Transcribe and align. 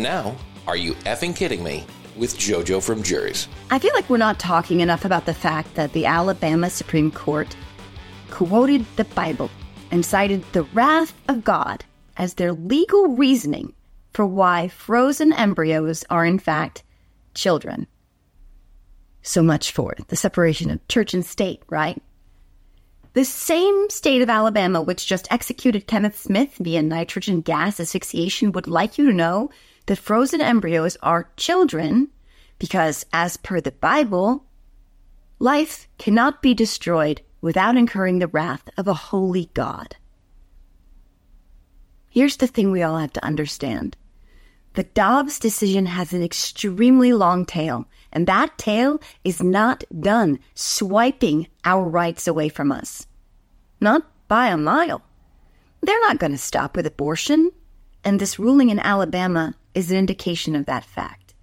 And 0.00 0.04
now, 0.06 0.34
are 0.66 0.78
you 0.78 0.94
effing 1.04 1.36
kidding 1.36 1.62
me? 1.62 1.84
With 2.16 2.38
JoJo 2.38 2.82
from 2.82 3.02
Jerseyy. 3.02 3.48
I 3.70 3.78
feel 3.78 3.92
like 3.92 4.08
we're 4.08 4.16
not 4.16 4.38
talking 4.38 4.80
enough 4.80 5.04
about 5.04 5.26
the 5.26 5.34
fact 5.34 5.74
that 5.74 5.92
the 5.92 6.06
Alabama 6.06 6.70
Supreme 6.70 7.10
Court 7.10 7.54
quoted 8.30 8.86
the 8.96 9.04
Bible 9.04 9.50
and 9.90 10.02
cited 10.02 10.42
the 10.54 10.62
wrath 10.72 11.12
of 11.28 11.44
God 11.44 11.84
as 12.16 12.32
their 12.32 12.54
legal 12.54 13.08
reasoning 13.08 13.74
for 14.14 14.24
why 14.24 14.68
frozen 14.68 15.34
embryos 15.34 16.02
are, 16.08 16.24
in 16.24 16.38
fact, 16.38 16.82
children. 17.34 17.86
So 19.20 19.42
much 19.42 19.70
for 19.70 19.94
the 20.08 20.16
separation 20.16 20.70
of 20.70 20.88
church 20.88 21.12
and 21.12 21.26
state, 21.26 21.62
right? 21.68 22.02
The 23.12 23.26
same 23.26 23.90
state 23.90 24.22
of 24.22 24.30
Alabama 24.30 24.80
which 24.80 25.06
just 25.06 25.30
executed 25.30 25.86
Kenneth 25.86 26.18
Smith 26.18 26.54
via 26.58 26.82
nitrogen 26.82 27.42
gas 27.42 27.78
asphyxiation 27.78 28.52
would 28.52 28.66
like 28.66 28.96
you 28.96 29.04
to 29.04 29.12
know 29.12 29.50
that 29.90 29.96
frozen 29.96 30.40
embryos 30.40 30.96
are 31.02 31.32
children 31.36 32.06
because, 32.60 33.04
as 33.12 33.36
per 33.36 33.60
the 33.60 33.72
Bible, 33.72 34.44
life 35.40 35.88
cannot 35.98 36.40
be 36.40 36.54
destroyed 36.54 37.20
without 37.40 37.76
incurring 37.76 38.20
the 38.20 38.28
wrath 38.28 38.62
of 38.76 38.86
a 38.86 38.94
holy 38.94 39.50
God. 39.52 39.96
Here's 42.08 42.36
the 42.36 42.46
thing 42.46 42.70
we 42.70 42.84
all 42.84 42.98
have 42.98 43.12
to 43.14 43.24
understand. 43.24 43.96
The 44.74 44.84
Dobbs 44.84 45.40
decision 45.40 45.86
has 45.86 46.12
an 46.12 46.22
extremely 46.22 47.12
long 47.12 47.44
tail, 47.44 47.88
and 48.12 48.28
that 48.28 48.58
tail 48.58 49.00
is 49.24 49.42
not 49.42 49.82
done 49.98 50.38
swiping 50.54 51.48
our 51.64 51.82
rights 51.82 52.28
away 52.28 52.48
from 52.48 52.70
us. 52.70 53.08
Not 53.80 54.08
by 54.28 54.50
a 54.50 54.56
mile. 54.56 55.02
They're 55.80 56.00
not 56.02 56.20
going 56.20 56.30
to 56.30 56.38
stop 56.38 56.76
with 56.76 56.86
abortion, 56.86 57.50
and 58.04 58.20
this 58.20 58.38
ruling 58.38 58.70
in 58.70 58.78
Alabama 58.78 59.56
is 59.74 59.90
an 59.90 59.96
indication 59.96 60.56
of 60.56 60.66
that 60.66 60.84
fact. 60.84 61.34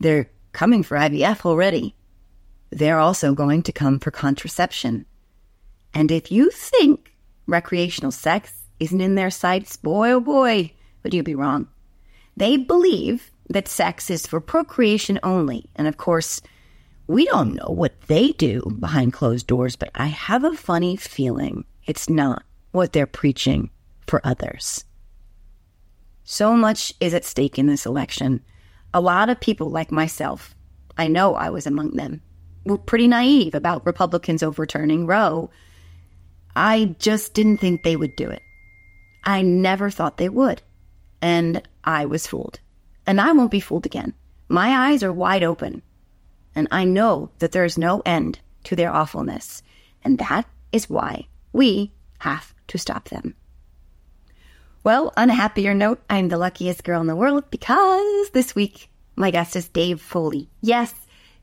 They're 0.00 0.30
coming 0.52 0.82
for 0.82 0.96
IVF 0.96 1.44
already. 1.44 1.94
They're 2.70 2.98
also 2.98 3.34
going 3.34 3.62
to 3.64 3.72
come 3.72 3.98
for 3.98 4.10
contraception. 4.10 5.06
And 5.94 6.10
if 6.10 6.32
you 6.32 6.50
think 6.50 7.12
recreational 7.46 8.10
sex 8.10 8.52
isn't 8.80 9.00
in 9.00 9.14
their 9.14 9.30
sights, 9.30 9.76
boy 9.76 10.12
oh 10.12 10.20
boy, 10.20 10.72
would 11.02 11.14
you 11.14 11.22
be 11.22 11.34
wrong. 11.34 11.68
They 12.36 12.56
believe 12.56 13.30
that 13.48 13.68
sex 13.68 14.10
is 14.10 14.26
for 14.26 14.40
procreation 14.40 15.18
only. 15.22 15.66
And 15.76 15.86
of 15.86 15.96
course, 15.96 16.40
we 17.06 17.24
don't 17.26 17.54
know 17.54 17.70
what 17.70 18.00
they 18.08 18.32
do 18.32 18.62
behind 18.80 19.12
closed 19.12 19.46
doors, 19.46 19.76
but 19.76 19.90
I 19.94 20.06
have 20.06 20.42
a 20.44 20.52
funny 20.52 20.96
feeling 20.96 21.64
it's 21.86 22.10
not 22.10 22.42
what 22.72 22.92
they're 22.92 23.06
preaching 23.06 23.70
for 24.06 24.20
others. 24.24 24.84
So 26.28 26.56
much 26.56 26.92
is 26.98 27.14
at 27.14 27.24
stake 27.24 27.56
in 27.56 27.68
this 27.68 27.86
election. 27.86 28.42
A 28.92 29.00
lot 29.00 29.30
of 29.30 29.40
people 29.40 29.70
like 29.70 29.92
myself, 29.92 30.56
I 30.98 31.06
know 31.06 31.36
I 31.36 31.50
was 31.50 31.68
among 31.68 31.92
them, 31.92 32.20
were 32.64 32.78
pretty 32.78 33.06
naive 33.06 33.54
about 33.54 33.86
Republicans 33.86 34.42
overturning 34.42 35.06
Roe. 35.06 35.50
I 36.56 36.96
just 36.98 37.32
didn't 37.32 37.58
think 37.58 37.84
they 37.84 37.94
would 37.94 38.16
do 38.16 38.28
it. 38.28 38.42
I 39.22 39.42
never 39.42 39.88
thought 39.88 40.16
they 40.16 40.28
would. 40.28 40.62
And 41.22 41.62
I 41.84 42.06
was 42.06 42.26
fooled. 42.26 42.58
And 43.06 43.20
I 43.20 43.30
won't 43.30 43.52
be 43.52 43.60
fooled 43.60 43.86
again. 43.86 44.12
My 44.48 44.90
eyes 44.90 45.04
are 45.04 45.12
wide 45.12 45.44
open. 45.44 45.80
And 46.56 46.66
I 46.72 46.82
know 46.82 47.30
that 47.38 47.52
there 47.52 47.64
is 47.64 47.78
no 47.78 48.02
end 48.04 48.40
to 48.64 48.74
their 48.74 48.92
awfulness. 48.92 49.62
And 50.02 50.18
that 50.18 50.48
is 50.72 50.90
why 50.90 51.28
we 51.52 51.92
have 52.18 52.52
to 52.66 52.78
stop 52.78 53.10
them. 53.10 53.36
Well, 54.86 55.12
on 55.16 55.30
a 55.30 55.34
happier 55.34 55.74
note, 55.74 56.00
I'm 56.08 56.28
the 56.28 56.38
luckiest 56.38 56.84
girl 56.84 57.00
in 57.00 57.08
the 57.08 57.16
world 57.16 57.50
because 57.50 58.30
this 58.30 58.54
week 58.54 58.88
my 59.16 59.32
guest 59.32 59.56
is 59.56 59.66
Dave 59.66 60.00
Foley. 60.00 60.48
Yes, 60.60 60.94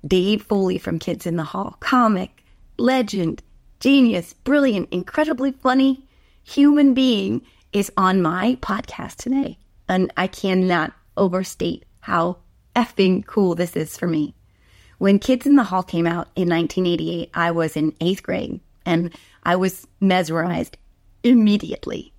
Dave 0.08 0.44
Foley 0.44 0.78
from 0.78 0.98
Kids 0.98 1.26
in 1.26 1.36
the 1.36 1.44
Hall, 1.44 1.76
comic, 1.82 2.46
legend, 2.78 3.44
genius, 3.82 4.32
brilliant, 4.32 4.88
incredibly 4.94 5.52
funny 5.52 6.08
human 6.42 6.94
being 6.94 7.42
is 7.74 7.92
on 7.98 8.22
my 8.22 8.58
podcast 8.62 9.18
today. 9.18 9.58
And 9.90 10.14
I 10.16 10.28
cannot 10.28 10.94
overstate 11.18 11.84
how 12.00 12.38
effing 12.78 13.26
cool 13.26 13.56
this 13.56 13.76
is 13.76 13.98
for 13.98 14.08
me. 14.08 14.36
When 15.00 15.20
Kids 15.20 15.46
in 15.46 15.58
the 15.58 15.64
Hall 15.64 15.84
came 15.84 16.08
out 16.08 16.30
in 16.38 16.48
1988, 16.48 17.32
I 17.34 17.52
was 17.52 17.76
in 17.76 17.94
eighth 18.00 18.24
grade 18.24 18.62
and 18.86 19.14
I 19.44 19.58
was 19.58 19.86
mesmerized 20.00 20.78
immediately. 21.26 22.13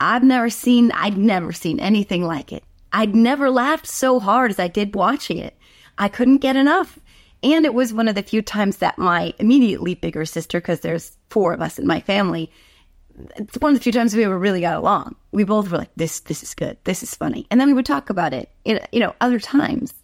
I've 0.00 0.22
never 0.22 0.50
seen, 0.50 0.92
I'd 0.92 1.16
never 1.16 1.52
seen 1.52 1.80
anything 1.80 2.22
like 2.22 2.52
it. 2.52 2.64
I'd 2.92 3.14
never 3.14 3.50
laughed 3.50 3.86
so 3.86 4.20
hard 4.20 4.50
as 4.50 4.58
I 4.58 4.68
did 4.68 4.94
watching 4.94 5.38
it. 5.38 5.56
I 5.98 6.08
couldn't 6.08 6.38
get 6.38 6.56
enough. 6.56 6.98
And 7.42 7.64
it 7.64 7.74
was 7.74 7.92
one 7.92 8.08
of 8.08 8.14
the 8.14 8.22
few 8.22 8.42
times 8.42 8.78
that 8.78 8.98
my 8.98 9.32
immediately 9.38 9.94
bigger 9.94 10.24
sister, 10.24 10.60
because 10.60 10.80
there's 10.80 11.16
four 11.28 11.52
of 11.52 11.60
us 11.60 11.78
in 11.78 11.86
my 11.86 12.00
family, 12.00 12.50
it's 13.36 13.56
one 13.58 13.72
of 13.72 13.78
the 13.78 13.82
few 13.82 13.92
times 13.92 14.14
we 14.14 14.24
ever 14.24 14.38
really 14.38 14.60
got 14.60 14.76
along. 14.76 15.16
We 15.32 15.44
both 15.44 15.70
were 15.70 15.78
like, 15.78 15.90
this, 15.96 16.20
this 16.20 16.42
is 16.42 16.54
good. 16.54 16.76
This 16.84 17.02
is 17.02 17.14
funny. 17.14 17.46
And 17.50 17.60
then 17.60 17.68
we 17.68 17.74
would 17.74 17.86
talk 17.86 18.10
about 18.10 18.34
it, 18.34 18.50
you 18.64 19.00
know, 19.00 19.14
other 19.20 19.40
times. 19.40 19.94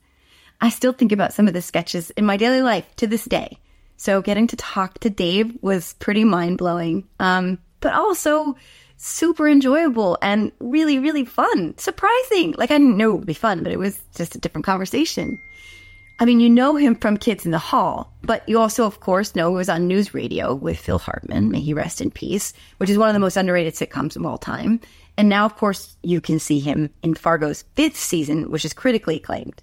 I 0.61 0.69
still 0.71 0.93
think 0.93 1.13
about 1.13 1.33
some 1.33 1.49
of 1.49 1.55
the 1.55 1.63
sketches 1.63 2.11
in 2.11 2.25
my 2.25 2.37
daily 2.37 2.63
life 2.63 2.87
to 2.97 3.07
this 3.07 3.25
day. 3.25 3.59
So 3.97 4.23
getting 4.23 4.47
to 4.49 4.57
talk 4.57 4.99
to 5.01 5.11
Dave 5.11 5.57
was 5.61 5.95
pretty 5.95 6.25
mind 6.25 6.59
blowing. 6.59 7.09
Um, 7.19 7.59
but 7.81 7.93
also 7.93 8.57
super 9.03 9.49
enjoyable 9.49 10.17
and 10.23 10.53
really, 10.61 10.99
really 11.01 11.25
fun. 11.25 11.77
Surprising. 11.77 12.55
Like 12.57 12.71
I 12.71 12.79
didn't 12.79 12.97
know 12.97 13.11
it 13.11 13.17
would 13.17 13.27
be 13.27 13.35
fun, 13.35 13.63
but 13.63 13.73
it 13.73 13.79
was 13.79 14.01
just 14.15 14.37
a 14.37 14.39
different 14.39 14.65
conversation. 14.65 15.41
I 16.21 16.25
mean, 16.25 16.39
you 16.39 16.49
know 16.49 16.77
him 16.77 16.95
from 16.95 17.17
Kids 17.17 17.45
in 17.45 17.51
the 17.51 17.59
Hall, 17.59 18.15
but 18.23 18.49
you 18.49 18.61
also, 18.61 18.87
of 18.87 19.01
course, 19.01 19.35
know 19.35 19.51
he 19.51 19.57
was 19.57 19.69
on 19.69 19.89
News 19.89 20.15
Radio 20.15 20.55
with 20.55 20.79
Phil 20.79 21.01
Hartman, 21.01 21.51
may 21.51 21.59
he 21.59 21.75
rest 21.75 22.01
in 22.01 22.13
peace, 22.13 22.53
which 22.77 22.91
is 22.91 22.99
one 22.99 23.09
of 23.09 23.15
the 23.15 23.19
most 23.19 23.37
underrated 23.37 23.75
sitcoms 23.75 24.15
of 24.15 24.25
all 24.25 24.39
time. 24.39 24.81
And 25.17 25.29
now, 25.29 25.47
of 25.47 25.57
course, 25.57 25.97
you 26.03 26.21
can 26.21 26.39
see 26.39 26.61
him 26.61 26.91
in 27.03 27.15
Fargo's 27.15 27.65
fifth 27.75 27.97
season, 27.97 28.53
which 28.53 28.65
is 28.65 28.73
critically 28.73 29.17
acclaimed. 29.17 29.63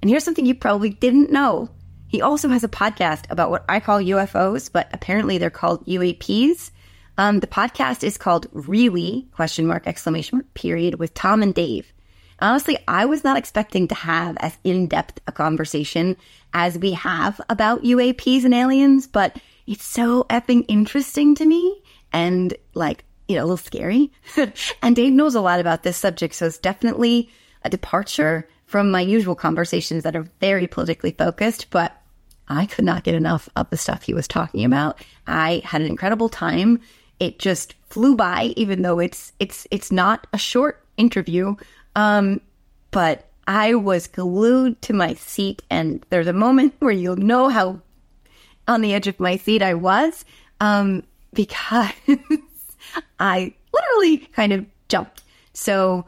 And 0.00 0.08
here's 0.10 0.24
something 0.24 0.46
you 0.46 0.54
probably 0.54 0.90
didn't 0.90 1.30
know. 1.30 1.68
He 2.08 2.22
also 2.22 2.48
has 2.48 2.64
a 2.64 2.68
podcast 2.68 3.24
about 3.28 3.50
what 3.50 3.66
I 3.68 3.78
call 3.78 3.98
UFOs, 3.98 4.72
but 4.72 4.88
apparently 4.94 5.36
they're 5.36 5.50
called 5.50 5.84
UAPs. 5.86 6.70
Um, 7.20 7.40
the 7.40 7.46
podcast 7.46 8.02
is 8.02 8.16
called 8.16 8.46
Really 8.50 9.28
question 9.32 9.66
mark 9.66 9.86
exclamation 9.86 10.38
mark 10.38 10.54
period 10.54 10.94
with 10.94 11.12
Tom 11.12 11.42
and 11.42 11.54
Dave. 11.54 11.92
Honestly, 12.38 12.78
I 12.88 13.04
was 13.04 13.24
not 13.24 13.36
expecting 13.36 13.88
to 13.88 13.94
have 13.94 14.38
as 14.40 14.56
in 14.64 14.86
depth 14.86 15.20
a 15.26 15.32
conversation 15.32 16.16
as 16.54 16.78
we 16.78 16.92
have 16.92 17.38
about 17.50 17.82
UAPs 17.82 18.46
and 18.46 18.54
aliens, 18.54 19.06
but 19.06 19.38
it's 19.66 19.84
so 19.84 20.24
effing 20.30 20.64
interesting 20.66 21.34
to 21.34 21.44
me 21.44 21.82
and 22.10 22.54
like, 22.72 23.04
you 23.28 23.36
know, 23.36 23.42
a 23.42 23.44
little 23.44 23.58
scary. 23.58 24.10
and 24.82 24.96
Dave 24.96 25.12
knows 25.12 25.34
a 25.34 25.42
lot 25.42 25.60
about 25.60 25.82
this 25.82 25.98
subject, 25.98 26.34
so 26.34 26.46
it's 26.46 26.56
definitely 26.56 27.28
a 27.62 27.68
departure 27.68 28.48
from 28.64 28.90
my 28.90 29.02
usual 29.02 29.34
conversations 29.34 30.04
that 30.04 30.16
are 30.16 30.26
very 30.40 30.66
politically 30.66 31.12
focused, 31.12 31.66
but 31.68 32.00
I 32.48 32.64
could 32.64 32.86
not 32.86 33.04
get 33.04 33.14
enough 33.14 33.46
of 33.56 33.68
the 33.68 33.76
stuff 33.76 34.04
he 34.04 34.14
was 34.14 34.26
talking 34.26 34.64
about. 34.64 35.04
I 35.26 35.60
had 35.66 35.82
an 35.82 35.86
incredible 35.86 36.30
time 36.30 36.80
it 37.20 37.38
just 37.38 37.74
flew 37.88 38.16
by, 38.16 38.54
even 38.56 38.82
though 38.82 38.98
it's 38.98 39.32
it's 39.38 39.66
it's 39.70 39.92
not 39.92 40.26
a 40.32 40.38
short 40.38 40.82
interview. 40.96 41.54
Um, 41.94 42.40
but 42.90 43.28
I 43.46 43.74
was 43.74 44.06
glued 44.06 44.80
to 44.82 44.92
my 44.92 45.14
seat, 45.14 45.62
and 45.70 46.04
there's 46.10 46.26
a 46.26 46.32
moment 46.32 46.74
where 46.80 46.92
you'll 46.92 47.16
know 47.16 47.48
how 47.48 47.80
on 48.66 48.80
the 48.80 48.94
edge 48.94 49.06
of 49.06 49.20
my 49.20 49.36
seat 49.36 49.62
I 49.62 49.74
was, 49.74 50.24
um, 50.60 51.02
because 51.32 51.92
I 53.20 53.54
literally 53.72 54.18
kind 54.18 54.52
of 54.52 54.66
jumped. 54.88 55.22
So 55.52 56.06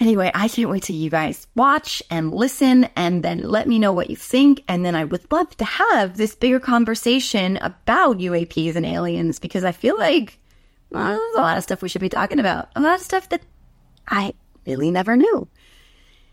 Anyway, 0.00 0.30
I 0.32 0.46
can't 0.46 0.70
wait 0.70 0.84
till 0.84 0.94
you 0.94 1.10
guys 1.10 1.48
watch 1.56 2.02
and 2.08 2.32
listen 2.32 2.84
and 2.94 3.22
then 3.22 3.40
let 3.40 3.66
me 3.66 3.80
know 3.80 3.92
what 3.92 4.10
you 4.10 4.16
think. 4.16 4.62
And 4.68 4.84
then 4.84 4.94
I 4.94 5.04
would 5.04 5.30
love 5.32 5.56
to 5.56 5.64
have 5.64 6.16
this 6.16 6.36
bigger 6.36 6.60
conversation 6.60 7.56
about 7.56 8.18
UAPs 8.18 8.76
and 8.76 8.86
aliens 8.86 9.40
because 9.40 9.64
I 9.64 9.72
feel 9.72 9.98
like 9.98 10.38
well, 10.90 11.08
there's 11.08 11.34
a 11.36 11.40
lot 11.40 11.58
of 11.58 11.64
stuff 11.64 11.82
we 11.82 11.88
should 11.88 12.00
be 12.00 12.08
talking 12.08 12.38
about. 12.38 12.68
A 12.76 12.80
lot 12.80 12.94
of 12.94 13.04
stuff 13.04 13.28
that 13.30 13.42
I 14.06 14.34
really 14.66 14.90
never 14.90 15.16
knew. 15.16 15.48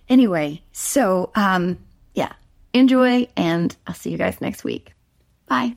Anyway, 0.07 0.61
so 0.71 1.31
um, 1.35 1.79
yeah, 2.13 2.33
enjoy, 2.73 3.27
and 3.35 3.75
I'll 3.87 3.95
see 3.95 4.11
you 4.11 4.17
guys 4.17 4.39
next 4.39 4.63
week. 4.63 4.93
Bye. 5.47 5.75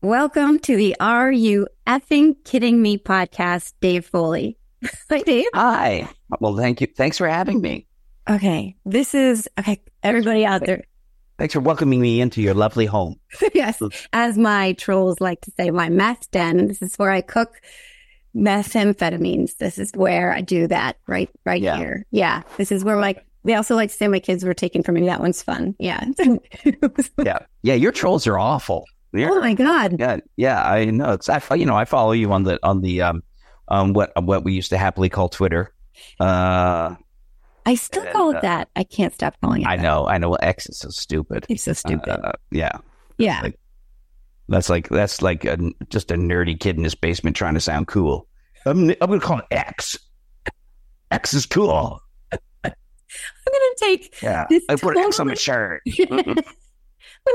Welcome 0.00 0.58
to 0.60 0.76
the 0.76 0.96
Are 0.98 1.30
You 1.30 1.68
Effing 1.86 2.36
Kidding 2.44 2.80
Me 2.80 2.96
podcast, 2.96 3.74
Dave 3.80 4.06
Foley. 4.06 4.56
Hi, 5.10 5.20
Dave. 5.20 5.46
Hi. 5.54 6.08
Well, 6.40 6.56
thank 6.56 6.80
you. 6.80 6.86
Thanks 6.96 7.18
for 7.18 7.28
having 7.28 7.60
me. 7.60 7.86
Okay, 8.28 8.74
this 8.84 9.14
is 9.14 9.48
okay. 9.58 9.80
Everybody 10.02 10.44
out 10.44 10.64
there, 10.66 10.82
Thanks 11.38 11.54
for 11.54 11.60
welcoming 11.60 12.00
me 12.00 12.20
into 12.20 12.40
your 12.40 12.54
lovely 12.54 12.86
home. 12.86 13.20
yes, 13.54 13.80
as 14.12 14.36
my 14.38 14.72
trolls 14.72 15.20
like 15.20 15.40
to 15.42 15.52
say, 15.56 15.70
my 15.70 15.88
meth 15.88 16.30
den. 16.30 16.66
This 16.66 16.80
is 16.82 16.96
where 16.96 17.10
I 17.10 17.20
cook 17.20 17.60
methamphetamines. 18.34 19.56
This 19.58 19.78
is 19.78 19.92
where 19.94 20.32
I 20.32 20.40
do 20.40 20.66
that 20.68 20.96
right, 21.06 21.30
right 21.44 21.60
Yeah. 21.60 21.76
here. 21.76 22.06
Yeah, 22.10 22.42
this 22.56 22.72
is 22.72 22.84
where 22.84 22.96
my. 22.96 23.16
They 23.44 23.54
also 23.54 23.76
like 23.76 23.90
to 23.90 23.96
say 23.96 24.08
my 24.08 24.18
kids 24.18 24.44
were 24.44 24.54
taken 24.54 24.82
from 24.82 24.96
me. 24.96 25.06
That 25.06 25.20
one's 25.20 25.42
fun. 25.42 25.76
Yeah. 25.78 26.04
Yeah. 27.24 27.38
Yeah. 27.62 27.74
Your 27.74 27.92
trolls 27.92 28.26
are 28.26 28.38
awful. 28.38 28.84
Yeah. 29.12 29.28
oh 29.30 29.40
my 29.40 29.54
god. 29.54 29.96
Yeah. 30.00 30.16
Yeah. 30.36 30.62
I 30.68 30.86
know. 30.86 31.12
It's, 31.12 31.28
I, 31.28 31.40
you 31.54 31.64
know, 31.64 31.76
I 31.76 31.84
follow 31.84 32.10
you 32.10 32.32
on 32.32 32.42
the, 32.42 32.58
on 32.64 32.80
the, 32.80 33.02
um, 33.02 33.22
um, 33.68 33.92
what, 33.92 34.12
what 34.22 34.44
we 34.44 34.52
used 34.52 34.70
to 34.70 34.78
happily 34.78 35.08
call 35.08 35.28
Twitter. 35.28 35.72
Uh, 36.20 36.94
I 37.64 37.74
still 37.74 38.02
And, 38.02 38.12
call 38.12 38.30
it 38.30 38.36
uh, 38.36 38.40
that. 38.42 38.68
I 38.76 38.84
can't 38.84 39.12
stop 39.14 39.34
calling 39.40 39.62
it. 39.62 39.66
I 39.66 39.76
that. 39.76 39.82
know. 39.82 40.06
I 40.06 40.18
know. 40.18 40.34
X 40.34 40.68
is 40.68 40.78
so 40.78 40.88
stupid. 40.90 41.46
It's 41.48 41.64
so 41.64 41.72
stupid. 41.72 42.08
Uh, 42.08 42.32
yeah. 42.50 42.72
yeah. 43.18 43.40
like- 43.42 43.58
That's 44.48 44.68
like, 44.68 44.88
that's 44.88 45.22
like 45.22 45.44
a, 45.44 45.58
just 45.88 46.10
a 46.10 46.14
nerdy 46.14 46.58
kid 46.58 46.76
in 46.76 46.84
his 46.84 46.94
basement 46.94 47.34
trying 47.36 47.54
to 47.54 47.60
sound 47.60 47.88
cool. 47.88 48.28
I'm, 48.64 48.90
I'm 48.90 49.08
going 49.08 49.20
to 49.20 49.26
call 49.26 49.38
it 49.38 49.46
X. 49.50 49.98
X 51.10 51.34
is 51.34 51.46
cool. 51.46 52.00
I'm 52.64 52.72
gonna 53.52 53.74
take. 53.78 54.20
Yeah. 54.20 54.46
This 54.50 54.64
I 54.68 54.74
put 54.74 54.96
X 54.98 55.20
on 55.20 55.28
my 55.28 55.34
shirt. 55.34 55.80
I'm 56.10 56.18
gonna 56.18 56.42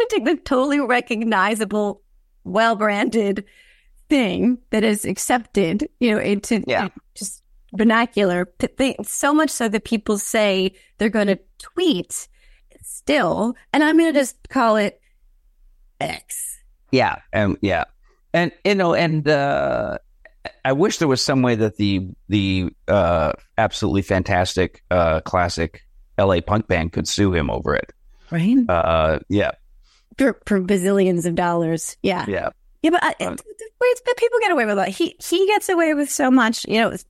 take 0.10 0.26
the 0.26 0.36
totally 0.44 0.82
recognizable, 0.82 2.02
well 2.44 2.76
branded 2.76 3.46
thing 4.12 4.58
that 4.72 4.84
is 4.84 5.06
accepted, 5.06 5.88
you 6.02 6.12
know, 6.12 6.20
into 6.20 6.62
Yeah. 6.68 6.90
just 7.16 7.42
vernacular 7.74 8.46
so 9.04 9.34
much 9.34 9.50
so 9.50 9.70
that 9.70 9.86
people 9.86 10.18
say 10.18 10.74
they're 10.98 11.08
going 11.10 11.28
to 11.28 11.40
tweet 11.60 12.28
still, 12.84 13.56
and 13.72 13.82
I'm 13.84 13.98
going 13.98 14.12
to 14.14 14.20
just 14.20 14.36
call 14.50 14.76
it 14.76 15.00
X. 16.02 16.60
Yeah, 16.92 17.16
and 17.32 17.58
yeah, 17.62 17.86
and 18.34 18.52
you 18.66 18.76
know, 18.76 18.94
and 18.94 19.26
uh, 19.28 19.98
I 20.66 20.74
wish 20.74 20.98
there 20.98 21.08
was 21.08 21.22
some 21.24 21.42
way 21.42 21.56
that 21.56 21.78
the 21.78 22.10
the 22.28 22.70
uh, 22.90 23.32
absolutely 23.58 24.02
fantastic 24.02 24.84
uh, 24.92 25.22
classic 25.22 25.84
L.A. 26.18 26.42
punk 26.42 26.68
band 26.68 26.92
could 26.92 27.08
sue 27.08 27.34
him 27.34 27.50
over 27.50 27.74
it. 27.76 27.94
Right. 28.30 28.58
Uh, 28.68 29.20
yeah, 29.30 29.52
For, 30.18 30.38
for 30.46 30.60
bazillions 30.62 31.26
of 31.26 31.36
dollars. 31.36 31.96
Yeah. 32.04 32.26
yeah, 32.28 32.50
Yeah, 32.82 32.90
but, 32.92 33.04
I, 33.04 33.16
Um, 33.26 33.36
but 33.38 34.18
people 34.18 34.40
get 34.40 34.52
away 34.52 34.66
with 34.66 34.80
it. 34.80 34.88
He 34.90 35.16
he 35.24 35.46
gets 35.48 35.70
away 35.70 35.94
with 35.94 36.10
so 36.10 36.32
much. 36.32 36.66
You 36.68 36.82
know, 36.82 36.90
it's 36.90 37.06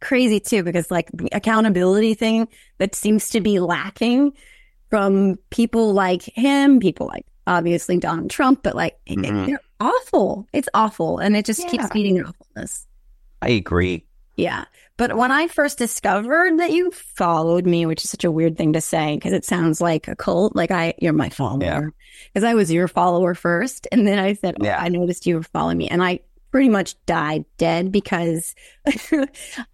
crazy 0.00 0.38
too 0.40 0.62
because 0.62 0.90
like 0.90 1.10
the 1.12 1.28
accountability 1.32 2.14
thing 2.14 2.46
that 2.78 2.94
seems 2.94 3.30
to 3.30 3.40
be 3.40 3.58
lacking 3.58 4.32
from 4.90 5.36
people 5.50 5.92
like 5.92 6.22
him, 6.22 6.78
people 6.78 7.06
like 7.08 7.26
obviously 7.46 7.98
Donald 7.98 8.30
Trump, 8.30 8.62
but 8.62 8.74
like 8.76 8.96
Mhm. 9.08 9.46
they're 9.46 9.60
awful. 9.80 10.46
It's 10.52 10.68
awful, 10.74 11.18
and 11.18 11.36
it 11.36 11.44
just 11.44 11.66
keeps 11.68 11.84
Yeah. 11.84 11.88
feeding 11.92 12.14
their 12.14 12.26
awfulness. 12.28 12.86
I 13.42 13.48
agree. 13.50 14.04
Yeah. 14.36 14.64
But 14.96 15.16
when 15.16 15.32
I 15.32 15.48
first 15.48 15.76
discovered 15.78 16.58
that 16.60 16.70
you 16.70 16.90
followed 16.92 17.66
me, 17.66 17.84
which 17.84 18.04
is 18.04 18.10
such 18.10 18.22
a 18.24 18.30
weird 18.30 18.56
thing 18.56 18.72
to 18.74 18.80
say 18.80 19.16
because 19.16 19.32
it 19.32 19.44
sounds 19.44 19.80
like 19.80 20.06
a 20.06 20.14
cult, 20.14 20.54
like 20.54 20.70
I, 20.70 20.94
you're 21.00 21.12
my 21.12 21.30
follower. 21.30 21.64
Yeah. 21.64 21.82
Because 22.32 22.44
I 22.44 22.54
was 22.54 22.70
your 22.70 22.86
follower 22.86 23.34
first. 23.34 23.88
And 23.90 24.06
then 24.06 24.20
I 24.20 24.34
said, 24.34 24.56
oh, 24.60 24.64
Yeah. 24.64 24.78
I 24.80 24.88
noticed 24.88 25.26
you 25.26 25.36
were 25.36 25.42
following 25.42 25.78
me. 25.78 25.88
And 25.88 26.02
I 26.02 26.20
pretty 26.52 26.68
much 26.68 26.94
died 27.06 27.44
dead 27.58 27.90
because, 27.90 28.54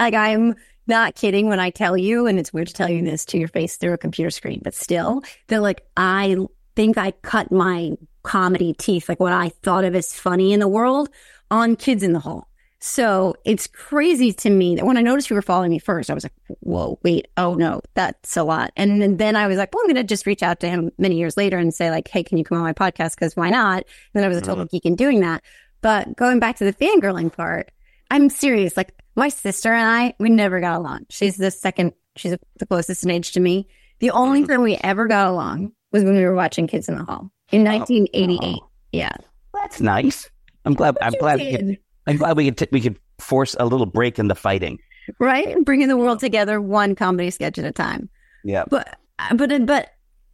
like, 0.01 0.15
I'm 0.15 0.55
not 0.87 1.15
kidding 1.15 1.49
when 1.49 1.61
I 1.61 1.69
tell 1.69 1.97
you, 1.97 2.27
and 2.27 2.39
it's 2.39 2.55
weird 2.55 2.69
to 2.69 2.75
tell 2.75 2.89
you 2.89 3.03
this 3.05 3.27
to 3.27 3.39
your 3.39 3.49
face 3.49 3.77
through 3.77 3.93
a 3.93 3.99
computer 3.99 4.31
screen, 4.31 4.61
but 4.65 4.75
still, 4.75 5.23
that 5.49 5.61
like, 5.61 5.83
I 5.99 6.37
think 6.77 6.97
I 6.97 7.11
cut 7.11 7.53
my 7.53 7.93
comedy 8.23 8.73
teeth, 8.73 9.09
like 9.09 9.21
what 9.21 9.35
I 9.35 9.51
thought 9.63 9.85
of 9.85 9.95
as 9.95 10.15
funny 10.15 10.55
in 10.55 10.61
the 10.61 10.69
world, 10.69 11.11
on 11.51 11.77
Kids 11.77 12.03
in 12.03 12.15
the 12.15 12.21
Hall. 12.21 12.49
So 12.83 13.35
it's 13.45 13.67
crazy 13.67 14.33
to 14.33 14.49
me 14.49 14.77
that 14.77 14.87
when 14.87 14.97
I 14.97 15.03
noticed 15.03 15.29
you 15.29 15.37
were 15.37 15.43
following 15.43 15.71
me 15.71 15.79
first, 15.79 16.11
I 16.11 16.15
was 16.15 16.25
like, 16.25 16.33
whoa, 16.61 16.99
wait, 17.03 17.29
oh 17.37 17.55
no, 17.55 17.83
that's 17.93 18.39
a 18.39 18.43
lot. 18.43 18.73
And 18.75 19.03
then- 19.03 19.19
then 19.19 19.37
I 19.37 19.47
was 19.49 19.59
like, 19.59 19.75
well, 19.75 19.83
I'm 19.83 19.87
going 19.93 19.97
to 19.97 20.05
just 20.05 20.27
reach 20.27 20.43
out 20.43 20.61
to 20.61 20.69
him 20.69 20.91
many 20.97 21.17
years 21.17 21.37
later 21.37 21.59
and 21.59 21.75
say, 21.75 21.91
like, 21.91 22.09
hey, 22.09 22.23
can 22.23 22.39
you 22.39 22.45
come 22.45 22.57
on 22.57 22.65
my 22.65 22.73
podcast? 22.73 23.17
Because 23.17 23.37
why 23.37 23.51
not? 23.51 23.79
And 23.79 23.85
then 24.15 24.25
I 24.25 24.29
was 24.29 24.39
a 24.39 24.41
total 24.41 24.65
mm-hmm. 24.65 24.77
geek 24.77 24.87
in 24.87 24.97
doing 24.97 25.21
that. 25.21 25.43
But 25.83 26.17
going 26.17 26.41
back 26.41 26.57
to 26.57 26.65
the 26.65 26.73
fangirling 26.73 27.31
part, 27.33 27.71
I'm 28.11 28.31
serious. 28.31 28.77
Like, 28.77 28.95
my 29.15 29.29
sister 29.29 29.73
and 29.73 29.87
I, 29.87 30.15
we 30.19 30.31
never 30.31 30.61
got 30.61 30.79
along. 30.79 31.07
She's 31.11 31.37
the 31.37 31.51
second, 31.51 31.93
she's 32.17 32.35
the 32.57 32.67
closest 32.67 33.05
in 33.05 33.11
age 33.11 33.33
to 33.33 33.41
me. 33.41 33.69
The 33.99 34.11
only 34.11 34.41
mm-hmm. 34.41 34.53
time 34.53 34.63
we 34.63 34.77
ever 34.77 35.07
got 35.07 35.27
along 35.27 35.73
was 35.93 36.05
when 36.05 36.17
we 36.17 36.25
were 36.25 36.35
watching 36.35 36.67
Kids 36.67 36.89
in 36.89 36.97
the 36.97 37.05
Hall 37.05 37.31
in 37.53 37.65
1988. 37.65 38.39
Oh, 38.43 38.69
Yeah. 38.93 39.13
that's 39.53 39.83
nice. 39.83 40.31
I'm 40.65 40.75
glad. 40.75 40.97
I'm 41.03 41.13
glad. 41.13 41.39
Did. 41.39 41.79
I'm 42.11 42.17
glad 42.19 42.37
we 42.37 42.45
could 42.47 42.59
t- 42.59 42.69
we 42.73 42.81
could 42.81 42.99
force 43.19 43.55
a 43.59 43.65
little 43.67 43.87
break 43.87 44.19
in 44.19 44.29
the 44.29 44.35
fighting. 44.35 44.79
right? 45.19 45.49
And 45.49 45.65
bringing 45.65 45.89
the 45.89 45.97
world 45.97 46.21
together 46.21 46.61
one 46.61 46.95
comedy 46.95 47.31
sketch 47.31 47.59
at 47.59 47.65
a 47.65 47.73
time. 47.73 48.09
Yeah. 48.45 48.65
But 48.71 48.99
but 49.37 49.67
but 49.67 49.89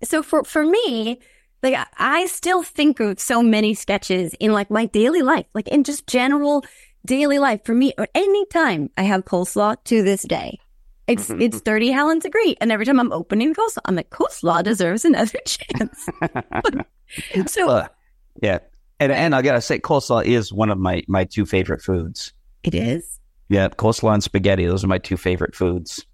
so 0.04 0.22
for 0.22 0.44
for 0.44 0.64
me, 0.64 1.18
like 1.62 1.74
I- 1.98 2.26
still 2.26 2.62
think 2.62 3.00
of 3.00 3.18
so 3.20 3.42
many 3.42 3.74
sketches 3.74 4.34
in 4.40 4.52
like 4.52 4.70
my 4.70 4.86
daily 4.86 5.22
life, 5.22 5.46
like 5.54 5.68
in 5.68 5.84
just 5.84 6.06
general 6.06 6.64
daily 7.04 7.38
life. 7.38 7.60
For 7.64 7.74
me, 7.74 7.92
or 7.98 8.06
any 8.14 8.44
time 8.46 8.90
I 8.98 9.02
have 9.04 9.24
coleslaw 9.24 9.76
to 9.84 10.02
this 10.02 10.22
day. 10.22 10.58
It's 11.08 11.28
Mhm. 11.28 11.40
it's 11.40 11.60
thirty 11.60 11.90
Helens 11.92 12.24
agree, 12.24 12.56
and 12.60 12.72
every 12.72 12.84
time 12.84 12.98
I'm 12.98 13.12
opening 13.12 13.54
coleslaw, 13.54 13.78
I'm 13.84 13.94
like 13.96 14.10
coleslaw 14.10 14.62
deserves 14.64 15.04
another 15.04 15.38
chance. 15.46 16.08
so 17.46 17.68
Uh, 17.70 17.88
yeah. 18.42 18.58
And 19.00 19.12
and 19.12 19.34
I 19.34 19.42
gotta 19.42 19.60
say, 19.60 19.78
coleslaw 19.78 20.24
is 20.24 20.52
one 20.52 20.70
of 20.70 20.78
my 20.78 21.02
my 21.08 21.24
two 21.24 21.44
favorite 21.46 21.82
foods. 21.82 22.32
it 22.62 22.74
is 22.74 23.18
Yeah, 23.48 23.68
coleslaw 23.68 24.14
and 24.14 24.22
spaghetti. 24.22 24.66
Those 24.66 24.82
are 24.84 24.88
my 24.88 24.98
two 24.98 25.16
favorite 25.16 25.54
foods. 25.54 26.04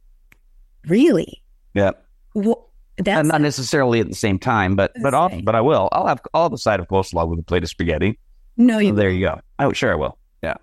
really 0.87 1.43
Yeah. 1.75 1.93
Wha- 2.35 2.57
that's 2.99 3.27
not 3.27 3.41
necessarily 3.41 4.01
at 4.01 4.09
the 4.09 4.15
same 4.15 4.39
time, 4.39 4.77
but 4.77 4.93
but 5.03 5.15
I'll, 5.15 5.41
but 5.43 5.55
I 5.55 5.61
will. 5.63 5.89
I'll 5.93 6.07
have 6.07 6.21
I'll 6.35 6.43
have 6.45 6.53
a 6.53 6.59
side 6.59 6.79
of 6.81 6.89
coleslaw 6.89 7.27
with 7.29 7.39
a 7.39 7.43
plate 7.43 7.63
of 7.63 7.71
spaghetti. 7.71 8.19
no, 8.57 8.75
So 8.75 8.79
you 8.81 8.93
there 8.95 9.11
you 9.11 9.27
go. 9.27 9.41
Oh, 9.59 9.73
sure 9.73 9.93
I 9.93 9.95
will. 9.97 10.19
Yeah, 10.43 10.55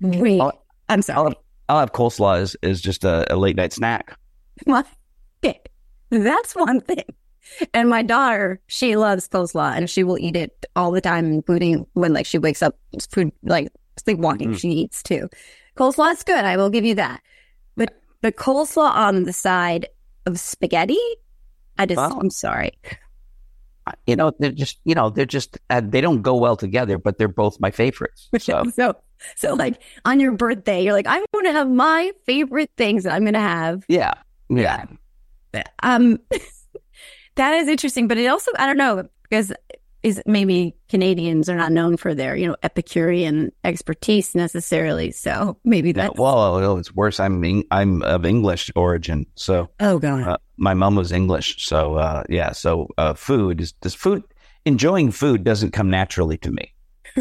wait. 0.00 0.40
I'll- 0.40 0.64
I'm 0.88 0.98
I'll 0.98 1.02
sorry. 1.02 1.28
have, 1.28 1.36
I'll 1.68 1.78
have 1.78 1.92
coleslaw 1.92 2.38
as, 2.38 2.56
as 2.64 2.80
just 2.80 3.04
a, 3.04 3.32
a 3.32 3.36
late 3.36 3.54
night 3.54 3.72
snack. 3.72 4.18
Well, 4.66 4.84
okay. 5.44 5.60
That's 6.10 6.56
one 6.56 6.80
thing. 6.80 7.04
And 7.74 7.88
my 7.88 8.02
daughter, 8.02 8.60
she 8.66 8.96
loves 8.96 9.28
coleslaw 9.28 9.76
and 9.76 9.88
she 9.90 10.04
will 10.04 10.18
eat 10.18 10.36
it 10.36 10.66
all 10.76 10.90
the 10.90 11.00
time, 11.00 11.26
including 11.32 11.86
when 11.94 12.12
like 12.12 12.26
she 12.26 12.38
wakes 12.38 12.62
up, 12.62 12.76
food 13.10 13.32
like 13.42 13.68
sleepwalking, 13.96 14.52
Mm. 14.52 14.58
she 14.58 14.68
eats 14.70 15.02
too. 15.02 15.28
Coleslaw 15.76 16.12
is 16.12 16.22
good. 16.22 16.44
I 16.44 16.56
will 16.56 16.70
give 16.70 16.84
you 16.84 16.94
that. 16.96 17.20
But 17.76 17.94
the 18.22 18.32
coleslaw 18.32 18.90
on 18.90 19.24
the 19.24 19.32
side 19.32 19.86
of 20.26 20.38
spaghetti, 20.40 20.98
I 21.78 21.86
just, 21.86 21.98
Oh. 22.00 22.18
I'm 22.20 22.30
sorry. 22.30 22.72
You 24.06 24.14
know, 24.14 24.30
they're 24.38 24.52
just 24.52 24.78
you 24.84 24.94
know 24.94 25.10
they're 25.10 25.26
just 25.26 25.58
uh, 25.70 25.80
they 25.82 26.00
don't 26.00 26.22
go 26.22 26.36
well 26.36 26.54
together, 26.56 26.96
but 26.98 27.18
they're 27.18 27.26
both 27.28 27.58
my 27.58 27.70
favorites. 27.72 28.28
So 28.38 28.62
so, 28.72 28.94
so 29.36 29.54
like 29.54 29.82
on 30.04 30.20
your 30.20 30.32
birthday, 30.32 30.84
you're 30.84 30.92
like, 30.92 31.06
I'm 31.08 31.24
going 31.32 31.46
to 31.46 31.52
have 31.52 31.68
my 31.68 32.12
favorite 32.24 32.70
things 32.76 33.02
that 33.04 33.12
I'm 33.14 33.22
going 33.22 33.34
to 33.34 33.40
have. 33.40 33.84
yeah, 33.88 34.12
yeah, 34.48 34.84
Um, 35.82 36.18
that 37.36 37.54
is 37.54 37.68
interesting, 37.68 38.08
but 38.08 38.18
it 38.18 38.26
also 38.26 38.50
I 38.58 38.66
don't 38.66 38.76
know 38.76 39.08
because 39.22 39.52
is 40.02 40.22
maybe 40.26 40.74
Canadians 40.88 41.48
are 41.48 41.56
not 41.56 41.72
known 41.72 41.96
for 41.96 42.14
their 42.14 42.34
you 42.36 42.46
know 42.46 42.56
Epicurean 42.62 43.52
expertise 43.64 44.34
necessarily. 44.34 45.10
So 45.10 45.58
maybe 45.64 45.90
Yeah, 45.90 46.04
that's 46.08 46.18
well, 46.18 46.76
it's 46.78 46.94
worse. 46.94 47.20
I'm 47.20 47.42
Eng- 47.44 47.66
I'm 47.70 48.02
of 48.02 48.24
English 48.24 48.70
origin, 48.74 49.26
so 49.34 49.68
oh 49.80 49.98
god, 49.98 50.26
uh, 50.26 50.36
my 50.56 50.74
mom 50.74 50.96
was 50.96 51.12
English. 51.12 51.66
So 51.66 51.96
uh, 51.96 52.24
yeah, 52.28 52.52
so 52.52 52.88
uh, 52.98 53.14
food 53.14 53.60
is 53.60 53.74
this 53.82 53.94
food. 53.94 54.22
Enjoying 54.64 55.10
food 55.10 55.44
doesn't 55.44 55.72
come 55.72 55.90
naturally 55.90 56.38
to 56.38 56.50
me. 56.50 56.74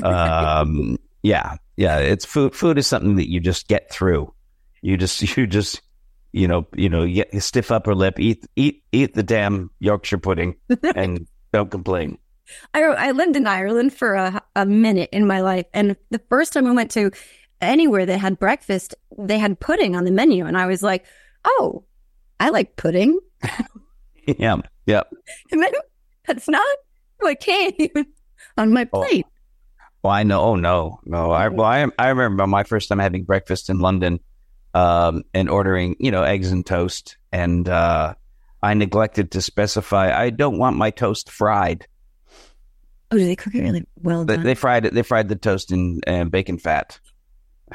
Um, 0.04 0.98
yeah, 1.24 1.56
yeah, 1.78 2.00
it's 2.00 2.26
food. 2.26 2.56
Food 2.56 2.78
is 2.78 2.88
something 2.88 3.16
that 3.16 3.30
you 3.30 3.40
just 3.40 3.68
get 3.68 3.92
through. 3.92 4.34
You 4.82 4.98
just 4.98 5.22
you 5.38 5.48
just 5.48 5.82
you 6.32 6.48
know 6.48 6.68
you 6.76 6.90
know 6.90 7.08
stiff 7.40 7.72
upper 7.72 7.96
lip. 7.96 8.20
Eat 8.20 8.46
eat 8.56 8.84
eat 8.92 9.14
the 9.14 9.24
damn 9.24 9.70
Yorkshire 9.80 10.18
pudding 10.20 10.56
and 10.96 11.28
don't 11.54 11.72
complain. 11.72 12.18
I 12.74 12.82
I 12.84 13.12
lived 13.12 13.36
in 13.36 13.48
Ireland 13.48 13.94
for 13.94 14.16
a, 14.16 14.42
a 14.56 14.66
minute 14.66 15.10
in 15.12 15.28
my 15.28 15.42
life, 15.42 15.66
and 15.74 15.96
the 16.10 16.22
first 16.30 16.54
time 16.54 16.68
I 16.68 16.72
went 16.74 16.92
to 16.92 17.12
anywhere 17.62 18.06
that 18.06 18.20
had 18.20 18.40
breakfast, 18.40 18.96
they 19.18 19.38
had 19.38 19.60
pudding 19.60 19.96
on 19.96 20.06
the 20.06 20.12
menu. 20.12 20.46
And 20.46 20.58
I 20.58 20.66
was 20.66 20.82
like, 20.82 21.06
oh, 21.46 21.84
I 22.40 22.50
like 22.50 22.76
pudding. 22.78 23.20
yeah. 24.38 24.58
Yeah. 24.86 25.04
And 25.52 25.62
then 25.62 25.72
that's 26.26 26.48
not 26.48 26.66
what 27.20 27.40
came 27.40 27.74
on 28.58 28.74
my 28.74 28.88
Oh. 28.94 29.04
plate. 29.04 29.26
Well, 30.04 30.14
I 30.14 30.24
know. 30.24 30.40
Oh 30.42 30.56
no, 30.56 31.00
no. 31.04 31.32
I 31.32 31.50
well, 31.50 31.68
I, 31.68 31.86
I 32.00 32.08
remember 32.10 32.48
my 32.48 32.64
first 32.64 32.88
time 32.88 33.00
having 33.00 33.26
breakfast 33.26 33.70
in 33.70 33.80
London, 33.80 34.22
um, 34.74 35.24
and 35.34 35.50
ordering 35.50 35.96
you 36.00 36.12
know 36.12 36.24
eggs 36.24 36.52
and 36.52 36.66
toast, 36.66 37.18
and 37.32 37.68
uh, 37.68 38.14
I 38.62 38.74
neglected 38.74 39.32
to 39.32 39.42
specify 39.42 40.18
I 40.18 40.30
don't 40.30 40.58
want 40.58 40.78
my 40.78 40.92
toast 40.92 41.30
fried. 41.30 41.88
Oh, 43.12 43.18
do 43.18 43.26
they 43.26 43.36
cook 43.36 43.56
it 43.56 43.62
really 43.62 43.86
well 43.96 44.24
They, 44.24 44.38
they 44.38 44.56
fried 44.56 44.86
it. 44.86 44.94
They 44.94 45.02
fried 45.02 45.30
the 45.30 45.36
toast 45.36 45.72
in 45.72 46.00
uh, 46.06 46.26
bacon 46.26 46.60
fat. 46.60 47.00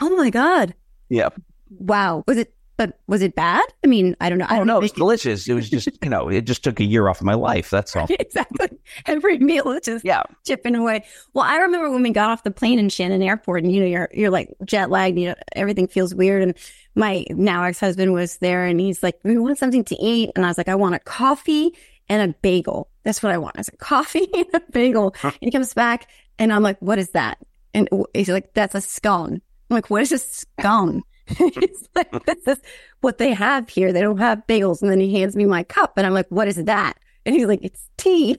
oh 0.00 0.16
my 0.16 0.30
God. 0.30 0.74
Yep. 1.08 1.40
Wow. 1.70 2.22
Was 2.28 2.38
it, 2.38 2.53
but 2.76 2.98
was 3.06 3.22
it 3.22 3.34
bad? 3.34 3.62
I 3.84 3.86
mean, 3.86 4.16
I 4.20 4.28
don't 4.28 4.38
know. 4.38 4.46
I 4.48 4.56
don't 4.58 4.66
know. 4.66 4.78
it 4.78 4.82
was 4.82 4.92
delicious. 4.92 5.46
It 5.48 5.54
was 5.54 5.70
just 5.70 5.88
you 6.02 6.10
know 6.10 6.28
it 6.28 6.42
just 6.42 6.64
took 6.64 6.80
a 6.80 6.84
year 6.84 7.08
off 7.08 7.20
of 7.20 7.24
my 7.26 7.34
life. 7.34 7.70
That's 7.70 7.94
all. 7.94 8.06
exactly. 8.10 8.68
Every 9.06 9.38
meal 9.38 9.70
is 9.72 9.82
just 9.84 10.04
Yeah. 10.04 10.22
chipping 10.46 10.74
away. 10.74 11.04
Well, 11.34 11.44
I 11.44 11.58
remember 11.58 11.90
when 11.90 12.02
we 12.02 12.10
got 12.10 12.30
off 12.30 12.42
the 12.42 12.50
plane 12.50 12.78
in 12.78 12.88
Shannon 12.88 13.22
Airport, 13.22 13.62
and 13.64 13.72
you 13.72 13.80
know, 13.80 13.86
you're 13.86 14.08
you're 14.12 14.30
like 14.30 14.50
jet 14.64 14.90
lagged. 14.90 15.18
You 15.18 15.28
know, 15.28 15.34
everything 15.54 15.86
feels 15.86 16.14
weird. 16.14 16.42
And 16.42 16.54
my 16.94 17.24
now 17.30 17.64
ex 17.64 17.78
husband 17.80 18.12
was 18.12 18.38
there, 18.38 18.64
and 18.64 18.80
he's 18.80 19.02
like, 19.02 19.18
"We 19.24 19.38
want 19.38 19.58
something 19.58 19.84
to 19.84 19.96
eat," 19.96 20.30
and 20.34 20.44
I 20.44 20.48
was 20.48 20.58
like, 20.58 20.68
"I 20.68 20.74
want 20.74 20.94
a 20.94 21.00
coffee 21.00 21.72
and 22.08 22.30
a 22.30 22.34
bagel. 22.42 22.88
That's 23.02 23.22
what 23.22 23.32
I 23.32 23.38
want. 23.38 23.58
I 23.58 23.62
said, 23.62 23.78
coffee 23.78 24.26
and 24.34 24.46
a 24.54 24.60
bagel." 24.72 25.14
And 25.22 25.34
he 25.40 25.50
comes 25.50 25.74
back, 25.74 26.08
and 26.38 26.52
I'm 26.52 26.62
like, 26.62 26.78
"What 26.80 26.98
is 26.98 27.10
that?" 27.10 27.38
And 27.72 27.88
he's 28.14 28.28
like, 28.28 28.52
"That's 28.54 28.74
a 28.74 28.80
scone." 28.80 29.34
I'm 29.70 29.74
like, 29.74 29.90
"What 29.90 30.02
is 30.02 30.12
a 30.12 30.18
scone?" 30.18 31.02
He's 31.26 31.88
like, 31.94 32.24
"This 32.26 32.46
is 32.46 32.62
what 33.00 33.18
they 33.18 33.32
have 33.32 33.68
here. 33.68 33.92
They 33.92 34.00
don't 34.00 34.18
have 34.18 34.46
bagels." 34.46 34.82
And 34.82 34.90
then 34.90 35.00
he 35.00 35.18
hands 35.20 35.36
me 35.36 35.44
my 35.44 35.62
cup, 35.62 35.94
and 35.96 36.06
I'm 36.06 36.14
like, 36.14 36.28
"What 36.28 36.48
is 36.48 36.56
that?" 36.56 36.94
And 37.26 37.34
he's 37.34 37.46
like, 37.46 37.60
"It's 37.62 37.88
tea." 37.96 38.38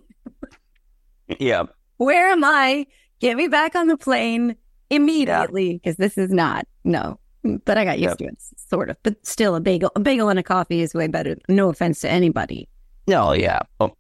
Yeah. 1.40 1.64
where 1.98 2.30
am 2.30 2.44
I? 2.44 2.86
Get 3.20 3.36
me 3.38 3.48
back 3.48 3.76
on 3.76 3.88
the 3.88 3.98
plane 3.98 4.56
immediately 4.92 5.74
because 5.74 5.96
this 5.96 6.18
is 6.18 6.32
not 6.32 6.68
no. 6.84 7.20
But 7.66 7.78
I 7.78 7.86
got 7.86 8.00
used 8.00 8.18
to 8.20 8.26
it, 8.26 8.38
sort 8.58 8.90
of. 8.90 8.98
But 9.04 9.26
still, 9.26 9.56
a 9.56 9.60
bagel, 9.60 9.92
a 9.96 10.00
bagel 10.00 10.30
and 10.30 10.40
a 10.40 10.44
coffee 10.44 10.82
is 10.82 10.94
way 10.94 11.08
better. 11.08 11.36
No 11.48 11.70
offense 11.70 12.02
to 12.02 12.10
anybody. 12.10 12.68
No. 13.08 13.34
Yeah. 13.34 13.60
Oh. 13.80 13.96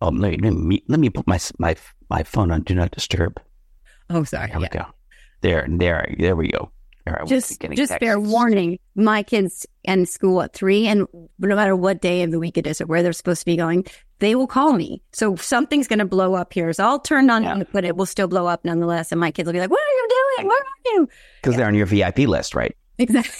Oh, 0.00 0.08
let 0.08 0.38
me, 0.40 0.82
let 0.88 1.00
me 1.00 1.08
put 1.08 1.26
my 1.26 1.38
my 1.58 1.76
my 2.10 2.22
phone 2.22 2.50
on 2.50 2.62
do 2.62 2.74
not 2.74 2.90
disturb. 2.90 3.40
Oh, 4.10 4.24
sorry. 4.24 4.50
There 4.50 4.60
we 4.60 4.68
go. 4.68 4.84
There, 5.40 5.66
there, 5.68 6.14
there 6.18 6.36
we 6.36 6.48
go. 6.48 6.70
There, 7.04 7.16
I 7.16 7.22
won't 7.22 7.28
be 7.30 7.36
Just, 7.36 7.60
just 7.76 7.98
fair 7.98 8.18
warning. 8.18 8.78
My 8.94 9.22
kids 9.22 9.66
end 9.84 10.08
school 10.08 10.40
at 10.42 10.54
three, 10.54 10.86
and 10.86 11.06
no 11.38 11.54
matter 11.56 11.76
what 11.76 12.00
day 12.00 12.22
of 12.22 12.30
the 12.30 12.38
week 12.38 12.56
it 12.56 12.66
is 12.66 12.80
or 12.80 12.86
where 12.86 13.02
they're 13.02 13.12
supposed 13.12 13.40
to 13.40 13.46
be 13.46 13.56
going, 13.56 13.84
they 14.20 14.34
will 14.34 14.46
call 14.46 14.72
me. 14.72 15.02
So 15.12 15.36
something's 15.36 15.86
going 15.86 15.98
to 15.98 16.06
blow 16.06 16.34
up 16.34 16.52
here. 16.54 16.72
So 16.72 16.84
I'll 16.84 16.98
turn 17.00 17.28
on, 17.28 17.42
Yeah. 17.42 17.62
but 17.72 17.84
it 17.84 17.96
will 17.96 18.06
still 18.06 18.26
blow 18.28 18.46
up 18.46 18.64
nonetheless. 18.64 19.12
And 19.12 19.20
my 19.20 19.30
kids 19.30 19.46
will 19.46 19.52
be 19.52 19.60
like, 19.60 19.70
"What 19.70 19.80
are 19.80 19.92
you 19.96 20.08
doing? 20.38 20.48
Where 20.48 20.56
are 20.56 20.92
you?" 20.94 21.08
because 21.42 21.56
they're 21.56 21.66
on 21.66 21.74
your 21.74 21.86
VIP 21.86 22.20
list, 22.26 22.54
right? 22.54 22.74
Exactly. 22.98 23.32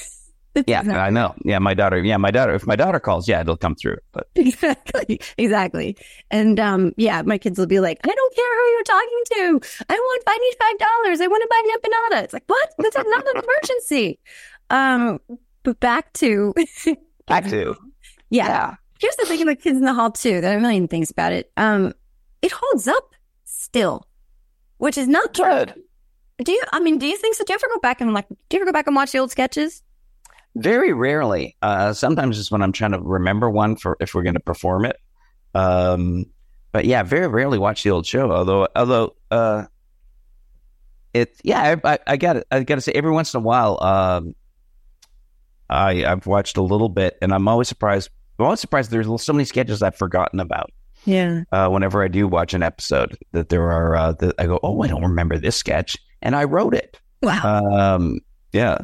Yeah, 0.66 0.80
Exactly. 0.80 0.94
I 0.94 1.10
know. 1.10 1.34
Yeah, 1.44 1.58
my 1.58 1.74
daughter. 1.74 2.02
Yeah, 2.02 2.16
my 2.16 2.30
daughter. 2.30 2.54
If 2.54 2.66
my 2.66 2.76
daughter 2.76 3.00
calls, 3.00 3.26
yeah, 3.26 3.40
it'll 3.40 3.56
come 3.56 3.74
through. 3.74 3.96
But 4.12 4.28
Exactly. 4.36 5.20
Exactly. 5.36 5.96
And 6.30 6.60
um, 6.60 6.92
yeah, 6.96 7.22
my 7.22 7.38
kids 7.38 7.58
will 7.58 7.66
be 7.66 7.80
like, 7.80 7.98
I 8.04 8.08
don't 8.08 8.34
care 8.36 8.56
who 8.56 8.70
you're 8.70 8.84
talking 8.84 9.22
to. 9.32 9.84
I 9.88 9.94
want 9.94 10.22
I 10.26 10.38
need 10.38 10.54
five 10.60 10.78
dollars. 10.78 11.20
I 11.20 11.26
want 11.26 11.42
to 11.42 11.48
buy 11.50 11.62
an 11.64 11.80
empanada. 11.80 12.24
It's 12.24 12.32
like, 12.32 12.44
what? 12.46 12.72
That's 12.78 12.96
not 12.96 13.26
an 13.34 13.42
emergency. 13.42 14.18
Um, 14.70 15.20
but 15.64 15.80
back 15.80 16.12
to 16.14 16.54
back 17.26 17.48
to 17.48 17.76
yeah. 18.30 18.76
Here's 19.00 19.16
the 19.16 19.26
thing 19.26 19.42
about 19.42 19.60
kids 19.60 19.76
in 19.76 19.84
the 19.84 19.92
hall 19.94 20.12
too. 20.12 20.40
There 20.40 20.54
are 20.54 20.58
a 20.58 20.60
million 20.60 20.88
things 20.88 21.10
about 21.10 21.32
it. 21.32 21.50
Um, 21.56 21.92
it 22.42 22.52
holds 22.52 22.86
up 22.86 23.14
still, 23.44 24.06
which 24.78 24.96
is 24.96 25.08
not 25.08 25.34
good. 25.34 25.74
Do 26.38 26.52
you? 26.52 26.62
I 26.72 26.80
mean, 26.80 26.98
do 26.98 27.06
you 27.06 27.16
think 27.16 27.34
so? 27.34 27.44
Do 27.44 27.52
you 27.52 27.54
ever 27.56 27.66
go 27.74 27.80
back 27.80 28.00
and 28.00 28.14
like? 28.14 28.28
Do 28.28 28.34
you 28.52 28.58
ever 28.58 28.66
go 28.66 28.72
back 28.72 28.86
and 28.86 28.96
watch 28.96 29.12
the 29.12 29.18
old 29.18 29.30
sketches? 29.30 29.82
Very 30.56 30.92
rarely. 30.92 31.56
Uh, 31.62 31.92
sometimes 31.92 32.38
it's 32.38 32.50
when 32.50 32.62
I'm 32.62 32.72
trying 32.72 32.92
to 32.92 33.00
remember 33.00 33.50
one 33.50 33.76
for 33.76 33.96
if 34.00 34.14
we're 34.14 34.22
going 34.22 34.34
to 34.34 34.40
perform 34.40 34.84
it. 34.84 34.96
Um, 35.54 36.26
but 36.72 36.84
yeah, 36.84 37.02
very 37.02 37.26
rarely 37.26 37.58
watch 37.58 37.82
the 37.82 37.90
old 37.90 38.06
show. 38.06 38.30
Although, 38.30 38.68
although, 38.74 39.16
uh, 39.30 39.64
it 41.12 41.40
yeah, 41.44 41.78
I, 41.84 41.92
I, 41.92 41.98
I 42.06 42.16
got 42.16 42.44
I 42.50 42.62
got 42.62 42.76
to 42.76 42.80
say, 42.80 42.92
every 42.92 43.12
once 43.12 43.32
in 43.34 43.38
a 43.38 43.42
while, 43.42 43.82
um, 43.82 44.34
I 45.70 46.04
I've 46.04 46.26
watched 46.26 46.56
a 46.56 46.62
little 46.62 46.88
bit, 46.88 47.16
and 47.22 47.32
I'm 47.32 47.48
always 47.48 47.68
surprised. 47.68 48.10
I'm 48.38 48.46
always 48.46 48.60
surprised 48.60 48.90
there's 48.90 49.22
so 49.22 49.32
many 49.32 49.44
sketches 49.44 49.82
I've 49.82 49.96
forgotten 49.96 50.40
about. 50.40 50.70
Yeah. 51.04 51.42
uh, 51.52 51.68
whenever 51.68 52.02
I 52.02 52.08
do 52.08 52.26
watch 52.26 52.54
an 52.54 52.62
episode 52.62 53.16
that 53.32 53.50
there 53.50 53.70
are 53.70 53.94
uh, 53.94 54.12
that 54.12 54.34
I 54.38 54.46
go, 54.46 54.58
oh, 54.62 54.82
I 54.82 54.88
don't 54.88 55.02
remember 55.02 55.38
this 55.38 55.56
sketch, 55.56 55.96
and 56.22 56.34
I 56.34 56.44
wrote 56.44 56.74
it. 56.74 56.98
Wow. 57.22 57.94
Um, 57.94 58.20
yeah, 58.52 58.78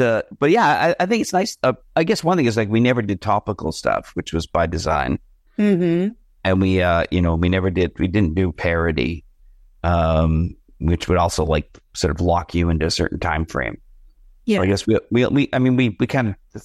uh, 0.00 0.22
but 0.38 0.50
yeah, 0.50 0.94
I, 0.98 1.02
I 1.02 1.06
think 1.06 1.22
it's 1.22 1.32
nice. 1.32 1.56
Uh, 1.62 1.74
I 1.96 2.04
guess 2.04 2.24
one 2.24 2.36
thing 2.36 2.46
is 2.46 2.56
like 2.56 2.68
we 2.68 2.80
never 2.80 3.02
did 3.02 3.20
topical 3.20 3.72
stuff, 3.72 4.10
which 4.14 4.32
was 4.32 4.46
by 4.46 4.66
design, 4.66 5.18
mm-hmm. 5.58 6.12
and 6.44 6.60
we 6.60 6.82
uh, 6.82 7.04
you 7.10 7.20
know 7.20 7.34
we 7.34 7.48
never 7.48 7.70
did 7.70 7.92
we 7.98 8.08
didn't 8.08 8.34
do 8.34 8.52
parody, 8.52 9.24
um, 9.82 10.56
which 10.78 11.08
would 11.08 11.18
also 11.18 11.44
like 11.44 11.78
sort 11.94 12.10
of 12.10 12.20
lock 12.20 12.54
you 12.54 12.70
into 12.70 12.86
a 12.86 12.90
certain 12.90 13.18
time 13.18 13.44
frame. 13.44 13.80
Yeah. 14.44 14.58
So 14.58 14.62
I 14.62 14.66
guess 14.66 14.86
we 14.86 14.98
we, 15.10 15.26
we 15.26 15.48
I 15.52 15.58
mean 15.58 15.76
we 15.76 15.96
we 16.00 16.06
kind 16.06 16.28
of 16.54 16.62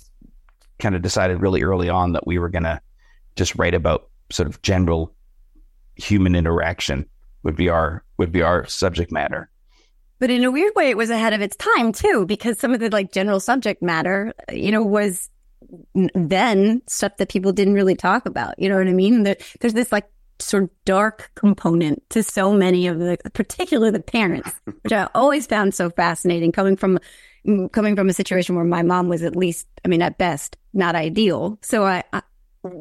kind 0.80 0.96
of 0.96 1.02
decided 1.02 1.42
really 1.42 1.64
early 1.64 1.90
on 1.90 2.14
that 2.14 2.26
we 2.26 2.40
were 2.40 2.50
gonna 2.50 2.82
just 3.36 3.56
write 3.56 3.74
about 3.74 4.10
sort 4.32 4.48
of 4.48 4.62
general 4.62 5.14
human 5.96 6.36
interaction 6.36 7.06
would 7.44 7.56
be 7.56 7.70
our 7.70 8.04
would 8.18 8.32
be 8.32 8.42
our 8.42 8.66
subject 8.68 9.12
matter. 9.12 9.50
But 10.20 10.32
in 10.32 10.44
a 10.44 10.52
weird 10.52 10.74
way, 10.76 10.90
it 10.90 10.98
was 10.98 11.10
ahead 11.10 11.34
of 11.34 11.42
its 11.42 11.56
time 11.56 11.92
too, 11.92 12.26
because 12.26 12.60
some 12.60 12.74
of 12.74 12.80
the 12.80 12.90
like 12.90 13.12
general 13.12 13.40
subject 13.40 13.82
matter, 13.82 14.34
you 14.52 14.72
know, 14.72 14.84
was 14.84 15.30
then 16.14 16.82
stuff 16.88 17.18
that 17.18 17.30
people 17.30 17.52
didn't 17.52 17.74
really 17.74 17.96
talk 17.96 18.26
about. 18.26 18.58
You 18.58 18.70
know 18.70 18.78
what 18.78 18.88
I 18.88 18.94
mean? 18.94 19.24
There, 19.24 19.38
there's 19.60 19.74
this 19.74 19.92
like 19.92 20.10
sort 20.40 20.64
of 20.64 20.70
dark 20.86 21.32
component 21.36 22.08
to 22.12 22.24
so 22.24 22.54
many 22.54 22.88
of 22.88 23.00
the, 23.00 23.18
particularly 23.34 23.92
the 23.92 24.00
parents, 24.00 24.52
which 24.82 24.94
I 24.94 25.08
always 25.16 25.48
found 25.48 25.74
so 25.74 25.90
fascinating. 25.90 26.52
Coming 26.52 26.76
from 26.76 27.00
mm, 27.46 27.72
coming 27.72 27.96
from 27.96 28.10
a 28.10 28.14
situation 28.14 28.56
where 28.56 28.66
my 28.66 28.84
mom 28.84 29.10
was 29.10 29.24
at 29.24 29.36
least, 29.36 29.68
I 29.84 29.88
mean, 29.88 30.02
at 30.02 30.18
best, 30.18 30.58
not 30.74 30.96
ideal. 30.96 31.58
So 31.62 31.86
I, 31.86 32.04
I 32.14 32.22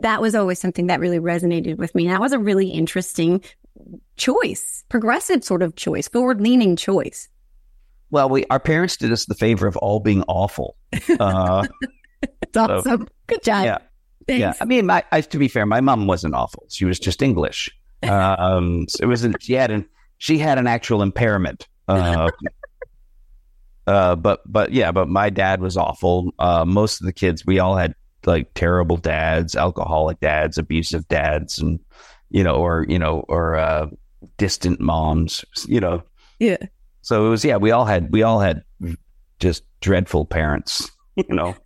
that 0.02 0.20
was 0.20 0.34
always 0.34 0.58
something 0.58 0.88
that 0.88 1.00
really 1.00 1.20
resonated 1.20 1.76
with 1.76 1.94
me. 1.94 2.08
That 2.08 2.20
was 2.20 2.32
a 2.32 2.38
really 2.38 2.68
interesting 2.68 3.42
choice, 4.16 4.84
progressive 4.88 5.44
sort 5.44 5.62
of 5.62 5.76
choice, 5.76 6.08
forward 6.08 6.40
leaning 6.40 6.76
choice. 6.76 7.28
Well, 8.10 8.28
we 8.28 8.44
our 8.50 8.60
parents 8.60 8.96
did 8.96 9.12
us 9.12 9.26
the 9.26 9.34
favor 9.34 9.66
of 9.66 9.76
all 9.78 10.00
being 10.00 10.22
awful. 10.28 10.76
Uh, 11.18 11.66
It's 12.42 12.56
awesome. 12.56 13.08
Good 13.26 13.42
job. 13.42 13.64
yeah, 13.64 13.78
Thanks. 14.26 14.40
yeah. 14.40 14.54
I 14.60 14.64
mean, 14.64 14.86
my, 14.86 15.04
I, 15.12 15.20
to 15.20 15.38
be 15.38 15.48
fair, 15.48 15.66
my 15.66 15.80
mom 15.80 16.06
wasn't 16.06 16.34
awful. 16.34 16.64
She 16.68 16.84
was 16.84 16.98
just 16.98 17.22
English. 17.22 17.70
Um, 18.02 18.86
so 18.88 19.02
it 19.02 19.06
wasn't. 19.06 19.42
she 19.42 19.54
had 19.54 19.70
an 19.70 19.86
she 20.18 20.38
had 20.38 20.58
an 20.58 20.66
actual 20.66 21.02
impairment. 21.02 21.66
Uh, 21.88 22.30
uh, 23.86 24.14
but 24.16 24.40
but 24.46 24.70
yeah, 24.72 24.92
but 24.92 25.08
my 25.08 25.28
dad 25.30 25.60
was 25.60 25.76
awful. 25.76 26.30
Uh, 26.38 26.64
most 26.64 27.00
of 27.00 27.06
the 27.06 27.12
kids, 27.12 27.44
we 27.46 27.58
all 27.58 27.74
had 27.76 27.94
like 28.24 28.52
terrible 28.54 28.96
dads, 28.96 29.56
alcoholic 29.56 30.20
dads, 30.20 30.56
abusive 30.58 31.08
dads, 31.08 31.58
and 31.58 31.80
you 32.30 32.42
know, 32.44 32.56
or 32.56 32.86
you 32.88 32.98
know, 32.98 33.20
or 33.28 33.56
uh, 33.56 33.86
distant 34.36 34.80
moms. 34.80 35.44
You 35.66 35.80
know, 35.80 36.02
Yeah. 36.38 36.56
so 37.02 37.26
it 37.26 37.30
was 37.30 37.44
yeah, 37.44 37.56
we 37.56 37.70
all 37.70 37.84
had 37.84 38.12
we 38.12 38.22
all 38.22 38.40
had 38.40 38.62
just 39.40 39.62
dreadful 39.80 40.24
parents. 40.26 40.90
You 41.16 41.34
know. 41.34 41.56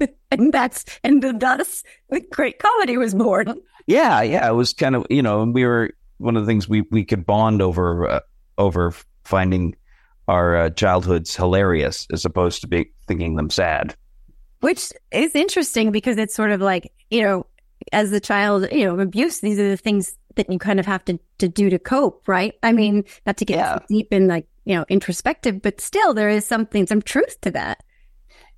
And 0.30 0.52
that's 0.52 0.84
and 1.04 1.22
thus 1.40 1.82
the 2.08 2.20
great 2.32 2.58
comedy 2.60 2.96
was 2.96 3.14
born. 3.14 3.54
Yeah, 3.86 4.22
yeah, 4.22 4.48
it 4.48 4.54
was 4.54 4.72
kind 4.72 4.94
of 4.96 5.06
you 5.10 5.22
know 5.22 5.44
we 5.44 5.64
were 5.64 5.90
one 6.18 6.36
of 6.36 6.44
the 6.44 6.46
things 6.46 6.68
we 6.68 6.82
we 6.92 7.04
could 7.04 7.26
bond 7.26 7.60
over 7.62 8.08
uh, 8.08 8.20
over 8.58 8.94
finding 9.24 9.74
our 10.28 10.56
uh, 10.56 10.70
childhoods 10.70 11.34
hilarious 11.36 12.06
as 12.12 12.24
opposed 12.24 12.60
to 12.62 12.68
be 12.68 12.90
thinking 13.08 13.34
them 13.36 13.50
sad. 13.50 13.94
Which 14.60 14.92
is 15.10 15.34
interesting 15.34 15.90
because 15.90 16.16
it's 16.16 16.34
sort 16.34 16.52
of 16.52 16.60
like, 16.60 16.92
you 17.10 17.22
know, 17.22 17.46
as 17.92 18.10
the 18.10 18.20
child, 18.20 18.66
you 18.72 18.84
know, 18.86 18.98
abuse, 19.00 19.40
these 19.40 19.58
are 19.58 19.68
the 19.68 19.76
things 19.76 20.16
that 20.36 20.50
you 20.50 20.58
kind 20.58 20.80
of 20.80 20.86
have 20.86 21.04
to, 21.06 21.18
to 21.38 21.48
do 21.48 21.70
to 21.70 21.78
cope, 21.78 22.26
right? 22.28 22.54
I 22.62 22.72
mean, 22.72 23.04
not 23.26 23.36
to 23.38 23.44
get 23.44 23.56
Yeah. 23.58 23.78
deep 23.88 24.08
in 24.12 24.28
like, 24.28 24.46
you 24.64 24.74
know, 24.76 24.84
introspective, 24.88 25.60
but 25.60 25.80
still 25.80 26.14
there 26.14 26.28
is 26.28 26.46
something, 26.46 26.86
some 26.86 27.02
truth 27.02 27.40
to 27.42 27.50
that. 27.52 27.82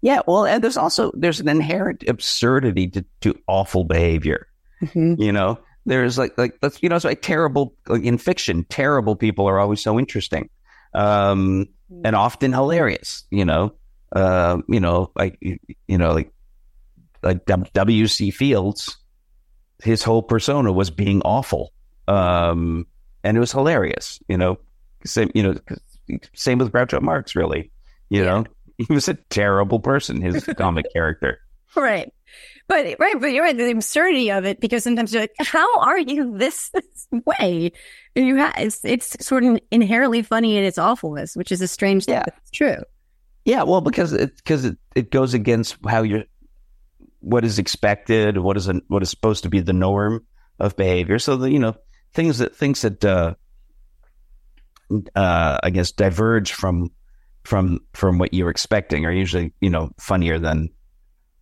Yeah, 0.03 0.21
well, 0.27 0.45
and 0.45 0.63
there's 0.63 0.77
also 0.77 1.11
there's 1.15 1.41
an 1.41 1.49
inherent 1.49 2.05
absurdity 2.07 2.89
to, 2.89 3.05
to 3.23 3.39
awful 3.47 3.85
behavior. 3.85 4.47
You 4.93 5.33
know, 5.33 5.59
there's 5.87 6.19
like 6.19 6.37
like 6.37 6.61
that's 6.61 6.83
you 6.83 6.91
know 6.91 6.97
it's 6.97 7.07
like 7.07 7.23
terrible 7.23 7.75
like 7.89 8.03
in 8.05 8.19
fiction, 8.19 8.65
terrible 8.69 9.17
people 9.17 9.49
are 9.49 9.59
always 9.59 9.83
so 9.83 9.99
interesting. 9.99 10.51
Um, 10.93 11.69
and 12.05 12.15
often 12.15 12.53
hilarious. 12.53 13.25
You 13.31 13.47
know, 13.47 13.73
uh, 14.15 14.59
you 14.69 14.79
know, 14.81 15.11
like 15.17 15.39
you 15.41 15.97
know, 15.97 16.13
like 16.13 16.31
like 17.23 17.47
W. 17.47 18.07
C. 18.07 18.31
Fields, 18.31 18.99
his 19.83 20.03
whole 20.03 20.23
persona 20.23 20.73
was 20.73 20.91
being 20.91 21.21
awful, 21.23 21.73
um, 22.09 22.87
and 23.23 23.37
it 23.37 23.41
was 23.41 23.53
hilarious. 23.53 24.21
You 24.29 24.39
know, 24.39 24.59
same 25.05 25.31
you 25.35 25.43
know, 25.43 26.19
same 26.35 26.59
with 26.59 26.73
Groucho 26.73 27.01
Marx. 27.03 27.35
Really, 27.37 27.71
you 28.11 28.21
Yeah. 28.23 28.27
know, 28.27 28.45
he 28.79 28.93
was 28.93 29.09
a 29.09 29.15
terrible 29.15 29.81
person. 29.81 30.21
His 30.21 30.45
comic 30.59 30.87
character. 30.93 31.39
Right. 31.77 32.13
But 32.67 32.97
right, 32.99 33.21
but 33.21 33.27
you're 33.27 33.45
right. 33.45 33.55
The 33.57 33.71
absurdity 33.73 34.31
of 34.31 34.47
it, 34.47 34.59
because 34.59 34.83
sometimes 34.85 35.13
you're 35.13 35.23
like, 35.25 35.35
"How 35.39 35.81
are 35.81 35.99
you 35.99 36.39
this, 36.39 36.71
this 36.71 37.07
way?" 37.27 37.73
And 38.17 38.27
you 38.27 38.37
have 38.37 38.55
it's, 38.57 38.83
it's 38.85 39.23
sort 39.25 39.45
of 39.45 39.59
inherently 39.71 40.23
funny 40.23 40.57
in 40.57 40.65
its 40.65 40.79
awfulness, 40.79 41.37
which 41.37 41.53
is 41.53 41.61
a 41.61 41.69
strange 41.69 42.07
thing. 42.07 42.15
Yeah. 42.15 42.23
But 42.25 42.35
it's 42.41 42.51
true. 42.51 42.77
Yeah, 43.45 43.65
well, 43.65 43.83
because 43.83 44.15
it 44.15 44.35
because 44.39 44.65
it, 44.65 44.79
it 44.95 45.11
goes 45.11 45.35
against 45.35 45.77
how 45.87 46.03
you're 46.03 46.25
what 47.25 47.45
is 47.45 47.59
expected, 47.59 48.39
what 48.39 48.57
is 48.57 48.69
a, 48.69 48.81
what 48.89 49.03
is 49.03 49.11
supposed 49.11 49.45
to 49.45 49.49
be 49.49 49.61
the 49.61 49.73
norm 49.73 50.27
of 50.59 50.77
behavior. 50.77 51.19
So 51.19 51.37
the 51.37 51.51
you 51.51 51.59
know 51.59 51.75
things 52.13 52.39
that 52.39 52.55
things 52.55 52.83
that 52.83 53.05
uh, 53.05 53.35
uh, 55.15 55.59
I 55.63 55.71
guess 55.71 55.93
diverge 55.93 56.53
from 56.53 56.91
from 57.45 57.81
from 57.95 58.19
what 58.19 58.35
you're 58.35 58.51
expecting 58.51 59.07
are 59.07 59.13
usually 59.13 59.53
you 59.61 59.71
know 59.71 59.91
funnier 59.99 60.39
than 60.39 60.69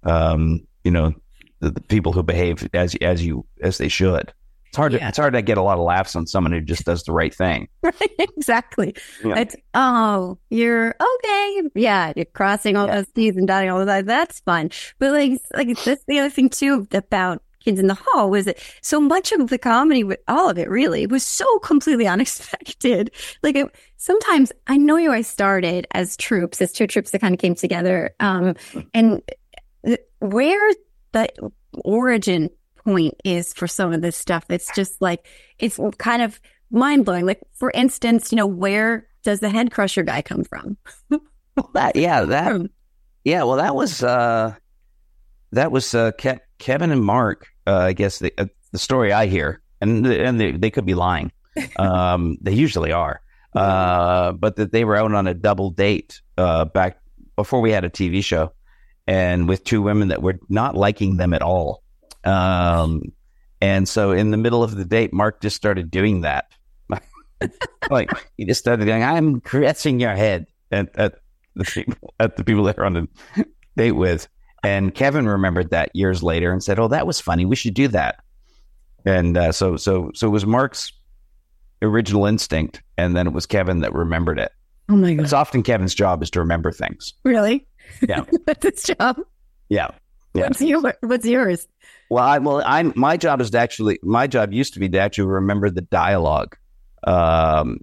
um, 0.04 0.66
you 0.84 0.92
know 0.92 1.14
the, 1.60 1.70
the 1.70 1.80
people 1.80 2.12
who 2.12 2.22
behave 2.22 2.68
as 2.72 2.94
as 3.00 3.24
you 3.24 3.44
as 3.60 3.78
they 3.78 3.88
should. 3.88 4.32
It's 4.72 4.78
hard. 4.78 4.92
To, 4.92 4.98
Yeah. 4.98 5.08
it's 5.10 5.18
hard 5.18 5.34
to 5.34 5.42
get 5.42 5.58
a 5.58 5.62
lot 5.62 5.76
of 5.76 5.84
laughs 5.84 6.16
on 6.16 6.26
someone 6.26 6.50
who 6.50 6.62
just 6.62 6.86
does 6.86 7.02
the 7.02 7.12
right 7.12 7.34
thing. 7.34 7.68
Right. 7.82 7.94
exactly. 8.18 8.94
Yeah. 9.22 9.36
It's 9.40 9.54
oh, 9.74 10.38
you're 10.48 10.94
okay. 10.98 11.62
Yeah, 11.74 12.14
you're 12.16 12.24
crossing 12.24 12.74
all 12.78 12.86
Yeah. 12.86 12.96
those 12.96 13.08
T's 13.14 13.36
and 13.36 13.46
dotting 13.46 13.68
all 13.68 13.80
of 13.82 13.86
that. 13.86 14.06
That's 14.06 14.40
fun. 14.40 14.70
But 14.98 15.12
like, 15.12 15.38
like 15.54 15.78
that's 15.84 16.02
the 16.08 16.20
other 16.20 16.30
thing 16.30 16.48
too 16.48 16.86
about 16.92 17.42
Kids 17.62 17.78
in 17.78 17.86
the 17.86 17.98
Hall 18.02 18.30
was 18.30 18.46
that 18.46 18.58
so 18.80 18.98
much 18.98 19.30
of 19.32 19.50
the 19.50 19.58
comedy, 19.58 20.04
with 20.04 20.20
all 20.26 20.48
of 20.48 20.56
it 20.58 20.70
really, 20.70 21.06
was 21.06 21.22
so 21.22 21.44
completely 21.58 22.06
unexpected. 22.08 23.10
Like 23.42 23.56
it, 23.56 23.68
sometimes 23.98 24.52
I 24.68 24.78
know 24.78 24.96
you 24.96 25.10
guys 25.10 25.26
started 25.28 25.86
as 25.92 26.16
troupes, 26.16 26.62
as 26.62 26.72
two 26.72 26.86
troupes 26.86 27.10
that 27.10 27.20
kind 27.20 27.34
of 27.34 27.40
came 27.40 27.54
together, 27.54 28.14
um, 28.20 28.54
and 28.94 29.20
th- 29.84 30.00
where 30.20 30.72
the 31.12 31.28
origin 31.84 32.48
point 32.84 33.14
is 33.24 33.52
for 33.52 33.66
some 33.66 33.92
of 33.92 34.02
this 34.02 34.16
stuff. 34.16 34.44
It's 34.48 34.74
just 34.74 35.00
like 35.00 35.26
it's 35.58 35.78
kind 35.98 36.22
of 36.22 36.40
mind 36.70 37.04
blowing. 37.04 37.26
Like 37.26 37.40
for 37.54 37.70
instance, 37.72 38.32
you 38.32 38.36
know, 38.36 38.46
where 38.46 39.06
does 39.22 39.40
the 39.40 39.50
head 39.50 39.70
crusher 39.70 40.02
guy 40.02 40.22
come 40.22 40.44
from? 40.44 40.76
That 41.74 41.96
yeah 41.96 42.24
that 42.24 42.62
Yeah, 43.24 43.42
well, 43.44 43.56
that 43.56 43.74
was 43.74 44.02
uh, 44.02 44.54
that 45.52 45.70
was 45.70 45.94
uh, 45.94 46.12
Ke- 46.12 46.40
Kevin 46.58 46.90
and 46.90 47.04
Mark. 47.04 47.46
Uh, 47.66 47.78
I 47.78 47.92
guess 47.92 48.18
the 48.18 48.32
uh, 48.38 48.46
the 48.72 48.78
story 48.78 49.12
I 49.12 49.26
hear, 49.26 49.60
and 49.80 50.06
and 50.06 50.40
they, 50.40 50.52
they 50.52 50.70
could 50.70 50.86
be 50.86 50.94
lying. 50.94 51.30
Um, 51.78 52.38
they 52.42 52.54
usually 52.54 52.92
are. 52.92 53.20
Uh, 53.54 54.32
but 54.32 54.56
that 54.56 54.72
they 54.72 54.84
were 54.84 54.96
out 54.96 55.12
on 55.12 55.26
a 55.26 55.34
double 55.34 55.70
date 55.70 56.22
uh, 56.38 56.64
back 56.64 56.98
before 57.36 57.60
we 57.60 57.70
had 57.70 57.84
a 57.84 57.90
TV 57.90 58.24
show, 58.24 58.52
and 59.06 59.46
with 59.46 59.62
two 59.62 59.82
women 59.82 60.08
that 60.08 60.22
were 60.22 60.38
not 60.48 60.74
liking 60.74 61.16
them 61.16 61.34
at 61.34 61.42
all. 61.42 61.81
Um, 62.24 63.02
and 63.60 63.88
so 63.88 64.12
in 64.12 64.30
the 64.30 64.36
middle 64.36 64.62
of 64.62 64.76
the 64.76 64.84
date, 64.84 65.12
Mark 65.12 65.40
just 65.40 65.56
started 65.56 65.90
doing 65.90 66.22
that. 66.22 66.46
like 67.90 68.10
he 68.36 68.44
just 68.44 68.60
started 68.60 68.84
going, 68.84 69.02
"I'm 69.02 69.40
caressing 69.40 70.00
your 70.00 70.14
head," 70.14 70.46
at, 70.70 70.96
at 70.96 71.14
the 71.54 71.64
people 71.64 72.14
at 72.20 72.36
the 72.36 72.44
people 72.44 72.64
that 72.64 72.78
are 72.78 72.84
on 72.84 72.94
the 72.94 73.46
date 73.76 73.92
with. 73.92 74.28
And 74.64 74.94
Kevin 74.94 75.26
remembered 75.28 75.70
that 75.70 75.90
years 75.94 76.22
later 76.22 76.52
and 76.52 76.62
said, 76.62 76.78
"Oh, 76.78 76.88
that 76.88 77.06
was 77.06 77.20
funny. 77.20 77.44
We 77.44 77.56
should 77.56 77.74
do 77.74 77.88
that." 77.88 78.20
And 79.04 79.36
uh, 79.36 79.52
so, 79.52 79.76
so, 79.76 80.12
so 80.14 80.28
it 80.28 80.30
was 80.30 80.46
Mark's 80.46 80.92
original 81.82 82.26
instinct, 82.26 82.82
and 82.96 83.16
then 83.16 83.26
it 83.26 83.32
was 83.32 83.46
Kevin 83.46 83.80
that 83.80 83.92
remembered 83.92 84.38
it. 84.38 84.52
Oh 84.88 84.96
my 84.96 85.14
god! 85.14 85.24
It's 85.24 85.32
often 85.32 85.62
Kevin's 85.62 85.94
job 85.94 86.22
is 86.22 86.30
to 86.30 86.40
remember 86.40 86.70
things. 86.70 87.12
Really? 87.24 87.66
Yeah. 88.08 88.24
That's 88.46 88.62
his 88.64 88.96
job. 88.96 89.20
Yeah. 89.68 89.90
Yeah. 90.34 90.44
What's 90.44 90.60
your 90.60 90.94
What's 91.00 91.26
yours? 91.26 91.66
Well, 92.12 92.22
I 92.22 92.36
well, 92.40 92.62
I'm 92.66 92.92
my 92.94 93.16
job 93.16 93.40
is 93.40 93.48
to 93.52 93.58
actually 93.58 93.98
my 94.02 94.26
job 94.26 94.52
used 94.52 94.74
to 94.74 94.80
be 94.80 94.86
to 94.90 94.98
actually 94.98 95.28
remember 95.28 95.70
the 95.70 95.80
dialogue 95.80 96.58
um, 97.04 97.80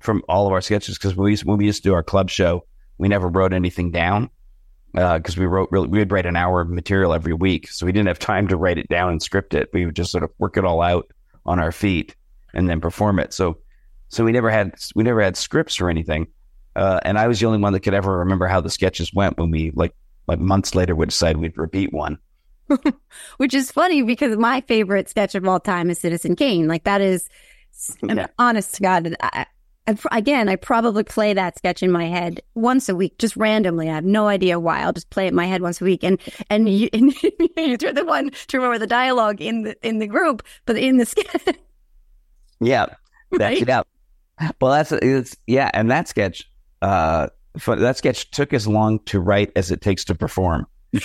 from 0.00 0.24
all 0.28 0.48
of 0.48 0.52
our 0.52 0.60
sketches 0.60 0.98
because 0.98 1.14
when 1.14 1.26
we 1.26 1.30
used, 1.30 1.44
when 1.44 1.56
we 1.56 1.66
used 1.66 1.84
to 1.84 1.90
do 1.90 1.94
our 1.94 2.02
club 2.02 2.28
show, 2.28 2.66
we 2.98 3.06
never 3.06 3.28
wrote 3.28 3.52
anything 3.52 3.92
down 3.92 4.30
because 4.92 5.36
we 5.36 5.46
wrote 5.46 5.68
really 5.70 5.86
we 5.86 6.00
would 6.00 6.10
write 6.10 6.26
an 6.26 6.34
hour 6.34 6.60
of 6.60 6.70
material 6.70 7.14
every 7.14 7.32
week, 7.32 7.68
so 7.68 7.86
we 7.86 7.92
didn't 7.92 8.08
have 8.08 8.18
time 8.18 8.48
to 8.48 8.56
write 8.56 8.78
it 8.78 8.88
down 8.88 9.12
and 9.12 9.22
script 9.22 9.54
it. 9.54 9.68
We 9.72 9.86
would 9.86 9.94
just 9.94 10.10
sort 10.10 10.24
of 10.24 10.32
work 10.38 10.56
it 10.56 10.64
all 10.64 10.82
out 10.82 11.06
on 11.46 11.60
our 11.60 11.70
feet 11.70 12.16
and 12.52 12.68
then 12.68 12.80
perform 12.80 13.20
it. 13.20 13.32
So 13.32 13.58
so 14.08 14.24
we 14.24 14.32
never 14.32 14.50
had 14.50 14.74
we 14.96 15.04
never 15.04 15.22
had 15.22 15.36
scripts 15.36 15.80
or 15.80 15.88
anything, 15.88 16.26
uh, 16.74 16.98
and 17.04 17.16
I 17.16 17.28
was 17.28 17.38
the 17.38 17.46
only 17.46 17.60
one 17.60 17.74
that 17.74 17.80
could 17.84 17.94
ever 17.94 18.18
remember 18.18 18.48
how 18.48 18.60
the 18.60 18.70
sketches 18.70 19.14
went 19.14 19.38
when 19.38 19.52
we 19.52 19.70
like 19.76 19.94
like 20.26 20.40
months 20.40 20.74
later 20.74 20.96
would 20.96 21.10
decide 21.10 21.36
we'd 21.36 21.56
repeat 21.56 21.92
one. 21.92 22.18
Which 23.38 23.54
is 23.54 23.70
funny 23.70 24.02
because 24.02 24.36
my 24.36 24.60
favorite 24.62 25.08
sketch 25.08 25.34
of 25.34 25.46
all 25.46 25.60
time 25.60 25.90
is 25.90 25.98
Citizen 25.98 26.36
Kane. 26.36 26.68
Like 26.68 26.84
that 26.84 27.00
is, 27.00 27.28
I'm 28.02 28.16
Yeah. 28.18 28.26
honest 28.38 28.74
to 28.76 28.82
God. 28.82 29.16
I, 29.20 29.46
I, 29.86 29.96
again, 30.12 30.48
I 30.48 30.56
probably 30.56 31.02
play 31.02 31.32
that 31.34 31.56
sketch 31.58 31.82
in 31.82 31.90
my 31.90 32.04
head 32.06 32.40
once 32.54 32.88
a 32.88 32.94
week, 32.94 33.18
just 33.18 33.36
randomly. 33.36 33.88
I 33.88 33.94
have 33.94 34.04
no 34.04 34.28
idea 34.28 34.60
why. 34.60 34.80
I'll 34.82 34.92
just 34.92 35.10
play 35.10 35.24
it 35.26 35.30
in 35.30 35.34
my 35.34 35.46
head 35.46 35.62
once 35.62 35.80
a 35.80 35.84
week, 35.84 36.04
and 36.04 36.20
and, 36.48 36.68
you, 36.68 36.88
and 36.92 37.12
you're 37.56 37.92
the 37.92 38.04
one 38.04 38.30
to 38.48 38.56
remember 38.58 38.78
the 38.78 38.86
dialogue 38.86 39.40
in 39.40 39.62
the 39.62 39.76
in 39.86 39.98
the 39.98 40.06
group, 40.06 40.42
but 40.66 40.76
in 40.76 40.98
the 40.98 41.06
sketch. 41.06 41.56
Yeah, 42.60 42.86
that's 43.32 43.60
Right? 43.60 43.66
yeah. 43.68 43.82
Well, 44.60 44.70
that's 44.72 44.92
it's 44.92 45.36
yeah, 45.46 45.70
and 45.74 45.90
that 45.90 46.08
sketch, 46.08 46.48
uh, 46.82 47.28
that 47.66 47.96
sketch 47.96 48.30
took 48.30 48.52
as 48.52 48.68
long 48.68 49.00
to 49.06 49.18
write 49.20 49.50
as 49.56 49.70
it 49.70 49.80
takes 49.80 50.04
to 50.06 50.14
perform. 50.14 50.66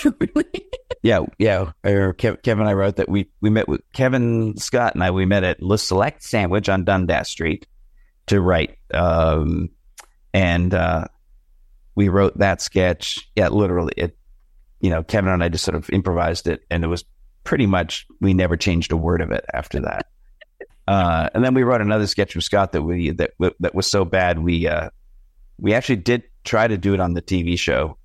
Yeah, 1.02 1.20
yeah. 1.38 1.70
Or 1.84 2.14
Kev, 2.14 2.42
Kevin 2.42 2.62
and 2.62 2.68
I 2.68 2.72
wrote 2.72 2.96
that 2.96 3.08
we 3.08 3.30
we 3.40 3.48
met 3.48 3.68
with 3.68 3.80
Kevin 3.92 4.56
Scott 4.56 4.94
and 4.94 5.04
I. 5.04 5.12
We 5.12 5.24
met 5.24 5.44
at 5.44 5.62
Le 5.62 5.78
Select 5.78 6.20
Sandwich 6.20 6.68
on 6.68 6.84
Dundas 6.84 7.28
Street 7.28 7.68
to 8.26 8.40
write, 8.40 8.76
um, 8.92 9.68
and 10.34 10.74
uh, 10.74 11.04
we 11.94 12.08
wrote 12.08 12.38
that 12.38 12.60
sketch. 12.60 13.30
Yeah, 13.36 13.48
literally, 13.48 13.92
it. 13.96 14.16
You 14.80 14.90
know, 14.90 15.04
Kevin 15.04 15.30
and 15.30 15.44
I 15.44 15.48
just 15.48 15.64
sort 15.64 15.76
of 15.76 15.88
improvised 15.90 16.48
it, 16.48 16.62
and 16.70 16.82
it 16.82 16.88
was 16.88 17.04
pretty 17.44 17.66
much 17.66 18.04
we 18.20 18.34
never 18.34 18.56
changed 18.56 18.90
a 18.90 18.96
word 18.96 19.20
of 19.20 19.30
it 19.30 19.44
after 19.54 19.80
that. 19.80 20.06
Uh, 20.88 21.28
and 21.34 21.44
then 21.44 21.52
we 21.52 21.64
wrote 21.64 21.80
another 21.80 22.06
sketch 22.06 22.36
with 22.36 22.44
Scott 22.44 22.70
that 22.70 22.82
we 22.82 23.10
that 23.10 23.32
that 23.58 23.74
was 23.74 23.88
so 23.88 24.04
bad 24.04 24.38
we 24.38 24.68
uh, 24.68 24.88
we 25.58 25.74
actually 25.74 25.96
did 25.96 26.22
try 26.44 26.68
to 26.68 26.78
do 26.78 26.94
it 26.94 27.00
on 27.00 27.14
the 27.14 27.20
TV 27.20 27.58
show, 27.58 27.98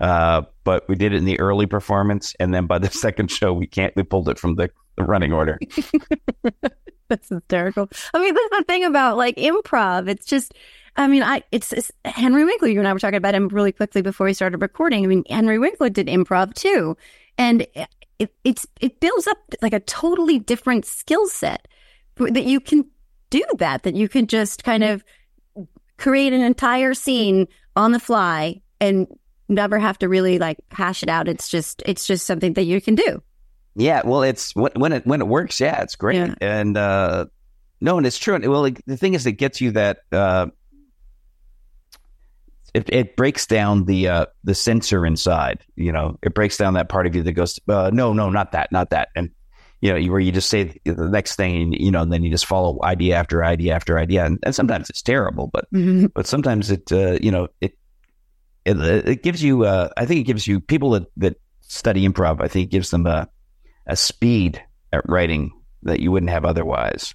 uh, 0.00 0.42
but 0.64 0.88
we 0.88 0.94
did 0.94 1.12
it 1.12 1.16
in 1.16 1.24
the 1.24 1.38
early 1.38 1.66
performance, 1.66 2.34
and 2.40 2.52
then 2.54 2.66
by 2.66 2.78
the 2.78 2.90
second 2.90 3.30
show 3.30 3.52
we 3.52 3.66
can't 3.66 3.94
we 3.96 4.02
pulled 4.02 4.28
it 4.28 4.38
from 4.38 4.56
the, 4.56 4.70
the 4.96 5.04
running 5.04 5.32
order. 5.32 5.58
That's 7.08 7.28
hysterical. 7.28 7.90
I 8.14 8.20
mean, 8.20 8.32
that's 8.34 8.58
the 8.58 8.64
thing 8.68 8.84
about 8.84 9.16
like 9.16 9.34
improv. 9.34 10.08
It's 10.08 10.24
just, 10.24 10.54
I 10.94 11.08
mean, 11.08 11.24
I 11.24 11.42
it's, 11.50 11.72
it's 11.72 11.90
Henry 12.04 12.44
Winkler. 12.44 12.68
You 12.68 12.78
and 12.78 12.86
I 12.86 12.92
were 12.92 13.00
talking 13.00 13.16
about 13.16 13.34
him 13.34 13.48
really 13.48 13.72
quickly 13.72 14.00
before 14.00 14.26
we 14.26 14.32
started 14.32 14.62
recording. 14.62 15.02
I 15.02 15.08
mean, 15.08 15.24
Henry 15.28 15.58
Winkler 15.58 15.90
did 15.90 16.06
improv 16.06 16.54
too, 16.54 16.96
and 17.36 17.66
it 18.20 18.32
it's 18.44 18.64
it 18.80 19.00
builds 19.00 19.26
up 19.26 19.38
like 19.60 19.72
a 19.72 19.80
totally 19.80 20.38
different 20.38 20.84
skill 20.84 21.26
set 21.26 21.66
that 22.14 22.44
you 22.44 22.60
can 22.60 22.84
do 23.30 23.42
that. 23.58 23.82
That 23.82 23.96
you 23.96 24.08
can 24.08 24.28
just 24.28 24.62
kind 24.62 24.84
of 24.84 25.02
create 25.98 26.32
an 26.32 26.42
entire 26.42 26.94
scene 26.94 27.48
on 27.74 27.90
the 27.90 27.98
fly 27.98 28.60
and 28.80 29.08
never 29.50 29.78
have 29.78 29.98
to 29.98 30.08
really 30.08 30.38
like 30.38 30.58
hash 30.70 31.02
it 31.02 31.08
out. 31.08 31.28
It's 31.28 31.48
just 31.48 31.82
it's 31.84 32.06
just 32.06 32.26
something 32.26 32.54
that 32.54 32.64
you 32.64 32.80
can 32.80 32.94
do. 32.94 33.22
Yeah, 33.76 34.02
well, 34.04 34.22
it's 34.22 34.54
when 34.56 34.72
when 34.76 34.92
it 34.92 35.06
when 35.06 35.20
it 35.20 35.26
works, 35.28 35.60
yeah, 35.60 35.82
it's 35.82 35.96
great, 35.96 36.16
Yeah. 36.16 36.34
and 36.40 36.76
uh, 36.76 37.26
no, 37.80 37.98
and 37.98 38.06
it's 38.06 38.18
true. 38.18 38.38
Well, 38.48 38.62
like, 38.62 38.82
the 38.86 38.96
thing 38.96 39.14
is, 39.14 39.26
it 39.26 39.32
gets 39.32 39.60
you 39.60 39.70
that 39.72 39.98
uh, 40.12 40.48
it 42.74 42.88
it 42.92 43.16
breaks 43.16 43.46
down 43.46 43.84
the 43.84 44.08
uh, 44.08 44.26
the 44.44 44.54
censor 44.54 45.04
inside. 45.06 45.64
You 45.76 45.92
know, 45.92 46.18
it 46.22 46.34
breaks 46.34 46.56
down 46.56 46.74
that 46.74 46.88
part 46.88 47.06
of 47.06 47.14
you 47.14 47.22
that 47.22 47.32
goes, 47.32 47.58
uh, 47.68 47.90
no, 47.92 48.12
no, 48.12 48.30
not 48.30 48.52
that, 48.52 48.70
not 48.72 48.90
that, 48.90 49.08
and 49.16 49.30
you 49.80 49.92
know, 49.92 50.12
where 50.12 50.20
you 50.20 50.30
just 50.30 50.50
say 50.50 50.78
the 50.84 51.08
next 51.08 51.36
thing, 51.36 51.72
you 51.72 51.90
know, 51.90 52.02
and 52.02 52.12
then 52.12 52.22
you 52.22 52.30
just 52.30 52.46
follow 52.46 52.78
idea 52.82 53.16
after 53.16 53.42
idea 53.42 53.74
after 53.74 53.98
idea, 53.98 54.24
and, 54.24 54.38
and 54.42 54.54
sometimes 54.54 54.90
it's 54.90 55.02
terrible, 55.02 55.46
but 55.46 55.66
but 56.14 56.26
sometimes 56.26 56.70
it 56.70 56.92
uh, 56.92 57.18
you 57.20 57.30
know 57.30 57.48
it 57.60 57.78
it, 58.64 58.76
it 59.08 59.22
gives 59.22 59.42
you 59.42 59.64
uh, 59.64 59.88
I 59.96 60.06
think 60.06 60.20
it 60.20 60.24
gives 60.24 60.46
you 60.46 60.60
people 60.60 60.90
that, 60.90 61.06
that 61.16 61.40
study 61.60 62.06
improv 62.08 62.40
I 62.42 62.48
think 62.48 62.66
it 62.68 62.70
gives 62.70 62.90
them 62.90 63.06
a 63.06 63.28
a 63.86 63.96
speed 63.96 64.62
at 64.92 65.08
writing 65.08 65.52
that 65.82 66.00
you 66.00 66.10
wouldn't 66.12 66.30
have 66.30 66.44
otherwise 66.44 67.14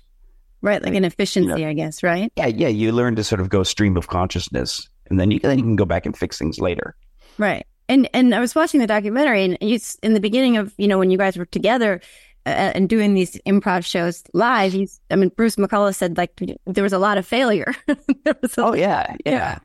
Right, 0.62 0.82
like 0.82 0.96
an 0.96 1.06
efficiency, 1.06 1.64
I 1.64 1.74
guess, 1.74 2.02
right? 2.02 2.32
Yeah, 2.36 2.48
yeah. 2.48 2.70
You 2.70 2.92
learn 2.92 3.16
to 3.18 3.24
sort 3.24 3.40
of 3.40 3.50
go 3.50 3.62
stream 3.62 3.98
of 3.98 4.08
consciousness, 4.08 4.90
and 5.12 5.20
then 5.20 5.30
you 5.30 5.40
then 5.40 5.60
you 5.60 5.64
can 5.64 5.76
go 5.76 5.86
back 5.86 6.08
and 6.08 6.18
fix 6.18 6.40
things 6.40 6.58
later. 6.58 6.96
Right. 7.38 7.68
And 7.88 8.10
and 8.16 8.34
I 8.34 8.40
was 8.40 8.56
watching 8.56 8.80
the 8.80 8.88
documentary, 8.88 9.44
and 9.44 9.58
you 9.62 9.78
in 10.02 10.16
the 10.16 10.20
beginning 10.20 10.58
of 10.58 10.74
you 10.78 10.88
know 10.88 10.98
when 10.98 11.12
you 11.12 11.20
guys 11.20 11.38
were 11.38 11.46
together 11.46 12.02
uh, 12.48 12.72
and 12.74 12.90
doing 12.90 13.14
these 13.14 13.36
improv 13.46 13.86
shows 13.86 14.24
live, 14.34 14.74
you, 14.74 14.84
s- 14.84 15.00
I 15.12 15.18
mean 15.18 15.30
Bruce 15.30 15.56
McCulloch 15.58 15.94
said 15.94 16.18
like 16.18 16.32
there 16.66 16.84
was 16.84 16.94
a 16.94 16.98
lot 17.00 17.20
of 17.20 17.28
failure. 17.28 17.72
there 18.24 18.36
was 18.42 18.58
a, 18.58 18.64
Oh 18.64 18.74
yeah, 18.74 19.16
yeah, 19.24 19.60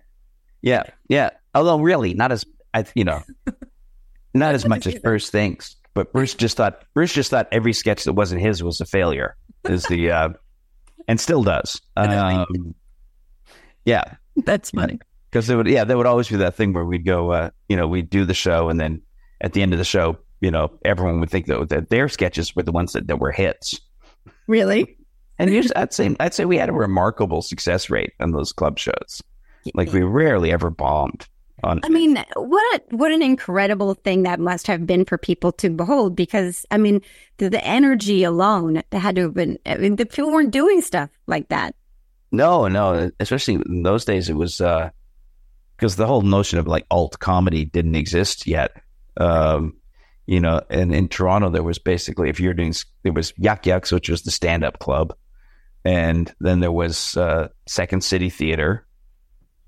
yeah, 0.61 0.83
yeah. 1.09 1.31
Although 1.55 1.81
really, 1.81 2.15
not 2.15 2.33
as 2.33 2.45
I, 2.75 2.85
you 2.95 3.05
know, 3.05 3.23
not 4.35 4.55
as 4.55 4.67
much 4.67 4.87
as 4.87 4.99
Bruce 4.99 5.31
thinks. 5.31 5.77
But 5.95 6.13
Bruce 6.13 6.35
just 6.35 6.57
thought 6.57 6.85
Bruce 6.95 7.13
just 7.13 7.31
thought 7.31 7.49
every 7.51 7.73
sketch 7.73 8.05
that 8.05 8.13
wasn't 8.13 8.41
his 8.41 8.63
was 8.63 8.81
a 8.81 8.87
failure. 8.87 9.37
Is 9.65 9.85
the 9.85 10.11
uh, 10.11 10.29
and 11.09 11.21
still 11.21 11.43
does. 11.43 11.81
Um, 11.97 12.75
yeah, 13.85 14.05
That's 14.45 14.71
funny. 14.71 14.99
because 15.31 15.47
there 15.47 15.57
would 15.57 15.67
yeah 15.67 15.85
there 15.85 15.97
would 15.97 16.07
always 16.07 16.29
be 16.29 16.37
that 16.37 16.55
thing 16.55 16.73
where 16.73 16.85
we'd 16.85 17.05
go 17.05 17.33
uh, 17.33 17.51
you 17.69 17.77
know 17.77 17.89
we'd 17.89 18.11
do 18.11 18.25
the 18.25 18.35
show 18.35 18.69
and 18.69 18.79
then 18.79 19.03
at 19.41 19.53
the 19.53 19.63
end 19.63 19.73
of 19.73 19.79
the 19.79 19.85
show 19.85 20.17
you 20.41 20.51
know 20.51 20.71
everyone 20.85 21.19
would 21.21 21.31
think 21.31 21.47
that, 21.47 21.69
that 21.71 21.91
their 21.91 22.09
sketches 22.09 22.55
were 22.55 22.63
the 22.63 22.73
ones 22.73 22.93
that, 22.93 23.07
that 23.09 23.19
were 23.19 23.33
hits 23.33 23.81
Really? 24.47 24.97
and 25.39 25.51
usually 25.51 25.75
I'd 25.77 25.93
say 25.95 26.15
I'd 26.21 26.35
say 26.35 26.45
we 26.45 26.59
had 26.59 26.69
a 26.69 26.73
remarkable 26.75 27.43
success 27.43 27.89
rate 27.91 28.13
on 28.21 28.33
those 28.33 28.53
club 28.53 28.79
shows 28.79 29.23
like 29.75 29.93
we 29.93 30.03
rarely 30.03 30.53
ever 30.53 30.71
bombed 30.71 31.27
I 31.65 31.89
mean, 31.89 32.17
what 32.35 32.81
a, 32.81 32.97
what 32.97 33.13
an 33.13 33.23
incredible 33.23 33.95
thing 33.95 34.23
that 34.25 34.41
must 34.41 34.67
have 34.67 34.87
been 34.87 35.05
for 35.05 35.19
people 35.19 35.53
to 35.53 35.71
behold. 35.71 36.17
Because 36.17 36.65
I 36.71 36.79
mean, 36.79 37.01
the, 37.39 37.51
the 37.51 37.65
energy 37.65 38.25
alone 38.25 38.83
that 38.91 38.99
had 38.99 39.17
to 39.17 39.23
have 39.23 39.35
been. 39.35 39.59
I 39.67 39.77
mean, 39.77 39.97
the 39.97 40.07
people 40.07 40.31
weren't 40.33 40.51
doing 40.53 40.83
stuff 40.83 41.11
like 41.27 41.49
that. 41.49 41.75
no 42.33 42.69
no 42.69 43.11
especially 43.19 43.55
in 43.55 43.83
those 43.83 44.05
days 44.05 44.29
it 44.29 44.35
was 44.35 44.59
because 45.77 45.97
the 45.97 46.07
whole 46.07 46.23
notion 46.23 46.59
of 46.59 46.67
like 46.67 46.87
alt 46.91 47.19
comedy 47.19 47.65
didn't 47.65 47.97
exist 47.97 48.47
yet 48.47 48.71
um 49.17 49.75
you 50.27 50.39
know 50.39 50.61
and 50.71 50.95
in 50.95 51.09
toronto 51.09 51.51
there 51.51 51.63
was 51.65 51.79
basically 51.79 52.29
if 52.29 52.39
you're 52.39 52.55
doing 52.55 52.73
there 53.03 53.13
was 53.13 53.33
Yuk 53.37 53.67
Yuk's 53.67 53.91
which 53.91 54.09
was 54.09 54.23
the 54.23 54.31
stand-up 54.31 54.79
club 54.79 55.13
and 55.85 56.33
then 56.39 56.61
there 56.61 56.71
was 56.73 57.17
uh 57.17 57.49
second 57.67 58.05
city 58.05 58.31
theater 58.31 58.87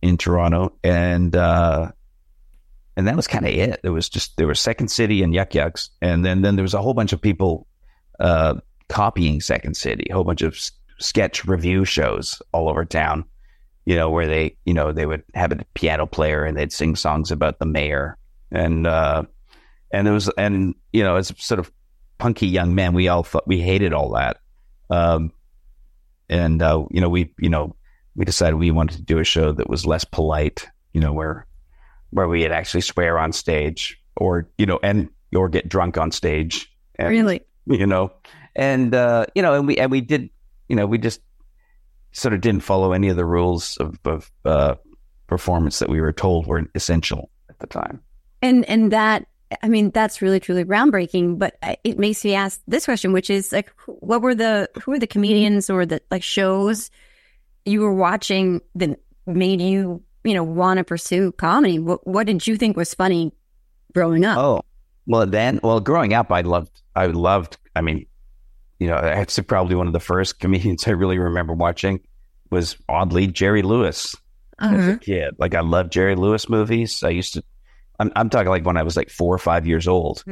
in 0.03 0.17
toronto 0.17 0.77
and 0.85 1.35
uh 1.37 1.91
and 2.95 3.09
that 3.09 3.17
was 3.17 3.27
kind 3.27 3.47
of 3.47 3.53
it. 3.55 3.81
There 3.83 3.93
was 3.93 4.09
just 4.11 4.37
there 4.37 4.47
was 4.47 4.61
second 4.61 4.89
city 4.89 5.23
and 5.23 5.33
Yuk 5.33 5.55
Yuk's 5.55 5.89
and 6.03 6.25
then 6.25 6.43
then 6.43 6.57
there 6.57 6.63
was 6.63 6.75
a 6.75 6.83
whole 6.83 6.95
bunch 6.95 7.13
of 7.13 7.21
people 7.21 7.67
uh 8.21 8.55
copying 8.89 9.41
second 9.41 9.75
city 9.75 10.07
a 10.11 10.15
whole 10.15 10.25
bunch 10.25 10.43
of 10.43 10.53
s- 10.55 10.73
sketch 10.99 11.47
review 11.47 11.85
shows 11.87 12.43
all 12.53 12.69
over 12.69 12.85
town 12.85 13.25
you 13.85 13.97
know 13.97 14.11
where 14.11 14.27
they 14.27 14.57
you 14.65 14.75
know 14.75 14.93
they 14.93 15.07
would 15.07 15.23
have 15.35 15.53
a 15.53 15.65
piano 15.75 16.07
player 16.07 16.45
and 16.45 16.57
they'd 16.57 16.73
sing 16.73 16.95
songs 16.97 17.31
about 17.31 17.59
the 17.59 17.67
mayor. 17.67 18.17
And 18.51 18.87
uh 18.87 19.25
and 19.91 20.07
it 20.07 20.11
was 20.11 20.29
and 20.37 20.75
you 20.93 21.03
know 21.03 21.17
as 21.17 21.33
sort 21.39 21.59
of 21.59 21.73
punky 22.19 22.47
young 22.47 22.75
men 22.75 22.93
we 22.93 23.09
all 23.09 23.23
thought 23.23 23.47
we 23.47 23.61
hated 23.61 23.93
all 23.93 24.11
that. 24.11 24.39
Um 24.91 25.33
and 26.29 26.63
uh 26.63 26.85
you 26.91 27.01
know 27.01 27.09
we 27.09 27.33
you 27.39 27.49
know 27.49 27.75
we 28.15 28.25
decided 28.25 28.57
we 28.57 28.71
wanted 28.71 28.97
to 28.97 29.03
do 29.03 29.19
a 29.19 29.25
show 29.25 29.53
that 29.53 29.69
was 29.69 29.87
less 29.87 30.05
polite 30.05 30.67
you 30.93 31.01
know 31.01 31.13
where 31.13 31.47
where 32.11 32.29
we'd 32.29 32.53
actually 32.53 32.81
swear 32.81 33.19
on 33.19 33.33
stage 33.33 34.01
or 34.17 34.49
you 34.59 34.67
know 34.67 34.79
and 34.83 35.09
or 35.35 35.49
get 35.49 35.69
drunk 35.69 35.97
on 35.97 36.11
stage 36.11 36.71
and, 36.97 37.09
Really? 37.09 37.41
you 37.67 37.87
know 37.87 38.13
and 38.55 38.95
uh 38.95 39.25
you 39.35 39.43
know 39.43 39.55
and 39.55 39.67
we 39.67 39.79
and 39.79 39.91
we 39.91 40.01
did 40.01 40.29
you 40.69 40.77
know 40.77 40.87
we 40.87 40.99
just 40.99 41.21
sort 42.13 42.35
of 42.35 42.41
didn't 42.43 42.63
follow 42.63 42.93
any 42.93 43.09
of 43.09 43.17
the 43.17 43.25
rules 43.25 43.77
of, 43.79 43.99
of 44.05 44.31
uh 44.45 44.75
performance 45.27 45.79
that 45.79 45.89
we 45.89 46.01
were 46.01 46.13
told 46.13 46.47
were 46.47 46.63
essential 46.75 47.31
at 47.49 47.59
the 47.59 47.67
time 47.67 48.01
And 48.43 48.65
and 48.67 48.93
that 48.93 49.27
I 49.63 49.69
mean 49.69 49.91
that's 49.91 50.21
really 50.23 50.41
truly 50.41 50.65
groundbreaking. 50.65 51.39
But 51.39 51.57
it 51.85 51.99
makes 51.99 52.25
me 52.25 52.35
ask 52.35 52.61
this 52.67 52.87
question, 52.87 53.13
which 53.13 53.29
is 53.29 53.53
like, 53.53 53.71
what 53.87 54.23
were 54.23 54.35
the 54.35 54.69
who 54.83 54.93
were 54.93 54.99
the 54.99 55.07
comedians 55.07 55.69
or 55.69 55.85
the 55.85 56.01
like 56.11 56.23
shows 56.23 56.91
you 57.65 57.81
were 57.81 57.95
watching 57.95 58.61
that 58.75 58.99
made 59.27 59.61
you 59.61 60.03
you 60.25 60.35
know 60.35 60.43
want 60.45 60.79
to 60.79 60.85
pursue 60.85 61.33
comedy? 61.33 61.79
What 61.79 62.07
what 62.07 62.27
did 62.27 62.47
you 62.47 62.57
think 62.57 62.77
was 62.77 62.95
funny 62.95 63.33
growing 63.95 64.25
up? 64.25 64.39
Oh, 64.39 64.63
well, 65.07 65.27
then, 65.27 65.59
well, 65.63 65.81
growing 65.81 66.15
up, 66.15 66.31
I 66.31 66.43
loved, 66.43 66.81
I 66.95 67.07
loved, 67.07 67.57
I 67.75 67.81
mean, 67.81 68.07
you 68.79 68.87
know, 68.87 69.01
that's 69.01 69.39
probably 69.41 69.75
one 69.75 69.87
of 69.89 69.93
the 69.93 70.01
first 70.01 70.39
comedians 70.39 70.85
I 70.87 70.93
really 70.93 71.19
remember 71.19 71.53
watching 71.55 72.01
was 72.51 72.77
oddly 72.89 73.27
Jerry 73.27 73.63
Lewis 73.63 74.15
as 74.61 74.71
Uh-huh. 74.79 74.93
a 74.93 74.97
kid. 74.99 75.35
Like, 75.39 75.55
I 75.57 75.61
loved 75.61 75.93
Jerry 75.93 76.15
Lewis 76.15 76.49
movies. 76.49 77.03
I 77.03 77.09
used 77.11 77.35
to, 77.35 77.43
I'm, 77.99 78.13
I'm 78.15 78.31
talking 78.31 78.49
like 78.51 78.65
when 78.65 78.77
I 78.77 78.83
was 78.85 78.97
like 78.97 79.11
four 79.11 79.35
or 79.35 79.39
five 79.39 79.67
years 79.67 79.89
old, 79.89 80.25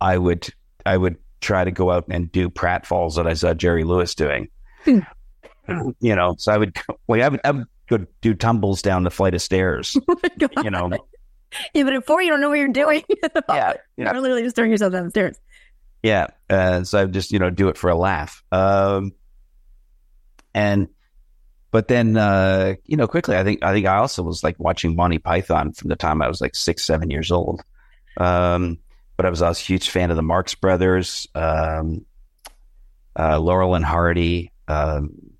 I 0.00 0.18
would, 0.18 0.46
I 0.84 0.96
would 0.96 1.16
try 1.40 1.64
to 1.64 1.70
go 1.70 1.90
out 1.90 2.04
and 2.10 2.30
do 2.30 2.50
pratfalls 2.50 3.16
that 3.16 3.26
I 3.26 3.32
saw 3.34 3.54
Jerry 3.54 3.82
Lewis 3.84 4.14
doing. 4.14 4.48
you 6.00 6.14
know, 6.14 6.34
so 6.38 6.52
I 6.52 6.58
would, 6.58 6.76
well, 7.06 7.22
I 7.22 7.28
would, 7.28 7.40
I 7.44 7.50
would 7.50 7.66
go 7.88 8.06
do 8.20 8.34
tumbles 8.34 8.82
down 8.82 9.04
the 9.04 9.10
flight 9.10 9.34
of 9.34 9.42
stairs, 9.42 9.96
you 10.62 10.70
know, 10.70 10.90
Yeah, 11.74 11.84
but 11.84 11.94
at 11.94 12.06
four, 12.06 12.22
you 12.22 12.30
don't 12.30 12.40
know 12.40 12.48
what 12.48 12.58
you're 12.58 12.68
doing. 12.68 13.02
yeah, 13.22 13.30
yeah. 13.48 13.74
You're 13.96 14.20
literally 14.20 14.42
just 14.42 14.56
throwing 14.56 14.70
yourself 14.70 14.92
down 14.92 15.04
the 15.04 15.10
stairs. 15.10 15.38
Yeah. 16.02 16.28
Uh, 16.48 16.84
so 16.84 16.98
I 16.98 17.04
would 17.04 17.14
just, 17.14 17.32
you 17.32 17.38
know, 17.38 17.50
do 17.50 17.68
it 17.68 17.76
for 17.76 17.90
a 17.90 17.94
laugh. 17.94 18.42
Um, 18.50 19.12
and, 20.54 20.88
but 21.70 21.88
then, 21.88 22.16
uh, 22.16 22.74
you 22.84 22.96
know, 22.96 23.06
quickly, 23.06 23.36
I 23.36 23.44
think, 23.44 23.64
I 23.64 23.72
think 23.72 23.86
I 23.86 23.96
also 23.96 24.22
was 24.22 24.42
like 24.42 24.58
watching 24.58 24.94
Monty 24.96 25.18
Python 25.18 25.72
from 25.72 25.88
the 25.88 25.96
time 25.96 26.20
I 26.20 26.28
was 26.28 26.40
like 26.40 26.54
six, 26.54 26.84
seven 26.84 27.10
years 27.10 27.30
old. 27.30 27.62
Um, 28.18 28.78
but 29.16 29.24
I 29.24 29.30
was 29.30 29.40
also 29.40 29.60
a 29.60 29.64
huge 29.64 29.88
fan 29.90 30.10
of 30.10 30.16
the 30.16 30.22
Marx 30.22 30.54
Brothers, 30.54 31.28
um, 31.34 32.04
uh, 33.18 33.38
Laurel 33.38 33.74
and 33.74 33.84
Hardy. 33.84 34.52
Um, 34.68 35.31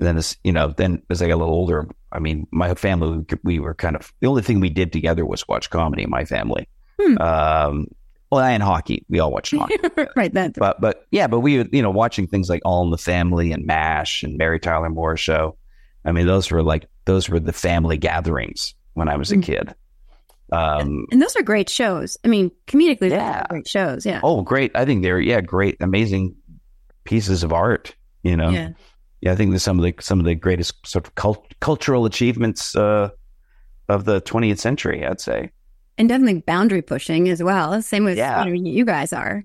and 0.00 0.06
then, 0.08 0.16
as, 0.16 0.36
you 0.42 0.52
know, 0.52 0.68
then 0.76 1.02
as 1.10 1.22
I 1.22 1.28
got 1.28 1.34
a 1.34 1.36
little 1.36 1.54
older, 1.54 1.86
I 2.10 2.18
mean, 2.18 2.46
my 2.50 2.74
family, 2.74 3.24
we 3.44 3.58
were 3.60 3.74
kind 3.74 3.94
of, 3.96 4.12
the 4.20 4.26
only 4.26 4.42
thing 4.42 4.58
we 4.60 4.70
did 4.70 4.92
together 4.92 5.24
was 5.24 5.46
watch 5.46 5.70
comedy 5.70 6.02
in 6.02 6.10
my 6.10 6.24
family. 6.24 6.68
Hmm. 7.00 7.18
Um, 7.18 7.86
well, 8.30 8.40
and 8.44 8.62
hockey. 8.62 9.04
We 9.08 9.18
all 9.20 9.30
watched 9.32 9.54
hockey 9.54 9.76
right. 10.16 10.32
That. 10.34 10.54
but 10.54 10.80
but 10.80 11.06
yeah, 11.10 11.26
but 11.26 11.40
we 11.40 11.58
were 11.58 11.66
you 11.72 11.82
know 11.82 11.90
watching 11.90 12.26
things 12.28 12.48
like 12.48 12.62
All 12.64 12.84
in 12.84 12.90
the 12.90 12.98
Family 12.98 13.50
and 13.52 13.66
Mash 13.66 14.22
and 14.22 14.36
Mary 14.38 14.60
Tyler 14.60 14.88
Moore 14.88 15.16
show. 15.16 15.56
I 16.04 16.12
mean, 16.12 16.26
those 16.28 16.50
were 16.50 16.62
like 16.62 16.86
those 17.06 17.28
were 17.28 17.40
the 17.40 17.52
family 17.52 17.96
gatherings 17.98 18.74
when 18.94 19.08
I 19.08 19.16
was 19.16 19.32
a 19.32 19.36
Mm. 19.36 19.42
kid. 19.42 19.74
Um, 20.52 21.06
And 21.10 21.20
those 21.22 21.36
are 21.36 21.42
great 21.42 21.68
shows. 21.68 22.16
I 22.24 22.28
mean, 22.28 22.50
comedically, 22.66 23.10
Yeah. 23.10 23.46
great 23.48 23.68
shows. 23.68 24.04
Yeah. 24.06 24.20
oh, 24.22 24.42
great! 24.42 24.72
I 24.74 24.84
think 24.84 25.02
they're 25.02 25.20
yeah, 25.20 25.40
great, 25.40 25.76
amazing 25.80 26.34
pieces 27.04 27.42
of 27.42 27.52
art. 27.52 27.94
You 28.22 28.36
know, 28.36 28.50
Yeah. 28.50 28.70
Yeah, 29.20 29.32
I 29.32 29.36
think 29.36 29.50
there's 29.50 29.62
some 29.62 29.78
of 29.78 29.84
the 29.84 29.94
some 30.02 30.18
of 30.18 30.24
the 30.24 30.34
greatest 30.34 30.86
sort 30.86 31.06
of 31.06 31.14
cult- 31.14 31.54
cultural 31.60 32.06
achievements 32.06 32.74
uh, 32.74 33.10
of 33.88 34.04
the 34.04 34.20
20th 34.22 34.58
century. 34.58 35.04
I'd 35.06 35.20
say. 35.20 35.50
And 35.98 36.08
definitely 36.08 36.40
boundary 36.40 36.80
pushing 36.82 37.28
as 37.28 37.42
well. 37.42 37.82
Same 37.82 38.04
with 38.04 38.16
Yeah. 38.16 38.44
you, 38.46 38.56
know, 38.58 38.70
you 38.70 38.84
guys 38.86 39.12
are. 39.12 39.44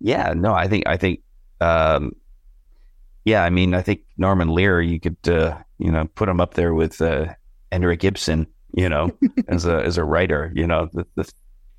Yeah, 0.00 0.34
no, 0.36 0.52
I 0.52 0.68
think 0.68 0.86
I 0.86 0.96
think 0.96 1.20
um 1.60 2.12
yeah, 3.24 3.44
I 3.44 3.50
mean, 3.50 3.74
I 3.74 3.82
think 3.82 4.00
Norman 4.16 4.48
Lear, 4.48 4.80
you 4.80 5.00
could 5.00 5.16
uh, 5.28 5.56
you 5.78 5.90
know, 5.90 6.06
put 6.14 6.28
him 6.28 6.40
up 6.40 6.54
there 6.54 6.74
with 6.74 7.00
uh 7.00 7.34
Henrik 7.72 8.04
Ibsen, 8.04 8.46
you 8.74 8.88
know, 8.88 9.10
as 9.48 9.64
a 9.66 9.82
as 9.82 9.96
a 9.98 10.04
writer, 10.04 10.52
you 10.54 10.66
know, 10.66 10.88
the, 10.92 11.06
the 11.14 11.30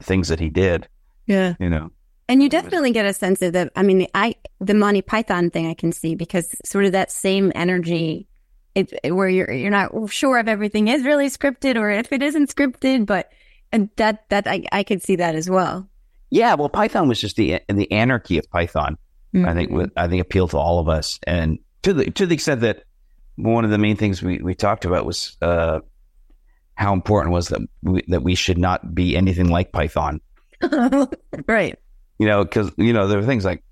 things 0.01 0.27
that 0.29 0.39
he 0.39 0.49
did, 0.49 0.87
Yeah. 1.27 1.53
you 1.59 1.69
know. 1.69 1.91
And 2.29 2.43
you 2.43 2.47
definitely 2.47 2.91
get 2.91 3.05
a 3.05 3.13
sense 3.13 3.41
of 3.41 3.53
the, 3.53 3.71
I 3.75 3.83
mean, 3.83 4.07
I, 4.13 4.35
the 4.59 4.75
Monty 4.75 5.01
Python 5.01 5.49
thing 5.49 5.67
I 5.67 5.73
can 5.73 5.91
see 5.91 6.15
because 6.15 6.55
sort 6.63 6.85
of 6.85 6.91
that 6.91 7.11
same 7.11 7.51
energy 7.55 8.27
it, 8.75 9.13
where 9.13 9.27
you're, 9.27 9.51
you're 9.51 9.71
not 9.71 9.91
sure 10.11 10.37
if 10.37 10.47
everything 10.47 10.87
is 10.87 11.03
really 11.03 11.27
scripted 11.27 11.75
or 11.75 11.89
if 11.89 12.11
it 12.11 12.21
isn't 12.21 12.55
scripted, 12.55 13.05
but 13.05 13.31
and 13.71 13.89
that, 13.97 14.29
that 14.29 14.47
I, 14.47 14.63
I 14.71 14.83
could 14.83 15.01
see 15.01 15.15
that 15.17 15.35
as 15.35 15.49
well. 15.49 15.89
Yeah, 16.29 16.53
well, 16.53 16.69
Python 16.69 17.07
was 17.07 17.19
just 17.19 17.35
the 17.35 17.59
the 17.67 17.91
anarchy 17.91 18.37
of 18.37 18.49
Python. 18.51 18.97
I 19.35 19.53
think 19.53 19.91
I 19.95 20.07
think 20.07 20.21
appealed 20.21 20.51
to 20.51 20.57
all 20.57 20.79
of 20.79 20.87
us, 20.87 21.19
and 21.25 21.59
to 21.83 21.93
the 21.93 22.11
to 22.11 22.25
the 22.25 22.35
extent 22.35 22.61
that 22.61 22.83
one 23.35 23.65
of 23.65 23.71
the 23.71 23.77
main 23.77 23.95
things 23.95 24.21
we, 24.21 24.37
we 24.39 24.53
talked 24.53 24.85
about 24.85 25.05
was 25.05 25.37
uh, 25.41 25.79
how 26.75 26.93
important 26.93 27.33
was 27.33 27.47
that 27.49 27.61
we, 27.81 28.03
that 28.09 28.21
we 28.21 28.35
should 28.35 28.57
not 28.57 28.93
be 28.93 29.15
anything 29.15 29.49
like 29.49 29.71
Python. 29.71 30.21
right. 31.47 31.79
You 32.19 32.27
know, 32.27 32.43
because 32.43 32.71
you 32.77 32.93
know 32.93 33.07
there 33.07 33.17
were 33.19 33.25
things 33.25 33.45
like 33.45 33.63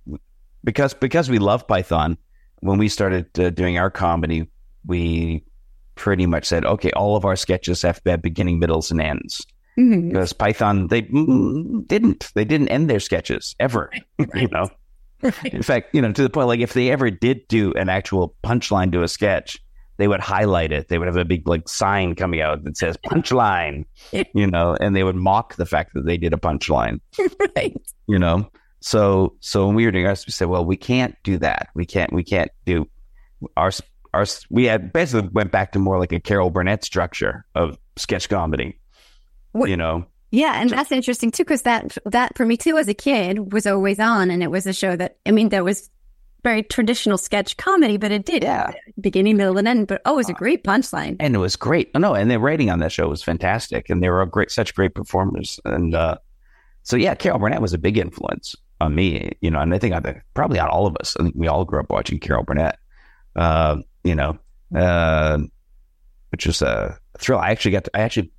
because 0.64 0.94
because 0.94 1.30
we 1.30 1.40
love 1.40 1.68
Python. 1.68 2.18
When 2.62 2.80
we 2.80 2.90
started 2.90 3.28
uh, 3.40 3.52
doing 3.52 3.78
our 3.78 3.92
comedy, 3.92 4.50
we 4.86 5.44
pretty 5.94 6.26
much 6.26 6.46
said, 6.46 6.66
okay, 6.66 6.90
all 6.92 7.16
of 7.16 7.26
our 7.26 7.36
sketches 7.36 7.82
have 7.84 8.04
to 8.04 8.12
have 8.12 8.22
beginning, 8.22 8.58
middles, 8.60 8.90
and 8.90 9.00
ends. 9.00 9.46
Mhm. 9.78 10.10
Because 10.10 10.34
Python, 10.34 10.88
they 10.88 11.04
mm, 11.04 11.88
didn't, 11.88 12.32
they 12.34 12.46
didn't 12.46 12.70
end 12.70 12.90
their 12.90 13.00
sketches 13.00 13.56
ever. 13.60 13.92
you 14.34 14.48
know, 14.48 14.70
In 15.46 15.64
fact, 15.64 15.94
you 15.94 16.02
know, 16.02 16.12
to 16.12 16.24
the 16.24 16.30
point 16.30 16.48
like 16.48 16.60
if 16.60 16.74
they 16.74 16.92
ever 16.92 17.10
did 17.10 17.48
do 17.48 17.74
an 17.74 17.90
actual 17.90 18.36
punchline 18.44 18.92
to 18.92 19.04
a 19.04 19.08
sketch, 19.08 19.58
they 19.98 20.08
would 20.08 20.20
highlight 20.20 20.72
it. 20.72 20.90
They 20.90 20.98
would 21.00 21.08
have 21.08 21.18
a 21.18 21.26
big 21.26 21.48
like 21.48 21.68
sign 21.68 22.16
coming 22.16 22.42
out 22.42 22.64
that 22.64 22.78
says 22.78 22.98
punchline, 22.98 23.86
you 24.34 24.48
know, 24.48 24.78
and 24.80 24.96
they 24.96 25.04
would 25.04 25.16
mock 25.16 25.56
the 25.56 25.66
fact 25.66 25.94
that 25.96 26.06
they 26.06 26.18
did 26.18 26.34
a 26.34 26.38
punchline, 26.38 27.00
right. 27.56 27.76
You 28.08 28.20
know. 28.20 28.50
So 28.80 29.36
so 29.40 29.66
when 29.68 29.76
we 29.76 29.86
were 29.86 29.92
doing 29.92 30.08
ours, 30.08 30.26
we 30.28 30.32
said, 30.32 30.48
well, 30.48 30.66
we 30.66 30.78
can't 30.78 31.16
do 31.24 31.38
that. 31.40 31.70
We 31.74 31.86
can't 31.86 32.14
we 32.14 32.24
can't 32.24 32.52
do 32.66 32.88
our 33.56 33.72
our 34.14 34.26
we 34.50 34.66
had 34.66 34.94
basically 34.94 35.30
went 35.30 35.52
back 35.52 35.72
to 35.74 35.80
more 35.80 36.00
like 36.00 36.12
a 36.12 36.20
Carol 36.20 36.50
Burnett 36.50 36.84
structure 36.84 37.46
of 37.56 37.78
sketch 37.98 38.30
comedy, 38.30 38.80
What- 39.52 39.70
you 39.70 39.78
know. 39.78 40.06
Yeah, 40.30 40.60
and 40.62 40.70
that's 40.70 40.92
interesting 40.92 41.32
too, 41.32 41.44
because 41.46 41.62
that 41.62 41.98
that 42.06 42.36
for 42.38 42.46
me 42.46 42.58
too 42.58 42.78
as 42.78 42.90
a 42.90 42.94
kid 42.94 43.54
was 43.54 43.66
always 43.66 43.98
on, 44.00 44.30
and 44.30 44.44
it 44.44 44.52
was 44.52 44.68
a 44.68 44.74
show 44.74 44.96
that 44.96 45.18
I 45.26 45.32
mean 45.32 45.50
that 45.50 45.64
was 45.64 45.90
very 46.44 46.64
traditional 46.64 47.18
sketch 47.18 47.56
comedy, 47.58 47.98
but 47.98 48.12
it 48.12 48.26
did 48.26 48.44
Yeah. 48.44 48.72
beginning, 49.02 49.38
middle, 49.38 49.58
and 49.58 49.68
end, 49.68 49.88
but 49.88 50.02
always 50.06 50.30
a 50.30 50.34
great 50.34 50.64
punchline. 50.64 51.16
and 51.20 51.34
it 51.34 51.40
was 51.40 51.56
great. 51.56 51.94
No, 51.96 52.14
and 52.14 52.30
the 52.30 52.40
rating 52.40 52.70
on 52.70 52.80
that 52.80 52.92
show 52.92 53.08
was 53.08 53.24
fantastic, 53.24 53.90
and 53.90 54.04
they 54.04 54.10
were 54.10 54.26
great, 54.26 54.52
such 54.52 54.76
great 54.76 54.94
performers. 54.94 55.60
And 55.66 55.96
uh, 55.96 56.18
so, 56.88 56.96
yeah, 56.96 57.16
Carol 57.16 57.38
Burnett 57.38 57.62
was 57.62 57.74
a 57.74 57.78
big 57.78 57.98
influence 57.98 58.56
on 58.80 58.96
me, 58.96 59.34
you 59.42 59.52
know, 59.52 59.60
and 59.60 59.74
I 59.74 59.78
think 59.78 59.94
I 59.94 60.22
probably 60.34 60.58
on 60.58 60.70
all 60.70 60.88
of 60.88 60.96
us. 61.02 61.18
I 61.20 61.24
think 61.24 61.36
we 61.36 61.50
all 61.50 61.66
grew 61.66 61.82
up 61.82 61.90
watching 61.90 62.18
Carol 62.18 62.44
Burnett, 62.44 62.80
uh, 63.36 63.76
you 64.06 64.16
know, 64.16 64.40
uh, 64.74 65.38
which 66.32 66.46
was 66.46 66.62
a 66.62 66.98
thrill. 67.18 67.40
I 67.40 67.52
actually 67.52 67.72
got, 67.72 67.84
to, 67.84 67.92
I 67.94 68.04
actually, 68.04 68.32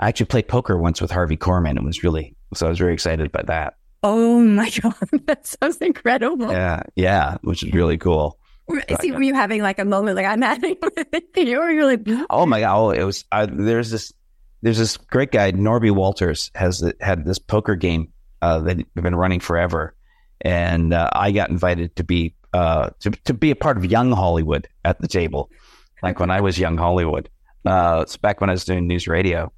I 0.00 0.08
actually 0.08 0.26
played 0.26 0.48
poker 0.48 0.76
once 0.76 1.00
with 1.00 1.12
Harvey 1.12 1.36
Korman. 1.36 1.76
It 1.76 1.84
was 1.84 2.02
really, 2.02 2.34
so 2.52 2.66
I 2.66 2.68
was 2.68 2.80
very 2.80 2.94
excited 2.94 3.30
by 3.30 3.42
that. 3.42 3.76
Oh 4.02 4.40
my 4.40 4.70
god, 4.82 4.94
that 5.26 5.46
sounds 5.46 5.76
incredible! 5.76 6.50
Yeah, 6.50 6.82
yeah, 6.96 7.36
which 7.42 7.62
is 7.62 7.72
really 7.72 7.96
cool. 7.96 8.40
See, 9.00 9.12
were 9.12 9.22
you 9.22 9.34
having 9.34 9.62
like 9.62 9.78
a 9.78 9.84
moment 9.84 10.16
like 10.16 10.26
I'm 10.26 10.42
having 10.42 10.76
with 10.82 11.24
you, 11.36 11.60
or 11.60 11.70
you're 11.70 11.86
like, 11.86 12.00
Oh 12.28 12.44
my 12.44 12.58
god! 12.58 12.76
Oh, 12.76 12.90
it 12.90 13.04
was. 13.04 13.24
I, 13.30 13.46
there's 13.46 13.92
this. 13.92 14.12
There's 14.64 14.78
this 14.78 14.96
great 14.96 15.30
guy, 15.30 15.52
Norby 15.52 15.90
Walters, 15.90 16.50
has 16.54 16.82
had 17.00 17.24
this 17.26 17.38
poker 17.38 17.74
game 17.74 18.10
uh, 18.40 18.60
that 18.60 18.78
they've 18.78 19.04
been 19.04 19.14
running 19.14 19.40
forever, 19.40 19.94
and 20.40 20.94
uh, 20.94 21.10
I 21.12 21.32
got 21.32 21.50
invited 21.50 21.94
to 21.96 22.04
be 22.04 22.34
uh, 22.54 22.90
to 23.00 23.10
to 23.10 23.34
be 23.34 23.50
a 23.50 23.56
part 23.56 23.76
of 23.76 23.84
Young 23.84 24.10
Hollywood 24.10 24.66
at 24.84 25.00
the 25.00 25.08
table, 25.08 25.50
like 26.02 26.18
when 26.18 26.30
I 26.30 26.40
was 26.40 26.58
Young 26.58 26.78
Hollywood. 26.78 27.28
Uh, 27.66 28.00
it's 28.02 28.16
back 28.16 28.40
when 28.40 28.50
I 28.50 28.54
was 28.54 28.64
doing 28.64 28.86
news 28.86 29.06
radio. 29.06 29.52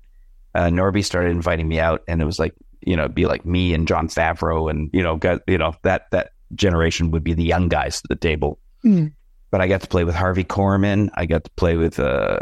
Uh, 0.54 0.66
Norby 0.66 1.04
started 1.04 1.30
inviting 1.30 1.68
me 1.68 1.78
out, 1.78 2.02
and 2.08 2.20
it 2.20 2.24
was 2.24 2.38
like 2.38 2.54
you 2.86 2.96
know, 2.96 3.08
be 3.08 3.26
like 3.26 3.44
me 3.44 3.74
and 3.74 3.86
Jon 3.86 4.08
Favreau, 4.08 4.70
and 4.70 4.90
you 4.92 5.02
know, 5.02 5.16
got 5.16 5.40
you 5.46 5.58
know 5.58 5.74
that 5.82 6.10
that 6.10 6.32
generation 6.54 7.10
would 7.10 7.24
be 7.24 7.34
the 7.34 7.44
young 7.44 7.68
guys 7.68 8.00
at 8.04 8.08
the 8.08 8.16
table. 8.16 8.58
Mm. 8.84 9.12
But 9.50 9.60
I 9.60 9.68
got 9.68 9.80
to 9.82 9.88
play 9.88 10.04
with 10.04 10.14
Harvey 10.14 10.44
Korman. 10.44 11.10
I 11.14 11.26
got 11.26 11.44
to 11.44 11.50
play 11.50 11.76
with 11.76 11.98
uh, 11.98 12.40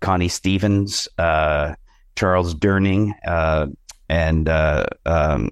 Connie 0.00 0.28
Stevens, 0.28 1.08
uh, 1.18 1.74
Charles 2.16 2.54
Durning, 2.54 3.12
uh, 3.26 3.66
and 4.08 4.48
uh, 4.48 4.86
um, 5.06 5.50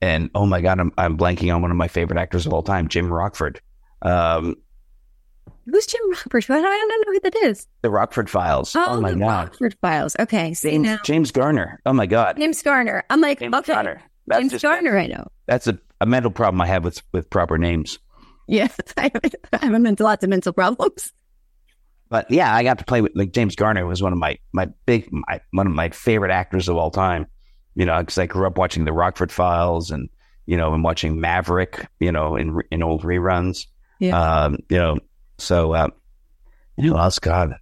and 0.00 0.30
oh 0.34 0.46
my 0.46 0.60
god, 0.60 0.78
I'm 0.80 0.92
I'm 0.98 1.16
blanking 1.16 1.54
on 1.54 1.62
one 1.62 1.70
of 1.70 1.76
my 1.76 1.88
favorite 1.88 2.18
actors 2.18 2.46
of 2.46 2.52
all 2.52 2.62
time, 2.62 2.88
Jim 2.88 3.12
Rockford. 3.12 3.60
Um, 4.02 4.56
who's 5.64 5.86
Jim 5.86 6.00
Rockford? 6.10 6.44
I 6.50 6.60
don't, 6.60 6.66
I 6.66 6.86
don't 6.88 7.06
know 7.06 7.12
who 7.12 7.20
that 7.20 7.36
is. 7.48 7.66
the 7.82 7.90
Rockford 7.90 8.28
Files. 8.28 8.76
Oh, 8.76 9.00
my 9.00 9.14
God. 9.14 9.20
Rockford 9.20 9.76
Files. 9.80 10.14
Okay, 10.20 10.52
see 10.54 10.72
James, 10.72 10.84
now, 10.84 10.98
James 11.02 11.30
Garner. 11.32 11.80
Oh 11.86 11.92
my 11.92 12.06
god, 12.06 12.36
James 12.38 12.62
Garner. 12.62 13.04
I'm 13.10 13.20
like, 13.20 13.40
James 13.40 13.54
okay, 13.54 13.72
Garner. 13.72 14.02
That's 14.26 14.40
James 14.40 14.52
just- 14.52 14.62
Garner. 14.62 14.98
I 14.98 15.06
know. 15.06 15.26
That's 15.46 15.66
a, 15.66 15.78
a 16.00 16.06
mental 16.06 16.30
problem 16.30 16.60
I 16.60 16.66
have 16.66 16.84
with 16.84 17.02
with 17.12 17.30
proper 17.30 17.56
names. 17.58 17.98
Yeah, 18.48 18.68
I 18.96 19.10
have 19.60 19.72
a 19.74 19.78
mental, 19.78 20.04
lots 20.04 20.22
of 20.22 20.30
mental 20.30 20.52
problems. 20.52 21.12
But 22.08 22.30
yeah, 22.30 22.54
I 22.54 22.62
got 22.62 22.78
to 22.78 22.84
play 22.84 23.00
with 23.00 23.12
like 23.14 23.32
James 23.32 23.56
Garner 23.56 23.86
was 23.86 24.02
one 24.02 24.12
of 24.12 24.18
my 24.18 24.38
my 24.52 24.66
big 24.86 25.08
my, 25.10 25.40
one 25.52 25.66
of 25.66 25.72
my 25.72 25.90
favorite 25.90 26.30
actors 26.30 26.68
of 26.68 26.76
all 26.76 26.90
time. 26.90 27.26
You 27.74 27.84
know, 27.84 27.98
because 28.00 28.16
I 28.18 28.26
grew 28.26 28.46
up 28.46 28.56
watching 28.56 28.84
the 28.84 28.92
Rockford 28.92 29.32
Files 29.32 29.90
and 29.90 30.08
you 30.46 30.56
know 30.56 30.72
and 30.72 30.84
watching 30.84 31.20
Maverick. 31.20 31.86
You 32.00 32.12
know, 32.12 32.36
in 32.36 32.60
in 32.70 32.82
old 32.82 33.02
reruns. 33.02 33.66
Yeah. 33.98 34.18
Um, 34.18 34.58
you 34.68 34.76
know, 34.76 34.98
so 35.38 35.72
uh, 35.72 35.88
you 36.76 36.90
know 36.90 36.98
else? 36.98 37.18
God, 37.18 37.54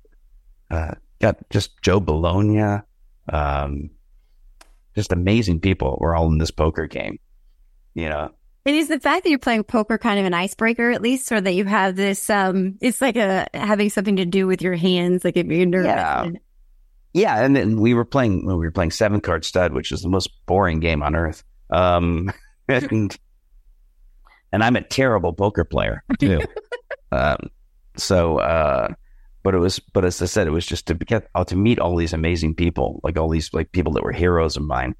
uh, 0.71 0.95
got 1.21 1.39
just 1.51 1.71
Joe 1.83 2.01
Bologna. 2.01 2.83
Um, 3.33 3.91
just 4.95 5.13
amazing 5.13 5.61
people. 5.61 5.97
We're 6.01 6.15
all 6.15 6.31
in 6.31 6.39
this 6.39 6.51
poker 6.51 6.87
game. 6.87 7.19
You 7.95 8.09
know, 8.09 8.31
And 8.67 8.75
is 8.75 8.89
the 8.89 8.99
fact 9.01 9.25
that 9.25 9.31
you're 9.31 9.39
playing 9.39 9.65
poker 9.65 9.99
kind 9.99 10.19
of 10.19 10.25
an 10.25 10.33
icebreaker, 10.35 10.91
at 10.91 11.03
least, 11.03 11.31
or 11.33 11.41
that 11.41 11.53
you 11.55 11.65
have 11.67 11.97
this? 11.97 12.31
um 12.31 12.79
It's 12.81 13.01
like 13.01 13.17
a 13.17 13.47
having 13.53 13.91
something 13.91 14.17
to 14.17 14.25
do 14.25 14.47
with 14.47 14.63
your 14.63 14.75
hands, 14.75 15.25
like 15.25 15.37
if 15.37 15.47
you're 15.47 15.67
nervous. 15.67 15.87
Yeah. 15.89 16.31
Yeah, 17.13 17.45
and 17.45 17.55
then 17.55 17.81
we 17.81 17.95
were 17.95 18.05
playing 18.05 18.45
when 18.45 18.59
we 18.59 18.67
were 18.67 18.73
playing 18.73 18.91
seven 18.91 19.21
card 19.21 19.45
stud, 19.45 19.73
which 19.73 19.93
is 19.93 20.03
the 20.03 20.09
most 20.09 20.31
boring 20.47 20.81
game 20.81 21.01
on 21.03 21.15
earth. 21.15 21.45
Um, 21.71 22.33
and 22.69 23.17
and 24.53 24.65
I'm 24.65 24.77
a 24.77 24.83
terrible 24.83 25.33
poker 25.33 25.65
player 25.65 26.03
too. 26.19 26.41
um, 27.13 27.51
so, 27.97 28.39
uh, 28.39 28.89
but 29.45 29.55
it 29.55 29.59
was, 29.59 29.79
but 29.79 30.05
as 30.05 30.21
I 30.23 30.27
said, 30.27 30.49
it 30.49 30.51
was 30.51 30.67
just 30.67 30.87
to 30.87 30.95
get 30.95 31.29
uh, 31.37 31.45
to 31.45 31.55
meet 31.57 31.79
all 31.79 31.95
these 31.97 32.13
amazing 32.13 32.55
people, 32.55 33.01
like 33.05 33.17
all 33.19 33.29
these 33.29 33.53
like 33.53 33.71
people 33.73 33.93
that 33.93 34.03
were 34.03 34.13
heroes 34.13 34.57
of 34.57 34.65
mine. 34.65 34.97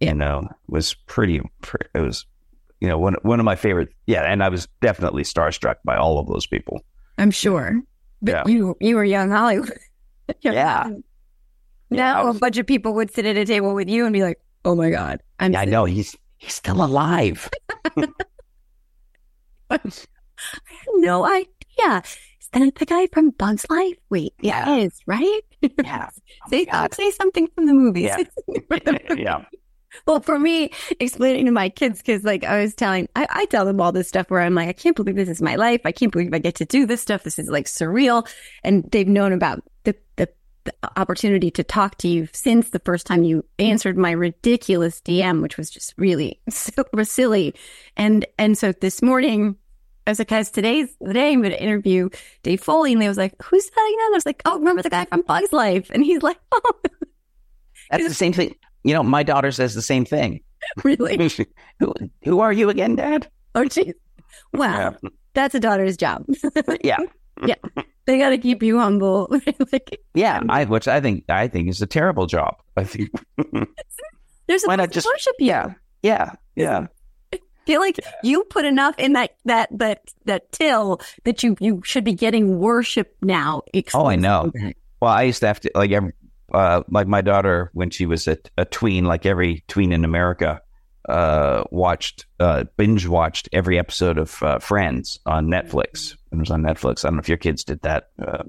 Yeah. 0.00 0.08
You 0.08 0.14
know, 0.16 0.48
was 0.68 0.94
pretty. 1.06 1.40
pre- 1.62 1.86
It 1.94 2.00
was, 2.00 2.26
you 2.84 2.90
know, 2.90 2.98
one 2.98 3.16
one 3.22 3.40
of 3.40 3.44
my 3.44 3.56
favorite. 3.56 3.88
Yeah, 4.06 4.22
and 4.30 4.42
I 4.44 4.50
was 4.50 4.68
definitely 4.82 5.22
starstruck 5.24 5.76
by 5.84 5.96
all 5.96 6.18
of 6.18 6.26
those 6.28 6.46
people. 6.46 6.80
I'm 7.16 7.30
sure. 7.30 7.80
But 8.20 8.32
Yeah. 8.32 8.52
you 8.52 8.76
you 8.80 8.96
were 8.96 9.04
young 9.04 9.30
Hollywood. 9.30 9.72
Young 10.42 10.54
Yeah. 10.54 10.82
Hollywood. 10.82 11.04
Yeah, 11.90 11.96
Now 11.96 12.26
was- 12.26 12.36
a 12.36 12.38
bunch 12.40 12.58
of 12.58 12.66
people 12.66 12.92
would 12.94 13.10
sit 13.10 13.24
at 13.26 13.36
a 13.36 13.44
table 13.44 13.74
with 13.74 13.88
you 13.88 14.04
and 14.04 14.12
be 14.12 14.22
like, 14.22 14.38
"Oh 14.64 14.74
my 14.74 14.90
god, 14.90 15.20
I'm 15.40 15.52
Yeah, 15.52 15.60
I 15.60 15.64
know 15.64 15.84
he's 15.86 16.16
he's 16.38 16.54
still 16.54 16.84
alive. 16.84 17.48
I 19.70 19.78
had 19.82 19.96
no 20.96 21.24
idea. 21.24 22.02
Is 22.40 22.48
that 22.52 22.74
the 22.76 22.86
guy 22.86 23.06
from 23.12 23.30
Bugs 23.30 23.66
Life? 23.70 23.96
Wait, 24.10 24.32
yeah, 24.40 24.76
it 24.76 24.86
is 24.86 25.00
right. 25.06 25.40
Yeah. 25.60 26.10
Oh 26.46 26.50
say 26.50 26.64
God. 26.66 26.92
say 26.94 27.10
something 27.12 27.48
from 27.54 27.66
the 27.66 27.72
movies. 27.74 28.10
Yeah. 28.48 28.98
yeah. 29.16 29.44
Well, 30.06 30.20
for 30.20 30.38
me, 30.38 30.70
explaining 31.00 31.46
to 31.46 31.52
my 31.52 31.68
kids, 31.68 31.98
because 31.98 32.24
like 32.24 32.44
I 32.44 32.60
was 32.60 32.74
telling, 32.74 33.08
I, 33.16 33.26
I 33.30 33.44
tell 33.46 33.64
them 33.64 33.80
all 33.80 33.92
this 33.92 34.08
stuff 34.08 34.30
where 34.30 34.40
I'm 34.40 34.54
like, 34.54 34.68
I 34.68 34.72
can't 34.72 34.96
believe 34.96 35.16
this 35.16 35.28
is 35.28 35.42
my 35.42 35.56
life. 35.56 35.80
I 35.84 35.92
can't 35.92 36.12
believe 36.12 36.34
I 36.34 36.38
get 36.38 36.56
to 36.56 36.64
do 36.64 36.86
this 36.86 37.00
stuff. 37.00 37.22
This 37.22 37.38
is 37.38 37.48
like 37.48 37.66
surreal. 37.66 38.28
And 38.62 38.84
they've 38.90 39.08
known 39.08 39.32
about 39.32 39.62
the, 39.84 39.94
the, 40.16 40.28
the 40.64 40.74
opportunity 40.96 41.50
to 41.52 41.64
talk 41.64 41.96
to 41.98 42.08
you 42.08 42.28
since 42.32 42.70
the 42.70 42.80
first 42.80 43.06
time 43.06 43.24
you 43.24 43.44
answered 43.58 43.96
my 43.96 44.10
ridiculous 44.10 45.00
DM, 45.00 45.42
which 45.42 45.56
was 45.56 45.70
just 45.70 45.94
really 45.96 46.40
super 46.48 47.04
silly. 47.04 47.54
And, 47.96 48.26
and 48.38 48.58
so 48.58 48.72
this 48.72 49.00
morning, 49.02 49.56
I 50.06 50.10
was 50.10 50.18
like, 50.18 50.28
guys, 50.28 50.50
today's 50.50 50.94
the 51.00 51.14
day 51.14 51.32
I'm 51.32 51.40
going 51.40 51.52
to 51.52 51.62
interview 51.62 52.10
Dave 52.42 52.60
Foley. 52.60 52.92
And 52.92 53.00
they 53.00 53.08
was 53.08 53.16
like, 53.16 53.40
who's 53.42 53.64
that 53.64 53.94
again? 53.94 54.12
I 54.12 54.14
was 54.14 54.26
like, 54.26 54.42
oh, 54.44 54.58
remember 54.58 54.82
the 54.82 54.90
guy 54.90 55.06
from 55.06 55.22
Bugs 55.22 55.52
Life? 55.52 55.90
And 55.90 56.04
he's 56.04 56.22
like, 56.22 56.38
oh, 56.52 56.72
That's 57.90 58.08
the 58.08 58.14
same 58.14 58.34
thing. 58.34 58.54
You 58.84 58.94
know, 58.94 59.02
my 59.02 59.22
daughter 59.22 59.50
says 59.50 59.74
the 59.74 59.82
same 59.82 60.04
thing. 60.04 60.40
really? 60.84 61.30
who, 61.80 61.94
who 62.22 62.40
are 62.40 62.52
you 62.52 62.68
again, 62.70 62.96
Dad? 62.96 63.28
Oh, 63.54 63.64
geez. 63.64 63.94
Wow. 64.52 64.94
That's 65.34 65.54
a 65.54 65.60
daughter's 65.60 65.96
job. 65.96 66.24
Yeah. 66.84 66.98
Yeah. 67.44 67.54
They 68.06 68.18
got 68.18 68.28
to 68.30 68.38
keep 68.38 68.62
you 68.62 68.78
humble. 68.78 69.28
like, 69.72 69.98
Yeah. 70.14 70.38
Um, 70.38 70.50
I, 70.50 70.64
which 70.66 70.86
I 70.86 71.00
think, 71.00 71.24
I 71.28 71.48
think 71.48 71.68
is 71.68 71.82
a 71.82 71.86
terrible 71.86 72.26
job. 72.26 72.54
I 72.76 72.84
think, 72.84 73.10
there's 74.46 74.62
Why 74.64 74.74
a 74.74 74.76
not 74.76 74.90
just- 74.92 75.06
worship 75.06 75.34
you. 75.38 75.46
yeah. 75.46 75.74
Yeah. 76.02 76.32
Yeah. 76.54 76.86
feel 77.66 77.80
like 77.80 77.98
you 78.22 78.44
put 78.44 78.64
enough 78.66 78.94
in 78.98 79.14
that 79.14 79.30
that 79.46 79.70
that 79.78 80.02
that 80.26 80.52
till 80.52 81.00
that 81.24 81.42
you 81.42 81.56
you 81.60 81.80
should 81.84 82.04
be 82.04 82.12
getting 82.12 82.58
worship 82.58 83.16
now. 83.22 83.62
Oh, 83.94 84.06
I 84.06 84.16
know. 84.16 84.52
Well, 85.00 85.10
I 85.12 85.22
used 85.22 85.40
to 85.40 85.46
have 85.46 85.60
to, 85.60 85.70
like, 85.74 85.90
every, 85.90 86.12
uh, 86.52 86.82
like 86.90 87.06
my 87.06 87.20
daughter, 87.20 87.70
when 87.74 87.90
she 87.90 88.06
was 88.06 88.26
a, 88.28 88.38
a 88.58 88.64
tween, 88.64 89.04
like 89.04 89.26
every 89.26 89.64
tween 89.68 89.92
in 89.92 90.04
America, 90.04 90.60
uh, 91.08 91.64
watched, 91.70 92.26
uh, 92.40 92.64
binge 92.76 93.06
watched 93.06 93.48
every 93.52 93.78
episode 93.78 94.18
of 94.18 94.42
uh, 94.42 94.58
Friends 94.58 95.20
on 95.26 95.46
Netflix. 95.48 96.16
It 96.32 96.38
was 96.38 96.50
on 96.50 96.62
Netflix. 96.62 97.04
I 97.04 97.08
don't 97.08 97.16
know 97.16 97.20
if 97.20 97.28
your 97.28 97.38
kids 97.38 97.64
did 97.64 97.80
that. 97.82 98.08
Uh, 98.20 98.42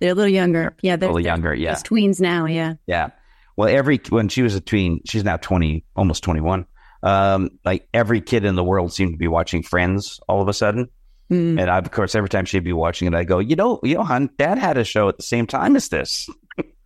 They're 0.00 0.12
a 0.12 0.14
little 0.14 0.32
younger. 0.32 0.74
Yeah, 0.82 0.94
a 0.94 0.96
they're, 0.96 1.08
a 1.08 1.12
little 1.12 1.22
they're 1.22 1.32
younger. 1.32 1.54
Yeah. 1.54 1.74
tweens 1.74 2.20
now. 2.20 2.46
Yeah. 2.46 2.74
Yeah. 2.86 3.10
Well, 3.56 3.68
every 3.68 4.00
when 4.08 4.28
she 4.28 4.42
was 4.42 4.54
a 4.54 4.60
tween, 4.60 5.00
she's 5.04 5.24
now 5.24 5.36
twenty, 5.36 5.84
almost 5.96 6.22
twenty 6.22 6.40
one. 6.40 6.66
Um, 7.02 7.50
like 7.64 7.88
every 7.92 8.20
kid 8.20 8.44
in 8.44 8.54
the 8.54 8.62
world 8.64 8.92
seemed 8.92 9.12
to 9.14 9.18
be 9.18 9.26
watching 9.28 9.62
Friends 9.62 10.20
all 10.28 10.40
of 10.40 10.48
a 10.48 10.52
sudden, 10.52 10.88
Mm. 11.30 11.60
and 11.60 11.68
I, 11.70 11.76
of 11.78 11.90
course, 11.90 12.14
every 12.14 12.30
time 12.30 12.46
she'd 12.46 12.64
be 12.64 12.72
watching 12.72 13.06
it, 13.06 13.14
I 13.14 13.22
go, 13.24 13.38
you 13.38 13.54
know, 13.54 13.80
you 13.82 13.96
know, 13.96 14.02
hon, 14.02 14.30
Dad 14.38 14.56
had 14.56 14.78
a 14.78 14.84
show 14.84 15.08
at 15.10 15.18
the 15.18 15.22
same 15.22 15.46
time 15.46 15.76
as 15.76 15.88
this. 15.90 16.26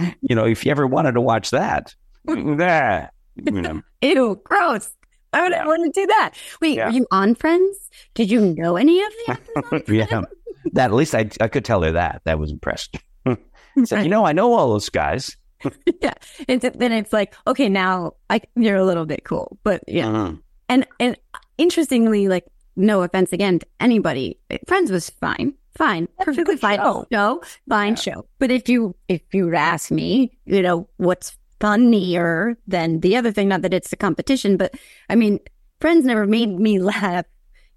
you 0.20 0.34
know, 0.34 0.44
if 0.46 0.64
you 0.64 0.70
ever 0.70 0.86
wanted 0.86 1.12
to 1.12 1.20
watch 1.20 1.50
that, 1.50 1.94
nah, 2.24 3.06
you 3.36 3.52
know, 3.62 3.82
Ew, 4.02 4.40
gross. 4.44 4.90
I 5.32 5.42
would 5.42 5.52
Yeah. 5.52 5.66
want 5.66 5.94
to 5.94 6.00
do 6.00 6.06
that. 6.08 6.32
Wait, 6.60 6.76
Yeah. 6.76 6.88
are 6.88 6.92
you 6.92 7.06
on 7.12 7.34
Friends? 7.36 7.88
Did 8.14 8.30
you 8.30 8.40
know 8.40 8.76
any 8.76 9.00
of 9.02 9.12
the 9.26 9.82
yeah, 9.88 10.22
that 10.72 10.86
at 10.86 10.92
least 10.94 11.14
I 11.14 11.30
I 11.40 11.48
could 11.48 11.64
tell 11.64 11.82
her 11.82 11.92
that. 11.92 12.22
That 12.24 12.38
was 12.38 12.50
impressed. 12.50 12.96
Said, 13.26 13.38
Right. 13.92 14.02
you 14.04 14.08
know, 14.10 14.26
I 14.26 14.32
know 14.32 14.52
all 14.52 14.70
those 14.72 14.88
guys. 14.88 15.36
yeah. 16.02 16.14
And 16.48 16.60
then 16.60 16.90
it's 16.90 17.12
like, 17.12 17.34
okay, 17.46 17.68
now 17.68 18.14
I, 18.28 18.40
you're 18.56 18.76
a 18.76 18.84
little 18.84 19.06
bit 19.06 19.22
cool. 19.24 19.56
But 19.62 19.82
yeah. 19.86 20.06
Mhm. 20.06 20.40
And 20.68 20.86
and 20.98 21.16
interestingly, 21.58 22.26
like, 22.28 22.46
no 22.76 23.02
offense 23.02 23.32
again 23.32 23.58
to 23.60 23.66
anybody, 23.78 24.38
Friends 24.66 24.90
was 24.90 25.10
fine. 25.10 25.54
Fine. 25.76 26.08
Perfectly 26.20 26.56
fine. 26.56 26.78
show. 26.78 27.06
Show. 27.12 27.42
Fine 27.68 27.92
Yeah. 27.92 27.94
show. 27.96 28.26
But 28.38 28.50
if 28.50 28.68
you 28.68 28.94
if 29.08 29.22
you 29.32 29.54
ask 29.54 29.90
me, 29.90 30.36
you 30.44 30.62
know, 30.62 30.88
what's 30.96 31.36
funnier 31.60 32.56
than 32.66 33.00
the 33.00 33.16
other 33.16 33.32
thing, 33.32 33.48
not 33.48 33.62
that 33.62 33.74
it's 33.74 33.92
a 33.92 33.96
competition, 33.96 34.56
but 34.56 34.74
I 35.08 35.14
mean, 35.14 35.38
Friends 35.80 36.04
never 36.04 36.26
made 36.26 36.58
me 36.58 36.78
laugh 36.92 37.24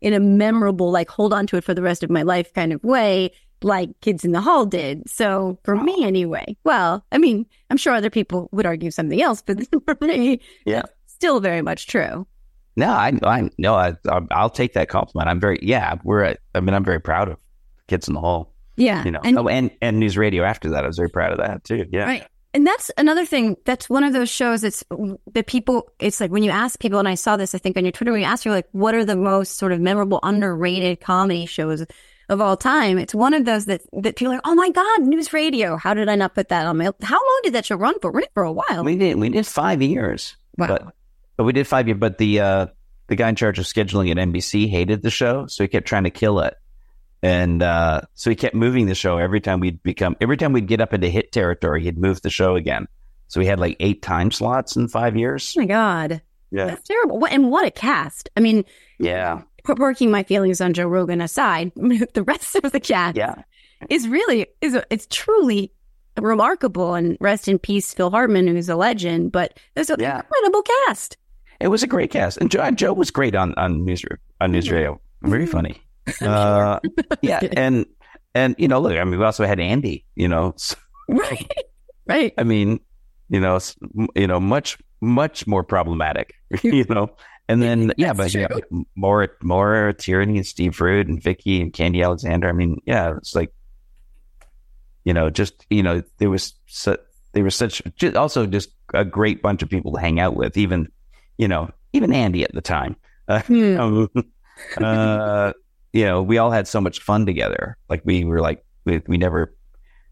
in 0.01 0.13
a 0.13 0.19
memorable, 0.19 0.91
like 0.91 1.09
hold 1.09 1.33
on 1.33 1.47
to 1.47 1.57
it 1.57 1.63
for 1.63 1.73
the 1.73 1.81
rest 1.81 2.03
of 2.03 2.09
my 2.09 2.21
life 2.23 2.53
kind 2.53 2.73
of 2.73 2.83
way, 2.83 3.31
like 3.61 3.89
Kids 4.01 4.25
in 4.25 4.33
the 4.33 4.41
Hall 4.41 4.65
did. 4.65 5.09
So 5.09 5.57
for 5.63 5.75
me 5.77 5.95
oh. 5.99 6.03
anyway, 6.07 6.57
well, 6.65 7.05
I 7.13 7.17
mean, 7.17 7.45
I'm 7.69 7.77
sure 7.77 7.93
other 7.93 8.09
people 8.09 8.49
would 8.51 8.65
argue 8.65 8.91
something 8.91 9.21
else, 9.21 9.41
but 9.41 9.59
for 9.85 9.97
me, 10.05 10.41
Yeah. 10.65 10.81
still 11.07 11.39
very 11.39 11.61
much 11.61 11.87
true. 11.87 12.27
No, 12.75 12.87
I, 12.89 13.13
I 13.23 13.49
no, 13.57 13.75
I, 13.75 13.93
I'll 14.31 14.49
take 14.49 14.73
that 14.73 14.89
compliment. 14.89 15.29
I'm 15.29 15.39
very, 15.39 15.59
yeah, 15.61 15.95
we're, 16.03 16.35
I 16.55 16.59
mean, 16.59 16.73
I'm 16.73 16.83
very 16.83 16.99
proud 16.99 17.29
of 17.29 17.37
Kids 17.87 18.07
in 18.07 18.13
the 18.13 18.19
Hall. 18.21 18.53
Yeah. 18.75 19.03
You 19.03 19.11
know, 19.11 19.19
And- 19.23 19.37
oh, 19.37 19.47
and 19.47 19.71
and 19.81 19.99
News 19.99 20.17
Radio 20.17 20.43
after 20.43 20.69
that, 20.71 20.83
I 20.83 20.87
was 20.87 20.97
very 20.97 21.09
proud 21.09 21.31
of 21.31 21.37
that 21.39 21.63
too. 21.63 21.85
Yeah, 21.91 22.05
Right. 22.05 22.27
And 22.55 22.67
that's 22.67 22.91
another 22.99 23.25
thing. 23.25 23.57
That's 23.65 23.89
one 23.89 24.03
of 24.03 24.13
those 24.13 24.29
shows 24.29 24.61
that's 24.61 24.83
that 25.33 25.47
people, 25.47 25.89
it's 25.99 26.21
like 26.21 26.29
when 26.29 26.43
you 26.43 26.51
ask 26.51 26.79
people, 26.79 26.99
and 26.99 27.07
I 27.07 27.15
saw 27.15 27.35
this, 27.35 27.55
I 27.55 27.57
think 27.57 27.77
on 27.77 27.83
your 27.83 27.91
Twitter, 27.91 28.11
when 28.11 28.21
you 28.21 28.27
ask 28.27 28.45
you 28.45 28.51
like, 28.51 28.67
what 28.73 28.93
are 28.93 29.03
the 29.03 29.15
most 29.15 29.57
sort 29.57 29.71
of 29.71 29.79
memorable, 29.81 30.19
underrated 30.21 31.01
comedy 31.01 31.47
shows 31.47 31.83
of 32.29 32.41
all 32.41 32.55
time? 32.55 32.99
It's 32.99 33.15
one 33.15 33.33
of 33.33 33.45
those 33.45 33.65
that, 33.65 33.81
that 34.03 34.17
people 34.17 34.33
are 34.33 34.35
like, 34.35 34.41
oh 34.45 34.53
my 34.53 34.69
God, 34.69 35.01
news 35.01 35.33
radio. 35.33 35.77
How 35.77 35.95
did 35.95 36.07
I 36.09 36.13
not 36.15 36.35
put 36.35 36.49
that 36.49 36.67
on 36.67 36.77
my, 36.77 36.91
how 37.01 37.15
long 37.15 37.39
did 37.43 37.53
that 37.53 37.65
show 37.65 37.75
run 37.75 37.99
for? 37.99 38.11
Ran 38.11 38.27
for 38.35 38.43
a 38.43 38.51
while. 38.51 38.83
we 38.83 38.97
did 38.97 39.17
we 39.17 39.29
did 39.29 39.47
five 39.47 39.81
years, 39.81 40.37
Wow. 40.55 40.67
but 40.67 40.95
but 41.37 41.45
we 41.45 41.53
did 41.53 41.65
five 41.65 41.87
years. 41.87 41.97
But 41.99 42.19
the 42.19 42.39
uh, 42.39 42.65
the 43.07 43.15
guy 43.15 43.29
in 43.29 43.35
charge 43.35 43.57
of 43.57 43.65
scheduling 43.65 44.11
at 44.11 44.17
NBC 44.17 44.69
hated 44.69 45.01
the 45.01 45.09
show, 45.09 45.47
so 45.47 45.63
he 45.63 45.67
kept 45.67 45.87
trying 45.87 46.03
to 46.03 46.11
kill 46.11 46.39
it. 46.41 46.53
And 47.23 47.63
uh, 47.63 48.01
so 48.15 48.29
he 48.29 48.35
kept 48.35 48.53
moving 48.53 48.85
the 48.85 48.95
show 48.95 49.17
every 49.17 49.39
time 49.41 49.59
we'd 49.61 49.81
become 49.81 50.15
every 50.21 50.35
time 50.37 50.51
we'd 50.53 50.67
get 50.67 50.81
up 50.81 50.93
into 50.93 51.07
hit 51.09 51.31
territory, 51.31 51.81
he'd 51.81 51.97
move 51.97 52.21
the 52.21 52.29
show 52.29 52.55
again. 52.55 52.87
So 53.29 53.39
we 53.39 53.45
had 53.47 53.59
like 53.59 53.77
eight 53.79 54.01
time 54.01 54.29
slots 54.29 54.75
in 54.75 54.87
five 54.89 55.15
years. 55.15 55.55
oh 55.57 55.61
my 55.61 55.65
God. 55.65 56.21
Yeah, 56.51 56.65
That's 56.67 56.87
terrible. 56.87 57.17
What, 57.17 57.31
and 57.31 57.49
what 57.49 57.65
a 57.65 57.71
cast. 57.71 58.29
I 58.37 58.41
mean, 58.41 58.63
yeah, 58.99 59.41
working 59.77 60.11
my 60.11 60.21
feelings 60.21 60.61
on 60.61 60.73
Joe 60.73 60.85
Rogan 60.85 61.19
aside, 61.21 61.71
the 61.75 62.23
rest 62.27 62.55
of 62.57 62.71
the 62.71 62.79
cast 62.79 63.17
yeah. 63.17 63.35
is 63.89 64.07
really 64.07 64.45
is 64.61 64.77
it's 64.91 65.07
truly 65.09 65.71
remarkable 66.19 66.93
and 66.93 67.17
rest 67.19 67.47
in 67.47 67.57
peace 67.57 67.91
Phil 67.93 68.11
Hartman 68.11 68.45
who's 68.47 68.69
a 68.69 68.75
legend 68.75 69.31
but 69.31 69.59
there's 69.73 69.89
an 69.89 69.99
Yeah. 69.99 70.17
incredible 70.17 70.61
cast 70.85 71.17
It 71.59 71.69
was 71.69 71.81
a 71.81 71.87
great 71.87 72.11
cast, 72.11 72.37
and 72.37 72.51
Joe, 72.51 72.69
Joe 72.71 72.93
was 72.93 73.09
great 73.09 73.33
on 73.35 73.55
on 73.55 73.83
news 73.83 74.03
on 74.39 74.51
news 74.51 74.69
radio. 74.69 74.99
Very 75.23 75.47
funny. 75.47 75.81
Uh, 76.21 76.79
yeah, 77.21 77.39
and 77.55 77.85
and 78.35 78.55
you 78.57 78.67
know, 78.67 78.79
look, 78.81 78.97
I 78.97 79.03
mean, 79.03 79.19
we 79.19 79.25
also 79.25 79.45
had 79.45 79.59
Andy. 79.59 80.05
You 80.15 80.27
know, 80.27 80.49
s- 80.55 80.75
right 81.07 81.51
right 82.07 82.33
I 82.37 82.43
mean, 82.43 82.79
you 83.29 83.39
know, 83.39 83.59
you 84.15 84.27
know, 84.27 84.39
much 84.39 84.77
much 85.01 85.47
more 85.47 85.63
problematic. 85.63 86.33
You 86.61 86.85
know, 86.89 87.15
and 87.47 87.61
then 87.61 87.93
yeah, 87.97 88.13
but 88.13 88.33
yeah, 88.33 88.47
more 88.95 89.29
Maura 89.41 89.93
Tierney 89.93 90.37
and 90.37 90.45
Steve 90.45 90.79
Root 90.81 91.07
and 91.07 91.21
Vicky 91.23 91.61
and 91.61 91.71
Khandi 91.71 92.03
Alexander. 92.03 92.49
I 92.49 92.53
mean, 92.53 92.81
yeah, 92.85 93.15
it's 93.17 93.33
like, 93.35 93.53
you 95.05 95.13
know, 95.13 95.29
just 95.29 95.65
you 95.69 95.83
know, 95.83 96.03
there 96.17 96.29
was 96.29 96.53
su- 96.67 96.97
they 97.33 97.41
were 97.41 97.49
such 97.49 97.81
ju- 97.95 98.13
also 98.15 98.45
just 98.45 98.69
a 98.93 99.03
great 99.05 99.41
bunch 99.41 99.61
of 99.63 99.69
people 99.69 99.93
to 99.93 99.99
hang 99.99 100.19
out 100.19 100.35
with. 100.35 100.57
Even 100.57 100.89
you 101.37 101.47
know, 101.47 101.69
even 101.93 102.13
Andy 102.13 102.43
at 102.43 102.53
the 102.53 102.61
time. 102.61 102.95
Uh, 103.27 103.39
Hmm. 103.41 103.79
um, 103.79 104.09
uh, 104.77 105.53
you 105.93 106.03
know, 106.03 106.21
we 106.21 106.37
all 106.37 106.51
had 106.51 106.67
so 106.67 106.81
much 106.81 106.99
fun 106.99 107.25
together. 107.25 107.77
Like 107.89 108.01
we 108.03 108.25
were 108.25 108.41
like 108.41 108.65
we, 108.85 109.01
we 109.07 109.17
never 109.17 109.55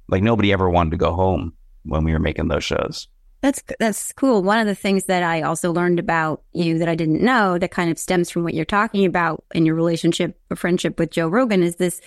like 0.08 0.24
nobody 0.24 0.54
ever 0.54 0.70
wanted 0.70 0.92
to 0.92 0.98
go 0.98 1.14
home 1.14 1.54
when 1.84 2.04
we 2.04 2.14
were 2.14 2.20
making 2.20 2.48
those 2.48 2.64
shows. 2.64 3.08
that's 3.42 3.64
that's 3.80 4.14
cool 4.14 4.44
one 4.44 4.60
of 4.60 4.68
the 4.68 4.76
things 4.76 5.06
that 5.06 5.24
I 5.24 5.42
also 5.42 5.74
learned 5.74 6.00
about 6.00 6.44
you 6.54 6.78
that 6.78 6.88
I 6.88 6.96
didn't 6.96 7.24
know 7.24 7.58
that 7.58 7.72
kind 7.72 7.90
of 7.90 7.98
stems 7.98 8.30
from 8.30 8.44
what 8.44 8.54
you're 8.54 8.66
talking 8.66 9.06
about 9.06 9.44
in 9.54 9.66
your 9.66 9.76
relationship 9.76 10.40
or 10.50 10.56
friendship 10.56 11.00
with 11.00 11.12
Joe 11.12 11.28
Rogan 11.28 11.64
is 11.64 11.78
this 11.78 12.00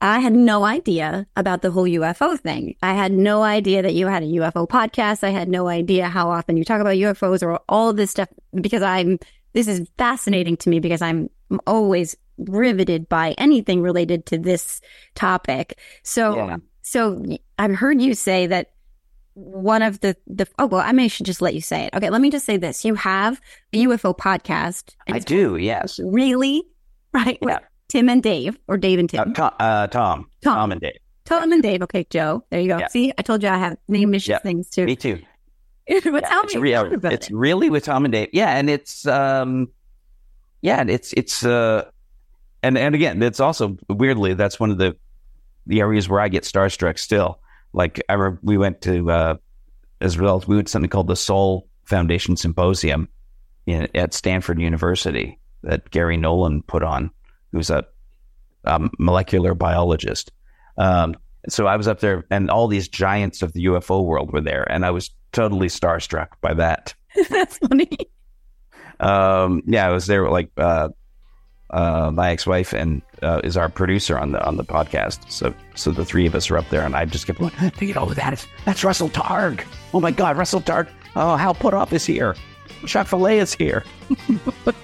I 0.00 0.18
had 0.18 0.34
no 0.34 0.64
idea 0.64 1.26
about 1.36 1.62
the 1.62 1.70
whole 1.70 1.84
UFO 1.84 2.38
thing. 2.38 2.74
I 2.82 2.92
had 2.92 3.12
no 3.12 3.42
idea 3.42 3.80
that 3.80 3.94
you 3.94 4.06
had 4.06 4.22
a 4.22 4.26
UFO 4.26 4.68
podcast. 4.68 5.24
I 5.24 5.30
had 5.30 5.48
no 5.48 5.68
idea 5.68 6.08
how 6.08 6.30
often 6.30 6.58
you 6.58 6.64
talk 6.64 6.80
about 6.80 6.96
UFOs 6.96 7.42
or 7.42 7.60
all 7.70 7.92
this 7.94 8.10
stuff 8.10 8.28
because 8.60 8.82
I'm, 8.82 9.18
this 9.54 9.66
is 9.66 9.88
fascinating 9.96 10.58
to 10.58 10.68
me 10.68 10.80
because 10.80 11.00
I'm 11.00 11.30
always 11.66 12.16
riveted 12.38 13.08
by 13.08 13.32
anything 13.38 13.80
related 13.82 14.26
to 14.26 14.38
this 14.38 14.80
topic. 15.14 15.78
So, 16.02 16.36
Yeah. 16.36 16.56
so 16.82 17.22
I've 17.58 17.74
heard 17.76 18.00
you 18.02 18.14
say 18.14 18.46
that 18.48 18.70
one 19.34 19.82
of 19.82 20.00
the, 20.00 20.16
the, 20.26 20.46
oh, 20.58 20.66
well, 20.66 20.80
I 20.80 20.92
may 20.92 21.08
should 21.08 21.26
just 21.26 21.42
let 21.42 21.54
you 21.54 21.60
say 21.60 21.84
it. 21.86 21.94
Okay. 21.94 22.10
Let 22.10 22.20
me 22.20 22.30
just 22.30 22.46
say 22.46 22.56
this. 22.56 22.84
You 22.84 22.94
have 22.94 23.40
a 23.72 23.84
UFO 23.84 24.16
podcast. 24.16 24.94
I 25.08 25.18
do, 25.18 25.56
yes. 25.56 25.98
Really? 26.02 26.62
Right? 27.12 27.38
Yeah. 27.42 27.58
Tim 27.88 28.08
and 28.08 28.22
Dave 28.22 28.58
or 28.68 28.76
Dave 28.76 28.98
and 28.98 29.12
Uh, 29.14 29.24
Tim. 29.24 29.34
Tom, 29.34 29.50
uh, 29.60 29.86
Tom, 29.88 30.26
Tom. 30.42 30.54
Tom 30.56 30.72
and 30.72 30.80
Dave. 30.80 30.96
Tom 31.24 31.52
and 31.52 31.62
Dave. 31.62 31.82
Okay, 31.82 32.06
Joe. 32.10 32.44
There 32.50 32.60
you 32.60 32.68
go. 32.68 32.78
Yeah. 32.78 32.88
See, 32.88 33.12
I 33.16 33.22
told 33.22 33.42
you 33.42 33.48
I 33.48 33.56
have 33.58 33.76
name 33.88 34.12
issues 34.14 34.28
Yeah. 34.30 34.38
things 34.38 34.68
too. 34.68 34.84
Me 34.84 34.96
too. 34.96 35.20
but 35.88 36.04
Yeah, 36.04 36.20
tell 36.20 36.42
it's 36.44 36.54
me 36.54 36.60
real. 36.60 36.92
It's 37.04 37.28
it. 37.28 37.34
really 37.34 37.70
with 37.70 37.84
Tom 37.84 38.04
and 38.04 38.12
Dave. 38.12 38.28
Yeah, 38.32 38.56
and 38.56 38.68
it's 38.68 39.06
um, 39.06 39.68
yeah, 40.64 40.82
it's 40.88 41.12
it's 41.12 41.44
uh, 41.44 41.84
and 42.62 42.78
and 42.78 42.94
again, 42.94 43.22
it's 43.22 43.38
also 43.38 43.76
weirdly 43.90 44.32
that's 44.32 44.58
one 44.58 44.70
of 44.70 44.78
the 44.78 44.96
the 45.66 45.80
areas 45.80 46.08
where 46.08 46.20
I 46.20 46.28
get 46.28 46.44
starstruck 46.44 46.98
still. 46.98 47.38
Like 47.74 48.02
I 48.08 48.14
remember 48.14 48.40
we 48.42 48.56
went 48.56 48.80
to 48.80 49.10
uh, 49.10 49.36
as 50.00 50.16
well. 50.16 50.42
We 50.46 50.56
went 50.56 50.68
to 50.68 50.70
something 50.70 50.88
called 50.88 51.08
the 51.08 51.16
Sol 51.16 51.68
Foundation 51.84 52.38
Symposium 52.38 53.10
in, 53.66 53.88
at 53.94 54.14
Stanford 54.14 54.58
University 54.58 55.38
that 55.64 55.90
Garry 55.90 56.16
Nolan 56.16 56.62
put 56.62 56.82
on, 56.82 57.10
who's 57.52 57.68
a, 57.68 57.84
um 58.64 58.90
molecular 58.98 59.52
biologist. 59.54 60.32
Um, 60.78 61.14
so 61.46 61.66
I 61.66 61.76
was 61.76 61.86
up 61.86 62.00
there, 62.00 62.24
and 62.30 62.48
all 62.48 62.68
these 62.68 62.88
giants 62.88 63.42
of 63.42 63.52
the 63.52 63.66
UFO 63.66 64.02
world 64.02 64.32
were 64.32 64.40
there, 64.40 64.64
and 64.72 64.86
I 64.86 64.92
was 64.92 65.10
totally 65.32 65.68
starstruck 65.68 66.28
by 66.40 66.54
that. 66.54 66.94
That's 67.28 67.58
funny. 67.58 67.98
Um, 69.00 69.62
yeah, 69.66 69.86
I 69.86 69.90
was 69.90 70.06
there. 70.06 70.28
Like 70.28 70.50
uh, 70.56 70.88
uh, 71.70 72.10
my 72.12 72.30
ex-wife 72.30 72.72
and 72.72 73.02
uh, 73.22 73.40
is 73.44 73.56
our 73.56 73.68
producer 73.68 74.18
on 74.18 74.32
the 74.32 74.44
on 74.44 74.56
the 74.56 74.64
podcast. 74.64 75.30
So 75.30 75.54
so 75.74 75.90
the 75.90 76.04
three 76.04 76.26
of 76.26 76.34
us 76.34 76.50
are 76.50 76.58
up 76.58 76.68
there, 76.70 76.82
and 76.82 76.94
I 76.94 77.04
just 77.04 77.26
kept 77.26 77.38
going. 77.38 77.52
You 77.80 77.94
know 77.94 78.06
that 78.06 78.32
is 78.32 78.46
that's 78.64 78.84
Russell 78.84 79.08
Targ. 79.08 79.64
Oh 79.92 80.00
my 80.00 80.10
God, 80.10 80.36
Russell 80.36 80.60
Targ. 80.60 80.88
Oh, 81.16 81.36
Hal 81.36 81.54
Puthoff 81.54 81.92
is 81.92 82.04
here. 82.04 82.34
Jacques 82.86 83.08
Vallée 83.08 83.36
is 83.36 83.54
here. 83.54 83.84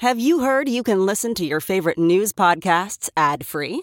Have 0.00 0.20
you 0.20 0.40
heard 0.40 0.68
you 0.68 0.84
can 0.84 1.04
listen 1.04 1.34
to 1.34 1.44
your 1.44 1.58
favorite 1.60 1.98
news 1.98 2.32
podcasts 2.32 3.10
ad 3.16 3.44
free? 3.44 3.82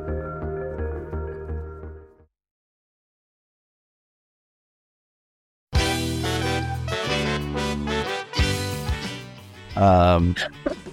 Um, 9.75 10.35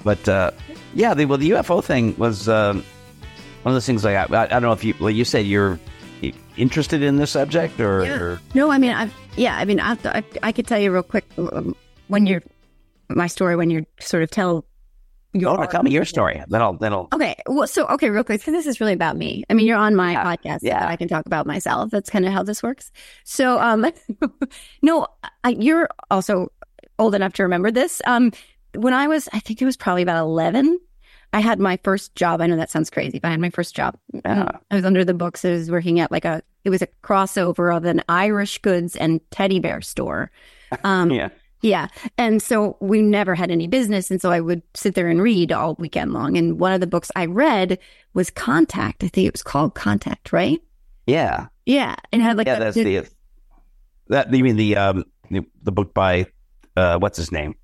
but 0.05 0.29
uh, 0.29 0.51
yeah, 0.95 1.14
the, 1.14 1.24
well, 1.26 1.39
the 1.39 1.51
UFO 1.51 1.83
thing 1.83 2.16
was 2.16 2.49
um, 2.49 2.79
one 3.62 3.72
of 3.72 3.74
those 3.74 3.87
things. 3.87 4.05
Like 4.05 4.16
I, 4.31 4.43
I 4.43 4.47
don't 4.47 4.62
know 4.62 4.72
if 4.72 4.85
you, 4.85 4.95
well, 5.01 5.11
you 5.11 5.24
said 5.24 5.47
you're 5.47 5.79
interested 6.57 7.03
in 7.03 7.16
this 7.16 7.31
subject, 7.31 7.79
or, 7.81 8.05
Yeah. 8.05 8.18
or 8.20 8.41
No, 8.55 8.70
I 8.70 8.79
mean, 8.79 8.91
I've 8.93 9.14
yeah, 9.37 9.57
I 9.57 9.64
mean, 9.64 9.79
I, 9.81 9.97
I, 10.05 10.24
I 10.43 10.53
could 10.53 10.66
tell 10.66 10.79
you 10.81 10.93
real 10.93 11.03
quick 11.05 11.24
um, 11.39 11.76
when 12.09 12.26
you're 12.26 12.43
my 13.09 13.26
story 13.29 13.55
when 13.57 13.70
you 13.70 13.87
sort 14.01 14.22
of 14.24 14.31
tell 14.31 14.64
your 15.35 15.51
oh, 15.51 15.57
no, 15.57 15.66
tell 15.66 15.83
me 15.83 15.91
your 15.93 16.05
story. 16.05 16.43
Then 16.49 16.61
I'll, 16.62 16.72
then 16.72 16.93
I'll. 16.93 17.09
Okay, 17.14 17.37
well, 17.47 17.66
so 17.68 17.87
okay, 17.87 18.11
real 18.11 18.24
quick, 18.24 18.43
'cause 18.43 18.53
this 18.53 18.66
is 18.66 18.81
really 18.81 18.95
about 18.95 19.16
me. 19.16 19.45
I 19.49 19.55
mean, 19.55 19.66
you're 19.66 19.76
on 19.79 19.95
my 19.95 20.12
Yeah, 20.12 20.24
podcast, 20.24 20.59
yeah. 20.62 20.83
yeah. 20.83 20.89
I 20.89 20.97
can 20.97 21.07
talk 21.07 21.26
about 21.26 21.47
myself. 21.47 21.91
That's 21.91 22.11
kind 22.11 22.26
of 22.26 22.33
how 22.33 22.43
this 22.43 22.62
works. 22.62 22.91
So, 23.24 23.59
um, 23.61 23.87
no, 24.83 25.07
I, 25.45 25.51
you're 25.51 25.89
also 26.11 26.51
old 26.99 27.14
enough 27.14 27.35
to 27.35 27.43
remember 27.45 27.70
this. 27.70 28.03
Um, 28.07 28.33
when 28.75 28.95
I 28.95 29.07
was, 29.09 29.29
I 29.33 29.41
think 29.41 29.61
it 29.62 29.64
was 29.64 29.77
probably 29.77 30.03
about 30.03 30.23
eleven. 30.23 30.79
I 31.33 31.41
had 31.41 31.59
my 31.61 31.79
first 31.85 32.14
job. 32.14 32.41
I 32.41 32.47
know 32.47 32.57
that 32.57 32.71
sounds 32.71 32.89
crazy, 32.89 33.19
but 33.19 33.29
I 33.29 33.33
had 33.33 33.41
my 33.41 33.51
first 33.51 33.77
job. 33.77 33.99
Yeah. 34.25 34.49
I 34.71 34.77
was 34.77 34.85
under 34.87 35.05
the 35.05 35.12
books. 35.12 35.45
I 35.45 35.51
was 35.51 35.71
working 35.71 36.01
at 36.01 36.11
like 36.11 36.25
a. 36.25 36.43
It 36.64 36.71
was 36.71 36.83
a 36.83 36.89
crossover 37.03 37.75
of 37.77 37.85
an 37.85 38.03
Irish 38.09 38.59
goods 38.59 38.97
and 38.97 39.21
teddy 39.31 39.59
bear 39.61 39.81
store. 39.81 40.31
Um, 40.85 41.11
Yeah. 41.11 41.29
yeah. 41.62 41.89
And 42.19 42.43
so 42.43 42.77
we 42.81 43.01
never 43.01 43.35
had 43.35 43.51
any 43.51 43.66
business. 43.66 44.11
And 44.11 44.21
so 44.21 44.31
I 44.31 44.41
would 44.41 44.61
sit 44.75 44.95
there 44.95 45.09
and 45.09 45.23
read 45.23 45.51
all 45.51 45.77
weekend 45.79 46.12
long. 46.12 46.37
And 46.37 46.61
one 46.61 46.73
of 46.75 46.81
the 46.81 46.87
books 46.87 47.11
I 47.16 47.25
read 47.25 47.79
was 48.12 48.29
Contact. 48.29 49.03
I 49.03 49.09
think 49.09 49.27
it 49.27 49.33
was 49.33 49.43
called 49.43 49.75
Contact, 49.75 50.31
right? 50.31 50.61
Yeah. 51.07 51.47
Yeah. 51.64 51.97
And 52.12 52.21
it 52.21 52.25
had 52.25 52.37
like 52.37 52.47
yeah, 52.49 52.57
a- 52.57 52.61
that's 52.61 52.77
the 52.77 53.07
that 54.09 54.33
you 54.33 54.45
mean 54.45 54.57
the 54.57 54.77
um 54.77 55.05
the, 55.31 55.43
the 55.62 55.73
book 55.73 55.95
by 55.95 56.27
uh 56.77 56.99
what's 56.99 57.16
his 57.16 57.33
name? 57.33 57.55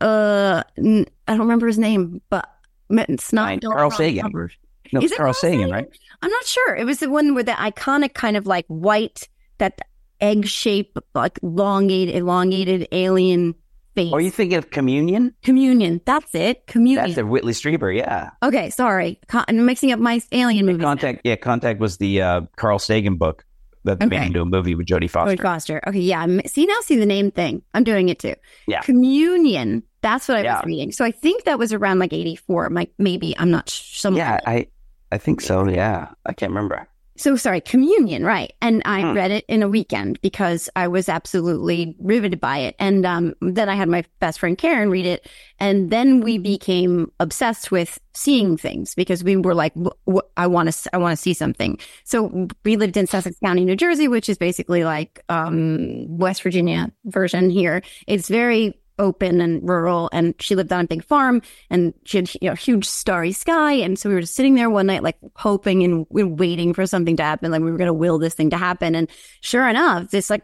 Uh, 0.00 0.62
I 0.76 1.04
don't 1.26 1.38
remember 1.40 1.66
his 1.66 1.78
name, 1.78 2.20
but 2.30 2.48
it's 2.90 3.32
not 3.32 3.60
don't 3.60 3.72
Carl 3.72 3.90
Sagan. 3.90 4.22
covers. 4.22 4.52
No, 4.92 5.00
Is 5.00 5.12
it 5.12 5.18
Carl 5.18 5.34
Sagan, 5.34 5.58
Sagan? 5.60 5.70
right? 5.74 5.86
I'm 6.22 6.30
not 6.30 6.44
sure. 6.46 6.74
It 6.74 6.84
was 6.84 6.98
the 7.00 7.10
one 7.10 7.34
with 7.34 7.46
the 7.46 7.52
iconic 7.52 8.14
kind 8.14 8.36
of 8.36 8.46
like 8.46 8.64
white, 8.68 9.28
that 9.58 9.80
egg 10.20 10.46
shape, 10.46 10.98
like 11.14 11.38
elongated, 11.42 12.14
elongated 12.16 12.88
alien 12.92 13.54
face. 13.94 14.12
Are 14.12 14.20
you 14.20 14.30
thinking 14.30 14.56
of 14.56 14.70
Communion? 14.70 15.34
Communion. 15.42 16.00
That's 16.06 16.34
it. 16.34 16.66
Communion. 16.66 17.04
That's 17.04 17.16
the 17.16 17.26
Whitley 17.26 17.52
Strieber. 17.52 17.94
Yeah. 17.94 18.30
Okay, 18.42 18.70
sorry. 18.70 19.20
Con- 19.28 19.44
I'm 19.48 19.64
mixing 19.66 19.92
up 19.92 20.00
my 20.00 20.20
alien 20.32 20.66
movies. 20.66 20.82
Contact. 20.82 21.20
Yeah, 21.24 21.36
Contact 21.36 21.78
was 21.80 21.98
the 21.98 22.22
uh, 22.22 22.40
Carl 22.56 22.78
Sagan 22.78 23.16
book 23.16 23.44
that 23.84 24.02
Okay. 24.02 24.06
made 24.06 24.26
into 24.28 24.40
a 24.40 24.44
movie 24.44 24.74
with 24.74 24.86
Jodie 24.86 25.08
Foster. 25.10 25.36
Jodie 25.36 25.42
Foster. 25.42 25.80
Okay, 25.86 26.00
yeah. 26.00 26.20
I'm, 26.20 26.40
see 26.46 26.66
now, 26.66 26.80
see 26.80 26.96
the 26.96 27.06
name 27.06 27.30
thing. 27.30 27.62
I'm 27.74 27.84
doing 27.84 28.08
it 28.08 28.18
too. 28.18 28.34
Yeah. 28.66 28.80
Communion. 28.80 29.82
That's 30.02 30.28
what 30.28 30.38
I 30.38 30.42
Yeah. 30.42 30.56
was 30.56 30.64
reading. 30.66 30.92
So 30.92 31.04
I 31.04 31.10
think 31.10 31.44
that 31.44 31.58
was 31.58 31.72
around 31.72 31.98
like 31.98 32.12
84. 32.12 32.70
Like 32.70 32.90
maybe 32.98 33.34
I'm 33.38 33.50
not 33.50 33.68
some. 33.70 34.16
Yeah, 34.16 34.38
I 34.46 34.68
I 35.10 35.18
think 35.18 35.40
so. 35.40 35.66
Yeah, 35.68 36.08
I 36.26 36.32
can't 36.34 36.50
remember. 36.50 36.86
So 37.16 37.34
sorry, 37.34 37.60
communion, 37.60 38.24
right? 38.24 38.52
And 38.62 38.80
I 38.84 39.00
Hmm. 39.00 39.12
read 39.12 39.32
it 39.32 39.44
in 39.48 39.64
a 39.64 39.68
weekend 39.68 40.20
because 40.20 40.70
I 40.76 40.86
was 40.86 41.08
absolutely 41.08 41.96
riveted 41.98 42.38
by 42.40 42.58
it. 42.58 42.76
And 42.78 43.04
um, 43.04 43.34
then 43.40 43.68
I 43.68 43.74
had 43.74 43.88
my 43.88 44.04
best 44.20 44.38
friend 44.38 44.56
Karen 44.56 44.88
read 44.88 45.04
it, 45.04 45.26
and 45.58 45.90
then 45.90 46.20
we 46.20 46.38
became 46.38 47.10
obsessed 47.18 47.72
with 47.72 47.98
seeing 48.14 48.56
things 48.56 48.94
because 48.94 49.24
we 49.24 49.36
were 49.36 49.54
like, 49.56 49.72
"Wh- 49.74 49.98
wh- 50.14 50.28
"I 50.36 50.46
want 50.46 50.70
to, 50.72 50.90
I 50.94 50.98
want 50.98 51.18
to 51.18 51.20
see 51.20 51.34
something." 51.34 51.80
So 52.04 52.46
we 52.64 52.76
lived 52.76 52.96
in 52.96 53.08
Sussex 53.08 53.36
County, 53.44 53.64
New 53.64 53.74
Jersey, 53.74 54.06
which 54.06 54.28
is 54.28 54.38
basically 54.38 54.84
like 54.84 55.20
um, 55.28 56.06
West 56.18 56.44
Virginia 56.44 56.92
version 57.06 57.50
here. 57.50 57.82
It's 58.06 58.28
very 58.28 58.78
open 58.98 59.40
and 59.40 59.66
rural, 59.68 60.08
and 60.12 60.34
she 60.40 60.54
lived 60.54 60.72
on 60.72 60.84
a 60.84 60.88
big 60.88 61.04
farm, 61.04 61.42
and 61.70 61.94
she 62.04 62.18
had 62.18 62.34
you 62.40 62.48
know 62.48 62.54
huge 62.54 62.84
starry 62.84 63.32
sky, 63.32 63.72
and 63.72 63.98
so 63.98 64.08
we 64.08 64.14
were 64.14 64.20
just 64.20 64.34
sitting 64.34 64.54
there 64.54 64.70
one 64.70 64.86
night, 64.86 65.02
like 65.02 65.16
hoping 65.36 65.82
and 65.82 66.06
we 66.10 66.22
waiting 66.24 66.74
for 66.74 66.86
something 66.86 67.16
to 67.16 67.22
happen, 67.22 67.50
like 67.50 67.62
we 67.62 67.70
were 67.70 67.78
going 67.78 67.86
to 67.86 67.94
will 67.94 68.18
this 68.18 68.34
thing 68.34 68.50
to 68.50 68.56
happen, 68.56 68.94
and 68.94 69.08
sure 69.40 69.68
enough, 69.68 70.10
this 70.10 70.30
like 70.30 70.42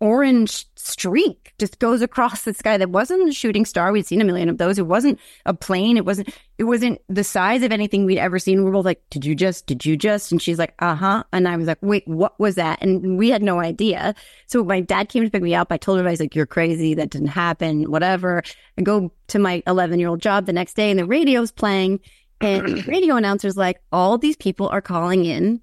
orange 0.00 0.66
streak 0.76 1.54
just 1.58 1.78
goes 1.78 2.02
across 2.02 2.42
the 2.42 2.52
sky. 2.52 2.76
That 2.76 2.90
wasn't 2.90 3.28
a 3.28 3.32
shooting 3.32 3.64
star. 3.64 3.92
We'd 3.92 4.06
seen 4.06 4.20
a 4.20 4.24
million 4.24 4.48
of 4.48 4.58
those. 4.58 4.78
It 4.78 4.86
wasn't 4.86 5.18
a 5.46 5.54
plane. 5.54 5.96
It 5.96 6.04
wasn't 6.04 6.34
it 6.58 6.64
wasn't 6.64 7.00
the 7.08 7.24
size 7.24 7.62
of 7.62 7.72
anything 7.72 8.04
we'd 8.04 8.18
ever 8.18 8.38
seen. 8.38 8.58
We 8.58 8.64
were 8.64 8.72
both 8.72 8.84
like 8.84 9.02
did 9.10 9.24
you 9.24 9.34
just 9.34 9.66
did 9.66 9.84
you 9.84 9.96
just? 9.96 10.32
And 10.32 10.42
she's 10.42 10.58
like 10.58 10.74
uh-huh. 10.78 11.24
And 11.32 11.48
i 11.48 11.56
was 11.56 11.66
like 11.66 11.78
wait 11.80 12.06
what 12.06 12.38
was 12.38 12.56
that? 12.56 12.82
And 12.82 13.18
we 13.18 13.30
had 13.30 13.42
no 13.42 13.60
idea. 13.60 14.14
So 14.46 14.64
my 14.64 14.80
dad 14.80 15.08
came 15.08 15.24
to 15.24 15.30
pick 15.30 15.42
me 15.42 15.54
up. 15.54 15.68
I 15.70 15.76
told 15.76 15.98
him 15.98 16.06
i 16.06 16.10
was 16.10 16.20
like 16.20 16.34
you're 16.34 16.46
crazy. 16.46 16.94
That 16.94 17.10
didn't 17.10 17.28
happen. 17.28 17.90
Whatever. 17.90 18.42
I 18.78 18.82
go 18.82 19.12
to 19.28 19.38
my 19.38 19.62
11 19.66 19.98
year 19.98 20.08
old 20.08 20.20
job 20.20 20.46
the 20.46 20.52
next 20.52 20.74
day 20.74 20.90
and 20.90 20.98
the 20.98 21.06
radio's 21.06 21.52
playing. 21.52 22.00
And 22.40 22.78
the 22.78 22.82
radio 22.88 23.16
announcer's 23.16 23.56
like 23.56 23.80
all 23.92 24.18
these 24.18 24.36
people 24.36 24.68
are 24.68 24.82
calling 24.82 25.24
in. 25.24 25.60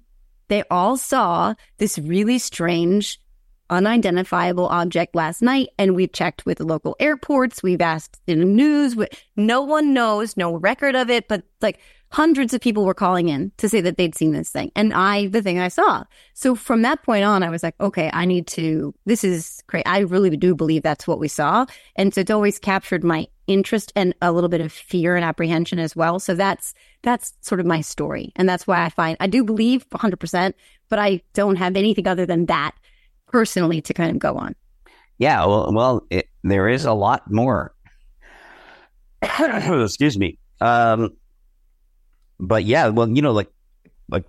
They 0.48 0.64
all 0.70 0.96
saw 0.96 1.54
this 1.78 1.98
really 1.98 2.38
strange 2.38 3.21
unidentifiable 3.70 4.66
object 4.66 5.14
last 5.14 5.42
night 5.42 5.68
and 5.78 5.94
we've 5.94 6.12
checked 6.12 6.44
with 6.44 6.60
local 6.60 6.96
airports. 7.00 7.62
We've 7.62 7.80
asked 7.80 8.20
in 8.26 8.40
the 8.40 8.44
news. 8.44 8.96
No 9.36 9.62
one 9.62 9.94
knows 9.94 10.36
no 10.36 10.54
record 10.54 10.94
of 10.94 11.10
it 11.10 11.28
but 11.28 11.42
like 11.60 11.78
hundreds 12.10 12.52
of 12.52 12.60
people 12.60 12.84
were 12.84 12.92
calling 12.92 13.28
in 13.28 13.50
to 13.56 13.70
say 13.70 13.80
that 13.80 13.96
they'd 13.96 14.14
seen 14.14 14.32
this 14.32 14.50
thing 14.50 14.70
and 14.76 14.92
i 14.92 15.26
the 15.28 15.40
thing 15.40 15.58
i 15.58 15.68
saw. 15.68 16.04
So 16.34 16.54
from 16.54 16.82
that 16.82 17.02
point 17.02 17.24
on 17.24 17.42
i 17.42 17.50
was 17.50 17.62
like 17.62 17.74
okay 17.80 18.10
i 18.12 18.24
need 18.24 18.46
to 18.48 18.94
this 19.06 19.24
is 19.24 19.62
great. 19.66 19.86
I 19.86 20.00
really 20.00 20.36
do 20.36 20.54
believe 20.54 20.82
that's 20.82 21.06
what 21.06 21.18
we 21.18 21.28
saw 21.28 21.66
and 21.96 22.12
so 22.12 22.20
it's 22.20 22.30
always 22.30 22.58
captured 22.58 23.02
my 23.02 23.26
interest 23.46 23.92
and 23.96 24.14
a 24.22 24.32
little 24.32 24.48
bit 24.48 24.60
of 24.60 24.72
fear 24.72 25.16
and 25.16 25.24
apprehension 25.24 25.78
as 25.78 25.96
well. 25.96 26.20
So 26.20 26.34
that's 26.34 26.74
that's 27.02 27.32
sort 27.40 27.60
of 27.60 27.66
my 27.66 27.80
story 27.80 28.32
and 28.36 28.48
that's 28.48 28.66
why 28.66 28.84
i 28.84 28.88
find 28.88 29.16
i 29.20 29.26
do 29.26 29.42
believe 29.44 29.88
100% 29.90 30.54
but 30.88 30.98
i 30.98 31.20
don't 31.34 31.56
have 31.56 31.76
anything 31.76 32.06
other 32.06 32.26
than 32.26 32.46
that 32.46 32.74
personally 33.32 33.80
to 33.82 33.94
kind 33.94 34.10
of 34.10 34.18
go 34.18 34.36
on. 34.36 34.54
Yeah, 35.18 35.44
well, 35.46 35.72
well, 35.72 36.06
it, 36.10 36.26
there 36.44 36.68
is 36.68 36.84
a 36.84 36.92
lot 36.92 37.30
more. 37.30 37.74
Excuse 39.22 40.18
me. 40.18 40.38
Um, 40.60 41.16
but 42.38 42.64
yeah, 42.64 42.88
well, 42.88 43.08
you 43.08 43.22
know, 43.22 43.32
like, 43.32 43.50
like 44.08 44.24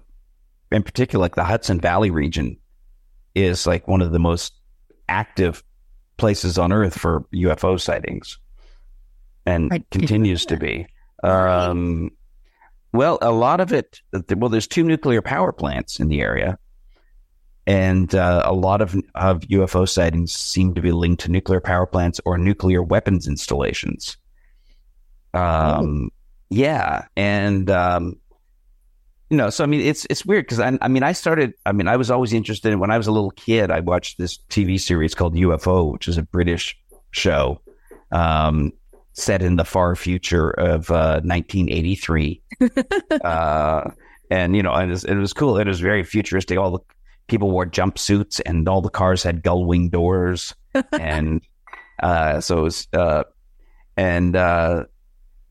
in 0.71 0.83
particular, 0.83 1.21
like 1.21 1.35
the 1.35 1.43
Hudson 1.43 1.79
Valley 1.79 2.11
region 2.11 2.57
is 3.35 3.65
like 3.65 3.87
one 3.87 4.01
of 4.01 4.11
the 4.11 4.19
most 4.19 4.53
active 5.09 5.63
places 6.17 6.57
on 6.57 6.71
Earth 6.71 6.97
for 6.97 7.25
UFO 7.33 7.79
sightings, 7.79 8.37
and 9.45 9.83
continues 9.89 10.45
to 10.45 10.57
be. 10.57 10.87
Um, 11.23 12.11
well, 12.93 13.17
a 13.21 13.31
lot 13.31 13.59
of 13.59 13.73
it. 13.73 14.01
Well, 14.35 14.49
there's 14.49 14.67
two 14.67 14.83
nuclear 14.83 15.21
power 15.21 15.51
plants 15.51 15.99
in 15.99 16.07
the 16.07 16.21
area 16.21 16.59
and 17.65 18.13
uh, 18.13 18.43
a 18.45 18.53
lot 18.53 18.81
of 18.81 18.95
of 19.15 19.41
UFO 19.41 19.87
sightings 19.87 20.33
seem 20.33 20.73
to 20.73 20.81
be 20.81 20.91
linked 20.91 21.23
to 21.23 21.31
nuclear 21.31 21.61
power 21.61 21.85
plants 21.85 22.19
or 22.25 22.37
nuclear 22.37 22.83
weapons 22.83 23.27
installations. 23.27 24.17
Um, 25.33 26.11
yeah, 26.49 27.05
and 27.15 27.69
um, 27.71 28.17
you 29.29 29.37
know, 29.37 29.49
so 29.49 29.63
I 29.63 29.67
mean, 29.67 29.81
it's 29.81 30.05
it's 30.09 30.25
weird 30.25 30.45
because 30.45 30.59
I, 30.59 30.77
I 30.81 30.87
mean, 30.87 31.03
I 31.03 31.13
started. 31.13 31.53
I 31.65 31.71
mean, 31.71 31.87
I 31.87 31.97
was 31.97 32.11
always 32.11 32.33
interested 32.33 32.71
in 32.71 32.79
when 32.79 32.91
I 32.91 32.97
was 32.97 33.07
a 33.07 33.11
little 33.11 33.31
kid. 33.31 33.71
I 33.71 33.79
watched 33.79 34.17
this 34.17 34.37
TV 34.49 34.79
series 34.79 35.15
called 35.15 35.35
UFO, 35.35 35.91
which 35.91 36.07
is 36.07 36.17
a 36.17 36.23
British 36.23 36.77
show. 37.11 37.59
Um, 38.11 38.73
set 39.13 39.41
in 39.41 39.55
the 39.55 39.65
far 39.65 39.95
future 39.95 40.51
of 40.51 40.89
uh, 40.91 41.21
1983, 41.23 42.41
uh, 43.23 43.89
and 44.29 44.55
you 44.55 44.61
know, 44.61 44.73
and 44.73 44.89
it 44.89 44.93
was, 44.93 45.03
it 45.03 45.15
was 45.15 45.33
cool. 45.33 45.57
It 45.57 45.67
was 45.67 45.79
very 45.79 46.03
futuristic. 46.03 46.57
All 46.57 46.71
the 46.71 46.79
people 47.27 47.51
wore 47.51 47.65
jumpsuits 47.65 48.41
and 48.45 48.67
all 48.67 48.81
the 48.81 48.89
cars 48.89 49.23
had 49.23 49.43
gull 49.43 49.65
wing 49.65 49.89
doors 49.89 50.53
and 50.91 51.41
uh, 52.01 52.41
so 52.41 52.59
it 52.59 52.61
was 52.61 52.87
uh, 52.93 53.23
and 53.95 54.35
uh, 54.35 54.83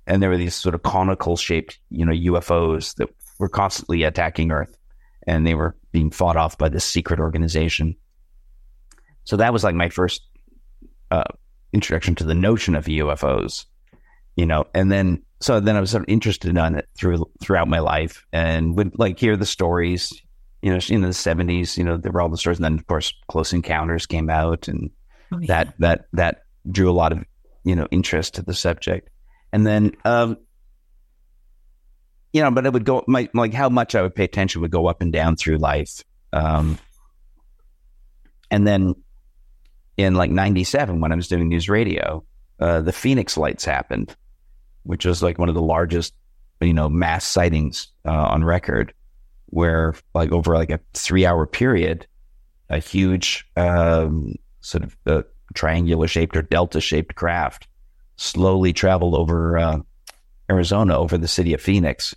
and 0.07 0.23
there 0.23 0.31
were 0.31 0.37
these 0.37 0.55
sort 0.55 0.75
of 0.75 0.83
conical 0.83 1.37
shaped 1.37 1.79
you 1.91 2.05
know 2.05 2.13
UFOs 2.13 2.95
that 2.97 3.09
were 3.39 3.49
constantly 3.49 4.03
attacking 4.03 4.51
Earth 4.51 4.77
and 5.27 5.47
they 5.47 5.55
were 5.55 5.77
being 5.93 6.11
fought 6.11 6.37
off 6.37 6.59
by 6.59 6.69
this 6.69 6.85
secret 6.85 7.21
organization. 7.21 7.95
So 9.25 9.37
that 9.37 9.53
was 9.53 9.63
like 9.63 9.75
my 9.75 9.89
first 9.89 10.23
uh, 11.13 11.25
introduction 11.73 12.15
to 12.17 12.25
the 12.25 12.35
notion 12.35 12.75
of 12.75 12.87
UFOs 12.87 13.67
you 14.37 14.47
know 14.47 14.67
and 14.75 14.91
then 14.91 15.23
so 15.41 15.61
then 15.61 15.77
I 15.77 15.81
was 15.81 15.91
sort 15.91 16.05
of 16.05 16.09
interested 16.09 16.57
in 16.57 16.75
it 16.75 16.89
through 16.97 17.29
throughout 17.41 17.69
my 17.69 17.81
life 17.81 18.25
and 18.33 18.77
would 18.77 18.99
like 18.99 19.19
hear 19.19 19.37
the 19.37 19.47
stories 19.47 20.13
you 20.63 20.71
know, 20.73 20.79
in 20.89 21.03
the 21.03 21.13
seventies, 21.13 21.77
you 21.77 21.85
know, 21.85 21.97
there 21.97 22.13
were 22.13 22.23
all 22.23 22.29
the 22.29 22.37
stories, 22.37 22.59
and 22.59 22.65
then 22.65 22.75
of 22.75 22.87
course, 22.87 23.13
Close 23.29 23.53
Encounters 23.53 24.07
came 24.07 24.31
out, 24.31 24.69
and 24.69 24.91
that 25.47 25.75
that 25.79 26.07
that 26.13 26.45
drew 26.71 26.91
a 26.91 26.93
lot 26.95 27.13
of 27.13 27.25
you 27.65 27.75
know 27.75 27.89
interest 27.91 28.35
to 28.35 28.43
the 28.43 28.55
subject. 28.55 29.11
and 29.53 29.67
then 29.67 29.93
um, 30.05 30.37
you 32.33 32.43
know, 32.43 32.51
but 32.51 32.65
it 32.65 32.73
would 32.73 32.85
go 32.85 33.05
my 33.07 33.29
like 33.35 33.53
how 33.53 33.69
much 33.69 33.95
I 33.95 34.03
would 34.03 34.15
pay 34.15 34.25
attention 34.25 34.63
would 34.63 34.71
go 34.71 34.87
up 34.87 35.03
and 35.03 35.13
down 35.13 35.37
through 35.37 35.59
life. 35.59 36.03
Um, 36.33 36.79
and 38.51 38.67
then 38.67 38.95
in 39.97 40.15
like 40.15 40.31
'97, 40.31 41.01
when 41.01 41.13
I 41.13 41.17
was 41.17 41.29
doing 41.29 41.49
news 41.49 41.69
radio, 41.69 42.25
uh, 42.59 42.81
the 42.81 42.93
Phoenix 42.93 43.37
lights 43.37 43.65
happened, 43.65 44.15
which 44.85 45.05
was 45.05 45.23
like 45.23 45.39
one 45.39 45.49
of 45.49 45.55
the 45.55 45.63
largest, 45.63 46.15
you 46.61 46.73
know, 46.73 46.89
mass 46.89 47.25
sightings 47.25 47.89
uh, 48.07 48.11
on 48.11 48.45
record, 48.45 48.95
where 49.53 49.95
like 50.15 50.33
over 50.33 50.55
like 50.55 50.71
a 50.71 50.81
three-hour 50.95 51.47
period, 51.47 52.07
a 52.71 52.79
huge 52.79 53.47
um, 53.57 54.35
sort 54.61 54.83
of 54.85 54.97
uh, 55.07 55.23
triangular 55.55 56.09
shaped 56.09 56.37
or 56.37 56.43
delta 56.43 56.81
shaped 56.81 57.15
craft 57.15 57.69
slowly 58.17 58.73
traveled 58.73 59.15
over 59.15 59.59
uh, 59.59 59.79
Arizona, 60.51 60.99
over 60.99 61.19
the 61.19 61.29
city 61.29 61.53
of 61.55 61.61
Phoenix, 61.61 62.15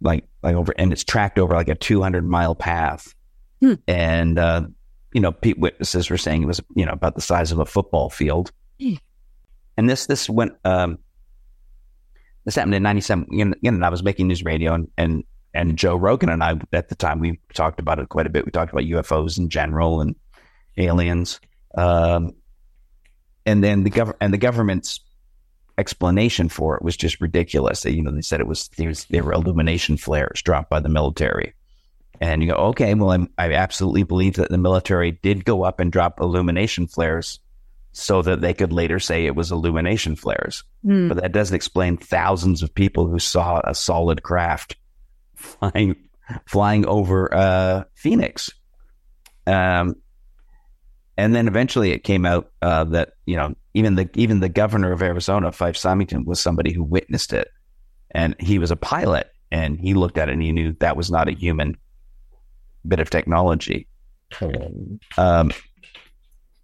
like 0.00 0.24
like 0.42 0.54
over, 0.54 0.72
and 0.78 0.92
it's 0.92 1.04
tracked 1.04 1.38
over 1.38 1.54
like 1.54 1.68
a 1.68 1.74
200 1.74 2.24
mile 2.24 2.54
path, 2.54 3.14
Hmm. 3.60 3.74
and 3.88 4.38
uh, 4.38 4.62
you 5.12 5.20
know, 5.20 5.34
witnesses 5.56 6.10
were 6.10 6.18
saying 6.18 6.42
it 6.44 6.46
was 6.46 6.60
you 6.76 6.86
know 6.86 6.92
about 6.92 7.16
the 7.16 7.20
size 7.20 7.50
of 7.50 7.58
a 7.58 7.66
football 7.66 8.08
field, 8.08 8.52
and 9.76 9.90
this 9.90 10.06
this 10.06 10.30
went 10.30 10.52
um, 10.64 10.98
this 12.44 12.54
happened 12.54 12.74
in 12.74 12.82
'97. 12.84 13.26
You 13.30 13.44
know, 13.46 13.54
and 13.64 13.84
I 13.84 13.88
was 13.88 14.02
making 14.04 14.28
news 14.28 14.44
radio, 14.44 14.74
and 14.74 14.88
and 14.96 15.24
and 15.54 15.76
Joe 15.76 15.96
Rogan 15.96 16.28
and 16.28 16.42
I 16.42 16.60
at 16.72 16.88
the 16.88 16.94
time 16.94 17.20
we 17.20 17.40
talked 17.54 17.80
about 17.80 17.98
it 17.98 18.08
quite 18.08 18.26
a 18.26 18.30
bit. 18.30 18.44
We 18.44 18.52
talked 18.52 18.72
about 18.72 18.84
UFOs 18.84 19.38
in 19.38 19.48
general 19.48 20.00
and 20.00 20.14
aliens, 20.76 21.40
um, 21.76 22.34
and 23.46 23.64
then 23.64 23.84
the 23.84 23.90
gov- 23.90 24.16
and 24.20 24.32
the 24.32 24.38
government's 24.38 25.00
explanation 25.78 26.48
for 26.48 26.76
it 26.76 26.82
was 26.82 26.96
just 26.96 27.20
ridiculous. 27.20 27.82
They, 27.82 27.90
you 27.90 28.02
know, 28.02 28.10
they 28.10 28.20
said 28.20 28.40
it 28.40 28.46
was, 28.46 28.68
it 28.76 28.86
was 28.86 29.04
they 29.06 29.20
were 29.20 29.32
illumination 29.32 29.96
flares 29.96 30.42
dropped 30.42 30.68
by 30.68 30.80
the 30.80 30.88
military. 30.88 31.54
And 32.20 32.42
you 32.42 32.50
go, 32.50 32.56
okay, 32.56 32.92
well, 32.94 33.12
I'm, 33.12 33.30
I 33.38 33.52
absolutely 33.52 34.02
believe 34.02 34.34
that 34.34 34.50
the 34.50 34.58
military 34.58 35.12
did 35.12 35.44
go 35.44 35.62
up 35.62 35.78
and 35.78 35.92
drop 35.92 36.20
illumination 36.20 36.88
flares 36.88 37.38
so 37.92 38.22
that 38.22 38.40
they 38.40 38.52
could 38.52 38.72
later 38.72 38.98
say 38.98 39.24
it 39.24 39.36
was 39.36 39.52
illumination 39.52 40.16
flares. 40.16 40.64
Hmm. 40.84 41.08
But 41.08 41.18
that 41.22 41.32
doesn't 41.32 41.54
explain 41.54 41.96
thousands 41.96 42.62
of 42.62 42.74
people 42.74 43.06
who 43.06 43.20
saw 43.20 43.60
a 43.62 43.74
solid 43.74 44.24
craft 44.24 44.76
flying 45.38 45.96
flying 46.46 46.86
over 46.86 47.32
uh, 47.34 47.84
Phoenix. 47.94 48.50
Um, 49.46 49.96
and 51.16 51.34
then 51.34 51.48
eventually 51.48 51.90
it 51.92 52.04
came 52.04 52.26
out 52.26 52.50
uh, 52.62 52.84
that 52.84 53.14
you 53.26 53.36
know 53.36 53.54
even 53.74 53.94
the 53.96 54.08
even 54.14 54.40
the 54.40 54.48
governor 54.48 54.92
of 54.92 55.02
Arizona, 55.02 55.50
Fife 55.52 55.76
Symington, 55.76 56.24
was 56.24 56.40
somebody 56.40 56.72
who 56.72 56.84
witnessed 56.84 57.32
it, 57.32 57.48
and 58.10 58.36
he 58.38 58.58
was 58.58 58.70
a 58.70 58.76
pilot, 58.76 59.28
and 59.50 59.80
he 59.80 59.94
looked 59.94 60.18
at 60.18 60.28
it 60.28 60.32
and 60.32 60.42
he 60.42 60.52
knew 60.52 60.76
that 60.80 60.96
was 60.96 61.10
not 61.10 61.28
a 61.28 61.32
human 61.32 61.76
bit 62.86 63.00
of 63.00 63.10
technology. 63.10 63.88
Um, 65.16 65.52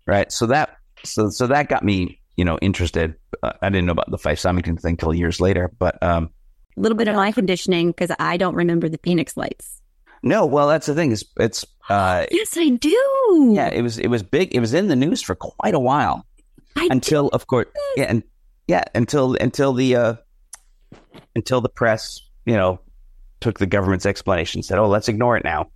right. 0.06 0.30
So 0.30 0.46
that 0.46 0.76
so 1.02 1.30
so 1.30 1.46
that 1.46 1.68
got 1.68 1.82
me 1.84 2.20
you 2.36 2.44
know 2.44 2.58
interested. 2.60 3.14
Uh, 3.42 3.52
I 3.62 3.70
didn't 3.70 3.86
know 3.86 3.92
about 3.92 4.10
the 4.10 4.18
Fife 4.18 4.38
Symington 4.38 4.76
thing 4.76 4.96
till 4.96 5.14
years 5.14 5.40
later, 5.40 5.72
but 5.78 6.00
um, 6.02 6.30
A 6.76 6.80
little 6.80 6.96
bit 6.96 7.08
of 7.08 7.16
eye 7.16 7.32
conditioning 7.32 7.88
because 7.88 8.10
I 8.18 8.36
don't 8.36 8.54
remember 8.54 8.88
the 8.88 8.98
Phoenix 9.02 9.36
lights. 9.36 9.80
no. 10.22 10.44
Well, 10.46 10.68
that's 10.68 10.86
the 10.86 10.94
thing. 10.94 11.12
Is 11.12 11.24
it's 11.38 11.64
uh, 11.88 12.26
Yes, 12.30 12.56
I 12.56 12.70
do. 12.70 13.52
yeah. 13.54 13.68
It 13.68 13.82
was 13.82 13.98
it 13.98 14.08
was 14.08 14.22
big. 14.22 14.54
It 14.54 14.60
was 14.60 14.74
in 14.74 14.88
the 14.88 14.96
news 14.96 15.22
for 15.22 15.34
quite 15.34 15.74
a 15.74 15.78
while. 15.80 16.26
I 16.76 16.88
until 16.90 17.28
of 17.28 17.46
course 17.46 17.68
yeah 17.96 18.06
and 18.08 18.22
yeah 18.66 18.82
until 18.96 19.36
until 19.40 19.72
the 19.74 19.94
uh 19.94 20.14
until 21.36 21.60
the 21.60 21.68
press 21.68 22.20
you 22.46 22.54
know 22.54 22.80
took 23.40 23.60
the 23.60 23.66
government's 23.66 24.04
explanation 24.06 24.60
said 24.64 24.78
oh 24.80 24.88
let's 24.88 25.06
ignore 25.06 25.36
it 25.36 25.44
now 25.44 25.68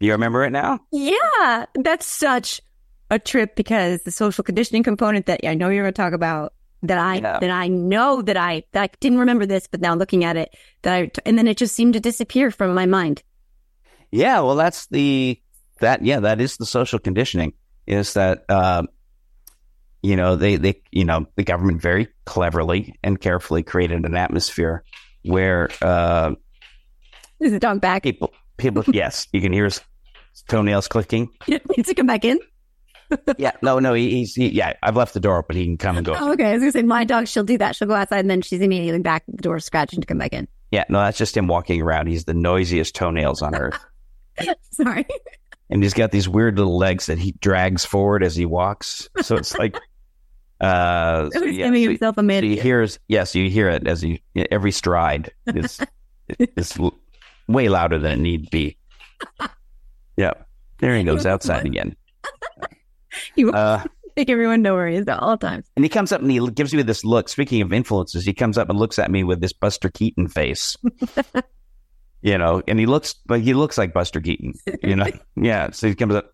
you 0.00 0.12
remember 0.12 0.44
it 0.44 0.50
now 0.50 0.80
Yeah, 0.92 1.66
that's 1.74 2.06
such 2.06 2.62
a 3.10 3.18
trip 3.18 3.54
because 3.54 4.02
the 4.04 4.10
social 4.10 4.44
conditioning 4.44 4.82
component 4.82 5.26
that 5.26 5.40
I 5.44 5.52
know 5.52 5.68
you're 5.68 5.84
going 5.84 5.92
to 5.92 6.02
talk 6.02 6.14
about 6.14 6.54
that 6.82 6.98
I 6.98 7.16
Yeah. 7.16 7.38
that 7.40 7.50
I 7.50 7.68
know 7.68 8.22
that 8.22 8.36
I 8.36 8.62
that 8.72 8.82
I 8.82 8.88
didn't 9.00 9.18
remember 9.18 9.46
this, 9.46 9.66
but 9.66 9.80
now 9.80 9.94
looking 9.94 10.24
at 10.24 10.36
it, 10.36 10.54
that 10.82 10.94
I 10.94 11.10
and 11.24 11.36
then 11.38 11.48
it 11.48 11.56
just 11.56 11.74
seemed 11.74 11.94
to 11.94 12.00
disappear 12.00 12.50
from 12.50 12.74
my 12.74 12.86
mind. 12.86 13.22
yeah 14.12 14.40
well 14.40 14.54
that's 14.56 14.86
the 14.88 15.40
that 15.80 16.04
yeah 16.04 16.20
that 16.20 16.40
is 16.40 16.56
the 16.58 16.66
social 16.66 16.98
conditioning 16.98 17.52
is 17.86 18.14
that 18.14 18.48
um 18.50 18.88
you 20.02 20.14
know 20.16 20.36
they 20.36 20.56
they 20.56 20.80
you 20.92 21.04
know 21.04 21.26
the 21.36 21.42
government 21.44 21.80
very 21.82 22.06
cleverly 22.24 22.94
and 23.02 23.20
carefully 23.20 23.62
created 23.62 24.04
an 24.04 24.14
atmosphere 24.16 24.82
where 25.24 25.68
uh 25.82 26.32
Is 27.40 27.52
the 27.52 27.58
dog 27.58 27.80
back? 27.80 28.02
people 28.04 28.32
people 28.58 28.84
yes 28.92 29.26
you 29.32 29.40
can 29.40 29.52
hear 29.52 29.64
his 29.64 29.80
toenails 30.48 30.86
clicking 30.88 31.28
Needs 31.48 31.88
to 31.88 31.94
come 31.94 32.06
back 32.06 32.24
in. 32.24 32.38
yeah 33.38 33.52
no 33.62 33.78
no 33.78 33.94
he, 33.94 34.10
he's 34.10 34.34
he, 34.34 34.48
yeah 34.48 34.72
i've 34.82 34.96
left 34.96 35.14
the 35.14 35.20
door 35.20 35.38
open 35.38 35.56
he 35.56 35.64
can 35.64 35.76
come 35.76 35.96
and 35.96 36.04
go 36.06 36.14
Oh, 36.18 36.32
okay, 36.32 36.50
I 36.50 36.54
was 36.54 36.62
to 36.62 36.72
say 36.72 36.82
my 36.82 37.04
dog. 37.04 37.28
She'll 37.28 37.44
do 37.44 37.58
that. 37.58 37.76
She'll 37.76 37.88
go 37.88 37.94
outside 37.94 38.20
and 38.20 38.30
then 38.30 38.42
she's 38.42 38.60
immediately 38.60 39.00
back 39.00 39.22
at 39.28 39.36
the 39.36 39.42
door, 39.42 39.60
scratching 39.60 40.00
to 40.00 40.06
come 40.06 40.18
back 40.18 40.32
in. 40.32 40.48
Yeah, 40.70 40.84
no, 40.88 40.98
that's 40.98 41.18
just 41.18 41.36
him 41.36 41.46
walking 41.46 41.80
around. 41.82 42.08
He's 42.08 42.24
the 42.24 42.34
noisiest 42.34 42.94
toenails 42.94 43.42
on 43.42 43.54
earth. 43.54 43.78
Sorry. 44.70 45.06
and 45.70 45.82
he's 45.82 45.94
got 45.94 46.10
these 46.10 46.28
weird 46.28 46.58
little 46.58 46.76
legs 46.76 47.06
that 47.06 47.18
he 47.18 47.32
drags 47.32 47.84
forward 47.84 48.24
as 48.24 48.34
he 48.34 48.44
walks. 48.46 49.08
So 49.22 49.36
it's 49.36 49.56
like, 49.56 49.76
uh, 50.60 51.30
so, 51.30 51.44
yeah, 51.44 51.66
giving 51.66 51.84
so, 51.84 51.90
himself 51.90 52.16
a 52.16 52.20
so 52.20 52.22
minute. 52.22 52.50
you 52.50 52.60
hear, 52.60 52.86
yes, 53.08 53.34
you 53.34 53.48
hear 53.50 53.68
it 53.68 53.86
as 53.86 54.00
he, 54.02 54.22
every 54.50 54.72
stride 54.72 55.32
is, 55.46 55.78
is 56.38 56.78
way 57.46 57.68
louder 57.68 57.98
than 57.98 58.12
it 58.12 58.18
need 58.18 58.50
be. 58.50 58.76
Yeah. 60.16 60.32
There 60.78 60.96
he 60.96 61.04
goes 61.04 61.26
outside 61.26 61.64
again. 61.66 61.94
You 63.36 63.50
Uh, 63.52 63.82
make 64.16 64.30
everyone 64.30 64.62
know 64.62 64.74
where 64.74 64.88
he 64.88 64.96
is 64.96 65.06
at 65.08 65.18
all 65.20 65.36
times. 65.36 65.66
and 65.76 65.84
he 65.84 65.88
comes 65.88 66.10
up 66.12 66.20
and 66.22 66.30
he 66.30 66.38
gives 66.50 66.72
me 66.74 66.82
this 66.82 67.04
look. 67.04 67.28
Speaking 67.28 67.60
of 67.62 67.72
influences, 67.72 68.24
he 68.24 68.32
comes 68.32 68.56
up 68.58 68.68
and 68.70 68.78
looks 68.78 68.98
at 68.98 69.10
me 69.10 69.24
with 69.24 69.40
this 69.40 69.52
Buster 69.52 69.88
Keaton 69.90 70.28
face. 70.28 70.76
you 72.22 72.38
know, 72.38 72.62
and 72.66 72.78
he 72.78 72.86
looks 72.86 73.14
like 73.28 73.42
he 73.42 73.52
looks 73.54 73.76
like 73.78 73.92
Buster 73.92 74.20
Keaton. 74.20 74.54
You 74.82 74.96
know, 74.96 75.10
yeah. 75.36 75.70
So 75.70 75.88
he 75.88 75.94
comes 75.94 76.14
up. 76.14 76.32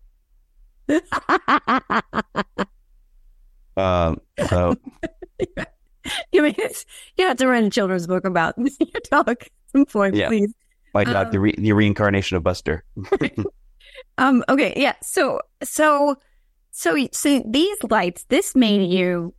Um, 3.75 4.21
so 4.49 4.75
You 6.33 6.41
mean 6.43 6.55
it's, 6.57 6.85
you 7.17 7.25
have 7.25 7.37
to 7.37 7.47
write 7.47 7.63
a 7.63 7.69
children's 7.69 8.07
book 8.07 8.25
about 8.25 8.55
your 8.57 9.01
dog 9.09 9.29
at 9.29 9.47
some 9.71 9.85
point, 9.85 10.15
Yeah. 10.15 10.27
please. 10.27 10.53
like 10.93 11.07
Um, 11.07 11.31
the 11.31 11.39
re- 11.39 11.55
the 11.57 11.71
reincarnation 11.73 12.37
of 12.37 12.43
Buster. 12.43 12.83
Um. 14.17 14.43
Okay. 14.49 14.73
Yeah. 14.75 14.93
So. 15.01 15.39
So. 15.63 16.15
So. 16.73 17.07
So 17.11 17.41
these 17.45 17.77
lights. 17.89 18.25
This 18.25 18.55
made 18.55 18.91
you 18.91 19.33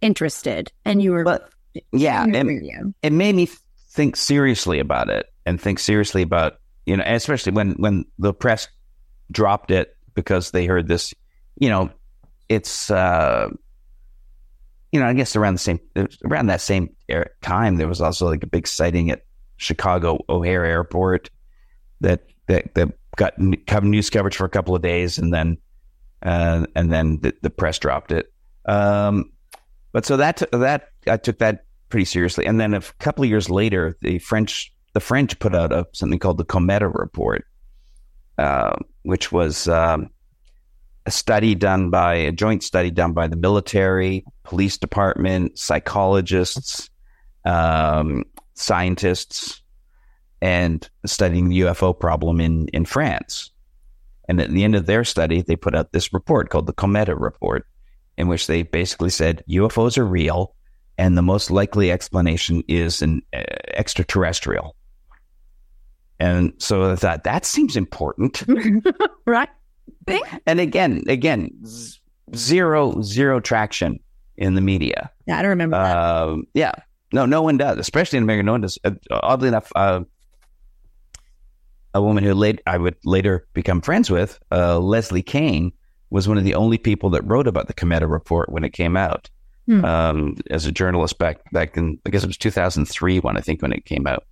interested, 0.00 0.70
and 0.84 1.02
you 1.02 1.12
were. 1.12 1.24
But 1.24 1.50
yeah, 1.92 2.26
it, 2.26 2.44
radio. 2.44 2.92
it 3.02 3.12
made 3.12 3.34
me 3.34 3.48
think 3.90 4.16
seriously 4.16 4.78
about 4.78 5.08
it 5.08 5.26
and 5.46 5.60
think 5.60 5.78
seriously 5.78 6.22
about 6.22 6.60
you 6.86 6.96
know, 6.96 7.04
especially 7.06 7.52
when 7.52 7.72
when 7.72 8.04
the 8.18 8.34
press 8.34 8.68
dropped 9.30 9.70
it 9.70 9.96
because 10.14 10.50
they 10.50 10.66
heard 10.66 10.88
this. 10.88 11.14
You 11.58 11.68
know, 11.68 11.90
it's 12.48 12.90
uh, 12.90 13.48
you 14.92 15.00
know, 15.00 15.06
I 15.06 15.12
guess 15.12 15.36
around 15.36 15.54
the 15.54 15.58
same 15.58 15.80
around 16.24 16.46
that 16.46 16.60
same 16.60 16.94
time 17.42 17.76
there 17.76 17.88
was 17.88 18.00
also 18.00 18.26
like 18.26 18.42
a 18.42 18.48
big 18.48 18.66
sighting 18.66 19.10
at 19.10 19.22
Chicago 19.56 20.24
O'Hare 20.28 20.64
Airport 20.64 21.30
that 22.00 22.24
that 22.48 22.74
that 22.74 22.88
got 23.16 23.38
news 23.38 24.10
coverage 24.10 24.36
for 24.36 24.44
a 24.44 24.50
couple 24.50 24.74
of 24.74 24.82
days 24.82 25.18
and 25.18 25.32
then 25.32 25.58
uh, 26.22 26.66
and 26.74 26.92
then 26.92 27.20
the, 27.20 27.34
the 27.42 27.50
press 27.50 27.78
dropped 27.78 28.12
it. 28.12 28.32
Um, 28.66 29.32
but 29.92 30.04
so 30.06 30.16
that 30.16 30.42
that 30.52 30.88
I 31.06 31.16
took 31.16 31.38
that 31.38 31.64
pretty 31.88 32.04
seriously, 32.04 32.46
and 32.46 32.60
then 32.60 32.74
a 32.74 32.80
couple 32.98 33.24
of 33.24 33.30
years 33.30 33.50
later, 33.50 33.96
the 34.00 34.18
French 34.18 34.72
the 34.92 35.00
French 35.00 35.38
put 35.38 35.54
out 35.54 35.72
a, 35.72 35.86
something 35.92 36.18
called 36.18 36.38
the 36.38 36.44
Cometa 36.44 36.92
Report, 36.92 37.44
uh, 38.38 38.76
which 39.02 39.32
was 39.32 39.68
um, 39.68 40.10
a 41.06 41.10
study 41.10 41.54
done 41.54 41.90
by 41.90 42.14
a 42.14 42.32
joint 42.32 42.62
study 42.62 42.90
done 42.90 43.12
by 43.12 43.26
the 43.26 43.36
military, 43.36 44.24
police 44.44 44.78
department, 44.78 45.58
psychologists, 45.58 46.90
um, 47.44 48.24
scientists, 48.54 49.62
and 50.42 50.88
studying 51.06 51.48
the 51.48 51.60
UFO 51.60 51.98
problem 51.98 52.40
in 52.40 52.68
in 52.68 52.84
France. 52.84 53.50
And 54.30 54.40
at 54.40 54.50
the 54.50 54.62
end 54.62 54.76
of 54.76 54.86
their 54.86 55.02
study, 55.02 55.42
they 55.42 55.56
put 55.56 55.74
out 55.74 55.90
this 55.90 56.12
report 56.12 56.50
called 56.50 56.66
the 56.68 56.72
Cometa 56.72 57.20
Report, 57.20 57.66
in 58.16 58.28
which 58.28 58.46
they 58.46 58.62
basically 58.62 59.10
said 59.10 59.42
UFOs 59.50 59.98
are 59.98 60.06
real, 60.06 60.54
and 60.96 61.18
the 61.18 61.22
most 61.22 61.50
likely 61.50 61.90
explanation 61.90 62.62
is 62.68 63.02
an 63.02 63.22
uh, 63.34 63.42
extraterrestrial. 63.74 64.76
And 66.20 66.52
so 66.58 66.92
I 66.92 66.94
thought 66.94 67.24
that 67.24 67.44
seems 67.44 67.76
important. 67.76 68.44
right. 69.26 69.48
And 70.46 70.60
again, 70.60 71.02
again, 71.08 71.50
z- 71.66 71.98
zero 72.36 73.02
zero 73.02 73.40
traction 73.40 73.98
in 74.36 74.54
the 74.54 74.60
media. 74.60 75.10
Yeah, 75.26 75.40
I 75.40 75.42
don't 75.42 75.48
remember 75.48 75.76
that. 75.76 75.96
Um, 75.96 76.44
yeah, 76.54 76.74
no, 77.12 77.26
no 77.26 77.42
one 77.42 77.56
does, 77.56 77.78
especially 77.78 78.18
in 78.18 78.22
America. 78.22 78.44
No 78.44 78.52
one 78.52 78.60
does. 78.60 78.78
Uh, 78.84 78.92
oddly 79.10 79.48
enough, 79.48 79.72
uh, 79.74 80.02
a 81.94 82.02
woman 82.02 82.24
who 82.24 82.34
late 82.34 82.60
I 82.66 82.78
would 82.78 82.96
later 83.04 83.46
become 83.52 83.80
friends 83.80 84.10
with, 84.10 84.38
uh, 84.52 84.78
Leslie 84.78 85.22
Kean, 85.22 85.72
was 86.10 86.28
one 86.28 86.38
of 86.38 86.44
the 86.44 86.54
only 86.54 86.78
people 86.78 87.10
that 87.10 87.22
wrote 87.22 87.46
about 87.46 87.68
the 87.68 87.74
Cometa 87.74 88.10
report 88.10 88.50
when 88.50 88.64
it 88.64 88.72
came 88.72 88.96
out. 88.96 89.30
Hmm. 89.66 89.84
Um, 89.84 90.36
as 90.50 90.66
a 90.66 90.72
journalist 90.72 91.18
back 91.18 91.38
back 91.52 91.76
in, 91.76 91.98
I 92.06 92.10
guess 92.10 92.24
it 92.24 92.28
was 92.28 92.36
2003 92.36 93.20
when 93.20 93.36
I 93.36 93.40
think 93.40 93.62
when 93.62 93.72
it 93.72 93.84
came 93.84 94.06
out. 94.06 94.24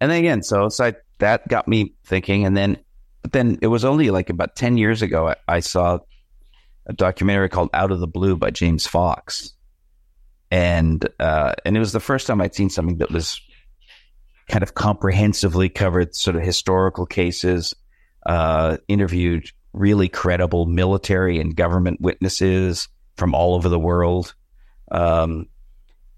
And 0.00 0.10
then 0.10 0.18
again, 0.18 0.42
so, 0.42 0.68
so 0.68 0.86
I, 0.86 0.94
that 1.18 1.46
got 1.48 1.68
me 1.68 1.94
thinking. 2.04 2.44
And 2.44 2.56
then, 2.56 2.78
but 3.22 3.32
then 3.32 3.58
it 3.62 3.68
was 3.68 3.84
only 3.84 4.10
like 4.10 4.30
about 4.30 4.56
10 4.56 4.76
years 4.76 5.00
ago, 5.00 5.28
I, 5.28 5.36
I 5.46 5.60
saw 5.60 6.00
a 6.86 6.92
documentary 6.92 7.48
called 7.48 7.70
Out 7.72 7.92
of 7.92 8.00
the 8.00 8.08
Blue 8.08 8.36
by 8.36 8.50
James 8.50 8.86
Fox. 8.86 9.52
And, 10.50 11.08
uh, 11.20 11.54
and 11.64 11.76
it 11.76 11.80
was 11.80 11.92
the 11.92 12.00
first 12.00 12.26
time 12.26 12.40
I'd 12.40 12.54
seen 12.54 12.68
something 12.68 12.98
that 12.98 13.12
was 13.12 13.40
kind 14.48 14.62
of 14.62 14.74
comprehensively 14.74 15.68
covered 15.68 16.14
sort 16.14 16.36
of 16.36 16.42
historical 16.42 17.06
cases, 17.06 17.74
uh, 18.26 18.76
interviewed 18.88 19.50
really 19.72 20.08
credible 20.08 20.66
military 20.66 21.38
and 21.38 21.56
government 21.56 22.00
witnesses 22.00 22.88
from 23.16 23.34
all 23.34 23.54
over 23.54 23.68
the 23.68 23.78
world. 23.78 24.34
Um, 24.90 25.46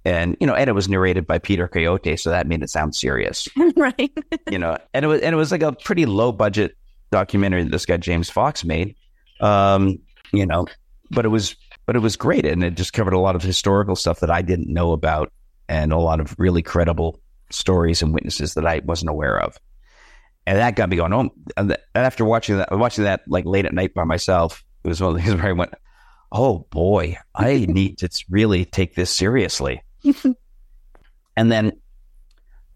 and 0.04 0.36
you 0.40 0.46
know, 0.46 0.54
and 0.54 0.68
it 0.68 0.74
was 0.74 0.88
narrated 0.88 1.26
by 1.26 1.38
Peter 1.38 1.66
Coyote, 1.66 2.16
so 2.16 2.30
that 2.30 2.46
made 2.46 2.62
it 2.62 2.68
sound 2.68 2.94
serious, 2.94 3.48
right? 3.76 4.12
you 4.50 4.58
know, 4.58 4.76
and 4.92 5.04
it 5.04 5.08
was 5.08 5.20
and 5.22 5.32
it 5.32 5.36
was 5.36 5.50
like 5.50 5.62
a 5.62 5.72
pretty 5.72 6.04
low 6.04 6.30
budget 6.30 6.76
documentary 7.10 7.62
that 7.62 7.70
this 7.70 7.86
guy 7.86 7.96
James 7.96 8.28
Fox 8.28 8.64
made, 8.64 8.94
um, 9.40 9.98
you 10.32 10.44
know, 10.44 10.66
but 11.10 11.24
it 11.24 11.28
was 11.28 11.56
but 11.86 11.96
it 11.96 12.00
was 12.00 12.16
great, 12.16 12.44
and 12.44 12.62
it 12.62 12.74
just 12.74 12.92
covered 12.92 13.14
a 13.14 13.18
lot 13.18 13.34
of 13.34 13.42
historical 13.42 13.96
stuff 13.96 14.20
that 14.20 14.30
I 14.30 14.42
didn't 14.42 14.68
know 14.68 14.92
about, 14.92 15.32
and 15.70 15.90
a 15.90 15.98
lot 15.98 16.20
of 16.20 16.34
really 16.38 16.62
credible 16.62 17.18
stories 17.54 18.02
and 18.02 18.12
witnesses 18.12 18.54
that 18.54 18.66
I 18.66 18.80
wasn't 18.84 19.10
aware 19.10 19.40
of, 19.40 19.58
and 20.46 20.58
that 20.58 20.76
got 20.76 20.90
me 20.90 20.96
going. 20.96 21.12
Oh, 21.12 21.30
and 21.56 21.76
after 21.94 22.24
watching 22.24 22.58
that, 22.58 22.76
watching 22.76 23.04
that 23.04 23.22
like 23.26 23.44
late 23.44 23.66
at 23.66 23.74
night 23.74 23.94
by 23.94 24.04
myself, 24.04 24.64
it 24.82 24.88
was 24.88 25.00
one 25.00 25.16
of 25.16 25.22
these 25.22 25.34
where 25.34 25.46
I 25.46 25.52
went, 25.52 25.74
"Oh 26.32 26.66
boy, 26.70 27.16
I 27.34 27.66
need 27.68 27.98
to 27.98 28.08
really 28.28 28.64
take 28.64 28.94
this 28.94 29.10
seriously." 29.10 29.82
and 31.36 31.52
then, 31.52 31.72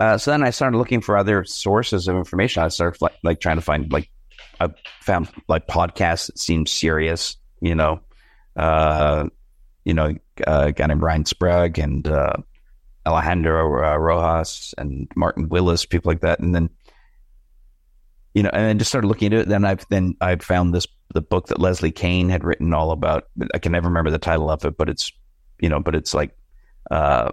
uh, 0.01 0.18
so 0.18 0.31
then 0.31 0.43
I 0.43 0.51
started 0.51 0.79
looking 0.79 1.01
for 1.01 1.16
other 1.16 1.45
sources 1.45 2.09
of 2.09 2.16
information. 2.16 2.62
I 2.62 2.68
started 2.68 3.01
like, 3.03 3.16
like 3.22 3.41
trying 3.41 3.57
to 3.57 3.62
find 3.62 3.93
like 3.93 4.11
I 4.61 4.68
found 5.03 5.29
like 5.49 5.66
podcasts 5.66 6.26
that 6.26 6.39
seemed 6.39 6.68
serious, 6.68 7.37
you 7.61 7.74
know, 7.74 8.01
uh, 8.57 9.29
you 9.85 9.95
know, 9.95 10.14
uh, 10.47 10.64
a 10.66 10.72
guy 10.72 10.87
named 10.87 11.03
Ryan 11.03 11.24
Sprague 11.24 11.79
and 11.79 12.07
uh, 12.07 12.35
Alejandro 13.09 13.84
uh, 13.84 13.96
Rojas 13.96 14.74
and 14.76 15.11
Martin 15.16 15.48
Willis, 15.48 15.86
people 15.86 16.11
like 16.11 16.20
that, 16.20 16.40
and 16.40 16.54
then 16.54 16.70
you 18.34 18.42
know, 18.42 18.50
and 18.52 18.64
then 18.64 18.78
just 18.78 18.90
started 18.90 19.09
looking 19.09 19.26
into 19.26 19.38
it. 19.38 19.48
Then 19.48 19.64
I've 19.64 19.86
then 19.88 20.14
I 20.20 20.36
found 20.36 20.74
this 20.74 20.86
the 21.14 21.22
book 21.22 21.48
that 21.48 21.61
Leslie 21.61 21.90
Kean 21.90 22.28
had 22.28 22.44
written 22.44 22.74
all 22.74 22.90
about. 22.90 23.28
I 23.54 23.59
can 23.59 23.72
never 23.72 23.88
remember 23.88 24.11
the 24.11 24.18
title 24.18 24.50
of 24.50 24.64
it, 24.64 24.76
but 24.76 24.88
it's 24.88 25.11
you 25.59 25.68
know, 25.68 25.80
but 25.80 25.94
it's 25.94 26.14
like 26.14 26.36
uh, 26.90 27.30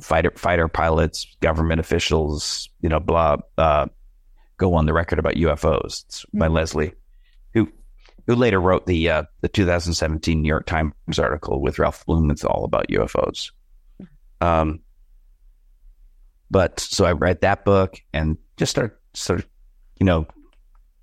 fighter 0.00 0.32
fighter 0.36 0.68
pilots, 0.68 1.36
government 1.40 1.80
officials, 1.80 2.68
you 2.80 2.88
know, 2.88 3.00
blah, 3.00 3.36
uh, 3.58 3.86
go 4.56 4.74
on 4.74 4.86
the 4.86 4.92
record 4.92 5.18
about 5.18 5.34
UFOs. 5.34 6.04
It's 6.04 6.24
by 6.32 6.46
mm-hmm. 6.46 6.54
Leslie, 6.54 6.92
who 7.52 7.68
who 8.26 8.34
later 8.34 8.60
wrote 8.60 8.86
the 8.86 9.10
uh, 9.10 9.22
the 9.40 9.48
2017 9.48 10.40
New 10.40 10.48
York 10.48 10.66
Times 10.66 11.18
article 11.18 11.60
with 11.60 11.78
Ralph 11.78 12.06
Blumenthal 12.06 12.64
about 12.64 12.88
UFOs. 12.88 13.50
Um, 14.40 14.80
but 16.50 16.80
so 16.80 17.04
I 17.04 17.12
read 17.12 17.40
that 17.42 17.64
book 17.64 18.00
and 18.12 18.36
just 18.56 18.70
start 18.70 19.00
sort 19.14 19.40
of, 19.40 19.48
you 19.98 20.06
know, 20.06 20.26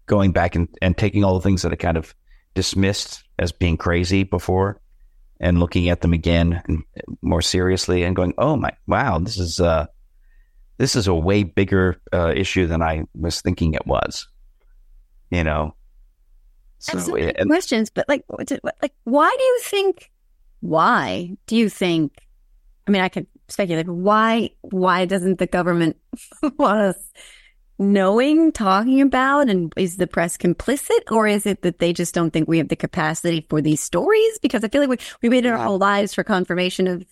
going 0.06 0.32
back 0.32 0.56
and, 0.56 0.68
and 0.82 0.98
taking 0.98 1.24
all 1.24 1.36
the 1.36 1.44
things 1.44 1.62
that 1.62 1.72
I 1.72 1.76
kind 1.76 1.98
of 1.98 2.14
dismissed 2.54 3.24
as 3.40 3.52
being 3.52 3.78
crazy 3.78 4.24
before 4.24 4.82
and 5.40 5.60
looking 5.60 5.90
at 5.90 6.02
them 6.02 6.14
again 6.14 6.62
and 6.68 6.84
more 7.22 7.42
seriously 7.42 8.04
and 8.04 8.16
going, 8.16 8.34
"Oh 8.38 8.56
my, 8.56 8.72
wow, 8.88 9.20
this 9.20 9.38
is 9.38 9.60
uh, 9.60 9.86
this 10.78 10.96
is 10.96 11.08
a 11.08 11.14
way 11.14 11.44
bigger 11.44 12.02
uh, 12.12 12.34
issue 12.36 12.66
than 12.68 12.82
I 12.82 13.04
was 13.14 13.42
thinking 13.42 13.74
it 13.74 13.86
was." 13.86 14.28
You 15.30 15.44
know. 15.44 15.76
So 16.80 17.16
and, 17.16 17.50
questions, 17.50 17.90
but 17.90 18.08
like, 18.08 18.24
like, 18.30 18.94
why 19.04 19.36
do 19.36 19.44
you 19.44 19.60
think? 19.64 20.12
Why 20.60 21.36
do 21.48 21.56
you 21.56 21.70
think? 21.70 22.14
I 22.88 22.92
mean, 22.92 23.02
I 23.02 23.10
could 23.10 23.28
speculate. 23.50 23.88
Why? 23.88 24.52
Why 24.62 25.06
doesn't 25.06 25.40
the 25.40 25.48
government 25.48 25.98
want 26.58 26.80
us 26.80 27.12
knowing, 27.80 28.52
talking 28.52 29.02
about, 29.02 29.50
and 29.50 29.72
is 29.78 29.98
the 29.98 30.08
press 30.08 30.38
complicit, 30.38 31.12
or 31.12 31.28
is 31.28 31.46
it 31.46 31.62
that 31.62 31.80
they 31.80 31.94
just 31.94 32.14
don't 32.14 32.32
think 32.32 32.48
we 32.48 32.58
have 32.58 32.70
the 32.70 32.76
capacity 32.76 33.46
for 33.50 33.62
these 33.62 33.82
stories? 33.82 34.40
Because 34.42 34.64
I 34.64 34.70
feel 34.70 34.82
like 34.82 34.90
we 34.90 34.98
we 35.22 35.30
waited 35.30 35.52
our 35.52 35.58
whole 35.58 35.78
lives 35.78 36.14
for 36.14 36.24
confirmation 36.24 36.88
of 36.88 37.06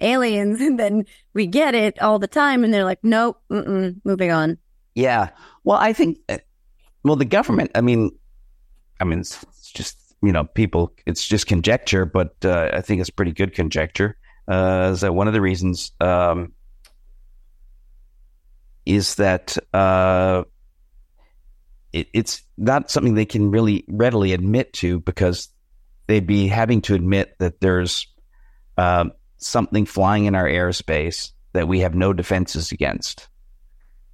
aliens, 0.00 0.60
and 0.60 0.78
then 0.78 1.04
we 1.34 1.46
get 1.46 1.74
it 1.74 2.00
all 2.02 2.18
the 2.18 2.28
time, 2.28 2.64
and 2.64 2.72
they're 2.72 2.84
like, 2.84 3.02
nope, 3.02 3.40
moving 3.48 4.30
on. 4.30 4.58
Yeah. 4.94 5.30
Well, 5.64 5.78
I 5.78 5.92
think, 5.92 6.18
uh, 6.28 6.38
well, 7.04 7.16
the 7.16 7.24
government. 7.24 7.70
I 7.74 7.80
mean, 7.80 8.10
I 8.98 9.04
mean, 9.04 9.20
it's, 9.20 9.42
it's 9.44 9.70
just 9.70 9.96
you 10.22 10.32
know, 10.32 10.44
people. 10.44 10.92
It's 11.06 11.26
just 11.26 11.46
conjecture, 11.46 12.04
but 12.04 12.34
uh, 12.44 12.70
I 12.72 12.80
think 12.80 13.00
it's 13.00 13.10
pretty 13.10 13.32
good 13.32 13.54
conjecture. 13.54 14.16
Uh, 14.50 14.90
is 14.92 15.02
that 15.02 15.14
one 15.14 15.28
of 15.28 15.32
the 15.32 15.40
reasons? 15.40 15.92
Um, 16.00 16.52
is 18.84 19.14
that 19.16 19.56
uh, 19.72 20.42
it, 21.92 22.08
it's 22.12 22.42
not 22.58 22.90
something 22.90 23.14
they 23.14 23.26
can 23.26 23.52
really 23.52 23.84
readily 23.88 24.32
admit 24.32 24.72
to 24.72 24.98
because 25.00 25.48
they'd 26.08 26.26
be 26.26 26.48
having 26.48 26.82
to 26.82 26.94
admit 26.94 27.36
that 27.38 27.60
there's 27.60 28.08
uh, 28.76 29.04
something 29.36 29.86
flying 29.86 30.24
in 30.24 30.34
our 30.34 30.46
airspace 30.46 31.30
that 31.52 31.68
we 31.68 31.80
have 31.80 31.94
no 31.94 32.12
defenses 32.12 32.72
against. 32.72 33.28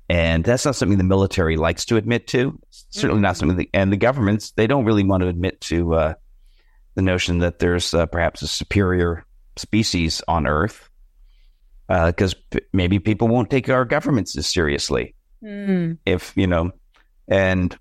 And 0.09 0.45
that's 0.45 0.65
not 0.65 0.77
something 0.77 0.99
the 0.99 1.05
military 1.05 1.57
likes 1.57 1.87
to 1.87 1.97
admit 1.97 2.29
to. 2.29 2.59
certainly 2.71 3.23
not 3.23 3.37
something, 3.37 3.57
that, 3.57 3.69
and 3.75 3.93
the 3.93 3.97
governments, 3.97 4.53
they 4.53 4.67
don't 4.67 4.85
really 4.85 5.03
want 5.03 5.23
to 5.23 5.29
admit 5.29 5.61
to 5.63 5.95
uh, 5.95 6.15
the 6.95 7.03
notion 7.03 7.39
that 7.39 7.59
there's 7.59 7.93
uh, 7.93 8.07
perhaps 8.07 8.43
a 8.43 8.47
superior 8.47 9.26
species 9.57 10.23
on 10.29 10.47
Earth 10.47 10.89
because 11.89 12.35
uh, 12.35 12.39
p- 12.51 12.61
maybe 12.73 12.99
people 12.99 13.29
won't 13.29 13.51
take 13.51 13.69
our 13.69 13.85
governments 13.85 14.37
as 14.37 14.47
seriously 14.47 15.15
mm. 15.43 15.97
if 16.05 16.33
you 16.37 16.47
know 16.47 16.71
and 17.29 17.79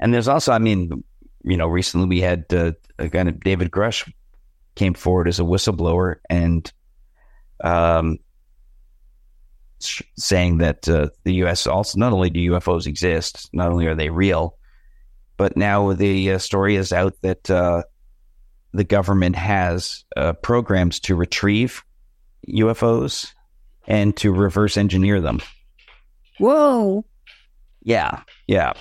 and 0.00 0.12
there's 0.12 0.28
also 0.28 0.52
i 0.52 0.58
mean 0.58 1.02
you 1.44 1.56
know 1.56 1.66
recently 1.66 2.06
we 2.06 2.20
had 2.20 2.44
uh, 2.52 2.72
a 2.98 3.08
guy 3.08 3.22
named 3.22 3.40
david 3.40 3.70
grusch 3.70 4.10
came 4.74 4.94
forward 4.94 5.28
as 5.28 5.40
a 5.40 5.44
whistleblower 5.44 6.16
and 6.28 6.72
um 7.64 8.18
sh- 9.80 10.02
saying 10.16 10.58
that 10.58 10.88
uh, 10.88 11.08
the 11.24 11.32
us 11.32 11.66
also 11.66 11.98
not 11.98 12.12
only 12.12 12.30
do 12.30 12.50
ufos 12.50 12.86
exist 12.86 13.48
not 13.52 13.70
only 13.70 13.86
are 13.86 13.94
they 13.94 14.10
real 14.10 14.56
but 15.36 15.56
now 15.56 15.92
the 15.92 16.32
uh, 16.32 16.38
story 16.38 16.76
is 16.76 16.92
out 16.92 17.14
that 17.22 17.48
uh, 17.48 17.82
the 18.72 18.84
government 18.84 19.36
has 19.36 20.04
uh, 20.16 20.34
programs 20.34 21.00
to 21.00 21.14
retrieve 21.14 21.82
UFOs 22.48 23.32
and 23.86 24.16
to 24.18 24.32
reverse 24.32 24.76
engineer 24.76 25.20
them. 25.20 25.40
Whoa. 26.38 27.04
Yeah. 27.82 28.22
Yeah. 28.46 28.74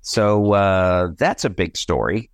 So 0.00 0.52
uh, 0.52 1.08
that's 1.18 1.44
a 1.44 1.50
big 1.50 1.76
story. 1.76 2.30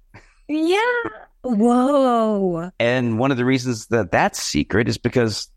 Yeah. 0.48 1.00
Whoa. 1.42 2.70
And 2.78 3.18
one 3.18 3.30
of 3.30 3.36
the 3.36 3.44
reasons 3.44 3.86
that 3.86 4.12
that's 4.12 4.40
secret 4.40 4.88
is 4.88 4.98
because 4.98 5.48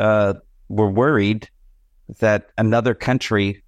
uh, 0.00 0.34
we're 0.68 0.90
worried 0.90 1.48
that 2.20 2.50
another 2.56 2.94
country 2.94 3.62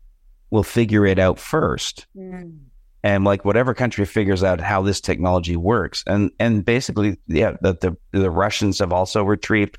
will 0.51 0.63
figure 0.63 1.07
it 1.07 1.19
out 1.19 1.39
first. 1.39 2.07
Mm. 2.17 2.61
And 3.03 3.25
like 3.25 3.45
whatever 3.45 3.73
country 3.73 4.05
figures 4.05 4.45
out 4.45 4.61
how 4.61 4.83
this 4.83 5.01
technology 5.01 5.57
works, 5.57 6.05
and 6.07 6.31
and 6.39 6.65
basically, 6.65 7.17
yeah, 7.27 7.57
that 7.63 7.81
the 7.81 7.97
the 8.13 8.31
Russians 8.31 8.79
have 8.81 8.93
also 8.93 9.25
retrieved 9.25 9.79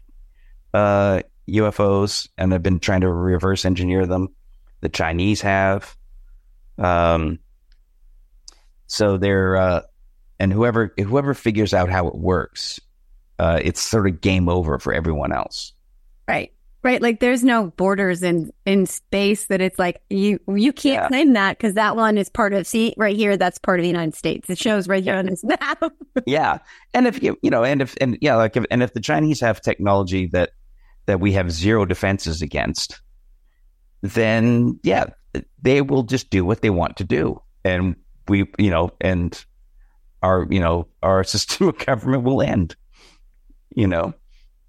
uh, 0.73 1.21
UFOs 1.47 2.27
and 2.37 2.51
have 2.51 2.63
been 2.63 2.79
trying 2.79 3.01
to 3.01 3.11
reverse 3.11 3.63
engineer 3.63 4.07
them. 4.07 4.29
The 4.81 4.89
Chinese 4.89 5.41
have. 5.41 5.95
Um, 6.79 7.37
so 8.87 9.17
they're 9.17 9.55
uh, 9.55 9.81
and 10.39 10.51
whoever 10.51 10.91
whoever 10.97 11.33
figures 11.35 11.73
out 11.73 11.89
how 11.89 12.07
it 12.07 12.15
works, 12.15 12.79
uh, 13.37 13.59
it's 13.63 13.79
sort 13.79 14.07
of 14.07 14.21
game 14.21 14.49
over 14.49 14.79
for 14.79 14.93
everyone 14.93 15.31
else. 15.31 15.73
Right. 16.27 16.51
Right, 16.83 16.99
like 16.99 17.19
there's 17.19 17.43
no 17.43 17.67
borders 17.77 18.23
in 18.23 18.51
in 18.65 18.87
space 18.87 19.45
that 19.47 19.61
it's 19.61 19.77
like 19.77 20.01
you 20.09 20.39
you 20.47 20.73
can't 20.73 21.03
Yeah. 21.03 21.07
claim 21.09 21.33
that 21.33 21.57
because 21.59 21.75
that 21.75 21.95
one 21.95 22.17
is 22.17 22.27
part 22.27 22.53
of 22.53 22.65
see 22.65 22.95
right 22.97 23.15
here 23.15 23.37
that's 23.37 23.59
part 23.59 23.79
of 23.79 23.83
the 23.83 23.87
United 23.89 24.15
States. 24.15 24.49
It 24.49 24.57
shows 24.57 24.87
right 24.87 25.03
here 25.03 25.15
on 25.15 25.27
this 25.27 25.43
map. 25.43 25.83
yeah 26.25 26.57
and 26.95 27.05
if 27.05 27.21
you 27.21 27.37
you 27.43 27.51
know 27.51 27.63
and 27.63 27.83
if 27.83 27.95
and 28.01 28.17
yeah 28.19 28.35
like 28.35 28.57
if, 28.57 28.65
and 28.71 28.81
if 28.81 28.93
the 28.93 28.99
chinese 28.99 29.39
have 29.41 29.61
technology 29.61 30.25
that 30.27 30.51
that 31.05 31.19
we 31.19 31.31
have 31.33 31.51
zero 31.51 31.85
defenses 31.85 32.41
against 32.41 32.99
then 34.01 34.79
yeah 34.83 35.05
they 35.61 35.81
will 35.81 36.03
just 36.03 36.29
do 36.31 36.43
what 36.43 36.61
they 36.61 36.69
want 36.71 36.97
to 36.97 37.03
do 37.03 37.39
and 37.63 37.95
we 38.27 38.45
you 38.57 38.69
know 38.71 38.89
and 39.01 39.45
our 40.23 40.47
you 40.49 40.59
know 40.59 40.87
our 41.03 41.23
system 41.33 41.67
of 41.67 41.77
government 41.77 42.23
will 42.23 42.41
end 42.41 42.75
you 43.75 43.87
know 43.87 44.13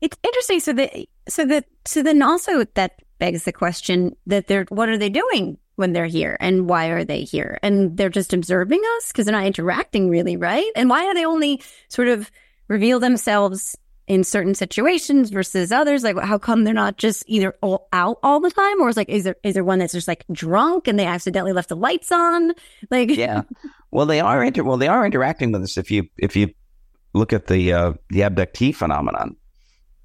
It's 0.01 0.17
interesting. 0.25 0.61
So 0.61 0.73
that 0.75 0.93
so 1.29 1.45
that 1.47 1.65
so 1.85 2.03
then 2.03 2.23
also 2.23 2.65
that 2.75 3.03
begs 3.19 3.45
the 3.45 3.53
question 3.53 4.17
that 4.27 4.47
they're 4.47 4.67
what 4.69 4.89
are 4.89 4.99
they 4.99 5.09
doing 5.09 5.59
when 5.77 5.93
they're 5.93 6.07
here 6.07 6.37
and 6.41 6.69
why 6.69 6.89
are 6.89 7.05
they 7.05 7.23
here? 7.23 7.59
And 7.63 7.97
they're 7.97 8.11
just 8.11 8.33
observing 8.33 8.83
us 8.97 9.11
because 9.11 9.27
they're 9.27 9.33
not 9.33 9.47
interacting 9.47 10.11
really 10.11 10.37
right? 10.37 10.71
And 10.77 10.91
why 10.91 11.07
are 11.07 11.15
they 11.15 11.25
only 11.25 11.63
sort 11.89 12.09
of 12.09 12.31
reveal 12.69 13.01
themselves 13.01 13.77
in 14.07 14.25
certain 14.25 14.55
situations 14.55 15.31
versus 15.31 15.73
others? 15.73 16.03
Like 16.03 16.19
how 16.19 16.39
come 16.39 16.65
they're 16.65 16.75
not 16.75 16.99
just 16.99 17.25
either 17.27 17.55
all 17.63 17.89
out 17.93 18.19
all 18.23 18.41
the 18.41 18.51
time 18.51 18.81
or 18.81 18.89
is 18.89 18.97
like 18.97 19.09
is 19.09 19.25
there 19.25 19.37
is 19.43 19.55
there 19.55 19.65
one 19.65 19.79
that's 19.79 19.93
just 19.93 20.09
like 20.09 20.25
drunk 20.33 20.89
and 20.89 20.99
they 20.99 21.07
accidentally 21.07 21.53
left 21.53 21.69
the 21.69 21.77
lights 21.77 22.13
on? 22.13 22.53
Like 22.91 23.11
yeah. 23.17 23.43
Well 23.91 24.07
they 24.07 24.21
are 24.21 24.43
inter- 24.43 24.65
well 24.65 24.77
they 24.77 24.89
are 24.89 25.07
interacting 25.07 25.53
with 25.53 25.63
us 25.63 25.79
if 25.79 25.91
you 25.91 26.09
if 26.19 26.37
you 26.37 26.53
look 27.15 27.33
at 27.33 27.47
the 27.47 27.73
uh 27.73 27.93
the 28.11 28.21
abductee 28.21 28.75
phenomenon 28.75 29.37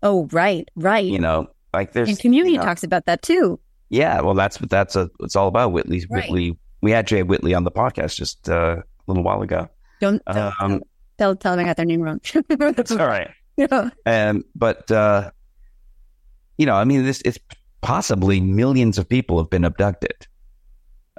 oh 0.03 0.27
right 0.31 0.69
right 0.75 1.05
you 1.05 1.19
know 1.19 1.47
like 1.73 1.93
there's 1.93 2.09
and 2.09 2.19
community 2.19 2.53
you 2.53 2.57
know, 2.57 2.63
talks 2.63 2.83
about 2.83 3.05
that 3.05 3.21
too 3.21 3.59
Yeah, 3.89 4.19
well, 4.21 4.33
that's 4.33 4.59
what 4.59 4.69
that's 4.69 4.95
a, 4.97 5.09
it's 5.21 5.35
all 5.35 5.47
about. 5.47 5.71
Whitley, 5.71 5.99
Right. 6.09 6.23
Whitley. 6.29 6.57
We 6.81 6.91
had 6.91 7.07
Jay 7.07 7.23
Whitley 7.23 7.53
on 7.53 7.63
the 7.63 7.71
podcast 7.71 8.15
just 8.15 8.49
uh, 8.49 8.77
a 8.81 8.83
little 9.07 9.23
while 9.23 9.41
ago. 9.41 9.69
don't, 10.01 10.21
don't 10.25 10.53
Um, 10.61 10.83
tell, 11.17 11.35
tell 11.35 11.55
them 11.55 11.63
I 11.65 11.67
got 11.69 11.77
their 11.77 11.85
name 11.85 12.01
wrong 12.01 12.19
That's 12.49 12.91
all 12.91 13.07
right. 13.07 13.29
Yeah. 13.55 13.89
Um, 14.05 14.43
but 14.55 14.91
uh, 14.91 15.31
you 16.57 16.65
know, 16.65 16.75
I 16.75 16.83
mean, 16.83 17.03
this 17.05 17.21
it's 17.23 17.39
possibly 17.81 18.41
millions 18.41 18.97
of 18.97 19.07
people 19.07 19.37
have 19.37 19.49
been 19.49 19.63
abducted. 19.65 20.27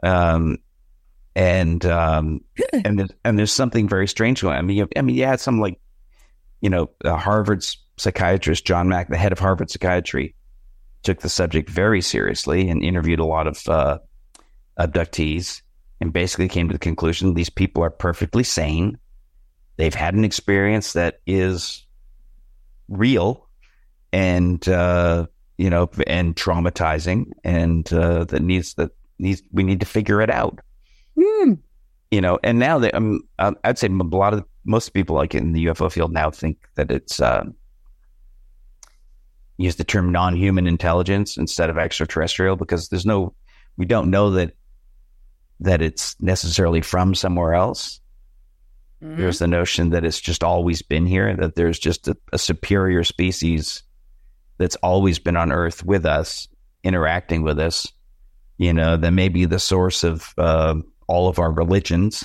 Um, 0.03 0.59
and 1.35 1.85
um, 1.87 2.41
and 2.85 2.99
there's, 2.99 3.11
and 3.25 3.39
there's 3.39 3.53
something 3.53 3.89
very 3.89 4.07
strange 4.09 4.43
going. 4.43 4.55
on. 4.55 4.59
I 4.59 4.63
mean, 4.63 4.77
you, 4.77 4.89
I 4.97 5.03
mean, 5.03 5.17
you 5.17 5.25
had 5.25 5.41
some 5.41 5.59
like, 5.61 5.81
you 6.61 6.71
know, 6.71 6.91
uh, 7.05 7.17
Harvard's 7.17 7.77
psychiatrist 8.01 8.65
John 8.65 8.89
Mack, 8.89 9.09
the 9.09 9.17
head 9.17 9.33
of 9.33 9.39
Harvard 9.39 9.71
psychiatry, 9.71 10.35
took 11.03 11.21
the 11.21 11.29
subject 11.29 11.71
very 11.71 12.01
seriously 12.01 12.69
and 12.69 12.83
interviewed 12.83 13.21
a 13.21 13.25
lot 13.25 13.47
of 13.47 13.69
uh, 13.69 13.99
abductees, 14.79 15.63
and 16.01 16.13
basically 16.13 16.49
came 16.49 16.69
to 16.69 16.73
the 16.73 16.79
conclusion 16.79 17.35
these 17.35 17.51
people 17.51 17.83
are 17.83 17.91
perfectly 17.91 18.45
sane. 18.45 18.99
They've 19.77 19.95
had 19.95 20.15
an 20.15 20.25
experience 20.25 20.93
that 20.95 21.21
is 21.27 21.87
real 22.89 23.49
and 24.13 24.67
uh, 24.69 25.27
you 25.57 25.71
know 25.71 25.91
and 26.07 26.35
traumatizing, 26.35 27.33
and 27.45 27.93
uh, 27.93 28.25
that 28.25 28.43
needs 28.43 28.75
that 28.75 28.91
needs 29.19 29.43
we 29.53 29.63
need 29.63 29.81
to 29.81 29.87
figure 29.87 30.21
it 30.21 30.31
out 30.31 30.61
Hmm. 31.19 31.55
you 32.11 32.21
know, 32.21 32.39
and 32.45 32.59
now 32.59 32.79
they, 32.79 32.93
um, 32.93 33.21
um, 33.39 33.57
I'd 33.65 33.79
say 33.79 33.89
a 33.89 33.91
lot 33.91 34.35
of 34.35 34.45
most 34.65 34.91
people 34.91 35.17
like 35.17 35.35
in 35.35 35.53
the 35.53 35.67
UFO 35.67 35.91
field 35.91 36.13
now 36.13 36.31
think 36.31 36.59
that 36.77 36.91
it's 36.91 37.21
um, 37.21 37.55
use 39.59 39.77
the 39.77 39.85
term 39.85 40.11
non-human 40.11 40.67
intelligence 40.67 41.37
instead 41.37 41.69
of 41.69 41.77
extraterrestrial 41.77 42.57
because 42.57 42.89
there's 42.89 43.05
no, 43.05 43.35
we 43.77 43.85
don't 43.85 44.11
know 44.11 44.31
that 44.31 44.55
that 45.61 45.83
it's 45.83 46.15
necessarily 46.21 46.81
from 46.81 47.15
somewhere 47.15 47.53
else. 47.53 48.01
There's 49.01 49.39
the 49.39 49.47
notion 49.47 49.91
that 49.91 50.05
it's 50.05 50.21
just 50.21 50.43
always 50.43 50.83
been 50.83 51.07
here, 51.07 51.37
that 51.37 51.55
there's 51.55 51.79
just 51.79 52.09
a, 52.09 52.17
a 52.33 52.39
superior 52.39 53.05
species 53.05 53.83
that's 54.59 54.77
always 54.77 55.21
been 55.21 55.37
on 55.37 55.53
Earth 55.53 55.85
with 55.85 56.05
us, 56.05 56.49
interacting 56.83 57.43
with 57.43 57.61
us. 57.61 57.87
You 58.57 58.73
know, 58.73 58.97
that 58.97 59.13
may 59.13 59.29
be 59.29 59.45
the 59.45 59.61
source 59.61 60.03
of 60.03 60.35
uh, 60.37 60.75
all 61.07 61.29
of 61.29 61.39
our 61.39 61.53
religions. 61.53 62.25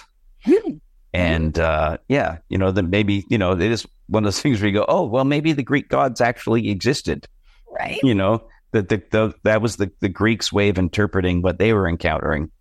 And 1.14 1.60
uh, 1.60 1.98
yeah, 2.08 2.40
you 2.50 2.58
know, 2.58 2.72
that 2.72 2.84
maybe, 2.84 3.24
you 3.30 3.38
know, 3.38 3.52
it 3.52 3.62
is 3.62 3.86
one 4.08 4.24
of 4.24 4.28
those 4.28 4.41
things 4.41 4.62
where 4.62 4.70
you 4.70 4.78
go, 4.78 4.86
oh, 4.88 5.04
well, 5.04 5.26
maybe 5.26 5.54
the 5.54 5.64
Greek 5.64 5.89
gods 5.89 6.22
actually 6.22 6.70
existed. 6.70 7.28
right. 7.72 7.99
You 8.04 8.16
know, 8.16 8.47
that 8.72 8.89
the, 8.89 9.01
the, 9.12 9.34
that 9.43 9.62
was 9.62 9.78
the, 9.78 9.91
the 9.99 10.10
Greeks' 10.10 10.51
way 10.51 10.70
of 10.70 10.78
interpreting 10.78 11.41
what 11.41 11.58
they 11.58 11.74
were 11.74 11.88
encountering. 11.88 12.51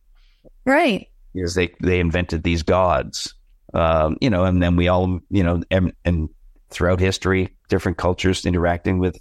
Right. 0.64 1.08
Is 1.34 1.54
they 1.54 1.74
they 1.80 1.98
invented 1.98 2.42
these 2.42 2.62
gods, 2.62 3.34
um, 3.72 4.18
you 4.20 4.28
know, 4.28 4.44
and 4.44 4.62
then 4.62 4.76
we 4.76 4.88
all, 4.88 5.20
you 5.30 5.42
know, 5.42 5.62
and, 5.70 5.94
and 6.04 6.28
throughout 6.68 7.00
history, 7.00 7.56
different 7.68 7.96
cultures 7.96 8.44
interacting 8.44 8.98
with, 8.98 9.16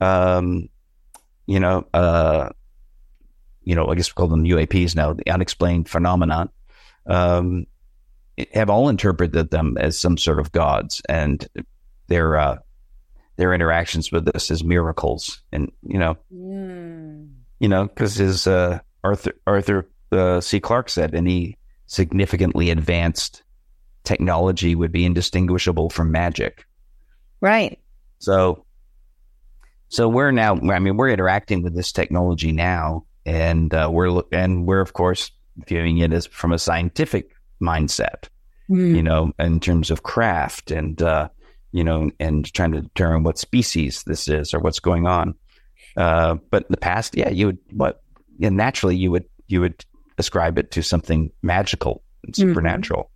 um, 0.00 0.68
you 1.46 1.58
know, 1.58 1.86
uh, 1.94 2.50
you 3.62 3.74
know, 3.74 3.86
I 3.86 3.94
guess 3.94 4.10
we 4.10 4.14
call 4.14 4.28
them 4.28 4.44
UAPs 4.44 4.94
now, 4.94 5.14
the 5.14 5.30
unexplained 5.30 5.88
phenomenon, 5.88 6.50
um, 7.06 7.66
have 8.52 8.70
all 8.70 8.88
interpreted 8.88 9.50
them 9.50 9.76
as 9.78 9.98
some 9.98 10.16
sort 10.16 10.38
of 10.38 10.52
gods, 10.52 11.02
and 11.08 11.46
their 12.08 12.36
uh, 12.36 12.58
their 13.36 13.54
interactions 13.54 14.10
with 14.12 14.28
us 14.34 14.50
as 14.50 14.64
miracles, 14.64 15.42
and 15.52 15.70
you 15.82 15.98
know, 15.98 16.16
you 17.60 17.68
know, 17.68 17.86
because 17.86 18.20
as 18.20 18.46
uh, 18.46 18.80
Arthur 19.04 19.32
Arthur 19.46 19.88
uh, 20.12 20.40
C. 20.40 20.60
Clarke 20.60 20.88
said, 20.88 21.14
any 21.14 21.56
significantly 21.86 22.70
advanced 22.70 23.42
technology 24.04 24.74
would 24.74 24.92
be 24.92 25.04
indistinguishable 25.04 25.90
from 25.90 26.10
magic. 26.10 26.66
right 27.40 27.78
So, 28.18 28.64
so 29.88 30.08
we're 30.08 30.32
now. 30.32 30.56
I 30.56 30.78
mean, 30.78 30.96
we're 30.96 31.10
interacting 31.10 31.62
with 31.62 31.74
this 31.74 31.92
technology 31.92 32.52
now, 32.52 33.04
and 33.24 33.72
uh, 33.72 33.88
we're 33.92 34.22
and 34.32 34.66
we're 34.66 34.80
of 34.80 34.92
course 34.92 35.30
viewing 35.66 35.98
it 35.98 36.12
as 36.12 36.26
from 36.26 36.52
a 36.52 36.58
scientific 36.58 37.30
mindset. 37.62 38.28
Hmm. 38.68 38.94
You 38.94 39.02
know, 39.02 39.32
in 39.38 39.60
terms 39.60 39.90
of 39.90 40.02
craft 40.02 40.70
and 40.70 41.00
uh, 41.00 41.28
you 41.72 41.84
know, 41.84 42.10
and 42.20 42.52
trying 42.52 42.72
to 42.72 42.82
determine 42.82 43.22
what 43.22 43.38
species 43.38 44.02
this 44.04 44.28
is 44.28 44.52
or 44.52 44.60
what's 44.60 44.80
going 44.80 45.06
on. 45.06 45.34
Uh, 45.96 46.36
but 46.50 46.62
in 46.62 46.68
the 46.70 46.76
past, 46.76 47.16
yeah, 47.16 47.30
you 47.30 47.46
would 47.46 47.58
what? 47.70 48.02
Yeah, 48.38 48.50
naturally, 48.50 48.96
you 48.96 49.10
would 49.10 49.24
you 49.46 49.60
would 49.60 49.84
ascribe 50.18 50.58
it 50.58 50.70
to 50.72 50.82
something 50.82 51.30
magical 51.42 52.02
and 52.24 52.34
Mm-hmm. 52.34 52.48
supernatural. 52.48 53.10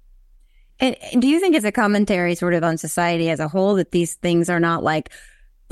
And 0.80 0.97
and 1.12 1.20
do 1.20 1.28
you 1.28 1.38
think 1.38 1.55
it's 1.55 1.64
a 1.64 1.72
commentary 1.72 2.34
sort 2.34 2.55
of 2.55 2.64
on 2.64 2.78
society 2.78 3.28
as 3.30 3.40
a 3.40 3.49
whole 3.49 3.74
that 3.74 3.90
these 3.90 4.14
things 4.14 4.49
are 4.49 4.61
not 4.61 4.82
like, 4.82 5.11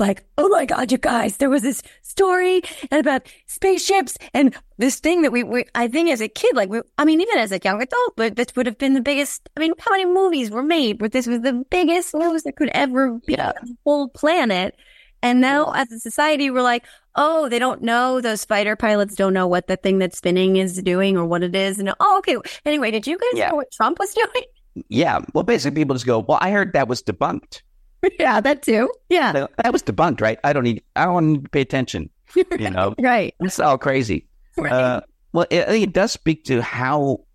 like, 0.01 0.25
oh 0.37 0.49
my 0.49 0.65
God, 0.65 0.91
you 0.91 0.97
guys, 0.97 1.37
there 1.37 1.49
was 1.49 1.61
this 1.61 1.81
story 2.01 2.61
about 2.91 3.27
spaceships 3.47 4.17
and 4.33 4.53
this 4.77 4.99
thing 4.99 5.21
that 5.21 5.31
we, 5.31 5.43
we 5.43 5.63
I 5.75 5.87
think 5.87 6.09
as 6.09 6.19
a 6.19 6.27
kid, 6.27 6.55
like, 6.55 6.69
we, 6.69 6.81
I 6.97 7.05
mean, 7.05 7.21
even 7.21 7.37
as 7.37 7.51
a 7.53 7.59
young 7.63 7.81
adult, 7.81 8.15
but 8.17 8.35
this 8.35 8.47
would 8.57 8.65
have 8.65 8.77
been 8.77 8.93
the 8.95 9.01
biggest. 9.01 9.47
I 9.55 9.61
mean, 9.61 9.73
how 9.79 9.91
many 9.91 10.05
movies 10.05 10.51
were 10.51 10.63
made 10.63 10.99
where 10.99 11.09
this 11.09 11.27
was 11.27 11.41
the 11.41 11.63
biggest 11.69 12.13
news 12.13 12.43
that 12.43 12.57
could 12.57 12.69
ever 12.73 13.17
be 13.25 13.39
on 13.39 13.53
the 13.61 13.77
whole 13.85 14.09
planet? 14.09 14.75
And 15.23 15.39
now 15.39 15.71
as 15.73 15.91
a 15.91 15.99
society, 15.99 16.49
we're 16.49 16.63
like, 16.63 16.83
oh, 17.15 17.47
they 17.47 17.59
don't 17.59 17.83
know. 17.83 18.21
Those 18.21 18.43
fighter 18.43 18.75
pilots 18.75 19.13
don't 19.13 19.33
know 19.33 19.45
what 19.45 19.67
the 19.67 19.77
thing 19.77 19.99
that's 19.99 20.17
spinning 20.17 20.55
is 20.57 20.81
doing 20.81 21.15
or 21.15 21.25
what 21.25 21.43
it 21.43 21.55
is. 21.55 21.77
And 21.77 21.93
oh, 21.99 22.17
okay. 22.17 22.37
Anyway, 22.65 22.89
did 22.89 23.05
you 23.05 23.19
guys 23.19 23.37
Yeah. 23.37 23.49
know 23.49 23.57
what 23.57 23.71
Trump 23.71 23.99
was 23.99 24.13
doing? 24.15 24.45
Yeah, 24.89 25.19
well, 25.35 25.43
basically, 25.43 25.79
people 25.81 25.93
just 25.95 26.05
go, 26.07 26.19
"Well, 26.19 26.39
I 26.41 26.49
heard 26.49 26.73
that 26.73 26.87
was 26.87 27.03
debunked." 27.03 27.61
yeah, 28.19 28.41
that 28.41 28.61
too. 28.63 28.89
Yeah. 29.09 29.31
No, 29.31 29.47
That 29.63 29.73
was 29.73 29.83
debunked, 29.83 30.21
right? 30.21 30.39
I 30.43 30.53
don't 30.53 30.63
need. 30.63 30.81
I 30.95 31.05
don't 31.05 31.13
want 31.13 31.43
to 31.43 31.49
pay 31.49 31.61
attention. 31.61 32.09
You 32.35 32.69
know, 32.69 32.95
Right. 32.99 33.35
it's 33.41 33.59
all 33.59 33.77
crazy. 33.77 34.27
Right. 34.57 34.71
Uh, 34.71 35.01
well, 35.33 35.45
it, 35.49 35.67
it 35.69 35.93
does 35.93 36.11
speak 36.13 36.45
to 36.45 36.61
how, 36.61 37.25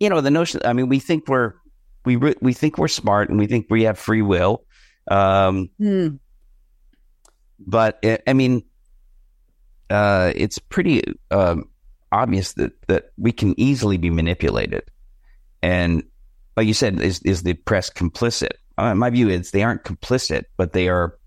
you 0.00 0.08
know, 0.08 0.20
the 0.20 0.30
notion. 0.30 0.60
I 0.64 0.72
mean, 0.72 0.88
we 0.88 0.98
think 1.00 1.26
we're 1.28 1.54
we 2.04 2.16
re- 2.16 2.36
we 2.40 2.52
think 2.52 2.78
we're 2.78 2.88
smart 2.88 3.30
and 3.30 3.38
we 3.38 3.46
think 3.46 3.66
we 3.70 3.82
have 3.84 3.98
free 3.98 4.22
will, 4.22 4.64
um, 5.10 5.70
Hmm. 5.78 6.08
but 7.58 7.98
it, 8.02 8.22
I 8.26 8.32
mean, 8.32 8.62
uh, 9.90 10.32
it's 10.36 10.58
pretty 10.58 11.02
um, 11.30 11.64
obvious 12.12 12.52
that 12.54 12.72
that 12.88 13.10
we 13.16 13.32
can 13.32 13.58
easily 13.58 13.96
be 13.96 14.10
manipulated, 14.10 14.82
and 15.62 16.02
like 16.56 16.66
you 16.66 16.74
said, 16.74 17.00
is 17.00 17.20
is 17.22 17.42
the 17.42 17.54
press 17.54 17.90
complicit? 17.90 18.52
Uh, 18.76 18.94
my 18.94 19.10
view 19.10 19.28
is 19.28 19.50
they 19.50 19.62
aren't 19.62 19.84
complicit, 19.84 20.44
but 20.56 20.72
they 20.72 20.88
are 20.88 21.18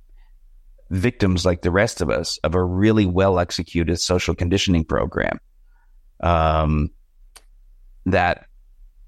victims 0.90 1.46
like 1.46 1.62
the 1.62 1.72
rest 1.72 2.02
of 2.02 2.10
us 2.10 2.38
of 2.44 2.56
a 2.56 2.64
really 2.64 3.06
well 3.06 3.40
executed 3.40 4.00
social 4.00 4.36
conditioning 4.36 4.84
program. 4.84 5.40
Um, 6.20 6.90
that, 8.06 8.46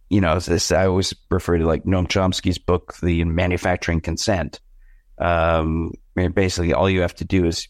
you 0.10 0.22
know, 0.22 0.40
this, 0.40 0.72
I 0.72 0.86
always 0.88 1.14
refer 1.32 1.58
to 1.58 1.66
like 1.66 1.84
Noam 1.84 2.08
Chomsky's 2.08 2.58
book, 2.58 2.96
The 3.02 3.24
Manufacturing 3.24 4.02
Consent. 4.02 4.60
Um, 5.18 5.94
basically 6.16 6.74
all 6.74 6.90
you 6.90 7.02
have 7.02 7.16
to 7.16 7.26
do 7.26 7.46
is 7.46 7.68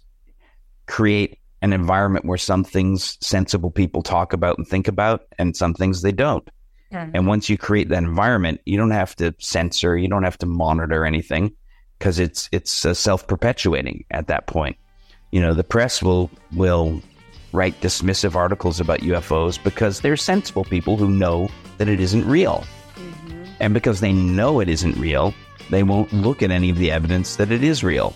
create 0.85 1.39
an 1.61 1.73
environment 1.73 2.25
where 2.25 2.37
some 2.37 2.63
things 2.63 3.17
sensible 3.21 3.71
people 3.71 4.01
talk 4.01 4.33
about 4.33 4.57
and 4.57 4.67
think 4.67 4.87
about, 4.87 5.21
and 5.37 5.55
some 5.55 5.73
things 5.73 6.01
they 6.01 6.11
don't. 6.11 6.49
Mm-hmm. 6.93 7.11
And 7.15 7.27
once 7.27 7.49
you 7.49 7.57
create 7.57 7.89
that 7.89 8.03
environment, 8.03 8.61
you 8.65 8.77
don't 8.77 8.91
have 8.91 9.15
to 9.17 9.35
censor, 9.39 9.97
you 9.97 10.07
don't 10.07 10.23
have 10.23 10.37
to 10.39 10.45
monitor 10.45 11.05
anything 11.05 11.53
because 11.97 12.19
it's 12.19 12.49
it's 12.51 12.85
uh, 12.85 12.93
self 12.93 13.27
perpetuating 13.27 14.05
at 14.11 14.27
that 14.27 14.47
point. 14.47 14.77
You 15.31 15.41
know, 15.41 15.53
the 15.53 15.63
press 15.63 16.01
will 16.01 16.31
will 16.53 17.01
write 17.51 17.79
dismissive 17.81 18.35
articles 18.35 18.79
about 18.79 18.99
UFOs 18.99 19.61
because 19.63 20.01
they're 20.01 20.17
sensible 20.17 20.63
people 20.63 20.97
who 20.97 21.09
know 21.09 21.49
that 21.77 21.87
it 21.87 21.99
isn't 21.99 22.25
real. 22.25 22.63
Mm-hmm. 22.95 23.43
And 23.59 23.73
because 23.73 23.99
they 23.99 24.13
know 24.13 24.59
it 24.59 24.69
isn't 24.69 24.97
real, 24.97 25.33
they 25.69 25.83
won't 25.83 26.11
look 26.13 26.41
at 26.41 26.51
any 26.51 26.69
of 26.69 26.77
the 26.77 26.91
evidence 26.91 27.35
that 27.35 27.51
it 27.51 27.63
is 27.63 27.83
real. 27.83 28.15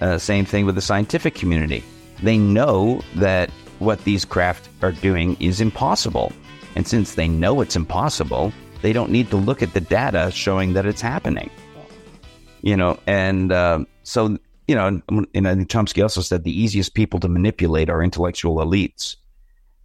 Uh, 0.00 0.18
same 0.18 0.44
thing 0.44 0.66
with 0.66 0.74
the 0.74 0.80
scientific 0.80 1.34
community. 1.34 1.82
They 2.22 2.38
know 2.38 3.00
that 3.16 3.50
what 3.78 4.04
these 4.04 4.24
craft 4.24 4.68
are 4.82 4.92
doing 4.92 5.36
is 5.40 5.60
impossible. 5.60 6.32
And 6.74 6.86
since 6.86 7.14
they 7.14 7.28
know 7.28 7.60
it's 7.60 7.76
impossible, 7.76 8.52
they 8.82 8.92
don't 8.92 9.10
need 9.10 9.30
to 9.30 9.36
look 9.36 9.62
at 9.62 9.72
the 9.74 9.80
data 9.80 10.30
showing 10.30 10.74
that 10.74 10.86
it's 10.86 11.00
happening. 11.00 11.50
You 12.62 12.76
know, 12.76 12.98
and 13.06 13.52
uh, 13.52 13.84
so, 14.02 14.38
you 14.66 14.74
know, 14.74 15.00
and 15.34 15.48
I 15.48 15.54
think 15.54 15.68
Chomsky 15.68 16.02
also 16.02 16.20
said 16.20 16.44
the 16.44 16.60
easiest 16.60 16.94
people 16.94 17.20
to 17.20 17.28
manipulate 17.28 17.88
are 17.88 18.02
intellectual 18.02 18.56
elites 18.56 19.16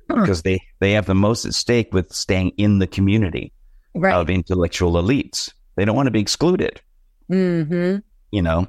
because 0.08 0.42
they, 0.42 0.62
they 0.80 0.92
have 0.94 1.06
the 1.06 1.16
most 1.16 1.46
at 1.46 1.54
stake 1.54 1.94
with 1.94 2.12
staying 2.12 2.50
in 2.58 2.80
the 2.80 2.88
community 2.88 3.54
right. 3.94 4.14
of 4.14 4.30
intellectual 4.30 4.94
elites. 4.94 5.54
They 5.76 5.86
don't 5.86 5.96
want 5.96 6.08
to 6.08 6.12
be 6.12 6.20
excluded. 6.20 6.82
Mm-hmm. 7.30 8.00
You 8.32 8.42
know, 8.42 8.68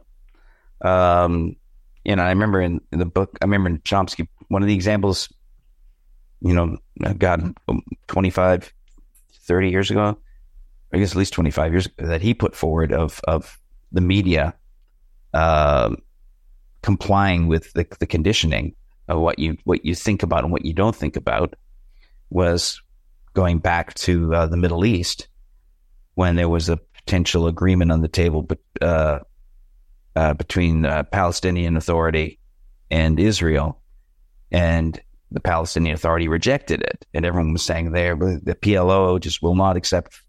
um, 0.82 1.56
you 2.04 2.16
know, 2.16 2.22
I 2.22 2.30
remember 2.30 2.60
in, 2.60 2.80
in, 2.92 2.98
the 2.98 3.06
book, 3.06 3.38
I 3.40 3.44
remember 3.44 3.70
in 3.70 3.78
Chomsky, 3.80 4.26
one 4.48 4.62
of 4.62 4.68
the 4.68 4.74
examples, 4.74 5.32
you 6.40 6.52
know, 6.52 6.76
God, 7.18 7.54
25, 8.08 8.72
30 9.32 9.70
years 9.70 9.90
ago, 9.90 10.18
I 10.92 10.98
guess 10.98 11.12
at 11.12 11.16
least 11.16 11.32
25 11.32 11.72
years 11.72 11.86
ago, 11.86 12.06
that 12.06 12.20
he 12.20 12.34
put 12.34 12.54
forward 12.54 12.92
of, 12.92 13.20
of 13.28 13.58
the 13.92 14.00
media 14.00 14.54
uh, 15.32 15.94
complying 16.82 17.46
with 17.46 17.72
the, 17.74 17.86
the 18.00 18.06
conditioning 18.06 18.74
of 19.08 19.20
what 19.20 19.38
you, 19.38 19.56
what 19.64 19.84
you 19.84 19.94
think 19.94 20.22
about 20.22 20.42
and 20.42 20.52
what 20.52 20.64
you 20.64 20.72
don't 20.72 20.96
think 20.96 21.16
about 21.16 21.54
was 22.30 22.80
going 23.34 23.58
back 23.58 23.94
to 23.94 24.34
uh, 24.34 24.46
the 24.46 24.56
Middle 24.56 24.84
East 24.84 25.28
when 26.14 26.36
there 26.36 26.48
was 26.48 26.68
a 26.68 26.78
potential 26.94 27.46
agreement 27.46 27.92
on 27.92 28.00
the 28.00 28.08
table, 28.08 28.42
but, 28.42 28.58
uh, 28.80 29.20
uh, 30.16 30.34
between 30.34 30.84
uh, 30.84 31.02
Palestinian 31.04 31.76
Authority 31.76 32.38
and 32.90 33.18
Israel, 33.18 33.80
and 34.50 35.00
the 35.30 35.40
Palestinian 35.40 35.94
Authority 35.94 36.28
rejected 36.28 36.82
it, 36.82 37.06
and 37.14 37.24
everyone 37.24 37.52
was 37.52 37.64
saying 37.64 37.92
there 37.92 38.14
the 38.16 38.56
PLO 38.60 39.18
just 39.20 39.42
will 39.42 39.54
not 39.54 39.76
accept 39.76 40.20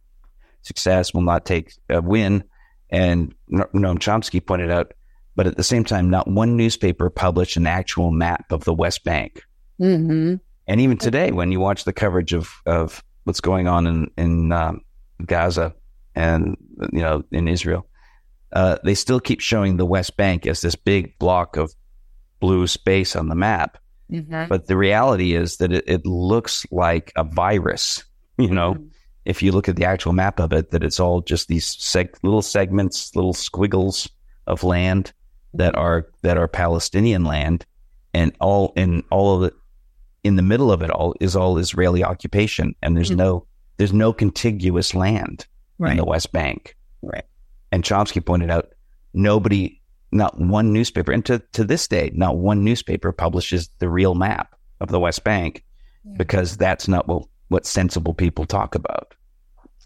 success, 0.61 1.13
will 1.13 1.21
not 1.21 1.45
take 1.45 1.73
a 1.89 2.01
win, 2.01 2.43
and 2.89 3.33
Noam 3.51 3.99
Chomsky 3.99 4.45
pointed 4.45 4.71
out, 4.71 4.93
but 5.35 5.47
at 5.47 5.57
the 5.57 5.63
same 5.63 5.83
time, 5.83 6.09
not 6.09 6.27
one 6.27 6.55
newspaper 6.55 7.09
published 7.09 7.57
an 7.57 7.67
actual 7.67 8.11
map 8.11 8.51
of 8.51 8.63
the 8.63 8.73
West 8.73 9.03
Bank. 9.03 9.43
Mm-hmm. 9.81 10.35
And 10.67 10.81
even 10.81 10.97
today, 10.97 11.31
when 11.31 11.51
you 11.51 11.59
watch 11.59 11.83
the 11.83 11.93
coverage 11.93 12.33
of, 12.33 12.49
of 12.65 13.03
what's 13.23 13.41
going 13.41 13.67
on 13.67 13.87
in 13.87 14.11
in 14.17 14.51
um, 14.51 14.81
Gaza 15.25 15.73
and 16.15 16.55
you 16.91 17.01
know 17.01 17.23
in 17.31 17.47
Israel, 17.47 17.85
uh, 18.53 18.77
they 18.83 18.95
still 18.95 19.19
keep 19.19 19.39
showing 19.39 19.77
the 19.77 19.85
West 19.85 20.15
Bank 20.15 20.45
as 20.45 20.61
this 20.61 20.75
big 20.75 21.17
block 21.19 21.57
of 21.57 21.73
blue 22.39 22.67
space 22.67 23.15
on 23.15 23.29
the 23.29 23.35
map. 23.35 23.77
Mm-hmm. 24.11 24.45
But 24.47 24.67
the 24.67 24.77
reality 24.77 25.33
is 25.33 25.57
that 25.57 25.73
it, 25.73 25.83
it, 25.87 26.05
looks 26.05 26.65
like 26.71 27.11
a 27.15 27.23
virus. 27.23 28.03
You 28.39 28.49
know, 28.49 28.73
mm-hmm. 28.73 28.87
if 29.25 29.43
you 29.43 29.51
look 29.51 29.69
at 29.69 29.75
the 29.75 29.85
actual 29.85 30.11
map 30.11 30.39
of 30.39 30.53
it, 30.53 30.71
that 30.71 30.83
it's 30.83 30.99
all 30.99 31.21
just 31.21 31.49
these 31.49 31.75
seg- 31.75 32.15
little 32.23 32.41
segments, 32.41 33.15
little 33.15 33.35
squiggles 33.35 34.09
of 34.47 34.63
land 34.63 35.13
that 35.53 35.75
are 35.75 36.07
that 36.23 36.35
are 36.35 36.47
Palestinian 36.47 37.25
land, 37.25 37.63
and 38.11 38.35
all 38.41 38.73
in 38.75 39.03
all 39.11 39.35
of 39.35 39.43
it 39.43 39.53
in 40.23 40.35
the 40.35 40.41
middle 40.41 40.71
of 40.71 40.81
it 40.81 40.89
all 40.89 41.13
is 41.19 41.35
all 41.35 41.59
Israeli 41.59 42.03
occupation, 42.03 42.73
and 42.81 42.97
there's 42.97 43.09
mm-hmm. 43.09 43.17
no 43.19 43.45
there's 43.77 43.93
no 43.93 44.13
contiguous 44.13 44.95
land 44.95 45.45
right. 45.77 45.91
in 45.91 45.97
the 45.97 46.05
West 46.05 46.31
Bank. 46.31 46.75
Right. 47.03 47.25
And 47.73 47.83
Chomsky 47.83 48.23
pointed 48.23 48.51
out 48.51 48.69
nobody, 49.15 49.81
not 50.11 50.39
one 50.39 50.71
newspaper, 50.71 51.11
and 51.11 51.25
to, 51.25 51.39
to 51.53 51.63
this 51.63 51.87
day, 51.87 52.11
not 52.13 52.37
one 52.37 52.63
newspaper 52.63 53.11
publishes 53.11 53.71
the 53.79 53.89
real 53.89 54.13
map 54.13 54.53
of 54.79 54.89
the 54.89 54.99
West 54.99 55.23
Bank 55.23 55.63
yeah. 56.05 56.13
because 56.15 56.55
that's 56.55 56.87
not 56.87 57.07
what, 57.07 57.23
what 57.47 57.65
sensible 57.65 58.13
people 58.13 58.45
talk 58.45 58.75
about. 58.75 59.15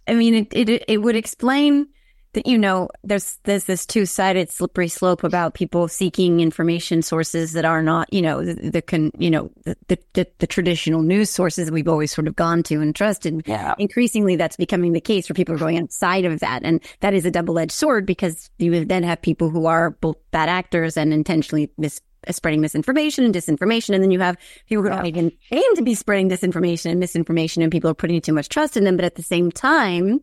I 0.06 0.16
mean, 0.16 0.34
it, 0.34 0.48
it, 0.52 0.84
it 0.90 0.98
would 0.98 1.16
explain 1.16 1.88
that 2.34 2.48
you 2.48 2.58
know 2.58 2.90
there's 3.04 3.40
there's 3.44 3.66
this 3.66 3.86
two 3.86 4.06
sided 4.06 4.50
slippery 4.52 4.88
slope 4.88 5.24
about 5.24 5.54
people 5.54 5.88
seeking 5.88 6.40
information 6.40 7.02
sources 7.02 7.54
that 7.54 7.66
are 7.66 7.82
not 7.82 8.12
you 8.14 8.22
know 8.22 8.44
the, 8.44 8.70
the 8.70 8.82
can 8.82 9.12
you 9.18 9.32
know 9.32 9.52
the, 9.64 9.98
the, 10.14 10.28
the 10.40 10.48
traditional 10.48 11.02
news 11.02 11.30
sources 11.30 11.66
that 11.66 11.74
we've 11.74 11.88
always 11.88 12.12
sort 12.12 12.28
of 12.28 12.36
gone 12.36 12.64
to 12.64 12.82
and 12.82 12.96
trusted. 12.96 13.44
Yeah. 13.46 13.76
Increasingly, 13.78 14.36
that's 14.36 14.58
becoming 14.58 14.94
the 14.94 15.02
case 15.02 15.30
where 15.30 15.36
people 15.36 15.56
are 15.56 15.60
going 15.60 15.78
outside 15.78 16.26
of 16.26 16.40
that, 16.40 16.64
and 16.64 16.84
that 17.00 17.14
is 17.14 17.26
a 17.26 17.32
double 17.32 17.58
edged 17.60 17.72
sword 17.72 18.06
because 18.06 18.50
you 18.58 18.86
then 18.86 19.04
have 19.04 19.22
people 19.22 19.50
who 19.50 19.66
are 19.66 19.92
both 19.92 20.18
bad 20.32 20.50
actors 20.50 20.98
and 20.98 21.14
intentionally 21.14 21.72
mis 21.78 22.02
uh, 22.28 22.32
spreading 22.32 22.62
misinformation 22.62 23.24
and 23.24 23.34
disinformation. 23.34 23.94
And 23.94 24.04
then 24.04 24.12
you 24.12 24.20
have 24.20 24.38
people 24.68 24.84
who 24.84 24.90
don't 24.90 25.06
even 25.06 25.32
aim 25.52 25.76
to 25.76 25.82
be 25.82 25.96
spreading 25.96 26.30
disinformation 26.30 26.92
and 26.92 27.00
misinformation 27.00 27.62
and 27.62 27.72
people 27.72 27.90
are 27.90 27.96
putting 27.96 28.20
too 28.22 28.34
much 28.34 28.50
trust 28.50 28.76
in 28.76 28.84
them. 28.84 28.96
But 28.96 29.06
at 29.06 29.16
the 29.16 29.24
same 29.24 29.52
time, 29.52 30.22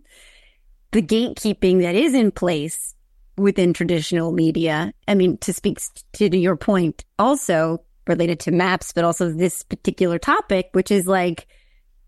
the 0.94 1.02
gatekeeping 1.02 1.82
that 1.82 1.96
is 1.96 2.14
in 2.14 2.30
place 2.30 2.94
within 3.36 3.72
traditional 3.72 4.30
media. 4.30 4.92
I 5.08 5.16
mean, 5.16 5.38
to 5.38 5.52
speak 5.52 5.80
to 6.12 6.36
your 6.38 6.56
point, 6.56 7.04
also 7.18 7.82
related 8.06 8.38
to 8.40 8.52
maps, 8.52 8.92
but 8.92 9.02
also 9.02 9.32
this 9.32 9.64
particular 9.64 10.20
topic, 10.20 10.68
which 10.70 10.92
is 10.92 11.08
like, 11.08 11.48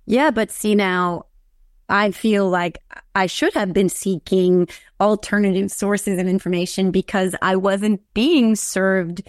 yeah, 0.06 0.30
but 0.30 0.52
see 0.52 0.76
now, 0.76 1.26
I 1.88 2.12
feel 2.12 2.48
like 2.48 2.78
I 3.16 3.26
should 3.26 3.54
have 3.54 3.72
been 3.72 3.88
seeking 3.88 4.68
alternative 5.00 5.72
sources 5.72 6.20
of 6.20 6.28
information 6.28 6.92
because 6.92 7.34
I 7.42 7.56
wasn't 7.56 8.00
being 8.14 8.54
served. 8.54 9.22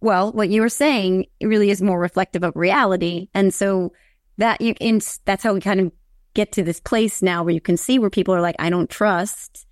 Well, 0.00 0.30
what 0.30 0.50
you 0.50 0.60
were 0.60 0.68
saying 0.68 1.26
really 1.42 1.70
is 1.70 1.82
more 1.82 1.98
reflective 1.98 2.44
of 2.44 2.54
reality. 2.54 3.28
And 3.34 3.52
so 3.52 3.92
that 4.38 4.60
you, 4.60 4.74
in, 4.78 5.00
that's 5.24 5.42
how 5.42 5.52
we 5.52 5.60
kind 5.60 5.80
of 5.80 5.92
get 6.34 6.52
to 6.52 6.62
this 6.62 6.80
place 6.80 7.22
now 7.22 7.42
where 7.42 7.54
you 7.54 7.60
can 7.60 7.76
see 7.76 7.98
where 7.98 8.10
people 8.10 8.34
are 8.34 8.40
like, 8.40 8.56
I 8.58 8.70
don't 8.70 8.90
trust 8.90 9.66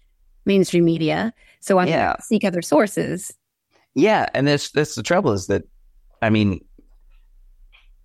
mainstream 0.45 0.85
media, 0.85 1.33
so 1.61 1.79
I'm 1.79 1.89
yeah. 1.89 2.17
seek 2.21 2.45
other 2.45 2.63
sources. 2.63 3.33
Yeah, 3.95 4.27
and 4.35 4.47
that's 4.47 4.71
that's 4.71 4.95
the 4.95 5.03
trouble 5.03 5.33
is 5.33 5.47
that, 5.49 5.65
I 6.23 6.31
mean, 6.31 6.61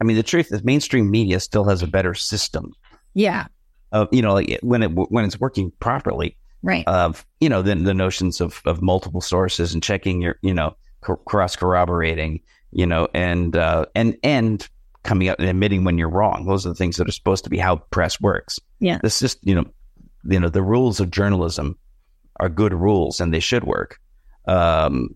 I 0.01 0.03
mean 0.03 0.17
the 0.17 0.23
truth 0.23 0.51
is 0.51 0.63
mainstream 0.63 1.09
media 1.09 1.39
still 1.39 1.63
has 1.65 1.81
a 1.81 1.87
better 1.87 2.13
system. 2.13 2.73
Yeah. 3.13 3.47
Of 3.91 4.09
you 4.11 4.21
know 4.21 4.33
like 4.33 4.59
when 4.61 4.83
it 4.83 4.87
when 4.87 5.23
it's 5.23 5.39
working 5.39 5.71
properly. 5.79 6.35
Right. 6.61 6.87
Of 6.87 7.25
you 7.39 7.49
know 7.49 7.61
then 7.61 7.83
the 7.83 7.93
notions 7.93 8.41
of 8.41 8.61
of 8.65 8.81
multiple 8.81 9.21
sources 9.21 9.73
and 9.73 9.83
checking 9.83 10.21
your 10.21 10.37
you 10.41 10.53
know 10.53 10.75
cross 11.01 11.55
corroborating 11.55 12.39
you 12.71 12.85
know 12.85 13.07
and 13.13 13.55
uh 13.55 13.85
and 13.93 14.17
and 14.23 14.67
coming 15.03 15.27
out 15.29 15.39
and 15.39 15.47
admitting 15.49 15.83
when 15.83 15.97
you're 15.97 16.09
wrong. 16.09 16.45
Those 16.45 16.65
are 16.65 16.69
the 16.69 16.75
things 16.75 16.97
that 16.97 17.07
are 17.07 17.11
supposed 17.13 17.43
to 17.43 17.49
be 17.49 17.57
how 17.57 17.77
press 17.91 18.19
works. 18.21 18.59
Yeah. 18.79 18.99
This 19.03 19.19
just, 19.19 19.39
you 19.41 19.55
know, 19.55 19.65
you 20.25 20.39
know, 20.39 20.49
the 20.49 20.61
rules 20.63 20.99
of 20.99 21.11
journalism 21.11 21.77
are 22.39 22.49
good 22.49 22.73
rules 22.73 23.19
and 23.19 23.33
they 23.33 23.39
should 23.39 23.63
work. 23.63 23.99
Um, 24.47 25.15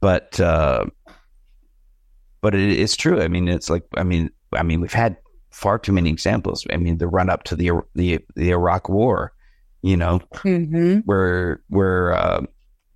but, 0.00 0.38
uh, 0.38 0.84
but 2.40 2.54
it, 2.54 2.78
it's 2.78 2.96
true. 2.96 3.20
I 3.20 3.28
mean, 3.28 3.48
it's 3.48 3.68
like 3.70 3.84
I 3.96 4.02
mean, 4.02 4.30
I 4.52 4.62
mean, 4.62 4.80
we've 4.80 4.92
had 4.92 5.16
far 5.50 5.78
too 5.78 5.92
many 5.92 6.10
examples. 6.10 6.66
I 6.72 6.76
mean, 6.76 6.98
the 6.98 7.08
run 7.08 7.28
up 7.30 7.44
to 7.44 7.56
the 7.56 7.70
the 7.94 8.20
the 8.36 8.50
Iraq 8.50 8.88
War, 8.88 9.32
you 9.82 9.96
know, 9.96 10.20
Mm-hmm. 10.36 11.00
where 11.00 11.62
where 11.68 12.12
uh, 12.14 12.42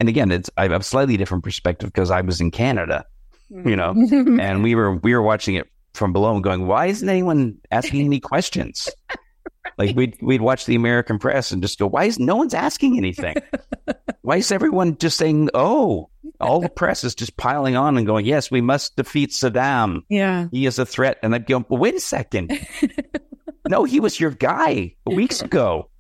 and 0.01 0.09
again, 0.09 0.31
it's 0.31 0.51
I 0.57 0.63
have 0.63 0.81
a 0.81 0.83
slightly 0.83 1.17
different 1.17 1.45
perspective 1.45 1.93
because 1.93 2.11
I 2.11 2.23
was 2.23 2.41
in 2.41 2.51
Canada, 2.51 3.05
you 3.51 3.77
know, 3.77 3.91
and 4.41 4.63
we 4.63 4.75
were 4.75 4.97
we 4.97 5.15
were 5.15 5.23
watching 5.23 5.57
it 5.57 5.69
from 5.95 6.13
below 6.13 6.35
and 6.35 6.45
going, 6.45 6.67
why 6.67 6.87
isn't 6.87 7.09
anyone 7.09 7.59
asking 7.71 8.05
any 8.05 8.21
questions? 8.21 8.89
Like 9.77 9.97
we'd 9.97 10.17
we'd 10.23 10.43
watch 10.43 10.67
the 10.67 10.77
American 10.77 11.19
press 11.19 11.51
and 11.51 11.61
just 11.61 11.81
go, 11.81 11.89
why 11.89 12.05
is 12.05 12.21
no 12.21 12.37
one's 12.37 12.55
asking 12.55 12.97
anything? 12.97 13.35
Why 14.25 14.37
is 14.37 14.51
everyone 14.51 14.97
just 14.97 15.19
saying, 15.19 15.51
oh, 15.53 16.09
all 16.41 16.61
the 16.63 16.71
press 16.71 17.05
is 17.05 17.15
just 17.15 17.37
piling 17.37 17.77
on 17.77 17.99
and 17.99 18.07
going, 18.07 18.25
yes, 18.25 18.51
we 18.51 18.63
must 18.63 18.97
defeat 18.97 19.33
Saddam. 19.33 20.01
Yeah. 20.09 20.49
He 20.51 20.65
is 20.65 20.79
a 20.79 20.87
threat. 20.87 21.19
And 21.23 21.35
I'd 21.35 21.47
go, 21.47 21.63
well, 21.69 21.79
wait 21.79 21.95
a 21.95 22.01
second. 22.01 22.59
no, 23.69 23.85
he 23.85 24.01
was 24.01 24.19
your 24.19 24.31
guy 24.31 24.95
weeks 25.05 25.43
ago. 25.43 25.91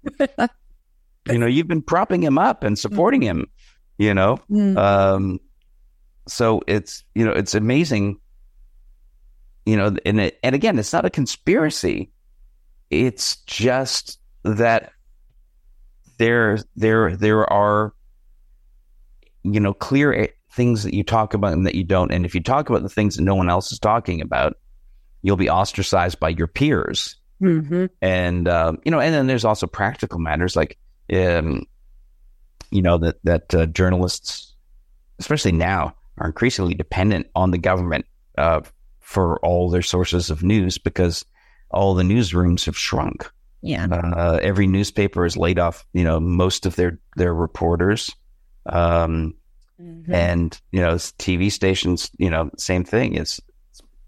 you 1.28 1.38
know, 1.38 1.44
you've 1.44 1.68
been 1.68 1.82
propping 1.82 2.22
him 2.22 2.38
up 2.38 2.64
and 2.64 2.78
supporting 2.78 3.20
him, 3.20 3.46
you 3.98 4.14
know? 4.14 4.38
Mm. 4.50 4.78
Um, 4.78 5.40
so 6.26 6.62
it's, 6.66 7.04
you 7.14 7.26
know, 7.26 7.32
it's 7.32 7.54
amazing, 7.54 8.20
you 9.66 9.76
know, 9.76 9.96
and 10.04 10.20
it, 10.20 10.38
and 10.42 10.54
again, 10.54 10.78
it's 10.78 10.92
not 10.92 11.04
a 11.04 11.10
conspiracy. 11.10 12.10
It's 12.90 13.36
just 13.46 14.18
that 14.42 14.92
there, 16.18 16.58
there, 16.76 17.16
there 17.16 17.50
are, 17.52 17.94
you 19.42 19.60
know, 19.60 19.74
clear 19.74 20.28
things 20.52 20.84
that 20.84 20.94
you 20.94 21.02
talk 21.02 21.34
about 21.34 21.52
and 21.52 21.66
that 21.66 21.74
you 21.74 21.84
don't. 21.84 22.12
And 22.12 22.24
if 22.24 22.34
you 22.34 22.42
talk 22.42 22.68
about 22.68 22.82
the 22.82 22.88
things 22.88 23.16
that 23.16 23.22
no 23.22 23.34
one 23.34 23.50
else 23.50 23.72
is 23.72 23.78
talking 23.78 24.20
about, 24.20 24.56
you'll 25.22 25.36
be 25.36 25.50
ostracized 25.50 26.20
by 26.20 26.28
your 26.28 26.46
peers. 26.46 27.16
Mm-hmm. 27.42 27.86
And, 28.00 28.48
um, 28.48 28.78
you 28.84 28.90
know, 28.90 29.00
and 29.00 29.14
then 29.14 29.26
there's 29.26 29.44
also 29.44 29.66
practical 29.66 30.18
matters 30.18 30.54
like, 30.54 30.78
um, 31.12 31.66
you 32.70 32.82
know, 32.82 32.98
that, 32.98 33.16
that 33.24 33.54
uh, 33.54 33.66
journalists, 33.66 34.54
especially 35.18 35.52
now, 35.52 35.94
are 36.18 36.26
increasingly 36.26 36.74
dependent 36.74 37.26
on 37.34 37.50
the 37.50 37.58
government 37.58 38.04
uh, 38.38 38.60
for 39.04 39.38
all 39.44 39.70
their 39.70 39.82
sources 39.82 40.30
of 40.30 40.42
news 40.42 40.78
because 40.78 41.24
all 41.70 41.94
the 41.94 42.02
newsrooms 42.02 42.64
have 42.66 42.76
shrunk. 42.76 43.30
Yeah. 43.62 43.86
Uh, 43.86 44.38
every 44.42 44.66
newspaper 44.66 45.22
has 45.24 45.36
laid 45.36 45.58
off, 45.58 45.86
you 45.92 46.04
know, 46.04 46.18
most 46.20 46.66
of 46.66 46.76
their 46.76 46.98
their 47.16 47.34
reporters, 47.34 48.14
um, 48.66 49.34
Mhm. 49.80 50.08
and 50.12 50.60
you 50.72 50.80
know, 50.80 50.94
TV 51.18 51.50
stations, 51.50 52.10
you 52.18 52.30
know, 52.30 52.50
same 52.58 52.84
thing. 52.84 53.14
It's 53.14 53.40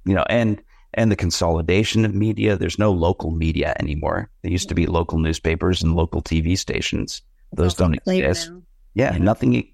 you 0.05 0.15
know, 0.15 0.25
and 0.29 0.63
and 0.95 1.11
the 1.11 1.17
consolidation 1.17 2.05
of 2.05 2.15
media. 2.15 2.57
There's 2.57 2.79
no 2.79 2.93
local 2.93 3.31
media 3.31 3.75
anymore. 3.81 4.31
There 4.43 4.53
used 4.53 4.69
to 4.69 4.75
be 4.75 4.87
local 4.87 5.19
newspapers 5.19 5.83
and 5.83 5.95
local 5.97 6.23
TV 6.23 6.57
stations. 6.57 7.21
Those 7.53 7.75
don't 7.75 7.95
exist 7.95 8.51
now. 8.51 8.63
yeah, 8.95 9.19
nothing 9.19 9.65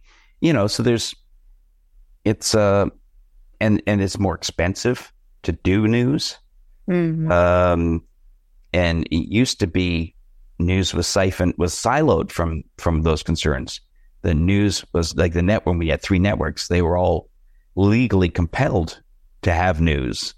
you 0.41 0.53
know 0.53 0.67
so 0.67 0.83
there's 0.83 1.15
it's 2.25 2.55
uh 2.55 2.87
and 3.61 3.83
and 3.87 4.01
it's 4.01 4.19
more 4.19 4.35
expensive 4.35 5.12
to 5.43 5.53
do 5.53 5.87
news 5.89 6.39
Mhm. 6.89 7.31
um 7.31 8.03
and 8.73 9.07
it 9.11 9.29
used 9.33 9.61
to 9.61 9.67
be 9.67 10.15
news 10.59 10.93
was 10.95 11.07
siphoned 11.07 11.55
was 11.59 11.73
siloed 11.75 12.31
from 12.31 12.63
from 12.79 13.03
those 13.03 13.23
concerns 13.23 13.81
the 14.23 14.35
news 14.35 14.85
was 14.93 15.17
like 15.17 15.33
the 15.33 15.43
net 15.43 15.65
when 15.67 15.79
we 15.79 15.89
had 15.89 16.03
three 16.03 16.19
networks 16.19 16.69
they 16.69 16.83
were 16.83 16.97
all 16.97 17.29
legally 17.77 18.29
compelled 18.29 19.01
to 19.43 19.53
have 19.53 19.81
news 19.81 20.35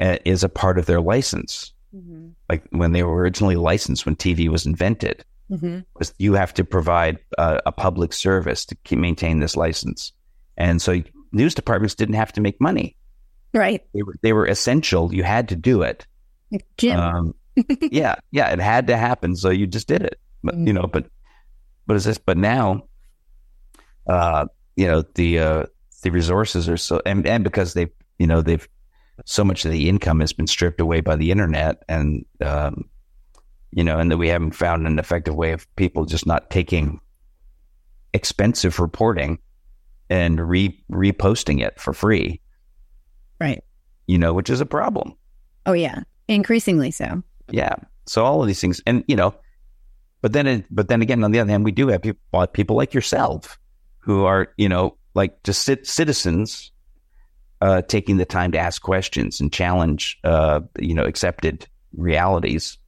uh, 0.00 0.16
is 0.24 0.42
a 0.44 0.48
part 0.48 0.78
of 0.78 0.86
their 0.86 1.00
license 1.00 1.72
Mhm. 1.94 2.32
like 2.48 2.62
when 2.70 2.92
they 2.92 3.02
were 3.02 3.16
originally 3.16 3.56
licensed 3.56 4.06
when 4.06 4.16
tv 4.16 4.48
was 4.48 4.64
invented 4.66 5.24
Mhm. 5.50 5.84
was 5.98 6.14
you 6.18 6.34
have 6.34 6.54
to 6.54 6.64
provide 6.64 7.18
uh, 7.38 7.60
a 7.66 7.72
public 7.72 8.12
service 8.12 8.64
to 8.66 8.76
keep, 8.84 8.98
maintain 9.00 9.40
this 9.40 9.56
license. 9.56 10.12
And 10.56 10.80
so 10.80 11.02
news 11.32 11.54
departments 11.56 11.96
didn't 11.96 12.14
have 12.14 12.32
to 12.34 12.40
make 12.40 12.60
money. 12.60 12.94
Right. 13.52 13.84
They 13.94 14.02
were, 14.02 14.14
they 14.22 14.32
were 14.32 14.46
essential. 14.46 15.12
You 15.14 15.22
had 15.22 15.48
to 15.48 15.56
do 15.56 15.82
it. 15.82 16.06
Um, 16.96 17.34
yeah. 17.80 18.16
Yeah. 18.30 18.50
It 18.50 18.60
had 18.60 18.86
to 18.88 18.96
happen. 18.96 19.36
So 19.36 19.50
you 19.50 19.66
just 19.66 19.88
did 19.88 20.02
it. 20.02 20.20
But, 20.42 20.56
you 20.56 20.72
know, 20.72 20.86
but, 20.86 21.06
but 21.86 21.96
is 21.96 22.04
this, 22.04 22.18
but 22.18 22.36
now, 22.36 22.84
uh, 24.06 24.46
you 24.76 24.86
know, 24.86 25.02
the, 25.14 25.38
uh, 25.38 25.66
the 26.02 26.10
resources 26.10 26.68
are 26.68 26.76
so, 26.76 27.02
and, 27.04 27.26
and 27.26 27.44
because 27.44 27.74
they've, 27.74 27.90
you 28.18 28.26
know, 28.26 28.40
they've, 28.40 28.66
so 29.26 29.44
much 29.44 29.64
of 29.64 29.70
the 29.70 29.88
income 29.88 30.20
has 30.20 30.32
been 30.32 30.46
stripped 30.46 30.80
away 30.80 31.00
by 31.00 31.16
the 31.16 31.30
internet 31.30 31.82
and, 31.88 32.24
um, 32.40 32.88
you 33.72 33.84
know, 33.84 33.98
and 33.98 34.10
that 34.10 34.16
we 34.16 34.28
haven't 34.28 34.52
found 34.52 34.86
an 34.86 34.98
effective 34.98 35.34
way 35.34 35.52
of 35.52 35.66
people 35.76 36.04
just 36.04 36.26
not 36.26 36.50
taking 36.50 37.00
expensive 38.12 38.80
reporting 38.80 39.38
and 40.08 40.40
re 40.40 40.76
reposting 40.90 41.64
it 41.64 41.78
for 41.78 41.92
free, 41.92 42.40
right. 43.40 43.64
you 44.06 44.18
know, 44.18 44.32
which 44.32 44.50
is 44.50 44.60
a 44.60 44.66
problem. 44.66 45.14
Oh 45.66 45.72
yeah. 45.72 46.02
Increasingly 46.28 46.90
so. 46.90 47.22
Yeah. 47.50 47.74
So 48.06 48.24
all 48.24 48.40
of 48.40 48.46
these 48.46 48.60
things, 48.60 48.80
and 48.86 49.04
you 49.08 49.16
know, 49.16 49.34
but 50.20 50.32
then, 50.32 50.46
it, 50.46 50.66
but 50.70 50.88
then 50.88 51.02
again, 51.02 51.24
on 51.24 51.32
the 51.32 51.40
other 51.40 51.50
hand, 51.50 51.64
we 51.64 51.72
do 51.72 51.88
have 51.88 52.02
people, 52.02 52.46
people 52.48 52.76
like 52.76 52.94
yourself 52.94 53.58
who 53.98 54.24
are, 54.24 54.48
you 54.56 54.68
know, 54.68 54.96
like 55.14 55.42
just 55.42 55.62
cit- 55.62 55.86
citizens, 55.86 56.72
uh, 57.60 57.82
taking 57.82 58.16
the 58.16 58.24
time 58.24 58.52
to 58.52 58.58
ask 58.58 58.82
questions 58.82 59.40
and 59.40 59.52
challenge, 59.52 60.18
uh, 60.24 60.60
you 60.78 60.94
know, 60.94 61.04
accepted 61.04 61.66
realities, 61.96 62.78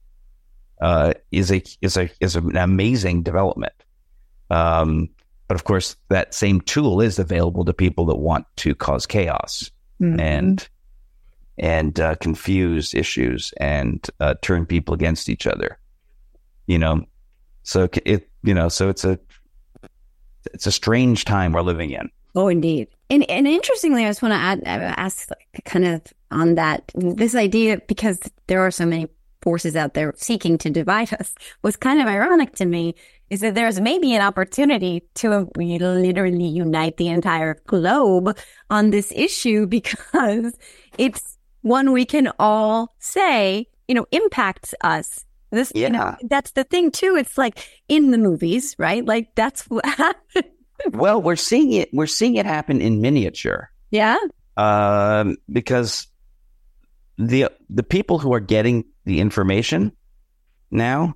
uh, 0.81 1.13
is 1.31 1.51
a 1.51 1.63
is 1.81 1.97
a 1.97 2.09
is 2.19 2.35
an 2.35 2.55
amazing 2.55 3.23
development. 3.23 3.73
Um, 4.49 5.09
but 5.47 5.55
of 5.55 5.63
course, 5.63 5.95
that 6.09 6.33
same 6.33 6.61
tool 6.61 7.01
is 7.01 7.19
available 7.19 7.65
to 7.65 7.73
people 7.73 8.05
that 8.07 8.15
want 8.15 8.45
to 8.57 8.73
cause 8.75 9.05
chaos 9.05 9.71
Mhm. 10.03 10.19
and 10.19 10.67
and 11.57 11.99
uh, 11.99 12.15
confuse 12.15 12.93
issues 12.93 13.53
and 13.57 14.09
uh, 14.19 14.33
turn 14.41 14.65
people 14.65 14.93
against 14.93 15.29
each 15.29 15.45
other. 15.47 15.77
You 16.67 16.79
know, 16.79 17.05
so 17.63 17.83
it- 17.83 18.01
it 18.05 18.29
you 18.43 18.53
know 18.53 18.69
so 18.69 18.89
it's 18.89 19.05
a 19.05 19.19
it's 20.53 20.67
a 20.67 20.71
strange 20.71 21.25
time 21.25 21.53
we're 21.53 21.61
living 21.61 21.91
in. 21.91 22.09
Oh, 22.35 22.47
indeed. 22.47 22.87
And 23.09 23.29
and 23.29 23.47
interestingly, 23.47 24.05
I 24.05 24.09
just 24.09 24.21
want 24.21 24.33
to 24.33 24.37
add, 24.37 24.59
uh, 24.65 24.93
ask 24.97 25.29
like, 25.29 25.63
kind 25.65 25.85
of 25.85 26.01
on 26.31 26.55
that 26.55 26.91
this 26.95 27.35
idea 27.35 27.79
because 27.87 28.19
there 28.47 28.61
are 28.61 28.71
so 28.71 28.85
many 28.85 29.07
forces 29.41 29.75
out 29.75 29.93
there 29.93 30.13
seeking 30.17 30.57
to 30.57 30.69
divide 30.69 31.13
us. 31.13 31.35
was 31.61 31.75
kind 31.75 32.01
of 32.01 32.07
ironic 32.07 32.55
to 32.55 32.65
me 32.65 32.95
is 33.33 33.39
that 33.39 33.55
there's 33.55 33.81
maybe 33.81 34.13
an 34.13 34.21
opportunity 34.21 35.03
to 35.15 35.49
literally 35.57 36.45
unite 36.45 36.97
the 36.97 37.07
entire 37.07 37.57
globe 37.65 38.37
on 38.69 38.91
this 38.91 39.11
issue 39.15 39.65
because 39.77 40.55
it's 40.99 41.37
one 41.61 41.91
we 41.91 42.05
can 42.05 42.31
all 42.37 42.93
say, 42.99 43.65
you 43.87 43.95
know, 43.95 44.05
impacts 44.11 44.75
us. 44.81 45.25
This, 45.49 45.71
you 45.75 45.89
know, 45.89 46.15
that's 46.29 46.51
the 46.51 46.63
thing 46.63 46.91
too. 46.91 47.15
It's 47.15 47.37
like 47.37 47.67
in 47.87 48.11
the 48.11 48.17
movies, 48.17 48.75
right? 48.77 49.03
Like 49.05 49.33
that's 49.35 49.63
what. 49.67 50.15
Well, 50.91 51.21
we're 51.21 51.35
seeing 51.35 51.71
it. 51.73 51.89
We're 51.93 52.07
seeing 52.07 52.35
it 52.35 52.45
happen 52.45 52.81
in 52.81 53.01
miniature 53.01 53.69
Yeah. 53.91 54.17
um, 54.57 55.37
because 55.51 56.07
the 57.17 57.49
the 57.69 57.83
people 57.83 58.19
who 58.19 58.33
are 58.33 58.39
getting 58.39 58.85
the 59.05 59.19
information 59.19 59.91
now 60.71 61.13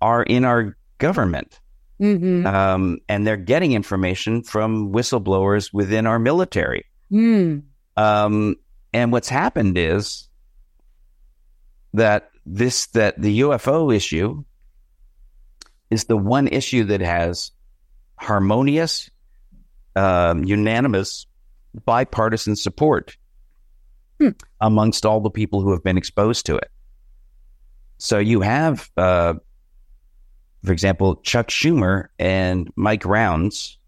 are 0.00 0.22
in 0.22 0.44
our 0.44 0.76
government. 0.98 1.60
Mm-hmm. 2.00 2.44
um, 2.44 2.98
and 3.08 3.24
they're 3.24 3.36
getting 3.36 3.72
information 3.72 4.42
from 4.42 4.92
whistleblowers 4.92 5.72
within 5.72 6.06
our 6.08 6.18
military. 6.18 6.86
Mm. 7.12 7.62
Um, 7.96 8.56
and 8.92 9.12
what's 9.12 9.28
happened 9.28 9.78
is 9.78 10.28
that 11.92 12.30
this 12.44 12.88
that 12.88 13.20
the 13.22 13.40
UFO 13.40 13.94
issue 13.94 14.42
is 15.88 16.04
the 16.04 16.16
one 16.16 16.48
issue 16.48 16.82
that 16.84 17.00
has 17.00 17.52
harmonious, 18.16 19.08
um, 19.94 20.44
unanimous, 20.44 21.26
bipartisan 21.84 22.56
support 22.56 23.16
Hmm. 24.20 24.30
amongst 24.60 25.06
all 25.06 25.20
the 25.20 25.30
people 25.30 25.60
who 25.60 25.72
have 25.72 25.82
been 25.82 25.96
exposed 25.96 26.46
to 26.46 26.56
it. 26.56 26.70
So 27.98 28.18
you 28.18 28.40
have, 28.42 28.88
uh, 28.96 29.34
for 30.64 30.72
example, 30.72 31.16
Chuck 31.16 31.48
Schumer 31.48 32.06
and 32.18 32.70
Mike 32.76 33.04
Rounds, 33.04 33.78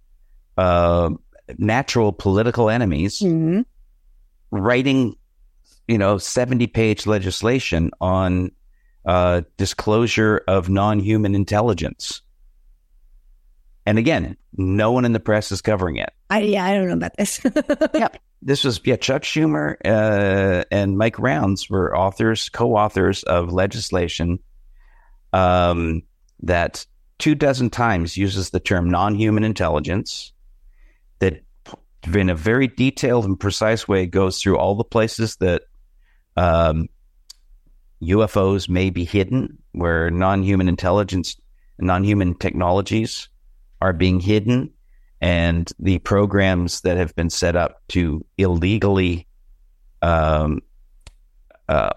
uh, 0.57 1.11
natural 1.59 2.13
political 2.13 2.69
enemies, 2.71 3.21
Mhm. 3.21 3.65
writing, 4.51 5.17
you 5.89 5.99
know, 5.99 6.19
70 6.19 6.67
page 6.67 7.07
legislation 7.07 7.91
on 8.01 8.51
uh, 9.05 9.43
disclosure 9.57 10.43
of 10.49 10.69
non 10.69 10.99
human 10.99 11.35
intelligence. 11.37 12.23
And 13.87 13.99
again, 13.99 14.37
no 14.57 14.91
one 14.91 15.05
in 15.05 15.13
the 15.13 15.21
press 15.21 15.53
is 15.53 15.63
covering 15.63 15.97
it. 15.97 16.11
I, 16.29 16.41
yeah, 16.41 16.65
I 16.65 16.75
don't 16.75 16.89
know 16.89 16.95
about 16.95 17.17
this. 17.17 17.41
yep. 17.95 18.17
This 18.43 18.65
was, 18.65 18.81
yeah, 18.85 18.97
Chuck 18.97 19.23
Schumer 19.23 19.77
uh, 19.85 20.65
and 20.73 20.99
Mike 20.99 21.21
Rounds 21.21 21.71
were 21.71 21.97
authors, 21.97 22.49
co 22.49 22.75
authors 22.77 23.23
of 23.23 23.53
legislation 23.53 24.41
um, 25.33 26.03
that 26.43 26.87
two 27.19 27.35
dozen 27.35 27.71
times 27.71 28.17
uses 28.17 28.51
the 28.51 28.61
term 28.61 28.91
non 28.91 29.15
human 29.15 29.45
intelligence, 29.45 30.33
that 31.19 31.43
in 32.15 32.31
a 32.31 32.35
very 32.35 32.69
detailed 32.69 33.25
and 33.25 33.39
precise 33.39 33.89
way 33.89 34.07
goes 34.07 34.41
through 34.41 34.59
all 34.59 34.75
the 34.75 34.85
places 34.85 35.37
that 35.37 35.63
um, 36.37 36.89
UFOs 38.03 38.69
may 38.69 38.91
be 38.91 39.05
hidden, 39.05 39.59
where 39.73 40.11
non 40.11 40.43
human 40.43 40.69
intelligence, 40.69 41.37
non 41.79 42.05
human 42.05 42.35
technologies 42.35 43.29
are 43.81 43.93
being 43.93 44.21
hidden 44.21 44.71
and 45.21 45.73
the 45.79 45.99
programs 46.01 46.83
that 46.83 46.97
have 46.97 47.15
been 47.15 47.31
set 47.31 47.57
up 47.57 47.83
to 47.89 48.25
illegally 48.37 49.27
um, 50.03 50.61
uh, 51.69 51.91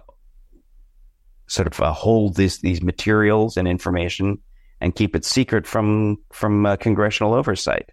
sort 1.50 1.68
of 1.68 1.80
uh, 1.82 1.92
hold 1.92 2.36
this, 2.36 2.60
these 2.60 2.82
materials 2.82 3.58
and 3.58 3.68
information 3.68 4.38
and 4.80 4.96
keep 4.96 5.16
it 5.16 5.26
secret 5.26 5.68
from 5.68 6.18
from 6.32 6.66
uh, 6.66 6.78
congressional 6.78 7.34
oversight, 7.34 7.92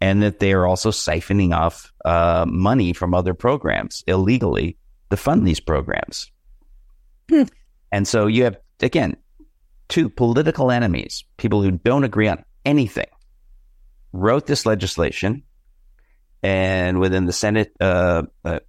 and 0.00 0.22
that 0.22 0.38
they 0.38 0.52
are 0.52 0.66
also 0.66 0.90
siphoning 0.90 1.56
off 1.56 1.92
uh, 2.04 2.44
money 2.46 2.92
from 2.92 3.14
other 3.14 3.32
programs 3.32 4.04
illegally 4.06 4.76
to 5.10 5.16
fund 5.16 5.46
these 5.46 5.60
programs. 5.60 6.30
Hmm. 7.30 7.44
And 7.90 8.06
so 8.06 8.26
you 8.26 8.44
have 8.44 8.58
again 8.80 9.16
two 9.88 10.08
political 10.10 10.70
enemies, 10.70 11.24
people 11.36 11.62
who 11.62 11.70
don't 11.70 12.04
agree 12.04 12.28
on 12.28 12.44
anything, 12.64 13.08
wrote 14.12 14.46
this 14.46 14.66
legislation, 14.66 15.42
and 16.42 17.00
within 17.00 17.24
the 17.24 17.32
Senate 17.32 17.72
uh, 17.80 18.24
uh, 18.44 18.60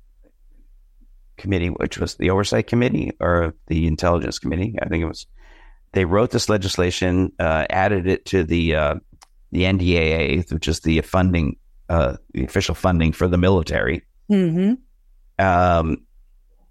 committee, 1.38 1.68
which 1.68 1.98
was 1.98 2.16
the 2.16 2.30
Oversight 2.30 2.68
Committee 2.68 3.12
or 3.20 3.54
the 3.68 3.88
Intelligence 3.88 4.40
Committee, 4.40 4.76
I 4.82 4.88
think 4.88 5.04
it 5.04 5.08
was, 5.08 5.28
they 5.92 6.06
wrote 6.06 6.32
this 6.32 6.50
legislation, 6.50 7.32
uh, 7.40 7.66
added 7.70 8.08
it 8.08 8.26
to 8.28 8.44
the 8.44 8.76
uh, 8.76 8.96
the 9.52 9.64
NDAA, 9.64 10.52
which 10.52 10.68
is 10.68 10.80
the 10.80 11.02
funding, 11.02 11.58
uh, 11.90 12.18
the 12.34 12.44
official 12.44 12.76
funding 12.76 13.12
for 13.12 13.28
the 13.28 13.38
military, 13.38 14.04
hmm 14.28 14.74
um, 15.40 15.98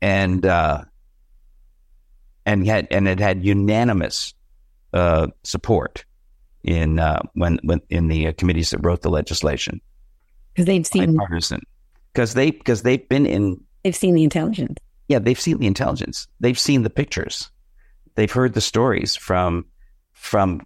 and 0.00 0.44
uh, 0.46 0.84
and 2.46 2.66
had 2.66 2.88
and 2.90 3.08
it 3.08 3.20
had 3.20 3.44
unanimous 3.44 4.34
uh, 4.92 5.28
support 5.44 6.04
in 6.64 6.98
uh, 6.98 7.20
when 7.34 7.58
when 7.62 7.80
in 7.88 8.08
the 8.08 8.28
uh, 8.28 8.32
committees 8.32 8.70
that 8.70 8.78
wrote 8.78 9.02
the 9.02 9.10
legislation, 9.10 9.80
Because 10.52 10.66
they've 10.66 10.86
seen 10.86 11.16
bipartisan, 11.16 11.62
because 12.12 12.34
they 12.34 12.50
because 12.50 12.82
they've 12.82 13.08
been 13.08 13.26
in 13.26 13.60
they've 13.84 13.96
seen 13.96 14.14
the 14.14 14.24
intelligence. 14.24 14.78
yeah 15.08 15.18
they've 15.18 15.40
seen 15.40 15.58
the 15.58 15.66
intelligence, 15.66 16.28
they've 16.40 16.58
seen 16.58 16.82
the 16.82 16.90
pictures, 16.90 17.50
they've 18.14 18.32
heard 18.32 18.54
the 18.54 18.60
stories 18.60 19.16
from 19.16 19.64
from 20.12 20.64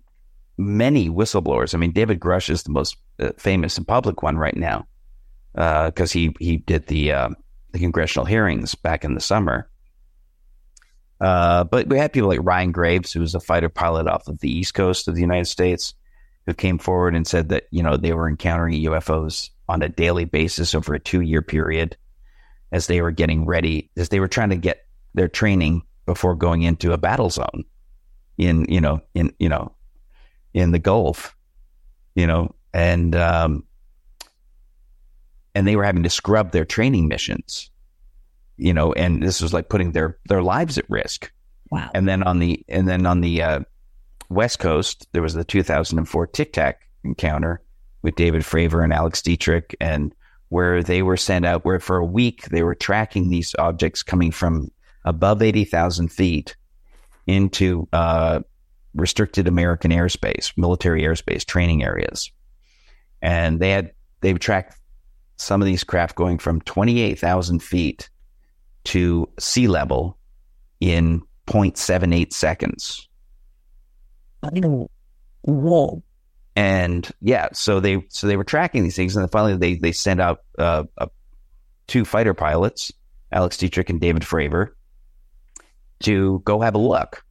many 0.58 1.08
whistleblowers. 1.08 1.74
I 1.74 1.78
mean, 1.78 1.92
David 1.92 2.20
Grusch 2.20 2.50
is 2.50 2.62
the 2.62 2.70
most 2.70 2.96
uh, 3.18 3.30
famous 3.38 3.76
and 3.78 3.86
public 3.86 4.22
one 4.22 4.36
right 4.36 4.56
now 4.56 4.86
because 5.54 6.12
he 6.12 6.34
he 6.38 6.58
did 6.58 6.86
the 6.86 7.12
uh, 7.12 7.28
the 7.72 7.78
congressional 7.78 8.26
hearings 8.26 8.74
back 8.74 9.04
in 9.04 9.14
the 9.14 9.20
summer. 9.20 9.68
Uh, 11.18 11.64
but 11.64 11.88
we 11.88 11.98
had 11.98 12.12
people 12.12 12.28
like 12.28 12.40
Ryan 12.42 12.72
Graves, 12.72 13.12
who 13.12 13.20
was 13.20 13.34
a 13.34 13.40
fighter 13.40 13.70
pilot 13.70 14.06
off 14.06 14.28
of 14.28 14.40
the 14.40 14.50
East 14.50 14.74
Coast 14.74 15.08
of 15.08 15.14
the 15.14 15.22
United 15.22 15.46
States, 15.46 15.94
who 16.44 16.52
came 16.52 16.78
forward 16.78 17.14
and 17.14 17.26
said 17.26 17.48
that 17.48 17.64
you 17.70 17.82
know 17.82 17.96
they 17.96 18.12
were 18.12 18.28
encountering 18.28 18.82
UFOs 18.84 19.50
on 19.68 19.82
a 19.82 19.88
daily 19.88 20.24
basis 20.24 20.74
over 20.74 20.94
a 20.94 21.00
two 21.00 21.22
year 21.22 21.42
period 21.42 21.96
as 22.72 22.86
they 22.86 23.00
were 23.00 23.10
getting 23.10 23.46
ready, 23.46 23.90
as 23.96 24.08
they 24.08 24.20
were 24.20 24.28
trying 24.28 24.50
to 24.50 24.56
get 24.56 24.86
their 25.14 25.28
training 25.28 25.82
before 26.04 26.34
going 26.34 26.62
into 26.62 26.92
a 26.92 26.98
battle 26.98 27.30
zone 27.30 27.64
in 28.38 28.66
you 28.68 28.80
know 28.80 29.00
in 29.14 29.32
you 29.38 29.48
know 29.48 29.72
in 30.54 30.72
the 30.72 30.78
Gulf, 30.78 31.36
you 32.14 32.26
know, 32.26 32.54
and 32.72 33.14
um, 33.14 33.64
and 35.54 35.66
they 35.66 35.76
were 35.76 35.84
having 35.84 36.02
to 36.02 36.10
scrub 36.10 36.52
their 36.52 36.64
training 36.64 37.08
missions, 37.08 37.70
you 38.56 38.72
know, 38.72 38.92
and 38.94 39.22
this 39.22 39.40
was 39.40 39.52
like 39.52 39.68
putting 39.68 39.92
their 39.92 40.18
their 40.28 40.42
lives 40.42 40.78
at 40.78 40.88
risk. 40.88 41.30
Wow. 41.70 41.90
And 41.94 42.08
then 42.08 42.22
on 42.22 42.38
the 42.38 42.64
and 42.68 42.88
then 42.88 43.06
on 43.06 43.20
the 43.20 43.42
uh, 43.42 43.60
West 44.28 44.58
Coast, 44.58 45.06
there 45.12 45.22
was 45.22 45.34
the 45.34 45.44
2004 45.44 46.26
Tic 46.28 46.52
Tac 46.52 46.82
encounter 47.04 47.62
with 48.02 48.16
David 48.16 48.42
Fravor 48.42 48.82
and 48.82 48.92
Alex 48.92 49.20
Dietrich, 49.20 49.76
and 49.80 50.14
where 50.48 50.82
they 50.82 51.02
were 51.02 51.16
sent 51.16 51.44
out, 51.44 51.64
where 51.64 51.80
for 51.80 51.96
a 51.96 52.04
week 52.04 52.44
they 52.50 52.62
were 52.62 52.74
tracking 52.74 53.28
these 53.28 53.54
objects 53.58 54.02
coming 54.02 54.30
from 54.30 54.70
above 55.04 55.42
80,000 55.42 56.08
feet 56.08 56.56
into 57.26 57.88
uh, 57.92 58.40
restricted 58.94 59.48
American 59.48 59.90
airspace, 59.90 60.52
military 60.56 61.02
airspace, 61.02 61.44
training 61.44 61.82
areas, 61.82 62.30
and 63.22 63.60
they 63.60 63.70
had 63.70 63.92
they've 64.20 64.38
tracked 64.38 64.76
some 65.36 65.60
of 65.60 65.66
these 65.66 65.84
craft 65.84 66.14
going 66.14 66.38
from 66.38 66.60
28,000 66.62 67.62
feet 67.62 68.08
to 68.84 69.28
sea 69.38 69.68
level 69.68 70.16
in 70.80 71.22
0.78 71.46 72.32
seconds. 72.32 73.08
Whoa. 75.42 76.02
And 76.56 77.08
yeah, 77.20 77.48
so 77.52 77.80
they 77.80 78.06
so 78.08 78.26
they 78.26 78.38
were 78.38 78.44
tracking 78.44 78.82
these 78.82 78.96
things, 78.96 79.14
and 79.14 79.22
then 79.22 79.28
finally 79.28 79.56
they 79.56 79.74
they 79.74 79.92
sent 79.92 80.20
out 80.20 80.40
uh, 80.58 80.84
uh, 80.96 81.06
two 81.86 82.06
fighter 82.06 82.32
pilots, 82.32 82.90
Alex 83.30 83.58
Dietrich 83.58 83.90
and 83.90 84.00
David 84.00 84.22
Fravor, 84.22 84.70
to 86.00 86.40
go 86.46 86.62
have 86.62 86.74
a 86.74 86.78
look. 86.78 87.24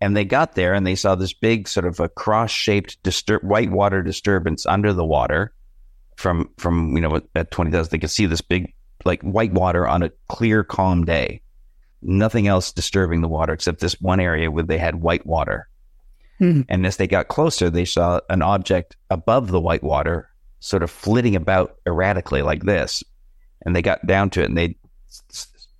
And 0.00 0.16
they 0.16 0.24
got 0.24 0.54
there 0.54 0.72
and 0.74 0.86
they 0.86 0.94
saw 0.94 1.14
this 1.14 1.34
big 1.34 1.68
sort 1.68 1.84
of 1.86 2.00
a 2.00 2.08
cross 2.08 2.50
shaped 2.50 3.02
distur- 3.02 3.42
white 3.44 3.70
water 3.70 4.00
disturbance 4.00 4.64
under 4.64 4.92
the 4.92 5.04
water 5.04 5.52
from 6.16 6.50
from 6.56 6.94
you 6.94 7.02
know 7.02 7.20
at 7.34 7.50
twenty 7.50 7.72
thousand. 7.72 7.90
They 7.90 7.98
could 7.98 8.10
see 8.10 8.26
this 8.26 8.42
big 8.42 8.72
like 9.04 9.22
white 9.22 9.52
water 9.52 9.88
on 9.88 10.04
a 10.04 10.10
clear, 10.28 10.62
calm 10.62 11.04
day. 11.04 11.42
Nothing 12.00 12.46
else 12.46 12.72
disturbing 12.72 13.22
the 13.22 13.28
water 13.28 13.52
except 13.52 13.80
this 13.80 14.00
one 14.00 14.20
area 14.20 14.50
where 14.50 14.64
they 14.64 14.78
had 14.78 14.94
white 14.94 15.26
water. 15.26 15.68
Hmm. 16.40 16.62
And 16.70 16.86
as 16.86 16.96
they 16.96 17.06
got 17.06 17.28
closer, 17.28 17.68
they 17.68 17.84
saw 17.84 18.20
an 18.30 18.40
object 18.40 18.96
above 19.10 19.50
the 19.50 19.60
white 19.60 19.82
water, 19.82 20.28
sort 20.60 20.82
of 20.82 20.90
flitting 20.90 21.36
about 21.36 21.76
erratically 21.86 22.40
like 22.40 22.64
this. 22.64 23.04
And 23.64 23.76
they 23.76 23.82
got 23.82 24.04
down 24.06 24.30
to 24.30 24.42
it, 24.42 24.46
and 24.46 24.56
they, 24.56 24.74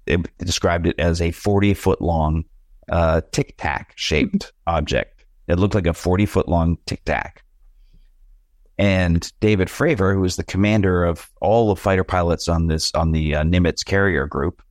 they 0.05 0.19
described 0.39 0.87
it 0.87 1.01
as 1.01 1.23
a 1.23 1.31
forty 1.31 1.73
foot 1.73 2.03
long 2.03 2.45
uh, 2.91 3.23
tic 3.33 3.55
tac 3.57 3.95
shaped 3.97 4.53
object. 4.67 5.25
It 5.49 5.59
looked 5.59 5.75
like 5.75 5.87
a 5.87 5.95
forty 5.95 6.27
foot 6.27 6.47
long 6.47 6.77
tic 6.85 7.05
tac. 7.07 7.43
And 8.77 9.31
David 9.41 9.69
Fravor, 9.69 10.15
who 10.15 10.21
was 10.21 10.37
the 10.37 10.45
commander 10.45 11.05
of 11.05 11.31
all 11.41 11.69
the 11.69 11.81
fighter 11.81 12.05
pilots 12.05 12.49
on 12.49 12.67
this 12.67 12.93
on 12.95 13.13
the 13.13 13.35
uh, 13.35 13.45
Nimitz 13.45 13.83
carrier 13.83 14.27
group, 14.27 14.63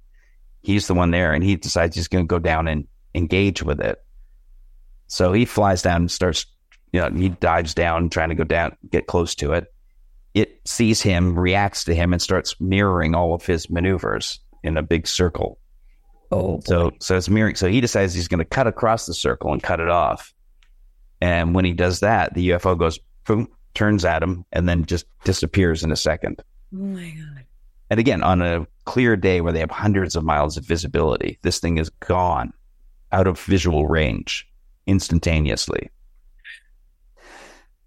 he's 0.61 0.85
the 0.85 0.93
one 0.93 1.09
there, 1.09 1.33
and 1.33 1.43
he 1.43 1.55
decides 1.55 1.95
he's 1.95 2.07
going 2.07 2.25
to 2.25 2.27
go 2.27 2.39
down 2.39 2.67
and 2.67 2.87
engage 3.15 3.63
with 3.63 3.79
it. 3.79 4.03
So 5.09 5.33
he 5.33 5.45
flies 5.45 5.81
down 5.81 6.01
and 6.01 6.11
starts, 6.11 6.45
you 6.93 7.01
know, 7.01 7.09
he 7.09 7.29
dives 7.29 7.73
down, 7.73 8.09
trying 8.09 8.29
to 8.29 8.35
go 8.35 8.43
down, 8.43 8.77
get 8.89 9.07
close 9.07 9.35
to 9.35 9.53
it. 9.53 9.73
It 10.35 10.61
sees 10.65 11.01
him, 11.01 11.37
reacts 11.37 11.83
to 11.85 11.95
him, 11.95 12.13
and 12.13 12.21
starts 12.21 12.55
mirroring 12.61 13.15
all 13.15 13.33
of 13.33 13.45
his 13.45 13.69
maneuvers 13.69 14.39
in 14.63 14.77
a 14.77 14.83
big 14.83 15.07
circle. 15.07 15.59
Oh, 16.31 16.61
So, 16.63 16.91
so 16.99 17.17
it's 17.17 17.27
mirroring. 17.27 17.55
So 17.55 17.67
he 17.67 17.81
decides 17.81 18.13
he's 18.13 18.27
going 18.27 18.39
to 18.39 18.45
cut 18.45 18.67
across 18.67 19.07
the 19.07 19.15
circle 19.15 19.51
and 19.51 19.63
cut 19.63 19.79
it 19.79 19.89
off. 19.89 20.31
And 21.19 21.55
when 21.55 21.65
he 21.65 21.73
does 21.73 22.01
that, 22.01 22.35
the 22.35 22.49
UFO 22.51 22.77
goes 22.77 22.99
boom, 23.25 23.47
turns 23.73 24.05
at 24.05 24.21
him, 24.21 24.45
and 24.51 24.69
then 24.69 24.85
just 24.85 25.05
disappears 25.23 25.83
in 25.83 25.91
a 25.91 25.95
second. 25.95 26.41
oh 26.73 26.77
my 26.77 27.09
god. 27.09 27.45
And 27.89 27.99
again, 27.99 28.21
on 28.21 28.43
a 28.43 28.67
clear 28.85 29.15
day 29.15 29.41
where 29.41 29.51
they 29.51 29.59
have 29.59 29.71
hundreds 29.71 30.15
of 30.15 30.23
miles 30.23 30.55
of 30.55 30.65
visibility, 30.65 31.39
this 31.41 31.59
thing 31.59 31.79
is 31.79 31.89
gone 31.89 32.53
out 33.11 33.25
of 33.25 33.39
visual 33.39 33.87
range 33.87 34.48
instantaneously. 34.89 35.89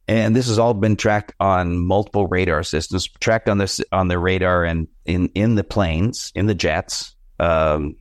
And 0.08 0.34
this 0.34 0.48
has 0.48 0.58
all 0.58 0.74
been 0.74 0.96
tracked 0.96 1.34
on 1.40 1.78
multiple 1.78 2.26
radar 2.26 2.62
systems, 2.62 3.08
tracked 3.20 3.48
on 3.48 3.58
this 3.58 3.80
on 3.92 4.08
the 4.08 4.18
radar 4.18 4.64
and 4.64 4.88
in, 5.04 5.28
in 5.34 5.54
the 5.54 5.64
planes, 5.64 6.32
in 6.34 6.46
the 6.46 6.54
jets, 6.54 7.14
um, 7.38 7.96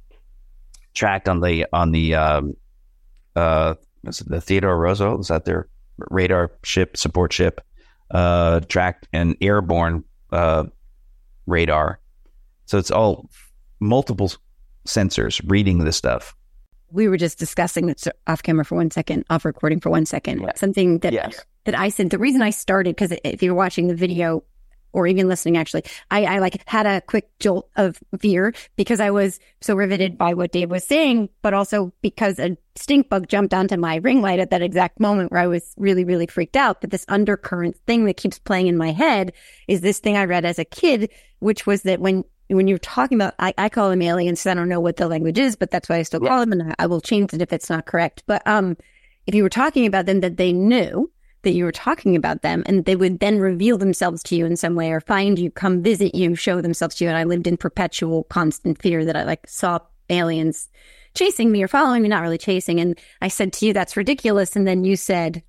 tracked 0.94 1.30
on 1.30 1.42
the 1.42 1.68
on 1.72 1.92
the 1.92 2.16
um, 2.16 2.56
uh, 3.36 3.76
the 4.04 4.42
Theodore 4.42 4.78
Roosevelt 4.78 5.22
is 5.22 5.28
that 5.28 5.46
their 5.46 5.68
radar 6.10 6.52
ship 6.64 6.98
support 6.98 7.32
ship, 7.32 7.62
uh, 8.10 8.62
tracked 8.62 9.08
and 9.14 9.36
airborne 9.42 10.04
uh, 10.32 10.66
radar. 11.46 12.00
So 12.66 12.78
it's 12.78 12.92
all 12.92 13.30
multiple 13.80 14.32
sensors 14.88 15.42
reading 15.46 15.80
this 15.80 15.98
stuff. 15.98 16.36
We 16.92 17.08
were 17.08 17.18
just 17.18 17.40
discussing 17.40 17.88
this 17.88 18.08
off 18.28 18.44
camera 18.44 18.66
for 18.66 18.76
one 18.76 18.92
second, 18.92 19.26
off 19.30 19.46
recording 19.46 19.80
for 19.80 19.90
one 19.90 20.06
second. 20.06 20.52
Something 20.56 21.00
that 21.00 21.14
Yes. 21.14 21.44
that 21.66 21.78
I 21.78 21.90
said 21.90 22.10
the 22.10 22.18
reason 22.18 22.42
I 22.42 22.50
started 22.50 22.96
because 22.96 23.14
if 23.24 23.42
you're 23.42 23.54
watching 23.56 23.88
the 23.88 23.96
video 23.96 24.44
or 24.94 25.08
even 25.08 25.30
listening, 25.30 25.56
actually, 25.56 25.84
I, 26.10 26.26
I 26.26 26.40
like 26.40 26.68
had 26.68 26.86
a 26.86 27.00
quick 27.00 27.30
jolt 27.40 27.70
of 27.78 27.98
fear 28.20 28.54
because 28.76 29.00
I 29.00 29.10
was 29.10 29.40
so 29.62 29.74
riveted 29.74 30.18
by 30.18 30.34
what 30.34 30.52
Dave 30.52 30.70
was 30.70 30.84
saying, 30.84 31.30
but 31.42 31.54
also 31.54 31.94
because 32.02 32.40
a 32.40 32.58
stink 32.76 33.08
bug 33.08 33.30
jumped 33.30 33.54
onto 33.54 33.78
my 33.78 33.96
ring 33.98 34.22
light 34.22 34.40
at 34.40 34.50
that 34.50 34.62
exact 34.62 35.00
moment 35.00 35.32
where 35.32 35.40
I 35.40 35.48
was 35.48 35.74
really, 35.78 36.04
really 36.04 36.28
freaked 36.28 36.58
out. 36.58 36.82
But 36.82 36.90
this 36.90 37.06
undercurrent 37.08 37.78
thing 37.88 38.04
that 38.06 38.18
keeps 38.18 38.38
playing 38.38 38.68
in 38.68 38.76
my 38.76 38.92
head 38.92 39.32
is 39.70 39.80
this 39.80 40.00
thing 40.00 40.18
I 40.18 40.26
read 40.26 40.44
as 40.44 40.60
a 40.60 40.66
kid, 40.66 41.10
which 41.40 41.66
was 41.66 41.84
that 41.84 42.02
when 42.02 42.26
when 42.56 42.68
you're 42.68 42.78
talking 42.78 43.18
about, 43.18 43.34
I, 43.40 43.54
I 43.58 43.70
call 43.70 43.90
them 43.90 44.02
aliens. 44.02 44.46
I 44.46 44.54
don't 44.54 44.70
know 44.70 44.80
what 44.80 44.98
the 44.98 45.08
language 45.08 45.38
is, 45.38 45.56
but 45.56 45.72
that's 45.72 45.90
why 45.90 45.98
I 45.98 46.04
still 46.04 46.20
call 46.20 46.40
them, 46.40 46.52
and 46.52 46.64
I, 46.64 46.76
I 46.80 46.86
will 46.88 47.02
change 47.02 47.34
it 47.34 47.42
if 47.42 47.54
it's 47.54 47.70
not 47.70 47.86
correct. 47.86 48.24
But 48.26 48.46
um, 48.48 48.78
if 49.26 49.36
you 49.36 49.44
were 49.44 49.50
talking 49.50 49.86
about 49.86 50.06
them, 50.06 50.22
that 50.22 50.38
they 50.38 50.52
knew 50.52 51.10
that 51.44 51.54
you 51.54 51.64
were 51.64 51.72
talking 51.72 52.16
about 52.16 52.42
them 52.42 52.64
and 52.66 52.86
they 52.86 52.96
would 52.96 53.20
then 53.20 53.40
reveal 53.40 53.78
themselves 53.78 54.22
to 54.24 54.36
you 54.36 54.46
in 54.46 54.56
some 54.56 54.76
way 54.76 54.92
or 54.92 55.00
find 55.00 55.40
you, 55.40 55.50
come 55.50 55.82
visit 55.82 56.14
you, 56.14 56.36
show 56.36 56.62
themselves 56.62 56.96
to 56.96 57.04
you. 57.04 57.10
And 57.10 57.18
I 57.18 57.24
lived 57.24 57.48
in 57.48 57.58
perpetual 57.58 58.26
constant 58.26 58.82
fear 58.82 59.04
that 59.06 59.16
I 59.16 59.24
like 59.24 59.48
saw 59.48 59.80
aliens 60.10 60.70
chasing 61.16 61.52
me 61.52 61.64
or 61.64 61.68
following 61.68 62.04
me, 62.04 62.10
not 62.10 62.22
really 62.22 62.38
chasing. 62.38 62.80
And 62.80 63.00
I 63.22 63.28
said 63.28 63.54
to 63.54 63.66
you, 63.66 63.74
that's 63.74 63.98
ridiculous. 63.98 64.56
And 64.56 64.68
then 64.68 64.84
you 64.84 64.96
said, 64.96 65.44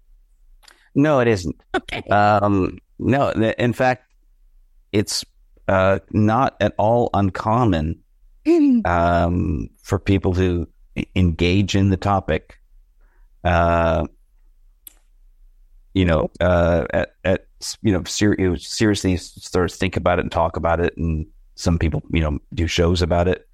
No, 0.95 1.20
it 1.20 1.29
isn't. 1.29 1.57
Okay. 1.74 2.03
Um, 2.09 2.79
no, 2.99 3.31
in 3.31 3.73
fact, 3.73 4.11
it's 4.93 5.24
uh, 5.69 5.99
not 6.11 6.57
at 6.61 6.75
all 6.79 7.11
uncommon 7.15 8.03
um, 8.85 9.69
for 9.83 9.99
people 9.99 10.35
to 10.35 10.69
engage 11.15 11.75
in 11.75 11.91
the 11.91 11.97
topic. 11.97 12.59
Uh, 13.45 14.07
you 15.95 16.05
know, 16.05 16.31
uh, 16.41 16.87
at, 16.93 17.15
at 17.25 17.47
you 17.83 17.93
know, 17.93 18.03
ser- 18.05 18.37
you 18.39 18.51
know, 18.51 18.57
seriously 18.57 19.17
sort 19.17 19.71
of 19.71 19.77
think 19.77 19.97
about 19.97 20.19
it 20.19 20.23
and 20.23 20.33
talk 20.33 20.57
about 20.57 20.81
it, 20.81 20.97
and 20.97 21.27
some 21.55 21.79
people, 21.79 22.03
you 22.11 22.21
know, 22.21 22.39
do 22.55 22.67
shows 22.67 23.03
about 23.03 23.29
it. 23.29 23.47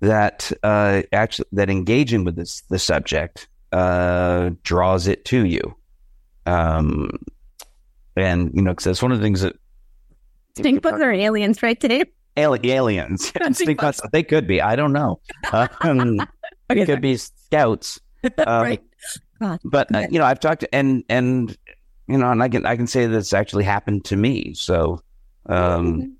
That 0.00 0.50
uh, 0.62 1.02
actually, 1.12 1.48
that 1.52 1.70
engaging 1.70 2.24
with 2.24 2.36
this 2.36 2.62
the 2.62 2.78
subject 2.78 3.48
uh, 3.72 4.50
draws 4.62 5.06
it 5.06 5.24
to 5.26 5.46
you, 5.46 5.76
um, 6.46 7.10
and 8.16 8.50
you 8.54 8.62
know, 8.62 8.72
because 8.72 8.84
that's 8.84 9.02
one 9.02 9.12
of 9.12 9.18
the 9.18 9.24
things 9.24 9.42
that 9.42 9.56
stink 10.56 10.82
bugs 10.82 11.00
are 11.00 11.12
aliens, 11.12 11.62
right, 11.62 11.78
Dave? 11.78 12.06
Ali- 12.36 12.70
aliens. 12.70 13.32
stink 13.52 13.80
bugs. 13.80 14.00
They 14.12 14.22
could 14.22 14.46
be. 14.46 14.60
I 14.60 14.76
don't 14.76 14.92
know. 14.92 15.20
Um, 15.52 16.20
Okay, 16.70 16.82
it 16.82 16.86
could 16.86 17.02
be 17.02 17.16
scouts. 17.16 18.00
Um, 18.46 18.62
right. 18.62 18.82
God. 19.40 19.58
but 19.64 19.92
uh, 19.92 20.06
you 20.08 20.20
know 20.20 20.24
i've 20.24 20.38
talked 20.38 20.64
and 20.72 21.02
and 21.08 21.58
you 22.06 22.16
know 22.16 22.30
and 22.30 22.40
i 22.40 22.48
can 22.48 22.64
i 22.64 22.76
can 22.76 22.86
say 22.86 23.06
this 23.06 23.32
actually 23.32 23.64
happened 23.64 24.04
to 24.04 24.16
me 24.16 24.54
so 24.54 25.02
um 25.46 26.16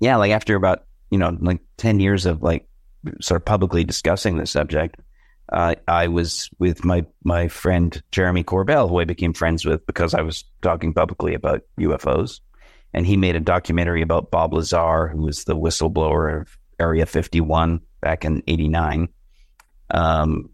yeah 0.00 0.16
like 0.16 0.32
after 0.32 0.54
about 0.54 0.84
you 1.10 1.16
know 1.16 1.34
like 1.40 1.60
10 1.78 1.98
years 1.98 2.26
of 2.26 2.42
like 2.42 2.68
sort 3.22 3.40
of 3.40 3.44
publicly 3.46 3.84
discussing 3.84 4.36
this 4.36 4.50
subject 4.50 5.00
uh, 5.50 5.74
i 5.88 6.06
was 6.06 6.50
with 6.58 6.84
my 6.84 7.06
my 7.24 7.48
friend 7.48 8.02
jeremy 8.12 8.44
corbell 8.44 8.86
who 8.90 9.00
i 9.00 9.04
became 9.04 9.32
friends 9.32 9.64
with 9.64 9.84
because 9.86 10.12
i 10.12 10.20
was 10.20 10.44
talking 10.60 10.92
publicly 10.92 11.32
about 11.32 11.62
ufos 11.78 12.40
and 12.92 13.06
he 13.06 13.16
made 13.16 13.36
a 13.36 13.40
documentary 13.40 14.02
about 14.02 14.30
bob 14.30 14.52
lazar 14.52 15.08
who 15.08 15.22
was 15.22 15.44
the 15.44 15.56
whistleblower 15.56 16.40
of 16.40 16.58
area 16.78 17.06
51 17.06 17.80
back 18.00 18.24
in 18.24 18.42
89 18.46 19.08
um 19.90 20.50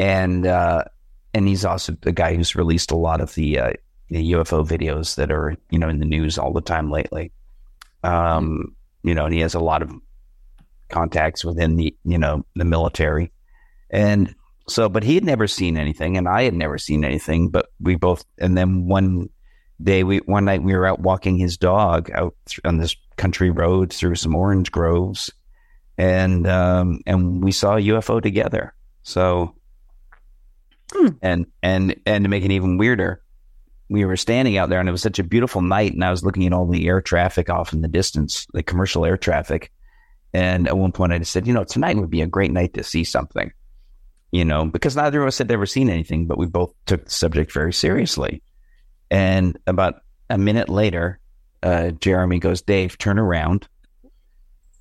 and 0.00 0.46
uh, 0.46 0.84
and 1.34 1.46
he's 1.46 1.64
also 1.64 1.92
the 2.00 2.10
guy 2.10 2.34
who's 2.34 2.56
released 2.56 2.90
a 2.90 2.96
lot 2.96 3.20
of 3.20 3.34
the, 3.34 3.58
uh, 3.58 3.72
the 4.08 4.32
UFO 4.32 4.66
videos 4.66 5.16
that 5.16 5.30
are 5.30 5.56
you 5.68 5.78
know 5.78 5.90
in 5.90 6.00
the 6.00 6.06
news 6.06 6.38
all 6.38 6.54
the 6.54 6.62
time 6.62 6.90
lately. 6.90 7.32
Um, 8.02 8.74
you 9.02 9.14
know, 9.14 9.26
and 9.26 9.34
he 9.34 9.40
has 9.40 9.54
a 9.54 9.60
lot 9.60 9.82
of 9.82 9.92
contacts 10.88 11.44
within 11.44 11.76
the 11.76 11.94
you 12.04 12.16
know 12.16 12.46
the 12.56 12.64
military, 12.64 13.30
and 13.90 14.34
so 14.68 14.88
but 14.88 15.02
he 15.02 15.14
had 15.14 15.24
never 15.24 15.46
seen 15.46 15.76
anything, 15.76 16.16
and 16.16 16.26
I 16.26 16.44
had 16.44 16.54
never 16.54 16.78
seen 16.78 17.04
anything. 17.04 17.50
But 17.50 17.66
we 17.78 17.94
both, 17.94 18.24
and 18.38 18.56
then 18.56 18.86
one 18.86 19.28
day 19.82 20.04
we 20.04 20.18
one 20.18 20.44
night 20.44 20.62
we 20.62 20.74
were 20.74 20.86
out 20.86 21.00
walking 21.00 21.36
his 21.36 21.56
dog 21.56 22.10
out 22.12 22.34
th- 22.46 22.60
on 22.64 22.78
this 22.78 22.96
country 23.16 23.50
road 23.50 23.92
through 23.92 24.16
some 24.16 24.34
orange 24.34 24.70
groves, 24.70 25.30
and 25.98 26.46
um, 26.46 27.00
and 27.06 27.42
we 27.42 27.52
saw 27.52 27.76
a 27.76 27.80
UFO 27.80 28.22
together. 28.22 28.74
So 29.02 29.54
and 31.22 31.46
and 31.62 31.96
and 32.06 32.24
to 32.24 32.28
make 32.28 32.44
it 32.44 32.50
even 32.50 32.78
weirder, 32.78 33.22
we 33.88 34.04
were 34.04 34.16
standing 34.16 34.56
out 34.56 34.68
there 34.68 34.80
and 34.80 34.88
it 34.88 34.92
was 34.92 35.02
such 35.02 35.18
a 35.18 35.24
beautiful 35.24 35.62
night 35.62 35.92
and 35.92 36.04
I 36.04 36.10
was 36.10 36.24
looking 36.24 36.46
at 36.46 36.52
all 36.52 36.66
the 36.66 36.86
air 36.86 37.00
traffic 37.00 37.50
off 37.50 37.72
in 37.72 37.80
the 37.80 37.88
distance, 37.88 38.46
the 38.52 38.62
commercial 38.62 39.04
air 39.04 39.16
traffic. 39.16 39.72
And 40.32 40.68
at 40.68 40.78
one 40.78 40.92
point 40.92 41.12
I 41.12 41.18
just 41.18 41.32
said, 41.32 41.46
you 41.46 41.52
know, 41.52 41.64
tonight 41.64 41.96
would 41.96 42.10
be 42.10 42.22
a 42.22 42.26
great 42.26 42.52
night 42.52 42.74
to 42.74 42.84
see 42.84 43.04
something. 43.04 43.52
You 44.32 44.44
know, 44.44 44.64
because 44.64 44.94
neither 44.94 45.20
of 45.20 45.26
us 45.26 45.38
had 45.38 45.50
ever 45.50 45.66
seen 45.66 45.90
anything, 45.90 46.28
but 46.28 46.38
we 46.38 46.46
both 46.46 46.72
took 46.86 47.04
the 47.04 47.10
subject 47.10 47.52
very 47.52 47.72
seriously. 47.72 48.42
And 49.10 49.58
about 49.66 50.02
a 50.28 50.38
minute 50.38 50.68
later, 50.68 51.18
uh, 51.62 51.90
Jeremy 51.90 52.38
goes, 52.38 52.62
Dave, 52.62 52.96
turn 52.98 53.18
around. 53.18 53.68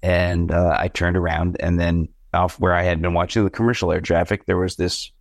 And 0.01 0.51
uh, 0.51 0.75
I 0.79 0.87
turned 0.87 1.17
around, 1.17 1.57
and 1.59 1.77
then 1.77 2.07
off 2.33 2.59
where 2.59 2.73
I 2.73 2.83
had 2.83 3.01
been 3.01 3.13
watching 3.13 3.43
the 3.43 3.49
commercial 3.49 3.91
air 3.91 3.99
traffic, 4.01 4.45
there 4.45 4.57
was 4.57 4.75
this 4.75 5.11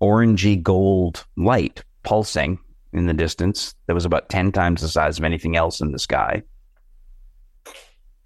orangey 0.00 0.60
gold 0.60 1.24
light 1.36 1.84
pulsing 2.02 2.58
in 2.92 3.06
the 3.06 3.14
distance 3.14 3.74
that 3.86 3.94
was 3.94 4.04
about 4.04 4.28
10 4.28 4.52
times 4.52 4.80
the 4.80 4.88
size 4.88 5.18
of 5.18 5.24
anything 5.24 5.56
else 5.56 5.80
in 5.80 5.92
the 5.92 5.98
sky. 5.98 6.42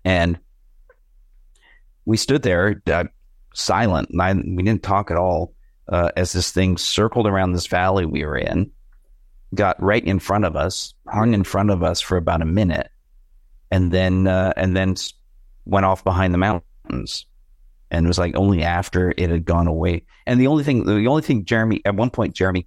And 0.04 0.38
we 2.04 2.16
stood 2.16 2.42
there 2.42 2.80
uh, 2.86 3.04
silent. 3.54 4.08
I, 4.18 4.32
we 4.32 4.62
didn't 4.62 4.82
talk 4.82 5.10
at 5.10 5.16
all 5.16 5.52
uh, 5.88 6.10
as 6.16 6.32
this 6.32 6.50
thing 6.52 6.76
circled 6.76 7.26
around 7.26 7.52
this 7.52 7.66
valley 7.66 8.06
we 8.06 8.24
were 8.24 8.36
in, 8.36 8.70
got 9.54 9.80
right 9.82 10.04
in 10.04 10.18
front 10.18 10.44
of 10.44 10.56
us, 10.56 10.94
hung 11.08 11.34
in 11.34 11.44
front 11.44 11.70
of 11.70 11.82
us 11.82 12.00
for 12.00 12.16
about 12.16 12.42
a 12.42 12.46
minute, 12.46 12.90
and 13.70 13.92
then 13.92 14.26
uh, 14.26 14.52
and 14.56 14.76
then 14.76 14.94
went 15.64 15.86
off 15.86 16.04
behind 16.04 16.34
the 16.34 16.38
mountains. 16.38 17.26
And 17.90 18.04
it 18.04 18.08
was 18.08 18.18
like 18.18 18.36
only 18.36 18.62
after 18.62 19.14
it 19.16 19.30
had 19.30 19.46
gone 19.46 19.66
away. 19.66 20.04
And 20.26 20.38
the 20.38 20.46
only 20.46 20.62
thing, 20.62 20.84
the 20.84 21.06
only 21.06 21.22
thing, 21.22 21.44
Jeremy, 21.44 21.80
at 21.86 21.94
one 21.94 22.10
point, 22.10 22.34
Jeremy, 22.34 22.66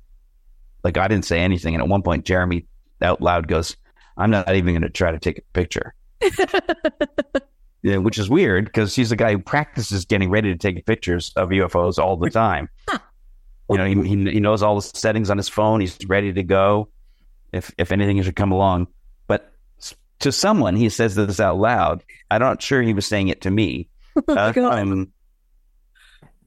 like 0.83 0.97
I 0.97 1.07
didn't 1.07 1.25
say 1.25 1.39
anything, 1.39 1.75
and 1.75 1.83
at 1.83 1.89
one 1.89 2.01
point, 2.01 2.25
Jeremy 2.25 2.65
out 3.01 3.21
loud 3.21 3.47
goes, 3.47 3.77
"I'm 4.17 4.31
not 4.31 4.53
even 4.53 4.73
going 4.73 4.81
to 4.81 4.89
try 4.89 5.11
to 5.11 5.19
take 5.19 5.37
a 5.37 5.43
picture." 5.53 5.93
yeah, 7.83 7.97
which 7.97 8.17
is 8.17 8.29
weird 8.29 8.65
because 8.65 8.95
he's 8.95 9.09
the 9.09 9.15
guy 9.15 9.31
who 9.31 9.39
practices 9.39 10.05
getting 10.05 10.29
ready 10.29 10.51
to 10.51 10.57
take 10.57 10.85
pictures 10.85 11.31
of 11.35 11.49
UFOs 11.49 11.99
all 11.99 12.17
the 12.17 12.29
time. 12.29 12.69
You 13.71 13.77
know, 13.77 13.85
he, 13.85 14.09
he 14.09 14.31
he 14.31 14.39
knows 14.39 14.61
all 14.63 14.75
the 14.75 14.81
settings 14.81 15.29
on 15.29 15.37
his 15.37 15.49
phone. 15.49 15.81
He's 15.81 15.97
ready 16.07 16.33
to 16.33 16.43
go 16.43 16.89
if 17.51 17.73
if 17.77 17.91
anything 17.91 18.21
should 18.23 18.35
come 18.35 18.51
along. 18.51 18.87
But 19.27 19.51
to 20.19 20.31
someone, 20.31 20.75
he 20.75 20.89
says 20.89 21.15
this 21.15 21.39
out 21.39 21.57
loud. 21.57 22.03
I'm 22.29 22.41
not 22.41 22.61
sure 22.61 22.81
he 22.81 22.93
was 22.93 23.05
saying 23.05 23.29
it 23.29 23.41
to 23.41 23.51
me. 23.51 23.87
Uh, 24.27 24.51
um, 24.57 25.07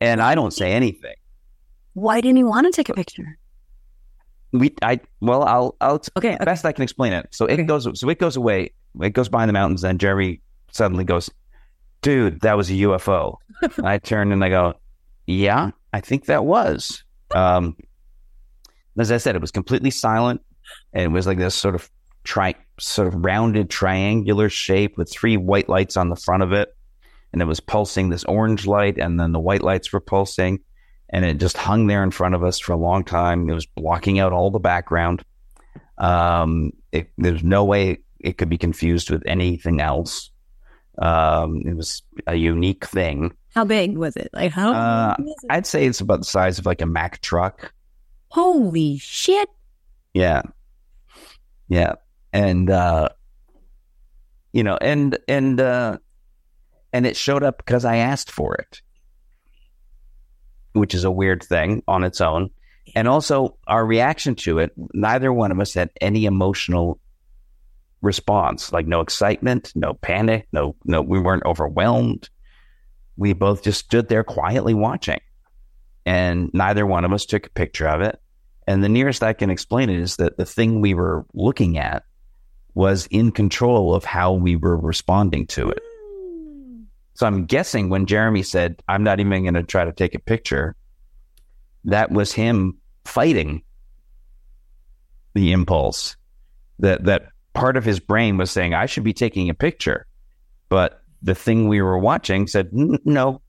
and 0.02 0.20
I 0.20 0.34
don't 0.34 0.52
say 0.52 0.72
anything. 0.72 1.14
Why 1.94 2.20
didn't 2.20 2.36
he 2.36 2.44
want 2.44 2.66
to 2.66 2.72
take 2.72 2.90
a 2.90 2.94
picture? 2.94 3.38
We, 4.52 4.74
I, 4.82 5.01
well, 5.20 5.42
I'll, 5.44 5.76
I'll, 5.80 6.02
Okay, 6.16 6.34
okay. 6.34 6.44
best 6.44 6.66
I 6.66 6.72
can 6.72 6.82
explain 6.82 7.14
it. 7.14 7.28
So 7.30 7.46
it 7.46 7.64
goes, 7.64 7.88
so 7.98 8.09
it 8.10 8.18
goes 8.18 8.36
away. 8.36 8.72
It 9.01 9.10
goes 9.14 9.30
behind 9.30 9.48
the 9.48 9.55
mountains. 9.55 9.82
And 9.82 9.98
Jerry 9.98 10.42
suddenly 10.72 11.05
goes, 11.05 11.30
"Dude, 12.02 12.40
that 12.42 12.56
was 12.56 12.70
a 12.70 12.74
UFO." 12.74 13.38
I 13.82 13.98
turn 13.98 14.30
and 14.30 14.44
I 14.44 14.51
go, 14.51 14.74
"Yeah, 15.26 15.70
I 15.92 16.01
think 16.01 16.26
that 16.26 16.44
was." 16.44 17.02
Um, 17.35 17.77
as 18.98 19.11
I 19.11 19.16
said, 19.16 19.35
it 19.35 19.40
was 19.40 19.51
completely 19.51 19.90
silent, 19.90 20.40
and 20.93 21.05
it 21.05 21.09
was 21.09 21.27
like 21.27 21.39
this 21.39 21.55
sort 21.55 21.74
of 21.74 21.90
tri, 22.23 22.55
sort 22.78 23.09
of 23.09 23.24
rounded 23.24 23.69
triangular 23.70 24.48
shape 24.48 24.97
with 24.97 25.11
three 25.11 25.36
white 25.36 25.69
lights 25.69 25.97
on 25.97 26.09
the 26.09 26.16
front 26.16 26.43
of 26.43 26.52
it, 26.52 26.74
and 27.32 27.43
it 27.43 27.47
was 27.47 27.61
pulsing 27.61 28.09
this 28.09 28.24
orange 28.24 28.66
light, 28.66 28.98
and 28.98 29.19
then 29.19 29.32
the 29.32 29.40
white 29.40 29.62
lights 29.62 29.93
were 29.93 30.01
pulsing, 30.01 30.61
and 31.11 31.24
it 31.24 31.39
just 31.39 31.56
hung 31.56 31.86
there 31.86 32.05
in 32.05 32.11
front 32.11 32.35
of 32.35 32.44
us 32.44 32.59
for 32.59 32.73
a 32.73 32.77
long 32.77 33.05
time. 33.05 33.48
It 33.48 33.55
was 33.55 33.66
blocking 33.66 34.20
out 34.20 34.32
all 34.32 34.51
the 34.51 34.61
background. 34.61 35.24
Um, 35.98 36.73
it, 36.93 37.11
there's 37.19 37.44
no 37.44 37.65
way 37.65 37.98
it 38.20 38.39
could 38.39 38.48
be 38.48 38.59
confused 38.59 39.11
with 39.11 39.23
anything 39.27 39.81
else. 39.81 40.31
Um, 40.98 41.62
it 41.66 41.77
was 41.77 42.02
a 42.27 42.36
unique 42.36 42.86
thing. 42.86 43.32
How 43.55 43.64
big 43.64 43.97
was 43.97 44.16
it? 44.16 44.31
Like 44.32 44.52
how? 44.52 44.72
Uh, 44.72 45.14
it? 45.18 45.36
I'd 45.48 45.66
say 45.66 45.86
it's 45.86 46.01
about 46.01 46.20
the 46.20 46.24
size 46.24 46.59
of 46.59 46.66
like 46.66 46.81
a 46.81 46.86
Mack 46.86 47.20
truck. 47.20 47.72
Holy 48.28 48.98
shit! 48.98 49.48
Yeah. 50.12 50.43
Yeah. 51.68 51.94
And 52.32 52.68
uh 52.68 53.10
you 54.52 54.64
know, 54.64 54.76
and 54.81 55.18
and 55.28 55.60
uh 55.60 55.98
and 56.93 57.06
it 57.06 57.16
showed 57.16 57.44
up 57.44 57.59
because 57.59 57.85
I 57.85 57.97
asked 57.97 58.31
for 58.31 58.55
it. 58.55 58.81
Which 60.72 60.94
is 60.94 61.05
a 61.05 61.10
weird 61.10 61.43
thing 61.43 61.82
on 61.86 62.02
its 62.02 62.20
own. 62.20 62.51
And 62.97 63.06
also 63.06 63.56
our 63.68 63.86
reaction 63.86 64.35
to 64.36 64.59
it, 64.59 64.72
neither 64.93 65.32
one 65.32 65.52
of 65.52 65.60
us 65.60 65.74
had 65.74 65.90
any 66.01 66.24
emotional 66.24 66.98
response, 68.02 68.72
like 68.72 68.86
no 68.86 69.01
excitement, 69.01 69.72
no 69.74 69.94
panic, 69.94 70.47
no, 70.52 70.76
no, 70.85 71.01
we 71.02 71.18
weren't 71.18 71.44
overwhelmed. 71.47 72.28
We 73.16 73.32
both 73.32 73.62
just 73.62 73.81
stood 73.81 74.09
there 74.09 74.24
quietly 74.24 74.74
watching. 74.74 75.20
And 76.07 76.51
neither 76.53 76.86
one 76.86 77.05
of 77.05 77.12
us 77.12 77.24
took 77.24 77.47
a 77.47 77.51
picture 77.51 77.89
of 77.89 78.01
it. 78.01 78.20
And 78.66 78.82
the 78.82 78.89
nearest 78.89 79.23
I 79.23 79.32
can 79.32 79.51
explain 79.51 79.91
it 79.91 80.01
is 80.01 80.16
that 80.16 80.36
the 80.36 80.47
thing 80.47 80.81
we 80.81 80.95
were 80.95 81.24
looking 81.35 81.78
at 81.78 82.05
was 82.74 83.07
in 83.07 83.31
control 83.31 83.95
of 83.95 84.05
how 84.05 84.32
we 84.32 84.57
were 84.57 84.77
responding 84.77 85.47
to 85.47 85.70
it. 85.70 85.81
So 87.15 87.27
I'm 87.27 87.47
guessing 87.47 87.89
when 87.89 88.07
Jeremy 88.07 88.43
said, 88.43 88.82
I'm 88.89 89.05
not 89.05 89.20
even 89.20 89.43
going 89.43 89.55
to 89.55 89.62
try 89.62 89.85
to 89.85 89.93
take 89.93 90.15
a 90.15 90.19
picture, 90.19 90.74
that 91.85 92.11
was 92.11 92.32
him 92.32 92.78
fighting 93.05 93.62
the 95.35 95.53
impulse 95.53 96.16
that, 96.81 97.05
that 97.05 97.28
part 97.53 97.77
of 97.77 97.85
his 97.85 98.01
brain 98.01 98.36
was 98.36 98.51
saying, 98.51 98.74
I 98.74 98.86
should 98.86 99.05
be 99.05 99.12
taking 99.12 99.49
a 99.49 99.55
picture. 99.55 100.07
But 100.69 101.03
the 101.24 101.34
thing 101.34 101.66
we 101.66 101.82
were 101.82 101.98
watching 101.98 102.46
said, 102.46 102.68
no. 102.72 103.42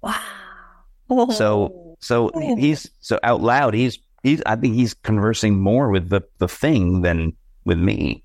Wow. 0.00 1.28
So, 1.30 1.96
so 2.00 2.30
he's, 2.56 2.88
so 3.00 3.18
out 3.22 3.42
loud, 3.42 3.74
he's, 3.74 3.98
he's, 4.22 4.42
I 4.46 4.56
think 4.56 4.74
he's 4.74 4.94
conversing 4.94 5.60
more 5.60 5.90
with 5.90 6.08
the, 6.08 6.22
the 6.38 6.48
thing 6.48 7.02
than 7.02 7.34
with 7.64 7.78
me. 7.78 8.24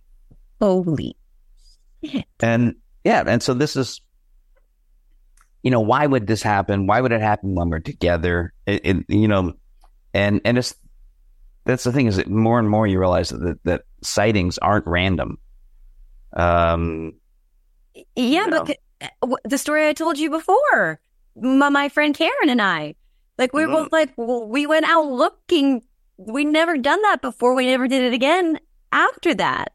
Holy 0.61 1.17
shit. 2.05 2.25
And 2.39 2.75
yeah, 3.03 3.23
and 3.27 3.43
so 3.43 3.53
this 3.53 3.75
is, 3.75 3.99
you 5.61 5.71
know, 5.71 5.81
why 5.81 6.05
would 6.05 6.27
this 6.27 6.41
happen? 6.41 6.87
Why 6.87 7.01
would 7.01 7.11
it 7.11 7.21
happen 7.21 7.55
when 7.55 7.69
we're 7.69 7.79
together? 7.79 8.53
It, 8.65 8.81
it, 8.85 9.05
you 9.07 9.27
know, 9.27 9.53
and 10.13 10.41
and 10.45 10.57
it's 10.57 10.75
that's 11.65 11.85
the 11.85 11.91
thing 11.91 12.07
is 12.07 12.17
that 12.17 12.29
more 12.29 12.59
and 12.59 12.69
more 12.69 12.85
you 12.85 12.99
realize 12.99 13.29
that 13.29 13.59
that 13.63 13.83
sightings 14.01 14.57
aren't 14.57 14.85
random. 14.85 15.37
Um, 16.33 17.13
Yeah, 18.15 18.45
you 18.45 18.49
but 18.49 18.65
the, 18.65 18.77
uh, 19.53 19.57
story 19.57 19.87
I 19.87 19.93
told 19.93 20.17
you 20.17 20.29
before, 20.29 20.99
my, 21.35 21.69
my 21.69 21.89
friend 21.89 22.15
Karen 22.15 22.49
and 22.49 22.61
I, 22.61 22.95
like 23.37 23.53
we 23.53 23.65
were 23.65 23.87
like 23.91 24.11
we 24.17 24.65
went 24.65 24.85
out 24.85 25.07
looking. 25.07 25.83
We 26.17 26.45
never 26.45 26.77
done 26.77 27.01
that 27.03 27.21
before. 27.21 27.55
We 27.55 27.65
never 27.65 27.87
did 27.87 28.03
it 28.03 28.13
again 28.13 28.59
after 28.91 29.33
that. 29.35 29.73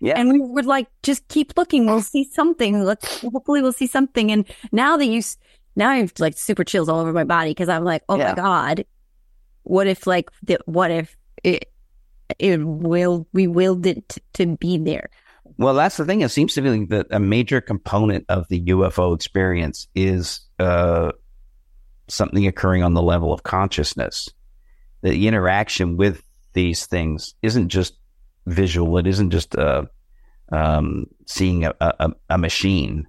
Yeah. 0.00 0.18
And 0.18 0.32
we 0.32 0.40
would 0.40 0.66
like, 0.66 0.88
just 1.02 1.26
keep 1.28 1.52
looking. 1.56 1.86
We'll 1.86 2.02
see 2.02 2.24
something. 2.24 2.82
Let's 2.82 3.20
hopefully 3.20 3.62
we'll 3.62 3.72
see 3.72 3.86
something. 3.86 4.30
And 4.30 4.44
now 4.72 4.96
that 4.96 5.06
you, 5.06 5.22
now 5.74 5.90
I 5.90 5.96
have 5.98 6.12
like 6.18 6.36
super 6.36 6.64
chills 6.64 6.88
all 6.88 7.00
over 7.00 7.12
my 7.12 7.24
body 7.24 7.50
because 7.50 7.68
I'm 7.68 7.84
like, 7.84 8.02
oh 8.08 8.18
Yeah. 8.18 8.30
my 8.30 8.34
god, 8.34 8.84
what 9.62 9.86
if 9.86 10.06
like 10.06 10.30
the, 10.42 10.58
what 10.66 10.90
if 10.90 11.16
it 11.42 11.70
it 12.38 12.58
will 12.62 13.26
we 13.32 13.46
willed 13.46 13.86
it 13.86 14.08
t- 14.08 14.20
to 14.34 14.56
be 14.56 14.76
there? 14.78 15.08
Well, 15.58 15.74
that's 15.74 15.96
the 15.96 16.04
thing. 16.04 16.20
It 16.20 16.30
seems 16.30 16.54
to 16.54 16.62
be 16.62 16.70
like 16.70 16.88
that 16.90 17.06
a 17.10 17.20
major 17.20 17.60
component 17.60 18.26
of 18.28 18.48
the 18.48 18.60
UFO 18.66 19.14
experience 19.14 19.88
is 19.94 20.40
uh, 20.58 21.12
something 22.08 22.46
occurring 22.46 22.82
on 22.82 22.94
the 22.94 23.02
level 23.02 23.32
of 23.32 23.42
consciousness. 23.42 24.28
The 25.02 25.26
interaction 25.26 25.96
with 25.96 26.22
these 26.52 26.86
things 26.86 27.34
isn't 27.42 27.68
just 27.68 27.94
visual. 28.46 28.98
It 28.98 29.06
isn't 29.06 29.30
just 29.30 29.56
uh, 29.56 29.84
um, 30.50 31.06
seeing 31.26 31.64
a, 31.64 31.74
a, 31.80 32.10
a 32.30 32.38
machine. 32.38 33.06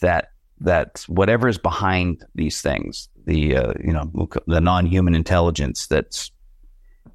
That 0.00 0.30
that 0.60 1.04
whatever 1.06 1.48
is 1.48 1.58
behind 1.58 2.24
these 2.34 2.60
things, 2.60 3.08
the 3.24 3.56
uh, 3.56 3.72
you 3.82 3.92
know 3.92 4.28
the 4.46 4.60
non-human 4.60 5.14
intelligence 5.14 5.86
that's 5.86 6.32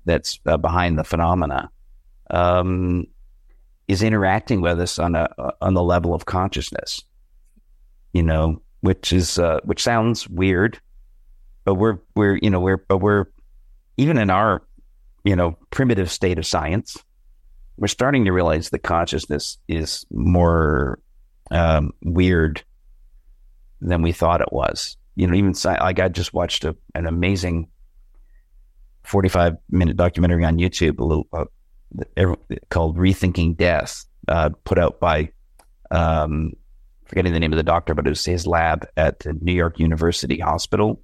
that's 0.06 0.40
uh, 0.46 0.58
behind 0.58 0.98
the 0.98 1.04
phenomena. 1.04 1.70
Um, 2.30 3.08
is 3.92 4.02
interacting 4.02 4.62
with 4.62 4.80
us 4.80 4.98
on 4.98 5.16
a 5.16 5.28
on 5.62 5.74
the 5.74 5.84
level 5.84 6.14
of 6.14 6.26
consciousness. 6.26 7.04
You 8.14 8.24
know, 8.24 8.62
which 8.80 9.12
is 9.12 9.38
uh, 9.38 9.60
which 9.66 9.84
sounds 9.84 10.30
weird, 10.30 10.80
but 11.66 11.76
we're 11.76 12.00
we're 12.16 12.40
you 12.42 12.50
know 12.50 12.62
we're 12.62 12.78
but 12.78 13.00
we're 13.00 13.26
even 13.98 14.18
in 14.18 14.30
our 14.30 14.64
you 15.26 15.36
know 15.36 15.58
primitive 15.72 16.10
state 16.10 16.38
of 16.38 16.46
science, 16.46 17.04
we're 17.76 17.88
starting 17.88 18.24
to 18.26 18.32
realize 18.32 18.70
that 18.70 18.80
consciousness 18.80 19.58
is 19.68 20.06
more 20.10 21.00
um, 21.52 21.92
weird 22.02 22.64
than 23.82 24.02
we 24.02 24.14
thought 24.14 24.40
it 24.40 24.54
was. 24.54 24.96
You 25.16 25.28
know, 25.28 25.34
even 25.34 25.54
like 25.66 26.00
I 26.00 26.08
just 26.08 26.34
watched 26.34 26.64
a, 26.64 26.78
an 26.96 27.08
amazing 27.08 27.68
forty-five 29.04 29.58
minute 29.70 29.98
documentary 29.98 30.46
on 30.46 30.58
YouTube, 30.60 31.00
a 31.00 31.04
little 31.04 31.28
uh, 31.34 31.46
called 32.70 32.98
"Rethinking 32.98 33.58
Death," 33.58 34.06
uh, 34.28 34.50
put 34.64 34.78
out 34.78 35.00
by 35.00 35.32
um, 35.90 36.54
forgetting 37.06 37.34
the 37.34 37.40
name 37.40 37.54
of 37.54 37.58
the 37.58 37.64
doctor, 37.64 37.94
but 37.94 38.08
it 38.08 38.10
was 38.10 38.24
his 38.24 38.48
lab 38.48 38.88
at 38.96 39.20
the 39.20 39.34
New 39.34 39.54
York 39.54 39.80
University 39.80 40.40
Hospital, 40.40 41.04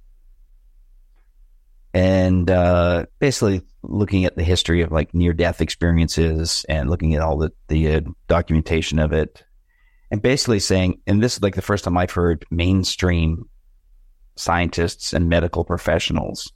and 1.92 2.50
uh, 2.50 3.06
basically 3.18 3.62
looking 3.82 4.24
at 4.24 4.36
the 4.36 4.42
history 4.42 4.82
of 4.82 4.90
like 4.90 5.14
near-death 5.14 5.60
experiences 5.60 6.64
and 6.68 6.90
looking 6.90 7.14
at 7.14 7.22
all 7.22 7.36
the 7.36 7.52
the 7.68 7.96
uh, 7.96 8.00
documentation 8.26 8.98
of 8.98 9.12
it, 9.12 9.44
and 10.10 10.22
basically 10.22 10.60
saying, 10.60 11.00
and 11.06 11.22
this 11.22 11.36
is 11.36 11.42
like 11.42 11.54
the 11.54 11.62
first 11.62 11.84
time 11.84 11.96
I've 11.96 12.10
heard 12.10 12.46
mainstream 12.50 13.48
scientists 14.36 15.12
and 15.12 15.28
medical 15.28 15.64
professionals 15.64 16.52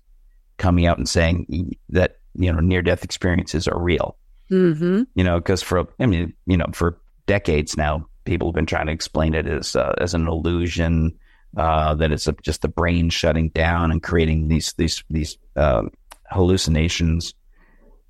coming 0.56 0.86
out 0.86 0.96
and 0.96 1.08
saying 1.08 1.74
that 1.90 2.18
you 2.34 2.52
know 2.52 2.60
near-death 2.60 3.04
experiences 3.04 3.68
are 3.68 3.78
real 3.78 4.16
Mm-hmm. 4.52 5.02
you 5.14 5.24
know, 5.24 5.38
because 5.38 5.62
for 5.62 5.86
I 5.98 6.06
mean, 6.06 6.34
you 6.46 6.56
know, 6.56 6.66
for 6.72 6.98
decades 7.26 7.76
now, 7.76 8.06
people 8.24 8.48
have 8.48 8.54
been 8.54 8.66
trying 8.66 8.86
to 8.86 8.92
explain 8.92 9.34
it 9.34 9.46
as 9.46 9.74
uh, 9.74 9.94
as 9.98 10.14
an 10.14 10.28
illusion, 10.28 11.18
uh, 11.56 11.94
that 11.94 12.12
it's 12.12 12.26
a, 12.28 12.32
just 12.42 12.62
the 12.62 12.68
brain 12.68 13.10
shutting 13.10 13.48
down 13.48 13.90
and 13.90 14.02
creating 14.02 14.48
these 14.48 14.74
these 14.74 15.02
these 15.08 15.38
um, 15.56 15.90
hallucinations. 16.30 17.34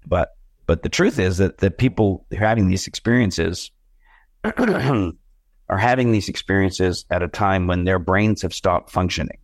But 0.07 0.31
but 0.67 0.83
the 0.83 0.89
truth 0.89 1.19
is 1.19 1.39
that 1.39 1.59
the 1.59 1.71
people 1.71 2.27
who 2.31 2.37
are 2.37 2.41
having 2.47 2.69
these 2.69 2.87
experiences 2.87 3.71
are 4.45 5.79
having 5.79 6.13
these 6.13 6.29
experiences 6.29 7.05
at 7.11 7.23
a 7.23 7.29
time 7.29 7.67
when 7.67 7.85
their 7.85 7.99
brains 7.99 8.43
have 8.43 8.53
stopped 8.53 8.91
functioning. 8.91 9.39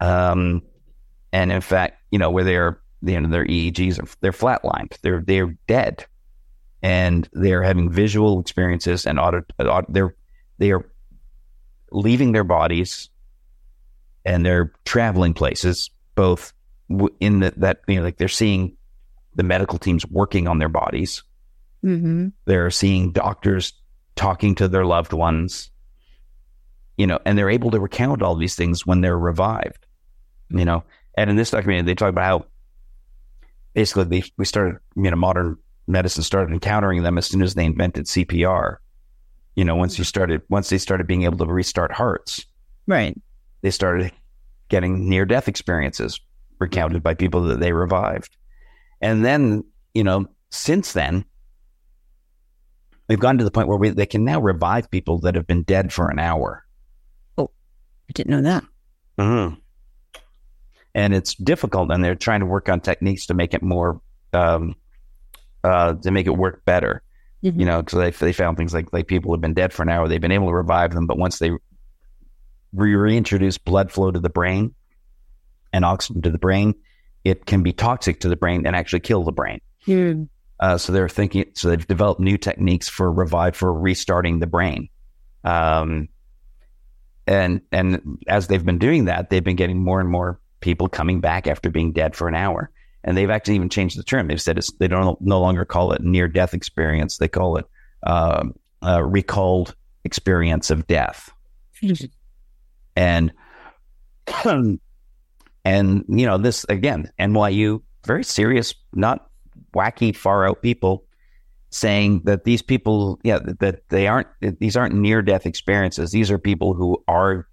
Um, 0.00 0.62
and 1.32 1.52
in 1.52 1.60
fact, 1.60 2.02
you 2.10 2.18
know, 2.18 2.30
where 2.30 2.44
they're, 2.44 2.80
you 3.02 3.20
know, 3.20 3.28
their 3.28 3.46
EEGs 3.46 4.00
are, 4.02 4.08
they're 4.20 4.32
flatlined. 4.32 4.98
They're, 5.02 5.22
they're 5.26 5.56
dead 5.66 6.06
and 6.82 7.28
they're 7.32 7.62
having 7.62 7.90
visual 7.90 8.40
experiences 8.40 9.06
and 9.06 9.18
auto, 9.18 9.42
auto 9.58 9.86
they're, 9.88 10.14
they 10.58 10.72
are 10.72 10.86
leaving 11.92 12.32
their 12.32 12.44
bodies 12.44 13.08
and 14.24 14.44
they're 14.44 14.72
traveling 14.84 15.34
places, 15.34 15.90
both 16.14 16.52
in 17.20 17.40
the, 17.40 17.54
that, 17.56 17.80
you 17.88 17.96
know, 17.96 18.02
like 18.02 18.18
they're 18.18 18.28
seeing 18.28 18.76
the 19.34 19.42
medical 19.42 19.78
teams 19.78 20.06
working 20.06 20.48
on 20.48 20.58
their 20.58 20.68
bodies. 20.68 21.22
Mm-hmm. 21.84 22.28
They're 22.44 22.70
seeing 22.70 23.12
doctors 23.12 23.72
talking 24.16 24.54
to 24.56 24.68
their 24.68 24.84
loved 24.84 25.12
ones, 25.12 25.70
you 26.98 27.06
know, 27.06 27.18
and 27.24 27.38
they're 27.38 27.50
able 27.50 27.70
to 27.70 27.80
recount 27.80 28.22
all 28.22 28.34
these 28.34 28.54
things 28.54 28.86
when 28.86 29.00
they're 29.00 29.18
revived, 29.18 29.86
you 30.50 30.64
know. 30.64 30.84
And 31.16 31.30
in 31.30 31.36
this 31.36 31.50
documentary, 31.50 31.86
they 31.86 31.94
talk 31.94 32.10
about 32.10 32.24
how 32.24 32.46
basically 33.74 34.04
they, 34.04 34.24
we 34.36 34.44
started, 34.44 34.78
you 34.96 35.10
know, 35.10 35.16
modern 35.16 35.56
medicine 35.86 36.22
started 36.22 36.52
encountering 36.52 37.02
them 37.02 37.18
as 37.18 37.26
soon 37.26 37.42
as 37.42 37.54
they 37.54 37.64
invented 37.64 38.06
CPR. 38.06 38.76
You 39.56 39.64
know, 39.64 39.74
once 39.74 39.98
you 39.98 40.04
started, 40.04 40.42
once 40.48 40.68
they 40.68 40.78
started 40.78 41.06
being 41.06 41.24
able 41.24 41.38
to 41.38 41.46
restart 41.46 41.92
hearts, 41.92 42.46
Right. 42.86 43.16
they 43.62 43.70
started 43.70 44.12
getting 44.68 45.08
near 45.08 45.24
death 45.24 45.48
experiences 45.48 46.20
recounted 46.58 47.02
by 47.02 47.14
people 47.14 47.42
that 47.44 47.60
they 47.60 47.72
revived. 47.72 48.36
And 49.00 49.24
then, 49.24 49.64
you 49.94 50.04
know, 50.04 50.26
since 50.50 50.92
then, 50.92 51.24
we've 53.08 53.18
gotten 53.18 53.38
to 53.38 53.44
the 53.44 53.50
point 53.50 53.68
where 53.68 53.78
we, 53.78 53.90
they 53.90 54.06
can 54.06 54.24
now 54.24 54.40
revive 54.40 54.90
people 54.90 55.18
that 55.20 55.34
have 55.34 55.46
been 55.46 55.62
dead 55.62 55.92
for 55.92 56.10
an 56.10 56.18
hour. 56.18 56.64
Oh, 57.38 57.50
I 58.08 58.12
didn't 58.12 58.30
know 58.30 58.42
that. 58.42 58.64
Mm-hmm. 59.18 59.54
And 60.94 61.14
it's 61.14 61.34
difficult, 61.34 61.90
and 61.92 62.02
they're 62.02 62.16
trying 62.16 62.40
to 62.40 62.46
work 62.46 62.68
on 62.68 62.80
techniques 62.80 63.26
to 63.26 63.34
make 63.34 63.54
it 63.54 63.62
more, 63.62 64.00
um, 64.32 64.74
uh, 65.62 65.94
to 65.94 66.10
make 66.10 66.26
it 66.26 66.36
work 66.36 66.64
better. 66.64 67.02
Mhm. 67.44 67.58
You 67.60 67.66
know, 67.66 67.82
because 67.82 67.98
they, 67.98 68.26
they 68.26 68.32
found 68.32 68.56
things 68.56 68.74
like 68.74 68.92
like 68.92 69.06
people 69.06 69.32
have 69.32 69.40
been 69.40 69.54
dead 69.54 69.72
for 69.72 69.82
an 69.82 69.88
hour, 69.88 70.08
they've 70.08 70.20
been 70.20 70.32
able 70.32 70.48
to 70.48 70.54
revive 70.54 70.92
them, 70.92 71.06
but 71.06 71.16
once 71.16 71.38
they 71.38 71.50
re- 72.72 72.94
reintroduce 72.94 73.56
blood 73.56 73.90
flow 73.90 74.10
to 74.10 74.20
the 74.20 74.28
brain 74.28 74.74
and 75.72 75.84
oxygen 75.84 76.22
to 76.22 76.30
the 76.30 76.38
brain, 76.38 76.74
it 77.24 77.46
can 77.46 77.62
be 77.62 77.72
toxic 77.72 78.20
to 78.20 78.28
the 78.28 78.36
brain 78.36 78.66
and 78.66 78.76
actually 78.76 79.00
kill 79.00 79.22
the 79.22 79.32
brain. 79.32 79.60
Hmm. 79.84 80.24
Uh, 80.58 80.76
so 80.76 80.92
they're 80.92 81.08
thinking, 81.08 81.46
so 81.54 81.70
they've 81.70 81.86
developed 81.86 82.20
new 82.20 82.36
techniques 82.36 82.88
for 82.88 83.10
revive 83.10 83.56
for 83.56 83.72
restarting 83.72 84.40
the 84.40 84.46
brain. 84.46 84.88
Um, 85.42 86.08
and 87.26 87.62
and 87.72 88.18
as 88.28 88.48
they've 88.48 88.64
been 88.64 88.78
doing 88.78 89.06
that, 89.06 89.30
they've 89.30 89.44
been 89.44 89.56
getting 89.56 89.82
more 89.82 90.00
and 90.00 90.08
more 90.08 90.38
people 90.60 90.88
coming 90.88 91.20
back 91.20 91.46
after 91.46 91.70
being 91.70 91.92
dead 91.92 92.14
for 92.14 92.28
an 92.28 92.34
hour. 92.34 92.70
And 93.02 93.16
they've 93.16 93.30
actually 93.30 93.54
even 93.54 93.70
changed 93.70 93.98
the 93.98 94.02
term. 94.02 94.28
They've 94.28 94.40
said 94.40 94.58
it's, 94.58 94.72
they 94.72 94.88
don't 94.88 95.20
no 95.20 95.40
longer 95.40 95.64
call 95.64 95.92
it 95.92 96.02
near 96.02 96.28
death 96.28 96.52
experience. 96.52 97.16
They 97.16 97.28
call 97.28 97.56
it 97.56 97.66
uh, 98.02 98.44
uh, 98.82 99.02
recalled 99.02 99.74
experience 100.04 100.70
of 100.70 100.86
death. 100.86 101.30
and 102.96 103.32
and 105.64 106.04
you 106.08 106.26
know 106.26 106.38
this 106.38 106.64
again, 106.68 107.10
NYU, 107.18 107.82
very 108.06 108.24
serious, 108.24 108.74
not 108.92 109.28
wacky, 109.74 110.14
far 110.14 110.46
out 110.46 110.62
people 110.62 111.04
saying 111.70 112.22
that 112.24 112.44
these 112.44 112.62
people, 112.62 113.18
yeah, 113.22 113.38
that 113.60 113.88
they 113.88 114.06
aren't 114.06 114.28
these 114.40 114.76
aren't 114.76 114.94
near 114.94 115.22
death 115.22 115.46
experiences. 115.46 116.10
These 116.10 116.30
are 116.30 116.38
people 116.38 116.74
who 116.74 117.02
are 117.08 117.46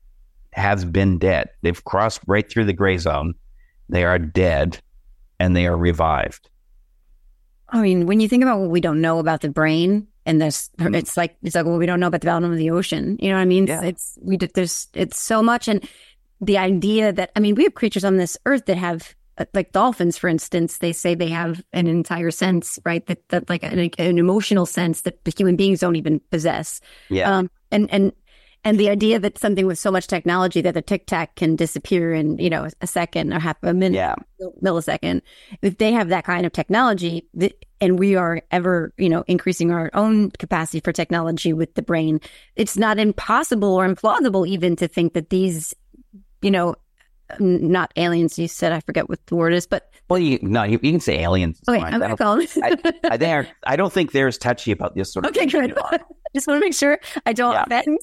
have 0.58 0.92
been 0.92 1.18
dead. 1.18 1.50
They've 1.62 1.84
crossed 1.84 2.22
right 2.28 2.50
through 2.50 2.66
the 2.66 2.74
gray 2.74 2.98
zone. 2.98 3.36
They 3.90 4.04
are 4.04 4.20
dead 4.20 4.82
and 5.40 5.56
they 5.56 5.68
are 5.68 5.78
revived. 5.78 6.50
I 7.70 7.82
mean, 7.82 8.06
when 8.06 8.20
you 8.20 8.30
think 8.30 8.44
about 8.44 8.60
what 8.60 8.70
we 8.70 8.82
don't 8.82 9.02
know 9.02 9.20
about 9.20 9.42
the 9.42 9.50
brain, 9.50 10.08
and 10.26 10.42
this, 10.42 10.70
it's 10.80 11.16
like 11.16 11.38
it's 11.44 11.56
like 11.56 11.66
well, 11.66 11.78
we 11.78 11.86
don't 11.86 12.00
know 12.00 12.08
about 12.08 12.22
the 12.22 12.28
bottom 12.28 12.52
of 12.52 12.58
the 12.58 12.72
ocean. 12.72 13.18
You 13.20 13.30
know 13.30 13.36
what 13.36 13.42
I 13.42 13.46
mean? 13.46 13.68
Yeah. 13.68 13.84
It's 13.84 14.18
we 14.22 14.38
did 14.38 14.54
there's 14.54 14.88
it's 14.94 15.20
so 15.20 15.42
much, 15.42 15.68
and 15.68 15.88
the 16.42 16.58
idea 16.58 17.12
that 17.14 17.32
I 17.36 17.40
mean, 17.40 17.56
we 17.56 17.64
have 17.64 17.76
creatures 17.76 18.04
on 18.04 18.18
this 18.18 18.38
earth 18.46 18.66
that 18.66 18.78
have 18.78 19.16
uh, 19.38 19.46
like 19.54 19.72
dolphins, 19.72 20.18
for 20.18 20.28
instance. 20.28 20.78
They 20.80 20.94
say 20.94 21.16
they 21.16 21.30
have 21.30 21.64
an 21.74 21.88
entire 21.88 22.32
sense, 22.32 22.80
right? 22.86 23.06
That 23.08 23.28
that 23.30 23.50
like 23.50 23.64
an, 23.64 23.80
an 23.80 24.18
emotional 24.18 24.66
sense 24.66 25.02
that 25.02 25.24
the 25.24 25.34
human 25.36 25.56
beings 25.56 25.80
don't 25.80 25.96
even 25.96 26.20
possess. 26.32 26.82
Yeah. 27.10 27.38
Um, 27.38 27.50
and 27.72 27.92
and 27.92 28.14
and 28.68 28.78
the 28.80 28.90
idea 28.90 29.18
that 29.20 29.38
something 29.38 29.66
with 29.66 29.80
so 29.80 29.90
much 29.92 30.08
technology 30.08 30.60
that 30.62 30.76
a 30.76 30.82
tic 30.82 31.06
tac 31.08 31.36
can 31.36 31.56
disappear 31.56 32.14
in 32.14 32.38
you 32.38 32.50
know 32.50 32.68
a 32.82 32.88
second 32.88 33.32
or 33.34 33.40
half 33.40 33.58
a 33.64 33.74
minute 33.74 33.96
Yeah. 33.96 34.16
millisecond 34.62 35.22
if 35.62 35.78
they 35.78 35.92
have 35.94 36.10
that 36.10 36.26
kind 36.26 36.46
of 36.46 36.52
technology 36.52 37.26
and 37.80 37.98
we 37.98 38.16
are 38.16 38.42
ever 38.52 38.94
you 38.98 39.10
know 39.10 39.24
increasing 39.28 39.72
our 39.72 39.90
own 39.94 40.32
capacity 40.32 40.80
for 40.82 40.92
technology 40.92 41.54
with 41.54 41.74
the 41.76 41.82
brain 41.82 42.20
it's 42.56 42.76
not 42.78 43.00
impossible 43.00 43.74
or 43.74 43.88
implausible 43.88 44.48
even 44.48 44.76
to 44.76 44.88
think 44.88 45.14
that 45.14 45.30
these 45.30 45.74
you 46.42 46.52
know 46.52 46.76
not 47.40 47.92
aliens 47.98 48.38
you 48.40 48.48
said 48.48 48.72
i 48.72 48.80
forget 48.82 49.10
what 49.10 49.20
the 49.28 49.36
word 49.36 49.54
is 49.54 49.68
but 49.68 49.90
Well, 50.10 50.20
you 50.20 50.40
no, 50.42 50.64
you, 50.64 50.80
you 50.82 50.92
can 50.92 51.02
say 51.02 51.20
aliens. 51.20 51.60
okay 51.68 51.80
fine. 51.82 51.94
i'm 51.94 52.00
gonna 52.00 52.16
call 52.18 52.38
them 52.38 52.48
I, 52.64 52.78
I, 53.12 53.18
they 53.18 53.32
are, 53.34 53.46
I 53.66 53.76
don't 53.76 53.92
think 53.92 54.12
they're 54.14 54.28
as 54.30 54.38
touchy 54.38 54.72
about 54.72 54.96
this 54.96 55.12
sort 55.14 55.26
of 55.26 55.32
okay 55.36 55.46
good 55.46 55.78
just 56.36 56.48
want 56.48 56.62
to 56.62 56.66
make 56.66 56.74
sure 56.74 57.00
i 57.26 57.34
don't 57.34 57.54
Yeah. 57.54 57.64
offend 57.64 58.00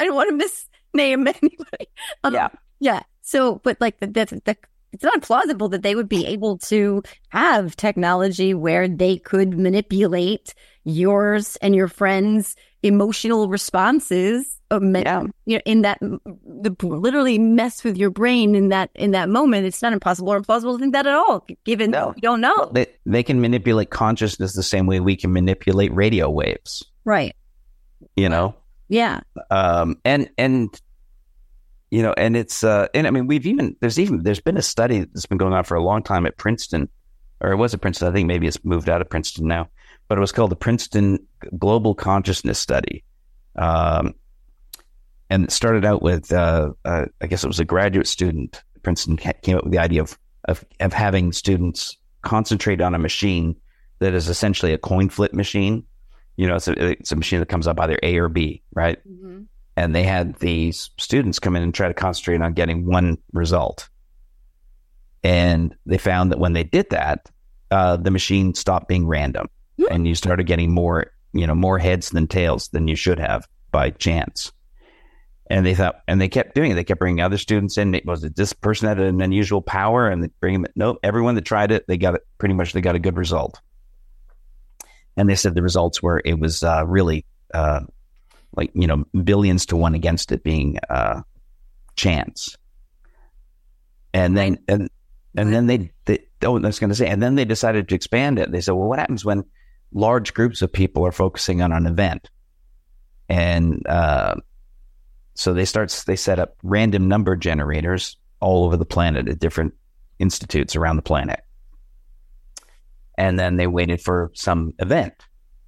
i 0.00 0.04
don't 0.04 0.14
want 0.14 0.30
to 0.38 0.46
misname 0.46 1.26
anybody 1.26 1.88
Um, 2.24 2.34
Yeah. 2.34 2.48
Yeah. 2.80 3.02
So, 3.22 3.60
but 3.62 3.76
like 3.80 4.00
that, 4.00 4.14
that, 4.14 4.32
that 4.44 4.58
it's 4.92 5.04
not 5.04 5.22
plausible 5.22 5.68
that 5.68 5.82
they 5.82 5.94
would 5.94 6.08
be 6.08 6.26
able 6.26 6.58
to 6.58 7.02
have 7.28 7.76
technology 7.76 8.54
where 8.54 8.88
they 8.88 9.18
could 9.18 9.56
manipulate 9.58 10.54
yours 10.84 11.56
and 11.56 11.76
your 11.76 11.88
friends' 11.88 12.56
emotional 12.82 13.48
responses. 13.48 14.58
Yeah. 14.72 15.24
You 15.46 15.56
know, 15.58 15.62
in 15.66 15.82
that 15.82 15.98
the 16.00 16.74
literally 16.82 17.38
mess 17.38 17.84
with 17.84 17.96
your 17.98 18.10
brain 18.10 18.54
in 18.54 18.68
that 18.70 18.90
in 18.94 19.10
that 19.10 19.28
moment. 19.28 19.66
It's 19.66 19.82
not 19.82 19.92
impossible 19.92 20.32
or 20.32 20.40
implausible 20.40 20.74
to 20.74 20.78
think 20.78 20.92
that 20.94 21.06
at 21.06 21.14
all, 21.14 21.46
given 21.64 21.90
No. 21.90 22.12
we 22.14 22.20
don't 22.20 22.40
know. 22.40 22.70
They, 22.72 22.86
they 23.04 23.22
can 23.22 23.40
manipulate 23.40 23.90
consciousness 23.90 24.54
the 24.54 24.62
same 24.62 24.86
way 24.86 25.00
we 25.00 25.16
can 25.16 25.32
manipulate 25.32 25.92
radio 25.94 26.30
waves, 26.30 26.84
right. 27.04 27.34
you 28.16 28.28
know? 28.28 28.54
Yeah. 28.90 29.20
um, 29.50 29.96
and 30.04 30.28
and 30.36 30.68
you 31.90 32.02
know, 32.02 32.12
and 32.16 32.36
it's 32.36 32.62
uh, 32.62 32.88
and 32.92 33.06
I 33.06 33.10
mean, 33.10 33.26
we've 33.26 33.46
even 33.46 33.76
there's 33.80 33.98
even 33.98 34.22
there's 34.22 34.40
been 34.40 34.56
a 34.56 34.62
study 34.62 35.00
that's 35.00 35.26
been 35.26 35.38
going 35.38 35.52
on 35.52 35.64
for 35.64 35.76
a 35.76 35.82
long 35.82 36.02
time 36.02 36.26
at 36.26 36.36
Princeton, 36.36 36.88
or 37.40 37.52
it 37.52 37.56
was 37.56 37.72
at 37.72 37.80
Princeton. 37.80 38.08
I 38.08 38.12
think 38.12 38.26
maybe 38.26 38.46
it's 38.46 38.62
moved 38.64 38.88
out 38.88 39.00
of 39.00 39.08
Princeton 39.08 39.46
now, 39.46 39.68
but 40.08 40.18
it 40.18 40.20
was 40.20 40.32
called 40.32 40.50
the 40.50 40.56
Princeton 40.56 41.18
Global 41.56 41.94
Consciousness 41.94 42.58
Study, 42.58 43.02
um, 43.56 44.14
and 45.30 45.44
it 45.44 45.52
started 45.52 45.84
out 45.84 46.02
with 46.02 46.32
uh, 46.32 46.72
uh, 46.84 47.06
I 47.20 47.26
guess 47.26 47.42
it 47.44 47.48
was 47.48 47.60
a 47.60 47.64
graduate 47.64 48.08
student. 48.08 48.62
Princeton 48.82 49.16
came 49.16 49.56
up 49.56 49.64
with 49.64 49.72
the 49.72 49.78
idea 49.78 50.02
of 50.02 50.18
of 50.46 50.64
of 50.80 50.92
having 50.92 51.32
students 51.32 51.96
concentrate 52.22 52.80
on 52.80 52.94
a 52.94 52.98
machine 52.98 53.56
that 54.00 54.14
is 54.14 54.28
essentially 54.28 54.72
a 54.72 54.78
coin 54.78 55.08
flip 55.08 55.32
machine. 55.32 55.84
You 56.40 56.46
know, 56.46 56.56
it's 56.56 56.68
a, 56.68 56.90
it's 56.92 57.12
a 57.12 57.16
machine 57.16 57.40
that 57.40 57.50
comes 57.50 57.66
up 57.66 57.78
either 57.80 57.98
A 58.02 58.16
or 58.16 58.28
B, 58.30 58.62
right? 58.72 58.98
and 59.76 59.94
they 59.94 60.02
had 60.04 60.36
these 60.40 60.90
students 60.98 61.38
come 61.38 61.54
in 61.56 61.62
and 61.62 61.74
try 61.74 61.88
to 61.88 61.94
concentrate 61.94 62.40
on 62.42 62.52
getting 62.54 62.86
one 62.86 63.18
result. 63.32 63.88
And 65.22 65.74
they 65.86 65.98
found 65.98 66.32
that 66.32 66.38
when 66.38 66.52
they 66.54 66.64
did 66.64 66.88
that, 66.90 67.30
uh, 67.70 67.96
the 67.96 68.10
machine 68.10 68.54
stopped 68.54 68.88
being 68.88 69.06
random, 69.06 69.48
and 69.90 70.06
you 70.08 70.14
started 70.14 70.44
getting 70.46 70.72
more, 70.72 71.12
you 71.32 71.46
know, 71.46 71.54
more 71.54 71.78
heads 71.78 72.10
than 72.10 72.26
tails 72.26 72.68
than 72.68 72.88
you 72.88 72.96
should 72.96 73.18
have 73.18 73.46
by 73.70 73.90
chance. 73.90 74.50
And 75.50 75.66
they 75.66 75.74
thought, 75.74 75.96
and 76.08 76.20
they 76.20 76.28
kept 76.28 76.54
doing 76.54 76.70
it. 76.70 76.74
They 76.74 76.84
kept 76.84 77.00
bringing 77.00 77.20
other 77.20 77.38
students 77.38 77.76
in. 77.76 77.94
It- 77.94 78.06
Was 78.06 78.24
it 78.24 78.36
this 78.36 78.52
person 78.52 78.88
had 78.88 78.98
an 79.00 79.20
unusual 79.20 79.60
power? 79.62 80.08
And 80.08 80.22
they 80.24 80.28
bring 80.40 80.62
them. 80.62 80.72
Nope. 80.76 80.98
Everyone 81.02 81.34
that 81.34 81.44
tried 81.44 81.70
it, 81.72 81.86
they 81.88 81.98
got 81.98 82.14
it. 82.14 82.22
Pretty 82.38 82.54
much, 82.54 82.72
they 82.72 82.80
got 82.80 82.94
a 82.94 83.00
good 83.00 83.16
result. 83.16 83.60
And 85.20 85.28
they 85.28 85.34
said 85.34 85.54
the 85.54 85.60
results 85.60 86.02
were 86.02 86.22
it 86.24 86.38
was 86.38 86.62
uh, 86.62 86.82
really 86.86 87.26
uh, 87.52 87.80
like 88.56 88.70
you 88.72 88.86
know 88.86 89.04
billions 89.22 89.66
to 89.66 89.76
one 89.76 89.94
against 89.94 90.32
it 90.32 90.42
being 90.42 90.78
uh, 90.88 91.20
chance. 91.94 92.56
And 94.14 94.34
then 94.34 94.60
and 94.66 94.88
and 95.36 95.52
then 95.52 95.66
they, 95.66 95.92
they 96.06 96.20
oh 96.42 96.56
I 96.56 96.60
was 96.60 96.78
going 96.78 96.88
to 96.88 96.96
say 96.96 97.06
and 97.06 97.22
then 97.22 97.34
they 97.34 97.44
decided 97.44 97.86
to 97.90 97.94
expand 97.94 98.38
it. 98.38 98.50
They 98.50 98.62
said, 98.62 98.72
well, 98.72 98.88
what 98.88 98.98
happens 98.98 99.22
when 99.22 99.44
large 99.92 100.32
groups 100.32 100.62
of 100.62 100.72
people 100.72 101.06
are 101.06 101.12
focusing 101.12 101.60
on 101.60 101.70
an 101.70 101.84
event? 101.84 102.30
And 103.28 103.86
uh, 103.86 104.36
so 105.34 105.52
they 105.52 105.66
start 105.66 106.02
they 106.06 106.16
set 106.16 106.38
up 106.38 106.56
random 106.62 107.08
number 107.08 107.36
generators 107.36 108.16
all 108.40 108.64
over 108.64 108.78
the 108.78 108.86
planet 108.86 109.28
at 109.28 109.38
different 109.38 109.74
institutes 110.18 110.76
around 110.76 110.96
the 110.96 111.02
planet. 111.02 111.44
And 113.20 113.38
then 113.38 113.56
they 113.56 113.66
waited 113.66 114.00
for 114.00 114.30
some 114.34 114.72
event. 114.78 115.12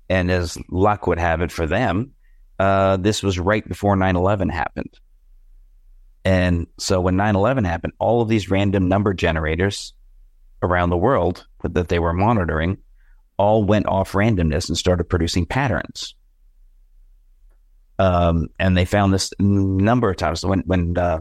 And 0.08 0.30
as 0.30 0.56
luck 0.70 1.06
would 1.06 1.18
have 1.18 1.42
it 1.42 1.52
for 1.52 1.66
them, 1.66 2.12
uh, 2.58 2.96
this 2.96 3.22
was 3.22 3.38
right 3.38 3.66
before 3.68 3.94
9 3.94 4.16
11 4.16 4.48
happened. 4.48 4.98
And 6.24 6.66
so 6.78 6.98
when 7.02 7.16
9 7.16 7.36
11 7.36 7.64
happened, 7.64 7.92
all 7.98 8.22
of 8.22 8.28
these 8.30 8.50
random 8.50 8.88
number 8.88 9.12
generators 9.12 9.92
around 10.62 10.88
the 10.88 10.96
world 10.96 11.46
that 11.62 11.88
they 11.88 11.98
were 11.98 12.14
monitoring 12.14 12.78
all 13.36 13.64
went 13.64 13.86
off 13.86 14.12
randomness 14.12 14.70
and 14.70 14.78
started 14.78 15.04
producing 15.04 15.44
patterns. 15.44 16.14
Um, 17.98 18.48
and 18.58 18.74
they 18.78 18.86
found 18.86 19.12
this 19.12 19.30
number 19.38 20.08
of 20.08 20.16
times 20.16 20.42
when, 20.42 20.60
when 20.60 20.96
uh, 20.96 21.20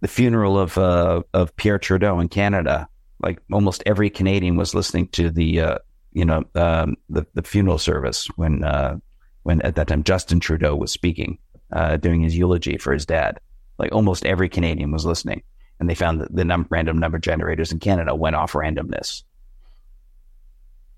the 0.00 0.08
funeral 0.08 0.58
of, 0.58 0.78
uh, 0.78 1.20
of 1.34 1.54
Pierre 1.56 1.78
Trudeau 1.78 2.18
in 2.18 2.28
Canada, 2.28 2.88
like 3.20 3.40
almost 3.52 3.82
every 3.86 4.10
Canadian 4.10 4.56
was 4.56 4.74
listening 4.74 5.08
to 5.08 5.30
the, 5.30 5.60
uh, 5.60 5.78
you 6.12 6.24
know, 6.24 6.44
um, 6.54 6.96
the, 7.08 7.26
the 7.34 7.42
funeral 7.42 7.78
service 7.78 8.26
when, 8.36 8.64
uh, 8.64 8.96
when 9.42 9.62
at 9.62 9.76
that 9.76 9.88
time 9.88 10.02
Justin 10.02 10.40
Trudeau 10.40 10.74
was 10.74 10.92
speaking, 10.92 11.38
uh, 11.72 11.96
doing 11.96 12.22
his 12.22 12.36
eulogy 12.36 12.76
for 12.78 12.92
his 12.92 13.06
dad. 13.06 13.40
Like 13.78 13.92
almost 13.92 14.24
every 14.24 14.48
Canadian 14.48 14.90
was 14.90 15.04
listening, 15.04 15.42
and 15.78 15.88
they 15.88 15.94
found 15.94 16.20
that 16.20 16.34
the 16.34 16.44
num- 16.44 16.66
random 16.70 16.98
number 16.98 17.18
generators 17.18 17.72
in 17.72 17.78
Canada 17.78 18.14
went 18.14 18.36
off 18.36 18.52
randomness. 18.52 19.22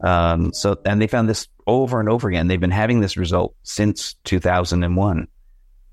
Um, 0.01 0.53
so, 0.53 0.77
and 0.85 1.03
they 1.03 1.09
found 1.09 1.29
this 1.29 1.49
over 1.67 2.01
and 2.01 2.09
over 2.09 2.29
again. 2.29 2.47
They've 2.47 2.61
been 2.61 2.71
having 2.71 3.01
this 3.01 3.17
result 3.17 3.55
since 3.65 4.15
2001, 4.25 5.27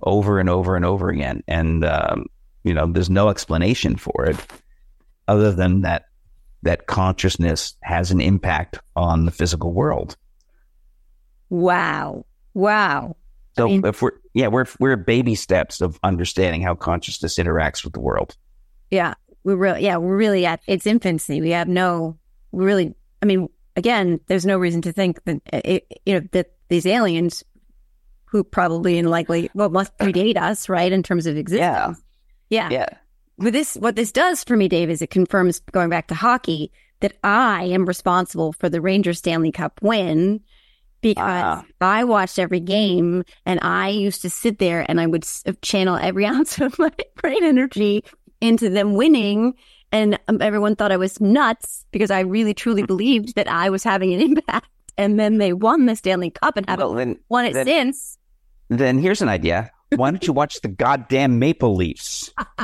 over 0.02 0.40
and 0.40 0.50
over 0.50 0.76
and 0.76 0.86
over 0.86 1.10
again. 1.10 1.44
And, 1.48 1.84
um, 1.84 2.28
you 2.64 2.74
know, 2.74 2.86
there's 2.86 3.10
no 3.10 3.30
explanation 3.30 3.96
for 3.96 4.26
it 4.26 4.38
other 5.28 5.52
than 5.52 5.82
that, 5.82 6.06
that 6.66 6.88
consciousness 6.88 7.76
has 7.82 8.12
an 8.12 8.20
impact 8.20 8.80
on 8.96 9.26
the 9.26 9.32
physical 9.32 9.72
world. 9.72 10.18
Wow. 11.50 12.26
Wow. 12.54 13.16
So 13.56 13.66
I 13.66 13.68
mean- 13.70 13.86
if 13.86 14.02
we're 14.02 14.12
yeah 14.34 14.48
we're 14.48 14.66
we're 14.80 14.98
baby 14.98 15.36
steps 15.36 15.80
of 15.80 15.98
understanding 16.04 16.62
how 16.62 16.76
consciousness 16.76 17.38
interacts 17.38 17.84
with 17.84 17.94
the 17.94 18.02
world. 18.02 18.36
Yeah, 18.92 19.14
we're 19.44 19.56
really, 19.56 19.84
yeah, 19.84 19.98
we're 19.98 20.18
really 20.18 20.46
at 20.46 20.60
its 20.68 20.86
infancy. 20.86 21.42
We 21.42 21.52
have 21.52 21.68
no, 21.68 22.18
we 22.52 22.66
really, 22.66 22.94
I 23.22 23.26
mean, 23.26 23.50
again, 23.76 24.20
there's 24.28 24.46
no 24.46 24.58
reason 24.58 24.82
to 24.84 24.92
think 24.92 25.24
that, 25.26 25.42
it, 25.52 26.02
you 26.06 26.14
know, 26.14 26.28
that 26.34 26.52
these 26.70 26.86
aliens 26.86 27.44
who 28.26 28.44
probably 28.44 29.00
and 29.00 29.10
likely, 29.10 29.50
well, 29.54 29.70
must 29.70 29.98
predate 29.98 30.38
us, 30.38 30.70
right, 30.70 30.92
in 30.92 31.02
terms 31.04 31.26
of 31.26 31.36
existence. 31.38 32.02
Yeah. 32.50 32.70
Yeah. 32.70 32.98
But 33.38 33.54
this, 33.54 33.76
what 33.76 33.96
this 33.96 34.12
does 34.12 34.44
for 34.44 34.56
me, 34.56 34.68
Dave, 34.68 34.90
is 34.90 35.02
it 35.02 35.10
confirms 35.10 35.60
going 35.72 35.90
back 35.90 36.08
to 36.08 36.16
hockey 36.16 36.72
that 37.02 37.14
I 37.24 37.66
am 37.66 37.86
responsible 37.86 38.54
for 38.54 38.70
the 38.70 38.80
Rangers 38.82 39.18
Stanley 39.18 39.52
Cup 39.52 39.80
win 39.82 40.40
because 41.02 41.22
Ah. 41.22 41.66
I 41.82 42.04
watched 42.06 42.40
every 42.40 42.62
game 42.62 43.24
and 43.46 43.60
I 43.62 43.90
used 43.90 44.22
to 44.22 44.30
sit 44.30 44.60
there 44.60 44.86
and 44.90 45.00
I 45.02 45.06
would 45.06 45.26
channel 45.62 45.98
every 45.98 46.26
ounce 46.34 46.60
of 46.60 46.80
my 46.80 46.92
brain 47.22 47.44
energy 47.44 48.04
into 48.42 48.70
them 48.70 48.94
winning. 48.94 49.54
And 49.92 50.18
um, 50.28 50.42
everyone 50.42 50.76
thought 50.76 50.92
I 50.92 50.98
was 50.98 51.20
nuts 51.22 51.86
because 51.92 52.10
I 52.12 52.22
really 52.22 52.54
truly 52.54 52.84
believed 52.84 53.36
that 53.36 53.48
I 53.50 53.70
was 53.70 53.84
having 53.84 54.14
an 54.14 54.22
impact. 54.38 54.68
And 54.98 55.20
then 55.20 55.38
they 55.40 55.52
won 55.52 55.86
the 55.88 55.96
Stanley 55.96 56.30
Cup 56.32 56.56
and 56.56 56.68
haven't 56.70 56.86
Well, 56.88 56.96
then, 56.96 57.20
won 57.28 57.46
it 57.46 57.54
then- 57.54 57.66
since. 57.66 58.18
then 58.70 58.98
here's 58.98 59.22
an 59.22 59.28
idea. 59.30 59.70
Why 59.96 60.12
don't 60.12 60.26
you 60.26 60.34
watch 60.34 60.62
the 60.62 60.68
goddamn 60.68 61.40
Maple 61.40 61.76
Leafs? 61.76 62.32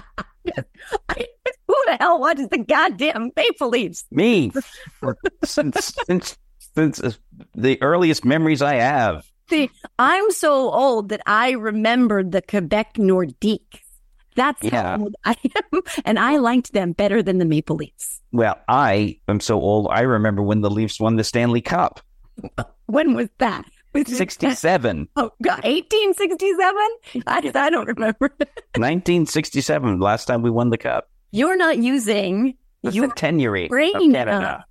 Who 0.45 1.75
the 1.85 1.97
hell 1.99 2.19
watches 2.19 2.47
the 2.49 2.57
goddamn 2.57 3.31
Maple 3.35 3.69
Leafs? 3.69 4.05
Me, 4.11 4.51
since 5.43 5.93
since 6.07 6.37
since 6.75 6.99
uh, 7.01 7.11
the 7.55 7.81
earliest 7.81 8.25
memories 8.25 8.61
I 8.61 8.75
have. 8.75 9.25
See, 9.49 9.69
I'm 9.99 10.31
so 10.31 10.71
old 10.71 11.09
that 11.09 11.21
I 11.25 11.51
remembered 11.51 12.31
the 12.31 12.41
Quebec 12.41 12.93
Nordiques. 12.95 13.79
That's 14.35 14.63
Yeah. 14.63 14.95
how 14.97 15.03
old 15.03 15.15
I 15.25 15.35
am. 15.73 15.81
And 16.05 16.17
I 16.17 16.37
liked 16.37 16.71
them 16.73 16.93
better 16.93 17.21
than 17.21 17.37
the 17.37 17.45
Maple 17.45 17.75
Leafs. 17.75 18.21
Well, 18.31 18.57
I 18.69 19.19
am 19.27 19.41
so 19.41 19.59
old. 19.59 19.87
I 19.91 20.01
remember 20.01 20.41
when 20.41 20.61
the 20.61 20.69
Leafs 20.69 20.99
won 21.01 21.17
the 21.17 21.23
Stanley 21.25 21.61
Cup, 21.61 21.99
When 22.87 23.13
was 23.13 23.29
that? 23.39 23.65
Was 23.93 24.07
sixty-seven. 24.07 25.07
Oh, 25.17 25.31
God, 25.43 25.63
1867? 25.63 27.23
I, 27.27 27.51
I 27.53 27.69
don't 27.69 27.87
remember. 27.87 28.31
1967, 28.75 29.99
last 29.99 30.25
time 30.25 30.41
we 30.41 30.49
won 30.49 30.69
the 30.69 30.77
cup. 30.77 31.09
You're 31.31 31.57
not 31.57 31.77
using 31.77 32.55
That's 32.83 32.95
your 32.95 33.11
tenure 33.11 33.67
brain 33.67 34.11
Canada. 34.13 34.65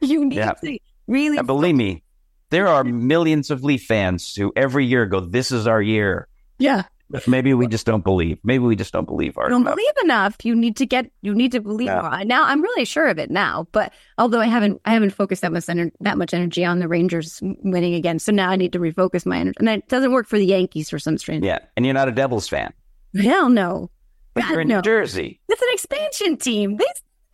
You 0.00 0.24
need 0.24 0.36
Yeah. 0.36 0.52
to 0.52 0.78
really. 1.06 1.38
And 1.38 1.46
believe 1.46 1.74
me, 1.74 2.02
there 2.50 2.68
are 2.68 2.84
millions 2.84 3.50
of 3.50 3.64
Leaf 3.64 3.84
fans 3.84 4.34
who 4.34 4.52
every 4.56 4.84
year 4.86 5.06
go, 5.06 5.20
"This 5.20 5.50
is 5.52 5.66
our 5.66 5.82
year." 5.82 6.28
yeah. 6.58 6.84
But 7.10 7.28
maybe 7.28 7.52
we 7.54 7.66
just 7.66 7.84
don't 7.86 8.02
believe. 8.02 8.38
Maybe 8.44 8.64
we 8.64 8.76
just 8.76 8.92
don't 8.92 9.04
believe 9.04 9.36
our. 9.36 9.44
You 9.44 9.50
don't 9.50 9.64
believe 9.64 9.92
enough. 10.02 10.36
You 10.42 10.54
need 10.56 10.76
to 10.78 10.86
get. 10.86 11.10
You 11.22 11.34
need 11.34 11.52
to 11.52 11.60
believe 11.60 11.86
Yeah. 11.88 12.00
more. 12.00 12.24
Now 12.24 12.44
I'm 12.44 12.62
really 12.62 12.84
sure 12.84 13.08
of 13.08 13.18
it 13.18 13.30
now. 13.30 13.66
But 13.72 13.92
although 14.18 14.40
I 14.40 14.46
haven't, 14.46 14.80
I 14.84 14.94
haven't 14.94 15.10
focused 15.10 15.42
that 15.42 15.52
much 15.52 15.66
ener- 15.66 15.92
that 16.00 16.16
much 16.16 16.32
energy 16.32 16.64
on 16.64 16.78
the 16.78 16.88
Rangers 16.88 17.40
winning 17.42 17.94
again. 17.94 18.18
So 18.18 18.32
now 18.32 18.48
I 18.50 18.56
need 18.56 18.72
to 18.72 18.78
refocus 18.78 19.26
my 19.26 19.38
energy. 19.38 19.56
And 19.60 19.68
it 19.68 19.86
doesn't 19.88 20.12
work 20.12 20.26
for 20.26 20.38
the 20.38 20.46
Yankees 20.46 20.88
for 20.88 20.98
some 20.98 21.18
strange. 21.18 21.44
Yeah, 21.44 21.58
and 21.76 21.84
you're 21.84 21.94
not 21.94 22.08
a 22.08 22.12
Devils 22.12 22.48
fan. 22.48 22.72
Hell 23.20 23.50
no. 23.50 23.90
But 24.32 24.42
God, 24.44 24.50
you're 24.50 24.60
in 24.62 24.68
no. 24.68 24.76
New 24.76 24.82
Jersey. 24.82 25.40
That's 25.48 25.62
an 25.62 25.68
expansion 25.72 26.36
team. 26.38 26.76
They 26.78 26.84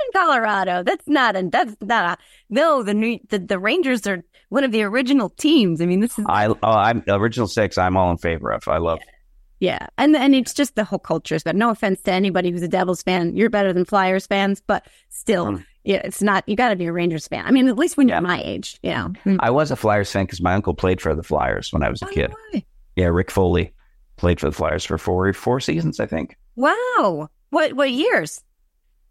in 0.01 0.07
Colorado. 0.21 0.83
That's 0.83 1.07
not 1.07 1.37
a. 1.37 1.49
That's 1.51 1.77
not 1.81 2.19
a. 2.19 2.23
No, 2.49 2.83
the 2.83 2.95
new 2.95 3.19
the, 3.29 3.39
the 3.39 3.59
Rangers 3.59 4.07
are 4.07 4.23
one 4.49 4.65
of 4.65 4.73
the 4.73 4.83
original 4.83 5.29
teams. 5.31 5.81
I 5.81 5.87
mean, 5.87 6.01
this 6.01 6.19
is 6.19 6.25
I, 6.29 6.47
oh, 6.49 6.57
I'm 6.63 7.05
original 7.09 7.47
six. 7.47 7.79
I'm 7.79 7.97
all 7.97 8.11
in 8.11 8.19
favor 8.19 8.51
of. 8.51 8.67
I 8.67 8.79
love. 8.79 8.99
Yeah, 9.01 9.10
and 9.61 10.17
and 10.17 10.35
it's 10.35 10.55
just 10.55 10.75
the 10.75 10.85
whole 10.85 10.99
culture 10.99 11.35
is 11.35 11.43
better. 11.43 11.57
No 11.59 11.71
offense 11.71 12.01
to 12.03 12.13
anybody 12.13 12.51
who's 12.51 12.63
a 12.63 12.69
Devils 12.69 13.03
fan, 13.03 13.37
you're 13.37 13.51
better 13.51 13.73
than 13.73 13.85
Flyers 13.85 14.27
fans, 14.27 14.63
but 14.67 14.87
still, 15.11 15.47
Mm. 15.47 15.65
yeah, 15.85 16.01
it's 16.05 16.23
not. 16.23 16.49
You 16.49 16.57
got 16.57 16.71
to 16.71 16.77
be 16.77 16.87
a 16.87 16.93
Rangers 16.93 17.29
fan. 17.29 17.45
I 17.47 17.51
mean, 17.51 17.69
at 17.69 17.77
least 17.77 17.97
when 17.97 18.09
you're 18.09 18.17
Yeah. 18.17 18.21
my 18.21 18.41
age, 18.43 18.79
you 18.83 18.91
know. 18.91 19.13
I 19.41 19.51
was 19.51 19.71
a 19.71 19.77
Flyers 19.77 20.11
fan 20.11 20.25
because 20.25 20.41
my 20.41 20.55
uncle 20.55 20.75
played 20.75 21.01
for 21.01 21.15
the 21.15 21.23
Flyers 21.23 21.73
when 21.73 21.83
I 21.83 21.91
was 21.91 22.01
a 22.03 22.07
Oh, 22.07 22.11
kid. 22.11 22.33
no. 22.55 22.61
Yeah, 22.97 23.07
Rick 23.07 23.31
Foley 23.31 23.73
played 24.17 24.41
for 24.41 24.47
the 24.47 24.57
Flyers 24.57 24.85
for 24.85 24.99
four 24.99 25.33
four 25.33 25.61
seasons, 25.61 26.01
I 26.01 26.07
think. 26.07 26.37
Wow, 26.57 27.29
what 27.51 27.75
what 27.75 27.91
years? 27.91 28.43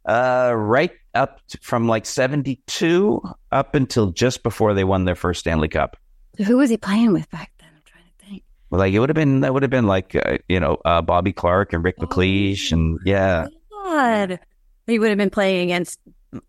Uh, 0.06 0.54
right 0.56 0.92
up 1.14 1.40
to, 1.50 1.58
from 1.62 1.88
like 1.88 2.06
seventy 2.06 2.62
two 2.68 3.22
up 3.52 3.76
until 3.76 4.08
just 4.12 4.44
before 4.44 4.74
they 4.74 4.84
won 4.84 5.06
their 5.06 5.16
first 5.16 5.42
Stanley 5.42 5.68
Cup. 5.68 5.98
Who 6.46 6.58
was 6.58 6.70
he 6.70 6.78
playing 6.78 7.14
with 7.14 7.30
back 7.32 7.52
then? 7.60 7.70
I'm 7.76 7.82
trying 7.86 8.04
to 8.06 8.26
think. 8.26 8.44
Like 8.72 8.94
it 8.94 9.00
would 9.00 9.10
have 9.10 9.16
been 9.16 9.40
that 9.42 9.54
would 9.54 9.64
have 9.64 9.72
been 9.72 9.88
like 9.88 10.16
uh, 10.16 10.38
you 10.48 10.60
know 10.60 10.78
uh, 10.86 11.02
Bobby 11.02 11.34
Clarke 11.34 11.74
and 11.74 11.84
Rick 11.84 11.96
Oh. 12.00 12.06
MacLeish 12.06 12.72
and 12.72 13.00
yeah 13.04 13.48
God, 13.72 14.40
he 14.86 15.00
would 15.00 15.10
have 15.10 15.18
been 15.18 15.30
playing 15.32 15.64
against 15.64 16.00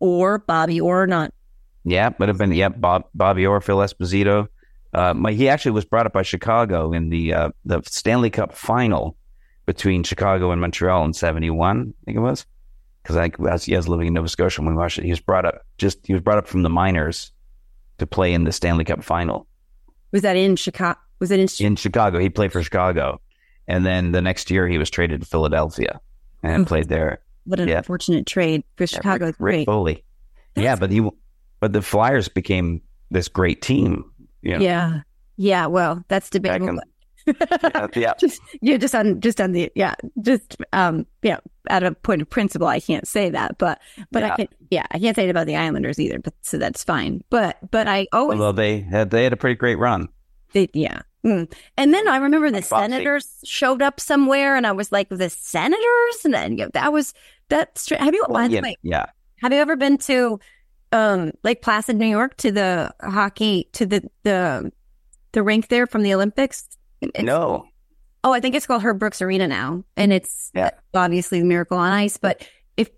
or 0.00 0.38
Bobby 0.38 0.80
or 0.80 1.06
not. 1.06 1.32
yeah 1.84 2.10
would 2.18 2.28
have 2.28 2.36
been 2.38 2.52
yeah 2.52 2.68
Bob 2.68 3.04
Bobby 3.14 3.46
Orr 3.46 3.60
Phil 3.60 3.78
Esposito. 3.78 4.48
Uh, 4.92 5.14
my, 5.14 5.32
he 5.32 5.48
actually 5.48 5.70
was 5.70 5.84
brought 5.84 6.04
up 6.04 6.12
by 6.12 6.22
Chicago 6.22 6.92
in 6.92 7.08
the 7.10 7.32
uh, 7.32 7.50
the 7.64 7.80
Stanley 7.86 8.28
Cup 8.28 8.52
final 8.54 9.16
between 9.64 10.02
Chicago 10.02 10.50
and 10.50 10.60
Montreal 10.60 11.04
in 11.04 11.12
'71. 11.14 11.94
I 12.02 12.04
think 12.04 12.16
it 12.16 12.20
was 12.20 12.44
because 13.02 13.16
I 13.16 13.30
was, 13.38 13.64
he 13.64 13.74
was 13.76 13.88
living 13.88 14.08
in 14.08 14.14
Nova 14.14 14.28
Scotia 14.28 14.60
when 14.60 14.74
we 14.74 14.76
watched 14.76 14.98
it. 14.98 15.04
He 15.04 15.10
was 15.10 15.20
brought 15.20 15.46
up 15.46 15.64
just 15.78 16.06
he 16.06 16.12
was 16.12 16.20
brought 16.22 16.38
up 16.38 16.46
from 16.48 16.64
the 16.64 16.68
minors 16.68 17.32
to 17.98 18.06
play 18.06 18.34
in 18.34 18.44
the 18.44 18.52
Stanley 18.52 18.84
Cup 18.84 19.02
final. 19.04 19.46
Was 20.12 20.22
that 20.22 20.36
in 20.36 20.56
Chicago? 20.56 20.98
Was 21.20 21.30
it 21.30 21.38
in? 21.60 21.66
In 21.66 21.76
Chicago. 21.76 22.18
He 22.18 22.28
played 22.30 22.50
for 22.52 22.62
Chicago, 22.62 23.20
and 23.68 23.84
then 23.86 24.12
the 24.12 24.22
next 24.22 24.50
year 24.50 24.66
he 24.66 24.78
was 24.78 24.90
traded 24.90 25.20
to 25.20 25.26
Philadelphia 25.26 26.00
and 26.42 26.64
Mhm. 26.64 26.68
played 26.68 26.88
there. 26.88 27.20
what 27.44 27.58
an 27.60 27.68
yeah. 27.68 27.78
unfortunate 27.78 28.26
trade 28.26 28.62
for 28.76 28.86
Chicago. 28.86 29.26
Rick, 29.26 29.36
Rick 29.38 29.52
Great. 29.54 29.66
Foley. 29.66 30.04
Yeah, 30.56 30.76
but 30.76 30.90
he, 30.90 31.08
but 31.60 31.72
the 31.72 31.82
Flyers 31.82 32.28
became 32.28 32.80
this 33.10 33.28
great 33.28 33.60
team. 33.62 34.04
You 34.42 34.58
know, 34.58 34.64
Yeah, 34.64 35.00
yeah. 35.36 35.66
Well, 35.66 36.04
that's 36.08 36.28
debatable. 36.30 36.78
yeah, 37.26 37.86
yeah. 37.94 38.12
just 38.20 38.40
yeah, 38.60 38.76
just 38.76 38.94
on 38.94 39.20
just 39.20 39.40
on 39.40 39.52
the 39.52 39.70
yeah, 39.74 39.94
just 40.22 40.56
um 40.72 41.06
yeah, 41.22 41.38
at 41.68 41.82
a 41.82 41.92
point 41.92 42.22
of 42.22 42.30
principle, 42.30 42.66
I 42.66 42.80
can't 42.80 43.06
say 43.08 43.30
that, 43.30 43.58
but 43.58 43.80
but 44.12 44.22
I 44.22 44.26
Yeah. 44.28 44.36
can 44.36 44.48
yeah, 44.70 44.86
I 44.90 44.98
can't 44.98 45.16
say 45.16 45.24
it 45.26 45.30
about 45.30 45.46
the 45.46 45.56
Islanders 45.56 45.98
either, 45.98 46.18
but 46.18 46.34
so 46.42 46.56
that's 46.58 46.82
fine. 46.84 47.22
But 47.30 47.58
but 47.70 47.88
I 47.88 48.06
always 48.12 48.38
Although 48.38 48.52
they 48.52 48.80
had 48.80 49.10
they 49.10 49.24
had 49.24 49.32
a 49.32 49.36
pretty 49.36 49.56
great 49.56 49.78
run. 49.78 50.08
they, 50.52 50.68
yeah. 50.72 51.02
Mm. 51.24 51.52
And 51.76 51.92
then 51.94 52.08
I 52.08 52.16
remember 52.16 52.50
the 52.50 52.60
Boxy. 52.60 52.64
Senators 52.80 53.28
showed 53.44 53.82
up 53.82 54.00
somewhere, 54.00 54.56
and 54.56 54.66
I 54.66 54.72
was 54.72 54.90
like, 54.90 55.08
the 55.10 55.28
Senators, 55.30 56.24
and 56.24 56.32
then, 56.32 56.52
you 56.52 56.64
know, 56.64 56.70
that 56.74 56.92
was 56.92 57.12
that's 57.48 57.82
str- 57.82 57.96
have 57.96 58.14
you 58.14 58.24
by 58.30 58.48
the 58.48 58.54
yeah, 58.54 58.60
way 58.62 58.76
yeah. 58.82 59.06
have 59.42 59.52
you 59.52 59.58
ever 59.58 59.76
been 59.76 59.98
to 59.98 60.38
um 60.92 61.32
Lake 61.44 61.62
Placid, 61.62 61.96
New 61.96 62.06
York, 62.06 62.36
to 62.38 62.50
the 62.52 62.94
hockey 63.02 63.68
to 63.72 63.84
the 63.86 64.08
the 64.22 64.72
the 65.32 65.42
rink 65.42 65.68
there 65.68 65.86
from 65.86 66.02
the 66.02 66.14
Olympics? 66.14 66.66
It's- 67.00 67.22
No, 67.24 67.66
Oh, 68.22 68.32
I 68.32 68.40
think 68.40 68.54
it's 68.54 68.66
called 68.66 68.82
Herb 68.82 68.98
Brooks 68.98 69.22
Arena 69.22 69.48
now, 69.48 69.82
and 69.96 70.12
it's 70.12 70.50
Yeah. 70.54 70.70
obviously 70.94 71.42
Miracle 71.42 71.78
on 71.78 71.90
Ice. 71.92 72.16
But 72.18 72.46
if 72.76 72.90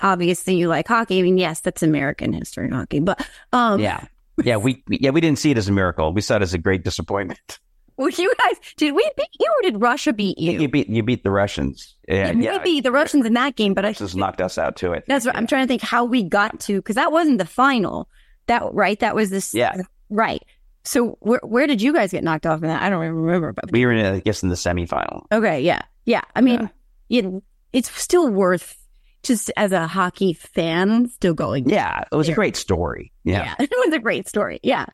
obviously 0.00 0.56
you 0.56 0.68
like 0.68 0.88
hockey, 0.88 1.18
I 1.18 1.22
mean, 1.22 1.36
yes, 1.38 1.60
that's 1.60 1.82
American 1.82 2.32
history 2.32 2.70
hockey. 2.70 3.00
But 3.00 3.26
um, 3.52 3.80
yeah, 3.80 4.04
yeah. 4.42 4.56
We 4.56 4.82
yeah 4.88 5.10
we 5.10 5.20
didn't 5.20 5.38
see 5.38 5.50
it 5.50 5.58
as 5.58 5.68
a 5.68 5.72
miracle. 5.72 6.12
We 6.12 6.22
saw 6.22 6.36
it 6.36 6.42
as 6.42 6.54
a 6.54 6.58
great 6.58 6.84
disappointment. 6.84 7.60
Well, 7.96 8.08
you 8.08 8.32
guys 8.38 8.56
did 8.76 8.94
we 8.94 9.10
beat 9.16 9.28
you 9.38 9.54
or 9.58 9.70
did 9.70 9.80
Russia 9.80 10.12
beat 10.12 10.38
you? 10.38 10.60
You 10.60 10.68
beat 10.68 10.88
you 10.88 11.02
beat 11.02 11.22
the 11.22 11.30
Russians. 11.30 11.96
Yeah, 12.08 12.32
we 12.32 12.44
yeah. 12.44 12.58
beat 12.58 12.84
the 12.84 12.92
Russians 12.92 13.26
in 13.26 13.34
that 13.34 13.56
game, 13.56 13.74
but 13.74 13.84
I 13.84 13.92
just 13.92 14.16
knocked 14.16 14.40
us 14.40 14.58
out 14.58 14.76
too. 14.76 14.92
I 14.92 14.96
think. 14.96 15.06
that's 15.06 15.26
what 15.26 15.36
I'm 15.36 15.46
trying 15.46 15.64
to 15.64 15.68
think 15.68 15.82
how 15.82 16.04
we 16.04 16.22
got 16.22 16.60
to 16.60 16.76
because 16.76 16.96
that 16.96 17.12
wasn't 17.12 17.38
the 17.38 17.46
final. 17.46 18.08
That 18.46 18.62
right? 18.72 18.98
That 19.00 19.14
was 19.14 19.30
this. 19.30 19.54
Yeah. 19.54 19.76
Right. 20.10 20.42
So 20.84 21.16
where 21.20 21.40
where 21.42 21.66
did 21.66 21.80
you 21.80 21.92
guys 21.92 22.10
get 22.10 22.24
knocked 22.24 22.46
off 22.46 22.62
in 22.62 22.68
that? 22.68 22.82
I 22.82 22.90
don't 22.90 23.02
even 23.02 23.16
remember. 23.16 23.52
But 23.52 23.70
We 23.70 23.86
were 23.86 23.92
in, 23.92 24.04
I 24.04 24.20
guess, 24.20 24.42
in 24.42 24.48
the 24.48 24.56
semifinal. 24.56 25.26
Okay, 25.30 25.60
yeah, 25.60 25.82
yeah. 26.04 26.22
I 26.34 26.40
mean, 26.40 26.70
it, 27.08 27.24
it's 27.72 27.90
still 28.00 28.28
worth 28.28 28.76
just 29.22 29.52
as 29.56 29.70
a 29.70 29.86
hockey 29.86 30.32
fan 30.32 31.08
still 31.08 31.34
going. 31.34 31.68
Yeah, 31.68 32.04
it 32.10 32.16
was 32.16 32.28
a 32.28 32.34
great 32.34 32.56
story. 32.56 33.12
Yeah, 33.24 33.54
it 33.60 33.70
was 33.70 33.94
a 33.94 34.00
great 34.00 34.28
story. 34.28 34.58
Yeah, 34.62 34.86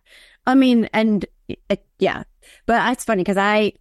I 0.49 0.55
mean, 0.55 0.89
and 0.93 1.25
it, 1.69 1.85
yeah, 1.99 2.23
but 2.67 2.91
it's 2.93 3.05
funny 3.05 3.23
because 3.23 3.37
I 3.37 3.75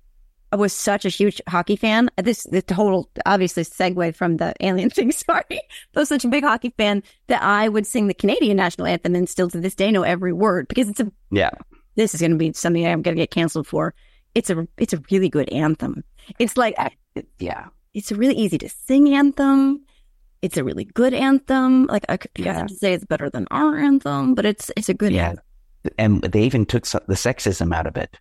was 0.56 0.74
such 0.74 1.06
a 1.06 1.10
huge 1.10 1.42
hockey 1.48 1.76
fan. 1.76 2.10
This 2.18 2.44
the 2.44 2.62
total 2.62 3.10
obviously 3.26 3.64
segue 3.64 4.16
from 4.16 4.38
the 4.38 4.54
alien 4.60 4.90
thing. 4.96 5.12
Sorry, 5.12 5.44
but 5.50 5.60
I 5.96 6.00
was 6.00 6.10
such 6.10 6.26
a 6.26 6.30
big 6.30 6.44
hockey 6.44 6.74
fan 6.78 7.04
that 7.28 7.42
I 7.42 7.70
would 7.70 7.88
sing 7.88 8.08
the 8.08 8.14
Canadian 8.14 8.58
national 8.58 8.88
anthem 8.88 9.16
and 9.16 9.28
still 9.30 9.50
to 9.50 9.60
this 9.60 9.76
day 9.76 9.92
know 9.92 10.04
every 10.04 10.34
word 10.34 10.68
because 10.68 10.90
it's 10.90 11.00
a 11.00 11.12
yeah. 11.32 11.52
this 11.96 12.14
is 12.14 12.20
going 12.22 12.32
to 12.32 12.38
be 12.38 12.54
something 12.54 12.86
I'm 12.86 13.02
going 13.02 13.16
to 13.16 13.22
get 13.22 13.32
canceled 13.32 13.68
for. 13.68 13.94
It's 14.36 14.50
a 14.50 14.68
it's 14.78 14.94
a 14.94 15.02
really 15.10 15.30
good 15.30 15.50
anthem. 15.50 16.04
It's 16.38 16.58
like 16.58 16.76
yeah. 17.40 17.68
it's 17.94 18.12
a 18.12 18.16
really 18.16 18.36
easy 18.36 18.58
to 18.60 18.70
sing 18.70 19.14
anthem. 19.16 19.86
It's 20.42 20.58
a 20.58 20.64
really 20.64 20.84
good 20.84 21.14
anthem. 21.14 21.86
Like 21.88 22.06
I 22.10 22.18
could 22.18 22.32
Yeah. 22.38 22.54
have 22.54 22.68
to 22.68 22.76
say 22.76 22.94
it's 22.94 23.06
better 23.06 23.30
than 23.30 23.48
our 23.52 23.78
anthem, 23.78 24.36
but 24.36 24.46
it's 24.46 24.70
it's 24.78 24.90
a 24.90 24.94
good 24.94 25.14
Yeah. 25.14 25.30
anthem. 25.30 25.44
And 25.98 26.22
they 26.22 26.44
even 26.44 26.66
took 26.66 26.84
the 26.86 27.16
sexism 27.16 27.74
out 27.74 27.88
of 27.88 27.98
it. 27.98 28.18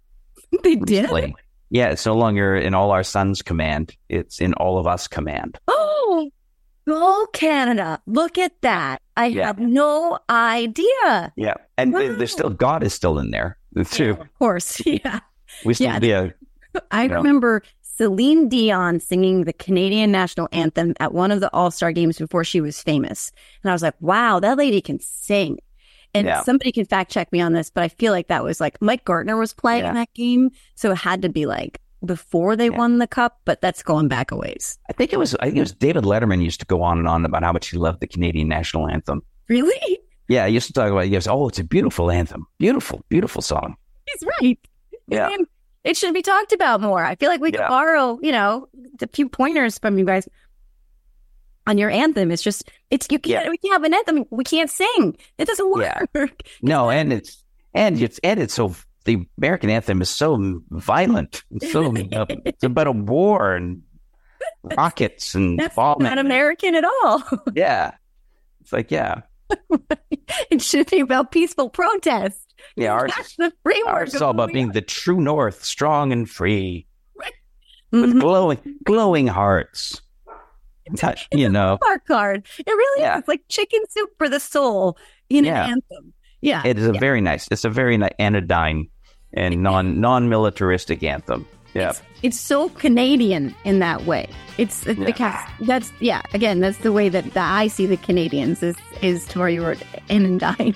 They 0.63 0.77
did. 0.77 1.11
recently. 1.11 1.35
Yeah, 1.71 1.89
it's 1.89 2.07
no 2.07 2.15
longer 2.15 2.57
in 2.57 2.75
all 2.75 2.93
our 2.93 3.03
sons 3.03 3.43
command. 3.43 3.97
It's 4.09 4.41
in 4.41 4.55
all 4.55 4.79
of 4.79 4.87
us 4.87 5.09
command. 5.09 5.59
Oh, 5.67 6.31
go 6.87 7.27
Canada! 7.33 8.01
Look 8.07 8.39
at 8.39 8.53
that. 8.63 9.03
I 9.17 9.27
Yeah. 9.27 9.47
have 9.47 9.59
no 9.59 10.19
idea. 10.31 11.33
Yeah. 11.37 11.55
And 11.77 11.93
Wow. 11.93 12.15
there's 12.17 12.31
still 12.33 12.51
God 12.51 12.85
is 12.85 12.95
still 12.95 13.19
in 13.19 13.33
there 13.33 13.59
too. 13.91 14.13
Of 14.21 14.39
course, 14.39 14.81
yeah. 14.87 15.21
We 15.65 15.75
still 15.75 15.87
Yeah. 15.89 15.99
yeah. 16.75 16.81
I 16.93 17.05
Yeah. 17.07 17.15
remember 17.15 17.63
Celine 17.83 18.49
Dion 18.49 19.01
singing 19.01 19.45
the 19.45 19.53
Canadian 19.53 20.13
national 20.13 20.49
anthem 20.53 20.95
at 21.01 21.13
one 21.15 21.33
of 21.33 21.41
the 21.41 21.51
All 21.53 21.71
Star 21.73 21.91
games 21.93 22.19
before 22.19 22.45
she 22.45 22.61
was 22.61 22.81
famous. 22.83 23.33
And 23.65 23.71
I 23.71 23.75
was 23.75 23.83
like, 23.83 23.95
wow, 24.01 24.39
that 24.41 24.57
lady 24.59 24.81
can 24.81 25.01
sing. 25.01 25.59
And 26.17 26.27
Yeah. 26.27 26.43
somebody 26.43 26.73
can 26.73 26.85
fact 26.87 27.11
check 27.13 27.31
me 27.33 27.41
on 27.41 27.53
this, 27.53 27.71
but 27.71 27.83
I 27.85 27.89
feel 27.89 28.13
like 28.13 28.29
that 28.29 28.43
was 28.45 28.61
like 28.61 28.81
Mike 28.81 29.05
Gartner 29.05 29.37
was 29.37 29.53
playing 29.53 29.85
Yeah. 29.85 29.93
that 29.95 30.13
game. 30.15 30.51
So 30.75 30.91
it 30.93 30.99
had 30.99 31.23
to 31.23 31.29
be 31.29 31.47
like 31.47 31.81
before 32.05 32.57
they 32.57 32.67
Yeah. 32.71 32.77
won 32.79 32.99
the 32.99 33.07
cup, 33.07 33.41
but 33.45 33.61
that's 33.61 33.83
going 33.83 34.09
back 34.09 34.31
a 34.31 34.37
ways. 34.37 34.79
I 34.89 34.93
think 34.93 35.13
it 35.13 35.19
was. 35.19 35.35
I 35.37 35.47
think 35.47 35.57
it 35.57 35.61
was 35.61 35.73
David 35.73 36.05
Letterman 36.05 36.43
used 36.43 36.61
to 36.61 36.67
go 36.67 36.83
on 36.83 36.99
and 36.99 37.09
on 37.09 37.25
about 37.25 37.43
how 37.43 37.53
much 37.53 37.69
he 37.71 37.77
loved 37.77 38.01
the 38.01 38.07
Canadian 38.07 38.49
national 38.49 38.89
anthem. 38.89 39.23
Really? 39.49 39.99
Yeah, 40.29 40.47
he 40.47 40.55
used 40.55 40.67
to 40.69 40.73
talk 40.73 40.91
about. 40.91 41.05
He 41.05 41.11
goes, 41.11 41.27
"Oh, 41.29 41.49
it's 41.49 41.59
a 41.59 41.65
beautiful 41.65 42.11
anthem, 42.11 42.47
beautiful, 42.59 43.03
beautiful 43.09 43.43
song." 43.43 43.77
He's 44.07 44.23
right. 44.41 44.59
Yeah. 45.09 45.31
It 45.85 45.97
should 45.97 46.15
be 46.15 46.23
talked 46.23 46.53
about 46.53 46.81
more. 46.81 47.05
I 47.05 47.15
feel 47.15 47.29
like 47.31 47.41
we 47.41 47.53
could 47.53 47.61
borrow, 47.69 48.19
you 48.21 48.33
know, 48.33 48.67
a 49.01 49.07
few 49.07 49.29
pointers 49.29 49.79
from 49.79 49.99
you 49.99 50.05
guys 50.05 50.29
on 51.67 51.79
your 51.79 51.91
anthem. 51.91 52.31
It's 52.31 52.43
just, 52.43 52.71
it's 52.91 53.07
you 53.11 53.19
can't. 53.19 53.45
Yeah. 53.45 53.51
We 53.51 53.57
can't 53.59 53.73
have 53.75 53.85
an 53.85 53.95
anthem. 53.95 54.25
We 54.31 54.45
can't 54.45 54.71
sing. 54.71 55.17
It 55.39 55.47
doesn't 55.47 55.81
Yeah. 55.81 56.03
work. 56.15 56.41
No, 56.63 56.91
and 56.91 57.13
it's 57.13 57.43
and 57.75 58.01
it's 58.01 58.19
and 58.21 58.41
it's 58.41 58.55
so 58.55 58.75
the 59.05 59.27
American 59.39 59.71
anthem 59.71 60.01
is 60.03 60.11
so 60.11 60.61
violent. 60.71 61.43
It's 61.51 61.71
so 61.73 61.95
uh, 62.13 62.27
it's 62.45 62.63
about 62.65 62.87
a 62.87 62.93
war 62.93 63.55
and 63.55 63.83
rockets 64.77 65.35
and 65.35 65.59
That's 65.59 65.77
bombing. 65.77 66.05
not 66.05 66.19
American 66.19 66.75
at 66.75 66.85
all. 66.85 67.23
Yeah, 67.55 67.93
it's 68.61 68.73
like 68.73 68.91
yeah, 68.91 69.23
it 70.51 70.63
should 70.63 70.91
be 70.91 71.01
about 71.01 71.31
peaceful 71.31 71.69
protest. 71.71 72.55
yeah. 72.77 72.93
Ours, 72.93 73.13
That's 73.17 73.37
the 73.37 73.53
framework. 73.63 73.95
ours 73.95 74.15
is 74.15 74.23
all 74.23 74.31
about 74.31 74.53
being 74.53 74.71
the 74.73 74.81
true 74.83 75.21
North, 75.21 75.63
strong 75.65 76.13
and 76.13 76.29
free, 76.29 76.87
are. 77.21 77.27
with 77.93 78.15
Mhm. 78.15 78.21
glowing 78.21 78.59
glowing 78.85 79.27
hearts. 79.29 80.01
That- 81.01 81.27
you 81.33 81.49
know, 81.49 81.79
Our 81.87 81.99
card. 82.01 82.47
It 82.59 82.67
really 82.71 83.03
Yeah. 83.03 83.15
is. 83.15 83.19
It's 83.21 83.29
like 83.29 83.43
chicken 83.49 83.81
soup 83.91 84.11
for 84.19 84.29
the 84.29 84.41
soul 84.41 84.97
in 85.29 85.45
Yeah. 85.45 85.65
an 85.65 85.71
anthem. 85.73 86.13
Yeah. 86.43 86.63
it 86.65 86.79
is 86.79 86.87
a 86.89 86.93
Yeah. 86.93 87.01
very 87.01 87.21
nice. 87.21 87.49
It's 87.51 87.65
a 87.65 87.71
very 87.71 87.97
ni- 87.97 88.11
anodyne 88.19 88.89
and 89.33 89.63
non 89.63 90.01
non 90.01 90.29
militaristic 90.29 91.03
anthem. 91.03 91.47
Yeah, 91.75 91.91
It's, 91.91 92.03
it's 92.23 92.41
so 92.41 92.69
Canadian 92.71 93.55
in 93.65 93.81
that 93.81 94.07
way. 94.07 94.29
It's 94.57 94.87
it's 94.87 94.99
Yeah. 94.99 95.05
because 95.07 95.35
that's 95.63 95.93
yeah. 96.01 96.23
Again, 96.33 96.61
that's 96.61 96.79
the 96.79 96.93
way 96.93 97.09
that, 97.11 97.35
that 97.35 97.53
I 97.53 97.67
see 97.69 97.85
the 97.87 97.97
Canadians 97.99 98.63
is 98.63 98.77
is 99.03 99.27
to 99.27 99.39
where 99.41 99.49
you 99.51 99.63
were 99.63 99.77
anodyne. 100.09 100.75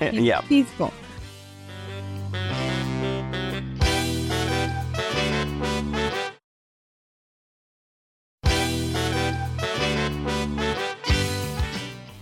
Yeah. 0.12 0.40
peaceful. 0.42 0.92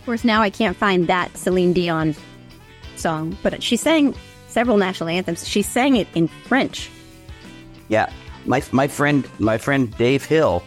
Course, 0.09 0.25
now 0.25 0.41
I 0.41 0.49
can't 0.49 0.75
find 0.75 1.07
that 1.09 1.37
Celine 1.37 1.75
Dion 1.75 2.15
song, 2.97 3.37
but 3.43 3.63
she 3.63 3.77
sang 3.77 4.15
several 4.47 4.79
national 4.79 5.11
anthems. 5.11 5.47
She 5.47 5.61
sang 5.61 5.97
it 5.97 6.09
in 6.15 6.29
French. 6.29 6.89
Yeah, 7.89 8.11
my 8.47 8.63
my 8.73 8.89
friend 8.89 9.29
my 9.39 9.59
friend 9.59 9.95
Dave 9.99 10.25
Hill, 10.25 10.65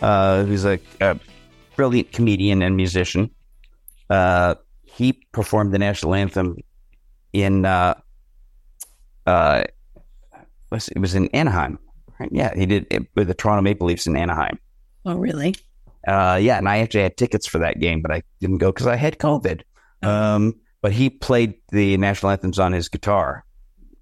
uh, 0.00 0.44
who's 0.44 0.64
a, 0.64 0.80
a 1.02 1.20
brilliant 1.76 2.12
comedian 2.12 2.62
and 2.62 2.74
musician, 2.74 3.30
uh, 4.08 4.54
he 4.82 5.12
performed 5.32 5.74
the 5.74 5.78
national 5.78 6.14
anthem 6.14 6.56
in 7.34 7.66
uh, 7.66 8.00
uh, 9.26 9.64
it 10.72 10.98
was 10.98 11.14
in 11.14 11.28
Anaheim, 11.34 11.78
right? 12.18 12.30
Yeah, 12.32 12.54
he 12.54 12.64
did 12.64 12.86
it 12.90 13.08
with 13.14 13.28
the 13.28 13.34
Toronto 13.34 13.60
Maple 13.60 13.86
Leafs 13.86 14.06
in 14.06 14.16
Anaheim. 14.16 14.58
Oh, 15.04 15.16
really? 15.16 15.54
Uh, 16.06 16.38
yeah, 16.40 16.58
and 16.58 16.68
I 16.68 16.78
actually 16.78 17.02
had 17.02 17.16
tickets 17.16 17.46
for 17.46 17.58
that 17.58 17.80
game, 17.80 18.02
but 18.02 18.10
I 18.10 18.22
didn't 18.40 18.58
go 18.58 18.70
because 18.70 18.86
I 18.86 18.96
had 18.96 19.18
COVID. 19.18 19.62
Um, 20.02 20.54
but 20.82 20.92
he 20.92 21.08
played 21.08 21.54
the 21.70 21.96
national 21.96 22.30
anthems 22.30 22.58
on 22.58 22.72
his 22.72 22.88
guitar, 22.88 23.44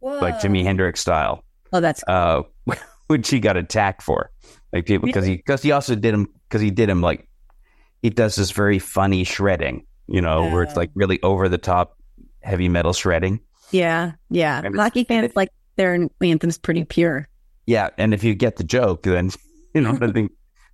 like 0.01 0.41
Jimi 0.41 0.65
Hendrix 0.65 1.01
style 1.01 1.45
Oh, 1.73 1.81
that's 1.81 2.05
uh, 2.07 2.43
which 3.07 3.29
he 3.31 3.41
got 3.41 3.57
attacked 3.57 4.03
for, 4.03 4.31
like 4.73 4.87
people 4.87 5.07
because 5.07 5.25
he 5.25 5.37
because 5.37 5.63
he 5.63 5.73
also 5.73 5.95
did 5.95 6.13
him 6.13 6.29
because 6.49 6.61
he 6.61 6.71
did 6.71 6.89
him 6.89 7.01
like 7.01 7.27
he 8.03 8.11
does 8.11 8.37
this 8.37 8.51
very 8.51 8.79
funny 8.79 9.25
shredding, 9.25 9.87
you 10.07 10.21
know, 10.21 10.51
where 10.51 10.63
it's 10.63 10.77
like 10.77 10.91
really 10.95 11.21
over 11.23 11.49
the 11.49 11.59
top 11.59 11.97
heavy 12.43 12.69
metal 12.69 12.93
shredding. 12.93 13.41
yeah, 13.71 14.13
yeah. 14.29 14.61
And 14.63 14.77
Hockey 14.77 15.05
fans 15.05 15.35
like 15.35 15.51
their 15.77 16.09
anthems 16.21 16.59
pretty 16.59 16.85
pure. 16.85 17.27
Yeah, 17.65 17.89
and 17.97 18.13
if 18.13 18.23
you 18.23 18.35
get 18.35 18.57
the 18.57 18.65
joke, 18.65 19.05
then 19.05 19.31
you 19.75 19.81
know 19.81 19.97
I 20.01 20.13
think. 20.13 20.33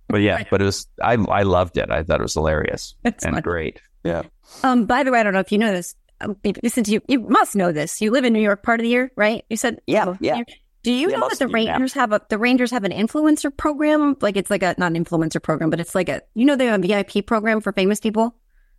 But 0.09 0.21
yeah, 0.21 0.43
but 0.51 0.61
it 0.61 0.65
was 0.65 0.87
I 1.01 1.13
I 1.13 1.43
loved 1.43 1.77
it. 1.77 1.89
I 1.89 2.03
thought 2.03 2.19
it 2.19 2.23
was 2.23 2.33
hilarious 2.33 2.95
That's 3.03 3.23
and 3.23 3.33
funny. 3.35 3.41
great. 3.43 3.81
Yeah. 4.03 4.23
Um, 4.63 4.85
by 4.85 5.03
the 5.03 5.11
way, 5.11 5.19
I 5.19 5.23
don't 5.23 5.33
know 5.33 5.39
if 5.39 5.51
you 5.51 5.57
know 5.57 5.71
this. 5.71 5.95
Um, 6.21 6.35
listen 6.63 6.83
to 6.83 6.91
you. 6.91 7.01
You 7.07 7.19
must 7.21 7.55
know 7.55 7.71
this. 7.71 8.01
You 8.01 8.11
live 8.11 8.25
in 8.25 8.33
New 8.33 8.41
York 8.41 8.63
part 8.63 8.79
of 8.79 8.83
the 8.83 8.89
year, 8.89 9.11
right? 9.15 9.45
You 9.49 9.55
said 9.57 9.79
Yeah, 9.87 10.05
Oh, 10.07 10.17
yeah. 10.19 10.41
Do 10.83 10.91
you 10.91 11.09
Yeah, 11.11 11.17
know 11.17 11.29
that 11.29 11.39
the 11.39 11.45
of 11.45 11.51
you. 11.51 11.53
Rangers 11.55 11.93
have 11.93 12.11
a 12.11 12.21
the 12.29 12.37
Rangers 12.37 12.71
have 12.71 12.83
an 12.83 12.91
influencer 12.91 13.55
program? 13.55 14.15
Like 14.21 14.35
it's 14.37 14.49
like 14.49 14.63
a 14.63 14.75
not 14.77 14.93
an 14.95 15.03
influencer 15.05 15.41
program, 15.41 15.69
but 15.69 15.79
it's 15.79 15.93
like 15.95 16.09
a 16.09 16.21
you 16.35 16.45
know 16.45 16.55
they 16.55 16.65
have 16.67 16.83
a 16.83 16.87
VIP 16.87 17.25
program 17.25 17.61
for 17.61 17.71
famous 17.73 17.99
people. 17.99 18.35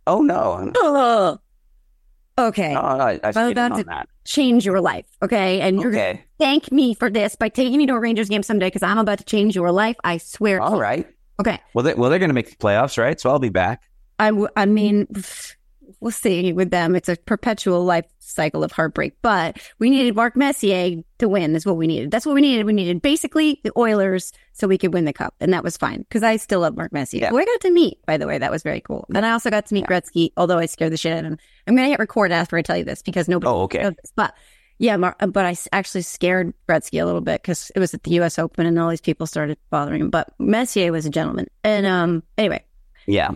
Oh 0.07 0.21
no. 0.21 0.71
Oh, 0.77 1.39
okay. 2.37 2.73
No, 2.73 2.79
I, 2.81 3.11
I 3.23 3.31
Well, 3.31 3.31
stayed 3.31 3.49
in 3.49 3.55
that's 3.55 3.83
that. 3.85 4.07
Change 4.25 4.65
your 4.65 4.81
life, 4.81 5.05
okay? 5.21 5.61
And 5.61 5.79
you're 5.81 5.91
gonna 5.91 6.19
thank 6.39 6.71
me 6.71 6.93
for 6.95 7.09
this 7.09 7.35
by 7.35 7.49
taking 7.49 7.77
me 7.77 7.85
to 7.87 7.93
a 7.93 7.99
Rangers 7.99 8.29
game 8.29 8.43
someday 8.43 8.67
because 8.67 8.83
I'm 8.83 8.97
about 8.97 9.19
to 9.19 9.23
change 9.23 9.55
your 9.55 9.71
life. 9.71 9.95
I 10.03 10.17
swear. 10.17 10.59
All 10.61 10.79
right. 10.79 11.07
Okay. 11.41 11.59
Well, 11.73 11.83
they, 11.83 11.93
well, 11.93 12.09
they're 12.09 12.19
going 12.19 12.29
to 12.29 12.35
make 12.35 12.49
the 12.49 12.55
playoffs, 12.55 12.97
right? 12.97 13.19
So 13.19 13.29
I'll 13.29 13.39
be 13.39 13.49
back. 13.49 13.83
I, 14.19 14.27
w- 14.27 14.47
I 14.55 14.65
mean, 14.65 15.07
we'll 15.99 16.11
see 16.11 16.53
with 16.53 16.71
them. 16.71 16.95
It's 16.95 17.09
a 17.09 17.15
perpetual 17.15 17.83
life 17.83 18.05
cycle 18.19 18.63
of 18.63 18.71
heartbreak, 18.71 19.13
but 19.21 19.57
we 19.79 19.89
needed 19.89 20.15
Mark 20.15 20.35
Messier 20.35 21.01
to 21.17 21.27
win. 21.27 21.55
Is 21.55 21.65
what 21.65 21.77
we 21.77 21.87
needed. 21.87 22.11
That's 22.11 22.25
what 22.25 22.35
we 22.35 22.41
needed. 22.41 22.65
We 22.65 22.73
needed 22.73 23.01
basically 23.01 23.59
the 23.63 23.71
Oilers 23.77 24.31
so 24.53 24.67
we 24.67 24.77
could 24.77 24.93
win 24.93 25.05
the 25.05 25.13
cup, 25.13 25.33
and 25.39 25.53
that 25.53 25.63
was 25.63 25.75
fine 25.77 25.99
because 25.99 26.23
I 26.23 26.37
still 26.37 26.61
love 26.61 26.77
Mark 26.77 26.93
Messier. 26.93 27.21
Yeah. 27.21 27.29
Who 27.29 27.39
I 27.39 27.45
got 27.45 27.61
to 27.61 27.71
meet, 27.71 27.97
by 28.05 28.17
the 28.17 28.27
way, 28.27 28.37
that 28.37 28.51
was 28.51 28.63
very 28.63 28.81
cool. 28.81 29.05
And 29.13 29.25
I 29.25 29.31
also 29.31 29.49
got 29.49 29.65
to 29.65 29.73
meet 29.73 29.85
Gretzky, 29.85 30.31
although 30.37 30.59
I 30.59 30.65
scared 30.67 30.93
the 30.93 30.97
shit 30.97 31.13
out 31.13 31.19
of 31.19 31.25
him. 31.25 31.37
I'm 31.67 31.75
going 31.75 31.87
to 31.87 31.91
hit 31.91 31.99
record 31.99 32.31
after 32.31 32.57
I 32.57 32.61
tell 32.61 32.77
you 32.77 32.85
this 32.85 33.01
because 33.01 33.27
nobody. 33.27 33.49
Oh, 33.49 33.61
okay. 33.63 33.83
knows 33.83 33.95
this. 34.01 34.13
But 34.15 34.33
yeah, 34.81 34.97
Mar- 34.97 35.15
uh, 35.19 35.27
but 35.27 35.45
I 35.45 35.55
actually 35.71 36.01
scared 36.01 36.53
Gretzky 36.67 36.99
a 36.99 37.05
little 37.05 37.21
bit 37.21 37.41
because 37.43 37.71
it 37.75 37.79
was 37.79 37.93
at 37.93 38.01
the 38.01 38.11
U.S. 38.15 38.39
Open 38.39 38.65
and 38.65 38.79
all 38.79 38.89
these 38.89 38.99
people 38.99 39.27
started 39.27 39.59
bothering 39.69 40.01
him. 40.01 40.09
But 40.09 40.33
Messier 40.39 40.91
was 40.91 41.05
a 41.05 41.09
gentleman, 41.11 41.45
and 41.63 41.85
um, 41.85 42.23
anyway. 42.37 42.65
Yeah. 43.05 43.31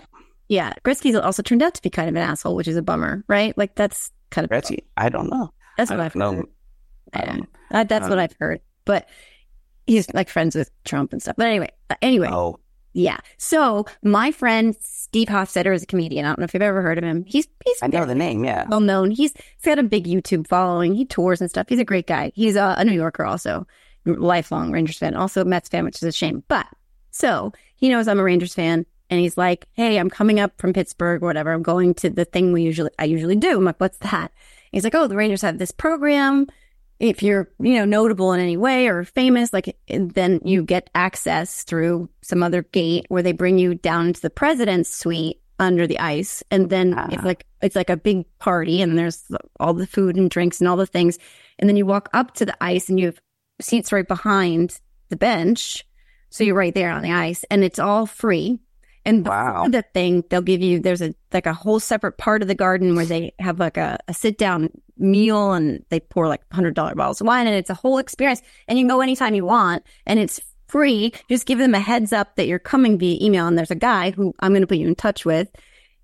Yeah, 0.49 0.73
Gretzky's 0.83 1.15
also 1.15 1.43
turned 1.43 1.61
out 1.61 1.75
to 1.75 1.81
be 1.83 1.89
kind 1.91 2.09
of 2.09 2.15
an 2.15 2.21
asshole, 2.23 2.55
which 2.55 2.67
is 2.67 2.77
a 2.77 2.81
bummer, 2.81 3.23
right? 3.27 3.55
Like 3.57 3.75
that's 3.75 4.11
kind 4.31 4.43
of 4.43 4.49
Gretzky? 4.51 4.79
I 4.97 5.09
don't 5.09 5.29
know. 5.29 5.51
That's 5.77 5.91
what 5.91 5.99
I've 5.99 6.13
don't 6.13 6.19
know. 6.19 6.31
heard. 6.37 6.45
I 7.13 7.19
Yeah. 7.19 7.25
don't- 7.35 7.49
Uh, 7.71 7.83
that's 7.83 8.03
what 8.09 8.17
um, 8.17 8.23
I've 8.23 8.35
heard. 8.39 8.61
But 8.85 9.07
he's 9.87 10.11
like 10.13 10.29
friends 10.29 10.55
with 10.55 10.69
Trump 10.83 11.13
and 11.13 11.21
stuff. 11.21 11.35
But 11.37 11.45
anyway, 11.47 11.69
uh, 11.91 11.95
anyway, 12.01 12.29
Oh, 12.31 12.59
yeah. 12.95 13.17
So 13.37 13.85
my 14.03 14.31
friend 14.31 14.73
Steve 14.79 15.27
Hofstetter 15.27 15.75
is 15.75 15.83
a 15.83 15.85
comedian. 15.85 16.25
I 16.25 16.29
don't 16.29 16.39
know 16.39 16.45
if 16.45 16.53
you've 16.53 16.63
ever 16.63 16.81
heard 16.81 16.97
of 16.97 17.03
him. 17.03 17.25
He's 17.27 17.45
he's 17.65 17.77
I 17.83 17.87
know 17.87 18.05
the 18.05 18.15
name. 18.15 18.45
Yeah. 18.45 18.65
well 18.69 18.79
known. 18.79 19.11
He's 19.11 19.33
he's 19.33 19.65
got 19.65 19.77
a 19.77 19.83
big 19.83 20.05
YouTube 20.05 20.47
following. 20.47 20.95
He 20.95 21.05
tours 21.05 21.41
and 21.41 21.49
stuff. 21.49 21.67
He's 21.67 21.79
a 21.79 21.85
great 21.85 22.07
guy. 22.07 22.31
He's 22.35 22.55
a, 22.55 22.73
a 22.77 22.85
New 22.85 22.93
Yorker 22.93 23.25
also, 23.25 23.67
lifelong 24.05 24.71
Rangers 24.71 24.97
fan, 24.97 25.13
also 25.13 25.41
a 25.41 25.45
Mets 25.45 25.67
fan, 25.67 25.83
which 25.83 25.97
is 25.97 26.03
a 26.03 26.11
shame. 26.13 26.43
But 26.47 26.67
so 27.11 27.51
he 27.75 27.89
knows 27.89 28.07
I'm 28.07 28.19
a 28.19 28.23
Rangers 28.23 28.55
fan, 28.55 28.85
and 29.09 29.19
he's 29.19 29.37
like, 29.37 29.67
"Hey, 29.73 29.97
I'm 29.97 30.09
coming 30.09 30.39
up 30.39 30.53
from 30.57 30.71
Pittsburgh 30.71 31.21
or 31.21 31.25
whatever. 31.25 31.51
I'm 31.51 31.63
going 31.63 31.95
to 31.95 32.09
the 32.09 32.25
thing 32.25 32.53
we 32.53 32.63
usually 32.63 32.91
I 32.97 33.03
usually 33.03 33.35
do." 33.35 33.57
I'm 33.57 33.65
like, 33.65 33.79
"What's 33.81 33.97
that?" 33.97 34.31
He's 34.71 34.85
like, 34.85 34.95
"Oh, 34.95 35.07
the 35.07 35.17
Rangers 35.17 35.41
have 35.41 35.57
this 35.57 35.71
program. 35.71 36.47
If 36.99 37.21
you're 37.21 37.51
you 37.59 37.73
know 37.75 37.85
notable 37.85 38.33
in 38.33 38.39
any 38.39 38.57
way 38.57 38.87
or 38.87 39.03
famous, 39.03 39.51
like 39.51 39.77
then 39.87 40.39
you 40.43 40.63
get 40.63 40.89
access 40.95 41.63
through 41.63 42.09
some 42.21 42.41
other 42.41 42.63
gate 42.63 43.05
where 43.09 43.23
they 43.23 43.33
bring 43.33 43.57
you 43.57 43.75
down 43.75 44.13
to 44.13 44.21
the 44.21 44.29
president's 44.29 44.93
suite." 44.93 45.41
under 45.57 45.87
the 45.87 45.99
ice 45.99 46.43
and 46.51 46.69
then 46.69 46.89
it's 47.09 47.23
Ah. 47.23 47.25
like 47.25 47.45
it's 47.61 47.77
like 47.77 47.89
a 47.89 47.95
big 47.95 48.25
party 48.39 48.81
and 48.81 48.97
there's 48.97 49.23
all 49.57 49.73
the 49.73 49.87
food 49.87 50.17
and 50.17 50.29
drinks 50.29 50.59
and 50.59 50.67
all 50.67 50.75
the 50.75 50.85
things 50.85 51.17
and 51.59 51.69
then 51.69 51.77
you 51.77 51.85
walk 51.85 52.09
up 52.13 52.33
to 52.33 52.45
the 52.45 52.55
ice 52.61 52.89
and 52.89 52.99
you 52.99 53.05
have 53.05 53.19
seats 53.61 53.93
right 53.93 54.05
behind 54.07 54.81
the 55.07 55.15
bench 55.15 55.85
so 56.29 56.43
you're 56.43 56.55
right 56.55 56.73
there 56.73 56.91
on 56.91 57.03
the 57.03 57.11
ice 57.13 57.45
and 57.49 57.63
it's 57.63 57.79
all 57.79 58.05
free 58.05 58.59
and 59.05 59.25
Wow. 59.27 59.67
the 59.69 59.83
thing 59.93 60.23
they'll 60.29 60.41
give 60.41 60.61
you 60.61 60.79
there's 60.79 61.01
a 61.01 61.13
like 61.33 61.45
a 61.45 61.53
whole 61.53 61.79
separate 61.79 62.17
part 62.17 62.41
of 62.41 62.47
the 62.47 62.55
garden 62.55 62.95
where 62.95 63.05
they 63.05 63.33
have 63.39 63.59
like 63.59 63.77
a, 63.77 63.97
a 64.07 64.13
sit 64.13 64.37
down 64.37 64.69
meal 64.97 65.53
and 65.53 65.83
they 65.89 65.99
pour 65.99 66.27
like 66.27 66.41
hundred 66.51 66.73
dollar 66.73 66.95
bottles 66.95 67.21
of 67.21 67.27
wine 67.27 67.47
and 67.47 67.55
it's 67.55 67.69
a 67.69 67.73
whole 67.75 67.97
experience 67.97 68.41
and 68.67 68.77
you 68.77 68.83
can 68.83 68.89
go 68.89 69.01
anytime 69.01 69.35
you 69.35 69.45
want 69.45 69.83
and 70.05 70.19
it's 70.19 70.39
free 70.67 71.13
just 71.29 71.45
give 71.45 71.59
them 71.59 71.75
a 71.75 71.79
heads 71.79 72.11
up 72.11 72.35
that 72.35 72.47
you're 72.47 72.59
coming 72.59 72.97
via 72.97 73.17
email 73.23 73.47
and 73.47 73.57
there's 73.57 73.71
a 73.71 73.75
guy 73.75 74.11
who 74.11 74.33
i'm 74.39 74.51
going 74.51 74.61
to 74.61 74.67
put 74.67 74.77
you 74.77 74.87
in 74.87 74.95
touch 74.95 75.25
with 75.25 75.49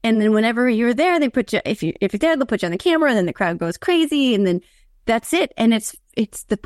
and 0.03 0.21
then 0.21 0.33
whenever 0.33 0.69
you're 0.69 0.93
there 0.93 1.19
they 1.19 1.29
put 1.29 1.51
you 1.53 1.61
if 1.65 1.81
you 1.81 1.93
if 2.01 2.13
you're 2.13 2.19
there 2.19 2.35
they'll 2.35 2.45
put 2.45 2.61
you 2.61 2.67
on 2.67 2.71
the 2.71 2.77
camera 2.77 3.09
and 3.09 3.17
then 3.17 3.25
the 3.25 3.33
crowd 3.33 3.57
goes 3.57 3.77
crazy 3.77 4.35
and 4.35 4.45
then 4.45 4.61
that's 5.05 5.33
it 5.33 5.51
and 5.57 5.73
it's 5.73 5.95
it's 6.15 6.43
the 6.43 6.59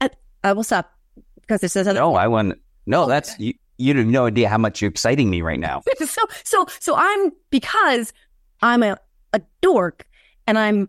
I, 0.00 0.10
I 0.42 0.52
will 0.52 0.64
stop 0.64 0.92
because 1.40 1.62
it 1.62 1.70
says 1.70 1.86
other 1.86 2.00
No, 2.00 2.14
I 2.14 2.26
want. 2.26 2.58
No, 2.86 3.04
oh, 3.04 3.06
that's 3.06 3.38
you. 3.38 3.54
You 3.78 3.94
have 3.96 4.06
no 4.06 4.26
idea 4.26 4.48
how 4.48 4.58
much 4.58 4.80
you're 4.80 4.90
exciting 4.90 5.30
me 5.30 5.42
right 5.42 5.60
now. 5.60 5.82
so 6.04 6.22
so 6.44 6.66
so 6.80 6.94
I'm 6.96 7.32
because 7.50 8.12
I'm 8.62 8.82
a, 8.82 8.98
a 9.32 9.40
dork 9.60 10.06
and 10.46 10.58
I'm 10.58 10.88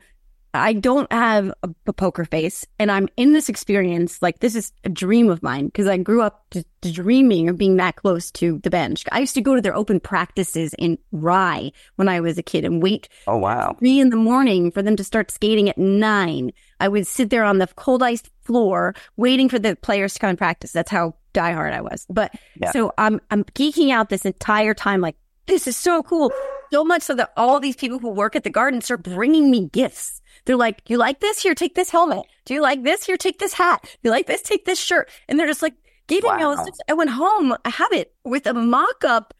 I 0.54 0.74
don't 0.74 1.12
have 1.12 1.52
a, 1.62 1.70
a 1.86 1.94
poker 1.94 2.26
face 2.26 2.66
and 2.80 2.90
I'm 2.92 3.10
in 3.18 3.34
this 3.34 3.50
experience. 3.50 4.22
Like 4.22 4.40
this 4.40 4.56
is 4.56 4.72
a 4.84 4.90
dream 4.90 5.30
of 5.30 5.44
mine 5.44 5.66
because 5.68 5.88
I 5.88 5.98
grew 5.98 6.22
up 6.22 6.46
just 6.52 6.66
dreaming 6.94 7.50
of 7.50 7.58
being 7.58 7.76
that 7.78 7.98
close 7.98 8.32
to 8.32 8.60
the 8.64 8.70
bench. 8.70 9.04
I 9.12 9.20
used 9.20 9.36
to 9.36 9.42
go 9.42 9.56
to 9.56 9.62
their 9.62 9.76
open 9.76 10.00
practices 10.00 10.74
in 10.80 10.98
Rye 11.12 11.72
when 11.98 12.08
I 12.08 12.22
was 12.22 12.38
a 12.38 12.44
kid 12.44 12.64
and 12.66 12.82
wait 12.82 13.10
Oh 13.28 13.38
wow. 13.38 13.76
three 13.78 14.00
in 14.00 14.10
the 14.10 14.16
morning 14.16 14.72
for 14.72 14.82
them 14.82 14.96
to 14.96 15.04
start 15.04 15.30
skating 15.30 15.70
at 15.70 15.78
nine. 15.78 16.52
I 16.80 16.88
would 16.88 17.06
sit 17.06 17.30
there 17.30 17.44
on 17.44 17.58
the 17.58 17.68
cold 17.68 18.02
ice 18.02 18.24
floor 18.42 18.96
waiting 19.18 19.50
for 19.50 19.60
the 19.60 19.76
players 19.76 20.14
to 20.14 20.20
come 20.20 20.30
and 20.30 20.38
practice. 20.38 20.72
That's 20.72 20.90
how 20.92 21.16
diehard 21.38 21.74
I 21.74 21.82
was. 21.82 22.06
But 22.10 22.34
Yeah. 22.62 22.72
so 22.72 22.92
I'm 22.98 23.20
I'm 23.32 23.44
geeking 23.46 23.92
out 23.92 24.10
this 24.10 24.26
entire 24.26 24.74
time, 24.74 25.02
like 25.02 25.16
this 25.46 25.68
is 25.68 25.78
so 25.78 26.04
cool. 26.04 26.32
So 26.72 26.84
much 26.84 27.02
so 27.04 27.16
that 27.16 27.32
all 27.38 27.60
these 27.62 27.78
people 27.78 28.00
who 28.00 28.10
work 28.10 28.36
at 28.36 28.44
the 28.44 28.50
garden 28.50 28.82
start 28.82 29.04
bringing 29.04 29.50
me 29.50 29.70
gifts. 29.72 30.22
They're 30.46 30.58
like, 30.58 30.82
"You 30.90 30.98
like 30.98 31.20
this? 31.22 31.42
Here, 31.42 31.56
take 31.56 31.76
this 31.76 31.90
helmet. 31.90 32.26
Do 32.46 32.54
you 32.54 32.62
like 32.62 32.84
this? 32.84 33.06
Here, 33.06 33.16
take 33.18 33.40
this 33.40 33.54
hat. 33.54 33.80
Do 33.84 33.90
you 34.04 34.12
like 34.12 34.28
this? 34.28 34.42
Take 34.42 34.66
this 34.66 34.80
shirt." 34.80 35.10
And 35.28 35.40
they're 35.40 35.48
just 35.48 35.62
like 35.62 35.76
giving 36.08 36.36
me 36.36 36.44
all 36.44 36.56
this 36.56 36.66
stuff. 36.66 36.76
I 36.90 36.94
went 36.94 37.10
home. 37.12 37.54
I 37.64 37.70
have 37.70 37.92
it 37.94 38.14
with 38.26 38.46
a 38.48 38.54
mock 38.54 39.04
up 39.06 39.34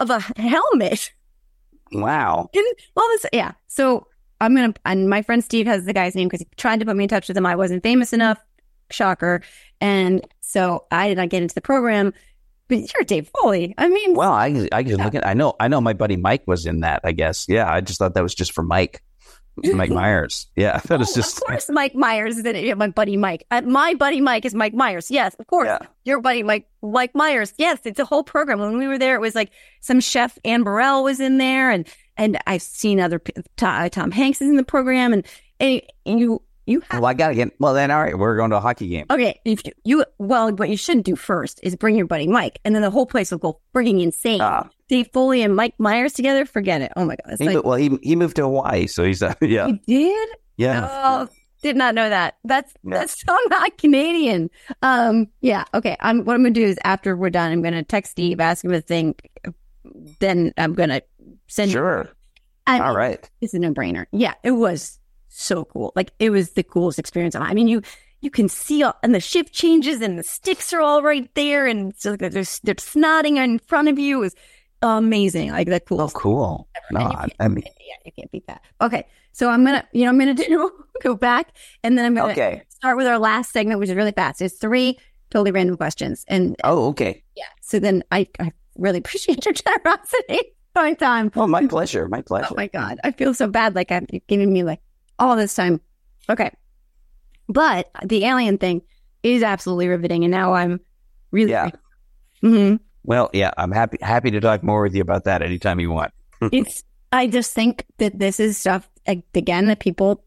of 0.00 0.08
a 0.10 0.20
helmet. 0.40 1.12
Wow. 1.92 2.48
And 2.54 2.66
all 2.96 3.08
this, 3.08 3.26
yeah. 3.32 3.52
So 3.66 4.06
I'm 4.40 4.54
gonna, 4.54 4.74
and 4.86 5.08
my 5.10 5.22
friend 5.22 5.42
Steve 5.44 5.66
has 5.66 5.84
the 5.84 5.92
guy's 5.92 6.14
name 6.14 6.28
because 6.28 6.40
he 6.40 6.48
tried 6.56 6.80
to 6.80 6.86
put 6.86 6.96
me 6.96 7.04
in 7.04 7.08
touch 7.08 7.28
with 7.28 7.36
him. 7.36 7.44
I 7.46 7.56
wasn't 7.56 7.82
famous 7.82 8.12
enough, 8.12 8.38
shocker, 8.92 9.42
and 9.80 10.26
so 10.40 10.84
I 10.90 11.08
did 11.08 11.16
not 11.16 11.28
get 11.28 11.42
into 11.42 11.54
the 11.54 11.60
program. 11.60 12.12
But 12.68 12.92
you're 12.94 13.02
Dave 13.04 13.28
Foley. 13.36 13.74
I 13.78 13.88
mean, 13.88 14.14
Well, 14.14 14.32
I 14.32 14.68
I 14.70 14.84
can 14.84 14.96
look 14.96 15.14
at. 15.16 15.26
I 15.26 15.34
know. 15.34 15.54
I 15.58 15.66
know. 15.66 15.80
My 15.80 15.92
buddy 15.92 16.16
Mike 16.16 16.44
was 16.46 16.66
in 16.66 16.80
that. 16.80 17.00
I 17.02 17.10
guess. 17.10 17.46
Yeah. 17.48 17.70
I 17.70 17.80
just 17.80 17.98
thought 17.98 18.14
that 18.14 18.22
was 18.22 18.34
just 18.34 18.52
for 18.52 18.62
Mike. 18.62 19.02
Mike 19.74 19.90
Myers. 19.90 20.46
Yeah. 20.56 20.80
That 20.86 21.00
was 21.00 21.10
oh, 21.10 21.14
just. 21.16 21.38
of 21.38 21.44
course, 21.44 21.68
Mike 21.68 21.94
Myers 21.94 22.38
is 22.38 22.46
in 22.46 22.54
it. 22.56 22.64
Yeah, 22.64 22.74
my 22.74 22.88
buddy 22.88 23.16
Mike. 23.16 23.44
Uh, 23.50 23.62
my 23.62 23.94
buddy 23.94 24.20
Mike 24.20 24.44
is 24.44 24.54
Mike 24.54 24.72
Myers. 24.72 25.10
Yes, 25.10 25.34
of 25.34 25.46
course. 25.48 25.66
Yeah. 25.66 25.78
Your 26.04 26.20
buddy 26.20 26.42
Mike, 26.42 26.66
Mike 26.82 27.14
Myers. 27.14 27.52
Yes, 27.58 27.80
it's 27.84 27.98
a 27.98 28.04
whole 28.04 28.22
program. 28.22 28.60
When 28.60 28.78
we 28.78 28.86
were 28.86 28.98
there, 28.98 29.16
it 29.16 29.20
was 29.20 29.34
like 29.34 29.50
some 29.80 30.00
chef 30.00 30.38
Anne 30.44 30.62
Burrell 30.62 31.02
was 31.02 31.20
in 31.20 31.38
there, 31.38 31.70
and 31.70 31.86
and 32.16 32.38
I've 32.46 32.62
seen 32.62 33.00
other 33.00 33.20
Tom, 33.56 33.90
Tom 33.90 34.10
Hanks 34.10 34.40
is 34.40 34.48
in 34.48 34.56
the 34.56 34.64
program, 34.64 35.12
and, 35.12 35.26
and 35.58 36.20
you 36.20 36.42
you 36.70 36.80
have 36.90 37.00
Well, 37.00 37.10
I 37.10 37.14
gotta 37.14 37.34
get. 37.34 37.52
Well, 37.58 37.74
then 37.74 37.90
all 37.90 38.00
right. 38.00 38.16
We're 38.18 38.36
going 38.36 38.50
to 38.50 38.56
a 38.56 38.60
hockey 38.60 38.88
game. 38.88 39.06
Okay, 39.10 39.40
if 39.44 39.64
you, 39.66 39.72
you 39.84 40.04
well, 40.18 40.52
what 40.52 40.68
you 40.70 40.76
should 40.76 41.02
do 41.04 41.16
first 41.16 41.60
is 41.62 41.76
bring 41.76 41.96
your 41.96 42.06
buddy 42.06 42.26
Mike, 42.28 42.58
and 42.64 42.74
then 42.74 42.82
the 42.82 42.90
whole 42.90 43.06
place 43.06 43.30
will 43.30 43.38
go 43.38 43.60
freaking 43.74 44.02
insane. 44.02 44.40
Ah. 44.40 44.68
Dave 44.88 45.08
Foley 45.12 45.42
and 45.42 45.54
Mike 45.54 45.74
Myers 45.78 46.12
together, 46.12 46.44
forget 46.46 46.80
it. 46.82 46.92
Oh 46.96 47.04
my 47.04 47.16
god, 47.24 47.36
He, 47.38 47.46
like, 47.46 47.54
mo- 47.56 47.62
well, 47.64 47.76
he 47.76 47.96
he 48.02 48.16
moved 48.16 48.36
to 48.36 48.42
Hawaii, 48.42 48.86
so 48.86 49.04
he's 49.04 49.22
uh, 49.22 49.34
yeah 49.40 49.66
He 49.66 49.80
did? 49.86 50.28
yeah. 50.56 50.88
Oh, 50.90 51.28
did 51.62 51.76
not 51.76 51.94
know 51.94 52.08
that. 52.08 52.36
That's 52.44 52.72
Yeah. 52.84 52.98
that's 53.00 53.20
so 53.24 53.36
not 53.50 53.76
Canadian. 53.76 54.48
Um, 54.82 55.28
yeah. 55.42 55.64
Okay. 55.74 55.96
I'm 56.00 56.24
what 56.24 56.34
I'm 56.34 56.42
gonna 56.42 56.50
do 56.54 56.64
is 56.64 56.78
after 56.84 57.16
we're 57.16 57.30
done, 57.30 57.52
I'm 57.52 57.62
gonna 57.62 57.82
text 57.82 58.12
Steve, 58.12 58.40
ask 58.40 58.64
him 58.64 58.70
to 58.72 58.80
think. 58.80 59.28
Then 60.20 60.52
I'm 60.56 60.74
gonna 60.74 61.02
send. 61.48 61.70
Sure. 61.72 62.08
I- 62.66 62.78
All 62.80 62.94
right. 62.94 63.28
it's 63.40 63.54
a 63.54 63.58
no 63.58 63.72
brainer. 63.72 64.06
Yeah, 64.12 64.34
it 64.44 64.52
was 64.52 64.99
so 65.30 65.64
cool. 65.64 65.92
Like 65.96 66.12
it 66.18 66.30
was 66.30 66.50
the 66.50 66.62
coolest 66.62 66.98
experience. 66.98 67.34
I 67.34 67.54
mean, 67.54 67.68
you 67.68 67.80
you 68.20 68.30
can 68.30 68.48
see 68.50 68.82
all, 68.82 68.94
and 69.02 69.14
the 69.14 69.20
shift 69.20 69.52
changes 69.54 70.02
and 70.02 70.18
the 70.18 70.22
sticks 70.22 70.72
are 70.74 70.80
all 70.82 71.02
right 71.02 71.28
there, 71.34 71.66
and 71.66 71.94
so 71.96 72.16
they're 72.16 72.28
they're 72.30 72.44
snotting 72.44 73.36
in 73.36 73.58
front 73.60 73.88
of 73.88 73.98
you. 73.98 74.18
It 74.18 74.20
was 74.20 74.34
amazing. 74.82 75.50
Like 75.50 75.68
the 75.68 75.76
Oh, 75.76 75.80
coolest. 75.80 76.14
cool. 76.14 76.68
No, 76.90 77.00
I, 77.00 77.14
can't- 77.14 77.32
I 77.40 77.48
mean, 77.48 77.64
yeah, 77.66 77.96
you 78.04 78.12
can't 78.12 78.30
beat 78.30 78.46
that. 78.46 78.62
Okay, 78.80 79.06
so 79.32 79.48
I'm 79.48 79.64
gonna 79.64 79.86
you 79.92 80.02
know 80.04 80.10
I'm 80.10 80.18
gonna 80.18 80.34
do 80.48 80.70
go 81.02 81.14
back 81.14 81.52
and 81.82 81.96
then 81.96 82.04
I'm 82.04 82.14
gonna 82.14 82.32
okay. 82.32 82.62
start 82.68 82.96
with 82.96 83.06
our 83.06 83.18
last 83.18 83.52
segment, 83.52 83.80
which 83.80 83.88
is 83.88 83.94
really 83.94 84.12
fast. 84.12 84.42
It's 84.42 84.56
three 84.56 84.98
totally 85.30 85.52
random 85.52 85.76
questions, 85.76 86.24
and 86.28 86.56
Oh, 86.64 86.88
okay. 86.88 87.22
yeah. 87.36 87.44
So 87.62 87.78
then 87.78 88.02
I 88.10 88.26
I 88.38 88.52
really 88.76 88.98
appreciate 89.04 89.44
your 89.44 89.54
generosity. 89.54 90.40
My 90.74 90.94
time. 90.94 91.32
Oh, 91.34 91.48
my 91.48 91.66
pleasure. 91.66 92.06
My 92.08 92.22
pleasure. 92.22 92.46
Oh 92.52 92.54
my 92.56 92.68
god, 92.68 93.00
I 93.02 93.10
feel 93.10 93.34
so 93.34 93.48
bad. 93.48 93.74
Like 93.74 93.90
I'm 93.90 94.06
giving 94.28 94.52
me 94.52 94.62
like 94.62 94.80
all 95.20 95.36
this 95.36 95.54
time. 95.54 95.80
Okay, 96.28 96.50
but 97.48 97.90
the 98.04 98.24
alien 98.24 98.58
thing 98.58 98.82
is 99.22 99.42
absolutely 99.42 99.88
riveting, 99.88 100.24
and 100.24 100.30
now 100.30 100.54
I'm 100.54 100.80
really 101.30 101.52
Yeah. 101.52 101.70
hmm 102.40 102.76
Well, 103.04 103.30
yeah, 103.32 103.50
I'm 103.56 103.72
happy 103.72 103.98
happy 104.00 104.30
to 104.32 104.40
talk 104.40 104.62
more 104.62 104.82
with 104.82 104.94
you 104.94 105.02
about 105.02 105.24
that 105.24 105.42
anytime 105.42 105.80
you 105.80 105.90
want. 105.90 106.12
it's. 106.52 106.82
I 107.12 107.26
just 107.26 107.52
think 107.54 107.86
that 107.98 108.18
this 108.18 108.38
is 108.38 108.56
stuff 108.56 108.88
again 109.06 109.66
that 109.66 109.80
people 109.80 110.24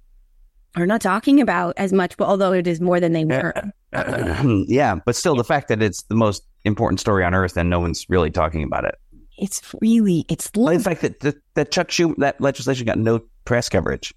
are 0.75 0.85
not 0.85 1.01
talking 1.01 1.39
about 1.39 1.75
as 1.77 1.93
much, 1.93 2.17
but 2.17 2.27
although 2.27 2.51
it 2.51 2.67
is 2.67 2.81
more 2.81 2.99
than 2.99 3.13
they 3.13 3.25
were. 3.25 3.53
yeah, 4.67 4.95
but 5.05 5.15
still, 5.15 5.35
the 5.35 5.43
fact 5.43 5.67
that 5.69 5.81
it's 5.81 6.03
the 6.03 6.15
most 6.15 6.43
important 6.65 6.99
story 6.99 7.23
on 7.23 7.33
earth 7.33 7.55
and 7.57 7.69
no 7.69 7.79
one's 7.79 8.05
really 8.09 8.31
talking 8.31 8.63
about 8.63 8.85
it. 8.85 8.95
It's 9.37 9.61
really 9.81 10.25
it's. 10.29 10.49
Well, 10.55 10.77
the 10.77 10.83
fact 10.83 11.01
that 11.01 11.19
that, 11.21 11.35
that 11.55 11.71
Chuck 11.71 11.87
Schumer 11.89 12.15
that 12.17 12.41
legislation 12.41 12.85
got 12.85 12.97
no 12.97 13.21
press 13.45 13.69
coverage. 13.69 14.13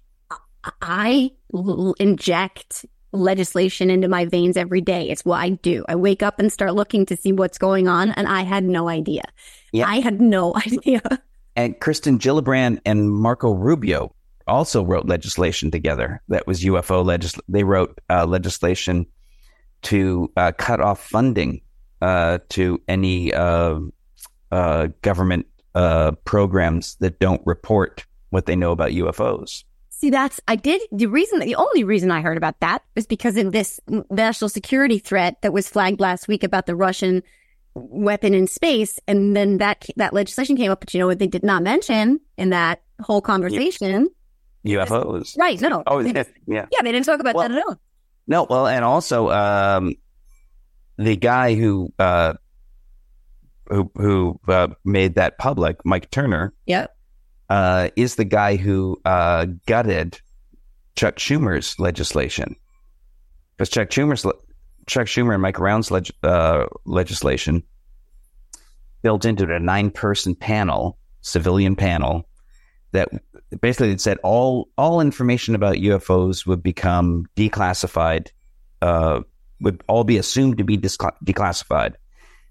I 0.81 1.31
l- 1.53 1.95
inject 1.99 2.85
legislation 3.11 3.89
into 3.89 4.07
my 4.07 4.25
veins 4.25 4.57
every 4.57 4.81
day. 4.81 5.09
It's 5.09 5.25
what 5.25 5.39
I 5.39 5.49
do. 5.49 5.85
I 5.87 5.95
wake 5.95 6.21
up 6.21 6.39
and 6.39 6.51
start 6.51 6.75
looking 6.75 7.05
to 7.07 7.17
see 7.17 7.31
what's 7.31 7.57
going 7.57 7.87
on, 7.87 8.11
and 8.11 8.27
I 8.27 8.41
had 8.41 8.63
no 8.63 8.89
idea. 8.89 9.23
Yeah. 9.71 9.87
I 9.87 9.99
had 9.99 10.21
no 10.21 10.55
idea. 10.67 11.01
And 11.55 11.79
Kirsten 11.79 12.19
Gillibrand 12.19 12.79
and 12.85 13.11
Marco 13.11 13.51
Rubio 13.51 14.13
also 14.47 14.83
wrote 14.83 15.05
legislation 15.05 15.71
together 15.71 16.21
that 16.29 16.47
was 16.47 16.63
UFO 16.63 17.03
legis. 17.03 17.35
They 17.49 17.63
wrote 17.63 17.99
uh, 18.09 18.25
legislation 18.25 19.05
to 19.83 20.31
uh, 20.37 20.51
cut 20.57 20.79
off 20.79 21.05
funding 21.05 21.61
uh, 22.01 22.39
to 22.49 22.81
any 22.87 23.33
uh, 23.33 23.79
uh, 24.51 24.87
government 25.01 25.47
uh, 25.75 26.11
programs 26.23 26.95
that 26.99 27.19
don't 27.19 27.41
report 27.45 28.05
what 28.29 28.45
they 28.45 28.55
know 28.55 28.71
about 28.71 28.91
UFOs. 28.91 29.63
See, 29.99 30.11
that's 30.11 30.39
I 30.47 30.55
did 30.55 30.79
the 30.91 31.07
reason. 31.07 31.39
The 31.39 31.55
only 31.55 31.83
reason 31.83 32.11
I 32.11 32.21
heard 32.21 32.37
about 32.37 32.59
that 32.59 32.83
was 32.95 33.07
because 33.07 33.35
in 33.35 33.49
this 33.49 33.79
national 34.11 34.49
security 34.49 34.99
threat 34.99 35.41
that 35.41 35.53
was 35.53 35.67
flagged 35.67 35.99
last 35.99 36.27
week 36.27 36.43
about 36.43 36.67
the 36.67 36.75
Russian 36.75 37.23
weapon 37.73 38.35
in 38.35 38.45
space, 38.45 38.99
and 39.07 39.35
then 39.35 39.57
that 39.57 39.87
that 39.95 40.13
legislation 40.13 40.55
came 40.55 40.69
up. 40.71 40.81
But 40.81 40.93
you 40.93 40.99
know 40.99 41.07
what? 41.07 41.17
They 41.17 41.25
did 41.25 41.41
not 41.41 41.63
mention 41.63 42.19
in 42.37 42.51
that 42.51 42.83
whole 43.01 43.21
conversation. 43.21 44.09
UFOs. 44.67 45.35
Right? 45.35 45.59
No. 45.61 45.81
Oh, 45.87 45.99
yeah. 45.99 46.23
yeah, 46.45 46.65
they 46.83 46.91
didn't 46.91 47.05
talk 47.05 47.19
about 47.19 47.33
Well- 47.33 47.49
that 47.49 47.57
at 47.57 47.63
all. 47.67 47.79
No, 48.27 48.45
well, 48.47 48.67
and 48.67 48.85
also 48.85 49.29
um, 49.31 49.95
the 50.97 51.15
guy 51.15 51.55
who 51.55 51.91
uh, 51.97 52.33
who 53.67 53.89
who 53.95 54.39
uh, 54.47 54.67
made 54.85 55.15
that 55.15 55.39
public, 55.39 55.77
Mike 55.85 56.11
Turner, 56.11 56.53
Yep. 56.67 56.95
Uh, 57.49 57.89
is 57.95 58.15
the 58.15 58.25
guy 58.25 58.57
who 58.57 58.99
uh, 59.05 59.45
gutted 59.65 60.19
Chuck 60.97 61.15
Schumer's 61.15 61.79
legislation. 61.79 62.55
Because 63.55 63.69
Chuck 63.69 63.89
Schumer's 63.89 64.25
le- 64.25 64.33
Chuck 64.87 65.07
Schumer 65.07 65.33
and 65.33 65.41
Mike 65.41 65.59
Rounds' 65.59 65.91
leg- 65.91 66.11
uh, 66.23 66.65
legislation 66.85 67.63
built 69.03 69.23
into 69.23 69.53
a 69.53 69.59
nine-person 69.59 70.35
panel, 70.35 70.97
civilian 71.21 71.75
panel, 71.75 72.27
that 72.91 73.09
basically 73.61 73.91
it 73.91 74.01
said 74.01 74.17
all 74.23 74.69
all 74.77 75.01
information 75.01 75.55
about 75.55 75.75
UFOs 75.75 76.45
would 76.47 76.63
become 76.63 77.25
declassified, 77.35 78.29
uh, 78.81 79.21
would 79.61 79.83
all 79.87 80.03
be 80.03 80.17
assumed 80.17 80.57
to 80.57 80.63
be 80.63 80.77
discla- 80.77 81.15
declassified, 81.23 81.93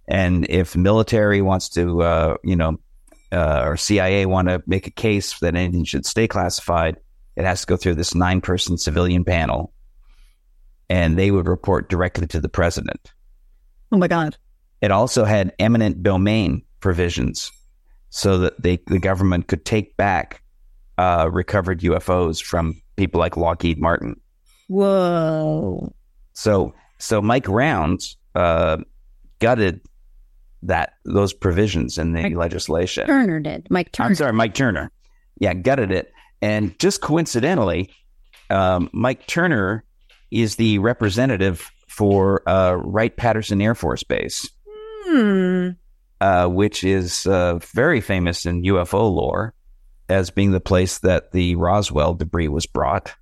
and 0.07 0.47
if 0.49 0.77
military 0.77 1.43
wants 1.43 1.69
to, 1.71 2.03
uh, 2.03 2.37
you 2.45 2.55
know, 2.55 2.79
uh, 3.33 3.63
or 3.65 3.77
CIA 3.77 4.27
want 4.27 4.49
to 4.49 4.63
make 4.67 4.87
a 4.87 4.91
case 4.91 5.39
that 5.41 5.55
anything 5.55 5.85
should 5.85 6.07
stay 6.07 6.29
classified, 6.29 6.97
it 7.37 7.45
has 7.45 7.63
to 7.63 7.67
go 7.67 7.77
through 7.77 7.95
this 7.95 8.15
nine-person 8.15 8.79
civilian 8.79 9.25
panel, 9.25 9.73
and 10.89 11.19
they 11.19 11.31
would 11.31 11.49
report 11.49 11.89
directly 11.89 12.27
to 12.29 12.41
the 12.41 12.49
president. 12.49 13.13
Oh 13.93 13.99
my 13.99 14.09
god. 14.09 14.37
It 14.81 14.91
also 14.91 15.25
had 15.25 15.55
eminent 15.59 16.03
domain 16.03 16.63
provisions 16.81 17.51
so 18.11 18.39
that 18.39 18.63
they, 18.63 18.79
the 18.87 18.99
government 18.99 19.49
could 19.49 19.65
take 19.65 19.97
back 19.97 20.43
uh, 20.99 21.29
recovered 21.33 21.81
UFOs 21.81 22.43
from 22.43 22.81
people 22.97 23.21
like 23.21 23.37
Lockheed 23.37 23.79
Martin. 23.79 24.21
Whoa. 24.69 25.93
So, 26.33 26.75
so 26.99 27.23
Mike 27.23 27.49
Rounds 27.49 28.17
uh, 28.35 28.79
gutted 29.39 29.81
that 30.67 30.95
those 31.05 31.33
provisions 31.33 31.99
in 31.99 32.13
the 32.13 32.23
Mike 32.23 32.37
legislation. 32.37 33.07
Turner 33.07 33.41
did. 33.41 33.67
Mike 33.71 33.93
Turner. 33.93 34.09
I'm 34.11 34.15
sorry, 34.15 34.33
Mike 34.33 34.55
Turner. 34.55 34.91
Yeah, 35.39 35.55
gutted 35.55 35.91
it. 35.91 36.13
And 36.43 36.79
just 36.79 37.01
coincidentally, 37.01 37.91
um, 38.51 38.91
Mike 38.93 39.27
Turner 39.27 39.85
is 40.31 40.57
the 40.57 40.79
representative 40.79 41.71
for 41.89 42.47
uh, 42.49 42.75
Wright 42.75 43.17
Patterson 43.17 43.61
Air 43.61 43.75
Force 43.75 44.03
Base. 44.03 44.51
Hmm. 45.09 45.69
uh, 46.21 46.49
which 46.49 46.83
is 46.83 47.27
uh, 47.27 47.59
very 47.73 48.01
famous 48.01 48.45
in 48.45 48.63
UFO 48.65 49.15
lore 49.15 49.55
as 50.09 50.31
being 50.31 50.51
the 50.51 50.61
place 50.61 50.99
that 50.99 51.31
the 51.31 51.55
Roswell 51.55 52.15
debris 52.15 52.49
was 52.49 52.67
brought. 52.67 53.15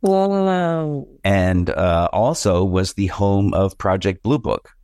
Whoa. 0.00 1.08
and 1.24 1.70
uh, 1.70 2.08
also 2.12 2.64
was 2.64 2.94
the 2.94 3.06
home 3.06 3.54
of 3.54 3.78
Project 3.78 4.22
Blue 4.22 4.38
Book. 4.38 4.75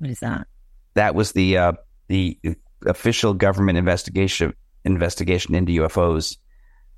What 0.00 0.10
is 0.10 0.20
that? 0.20 0.46
That 0.94 1.14
was 1.14 1.32
the 1.32 1.58
uh, 1.58 1.72
the 2.08 2.38
official 2.86 3.34
government 3.34 3.78
investigation 3.78 4.54
investigation 4.84 5.54
into 5.54 5.82
UFOs 5.82 6.38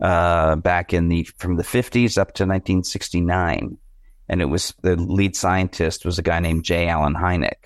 uh, 0.00 0.56
back 0.56 0.94
in 0.94 1.08
the 1.08 1.24
from 1.36 1.56
the 1.56 1.64
50s 1.64 2.16
up 2.16 2.34
to 2.34 2.44
1969, 2.44 3.76
and 4.28 4.40
it 4.40 4.44
was 4.46 4.72
the 4.82 4.96
lead 4.96 5.36
scientist 5.36 6.04
was 6.04 6.18
a 6.18 6.22
guy 6.22 6.40
named 6.40 6.64
J. 6.64 6.88
Allen 6.88 7.14
Hynek, 7.14 7.64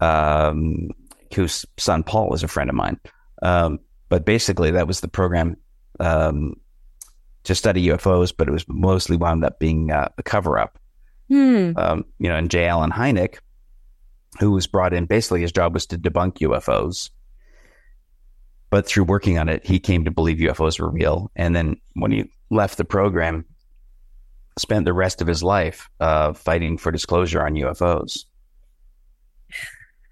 um, 0.00 0.90
whose 1.34 1.64
son 1.78 2.02
Paul 2.02 2.28
was 2.28 2.42
a 2.42 2.48
friend 2.48 2.70
of 2.70 2.76
mine. 2.76 3.00
Um, 3.42 3.80
but 4.10 4.26
basically, 4.26 4.72
that 4.72 4.86
was 4.86 5.00
the 5.00 5.08
program 5.08 5.56
um, 5.98 6.54
to 7.44 7.54
study 7.54 7.86
UFOs, 7.86 8.34
but 8.36 8.48
it 8.48 8.52
was 8.52 8.66
mostly 8.68 9.16
wound 9.16 9.44
up 9.44 9.58
being 9.58 9.90
uh, 9.90 10.08
a 10.18 10.22
cover 10.22 10.58
up. 10.58 10.78
Hmm. 11.28 11.72
Um, 11.76 12.04
you 12.18 12.28
know, 12.28 12.36
and 12.36 12.50
J. 12.50 12.66
Allen 12.66 12.90
Hynek, 12.90 13.38
who 14.38 14.52
was 14.52 14.66
brought 14.66 14.92
in, 14.94 15.06
basically 15.06 15.40
his 15.40 15.52
job 15.52 15.74
was 15.74 15.86
to 15.86 15.98
debunk 15.98 16.38
UFOs. 16.38 17.10
But 18.70 18.86
through 18.86 19.04
working 19.04 19.36
on 19.38 19.48
it, 19.48 19.66
he 19.66 19.80
came 19.80 20.04
to 20.04 20.10
believe 20.12 20.38
UFOs 20.38 20.78
were 20.78 20.88
real. 20.90 21.30
And 21.34 21.56
then 21.56 21.76
when 21.94 22.12
he 22.12 22.30
left 22.50 22.76
the 22.78 22.84
program, 22.84 23.44
spent 24.56 24.84
the 24.84 24.92
rest 24.92 25.20
of 25.20 25.26
his 25.26 25.42
life 25.42 25.88
uh, 25.98 26.32
fighting 26.34 26.78
for 26.78 26.92
disclosure 26.92 27.44
on 27.44 27.54
UFOs. 27.54 28.24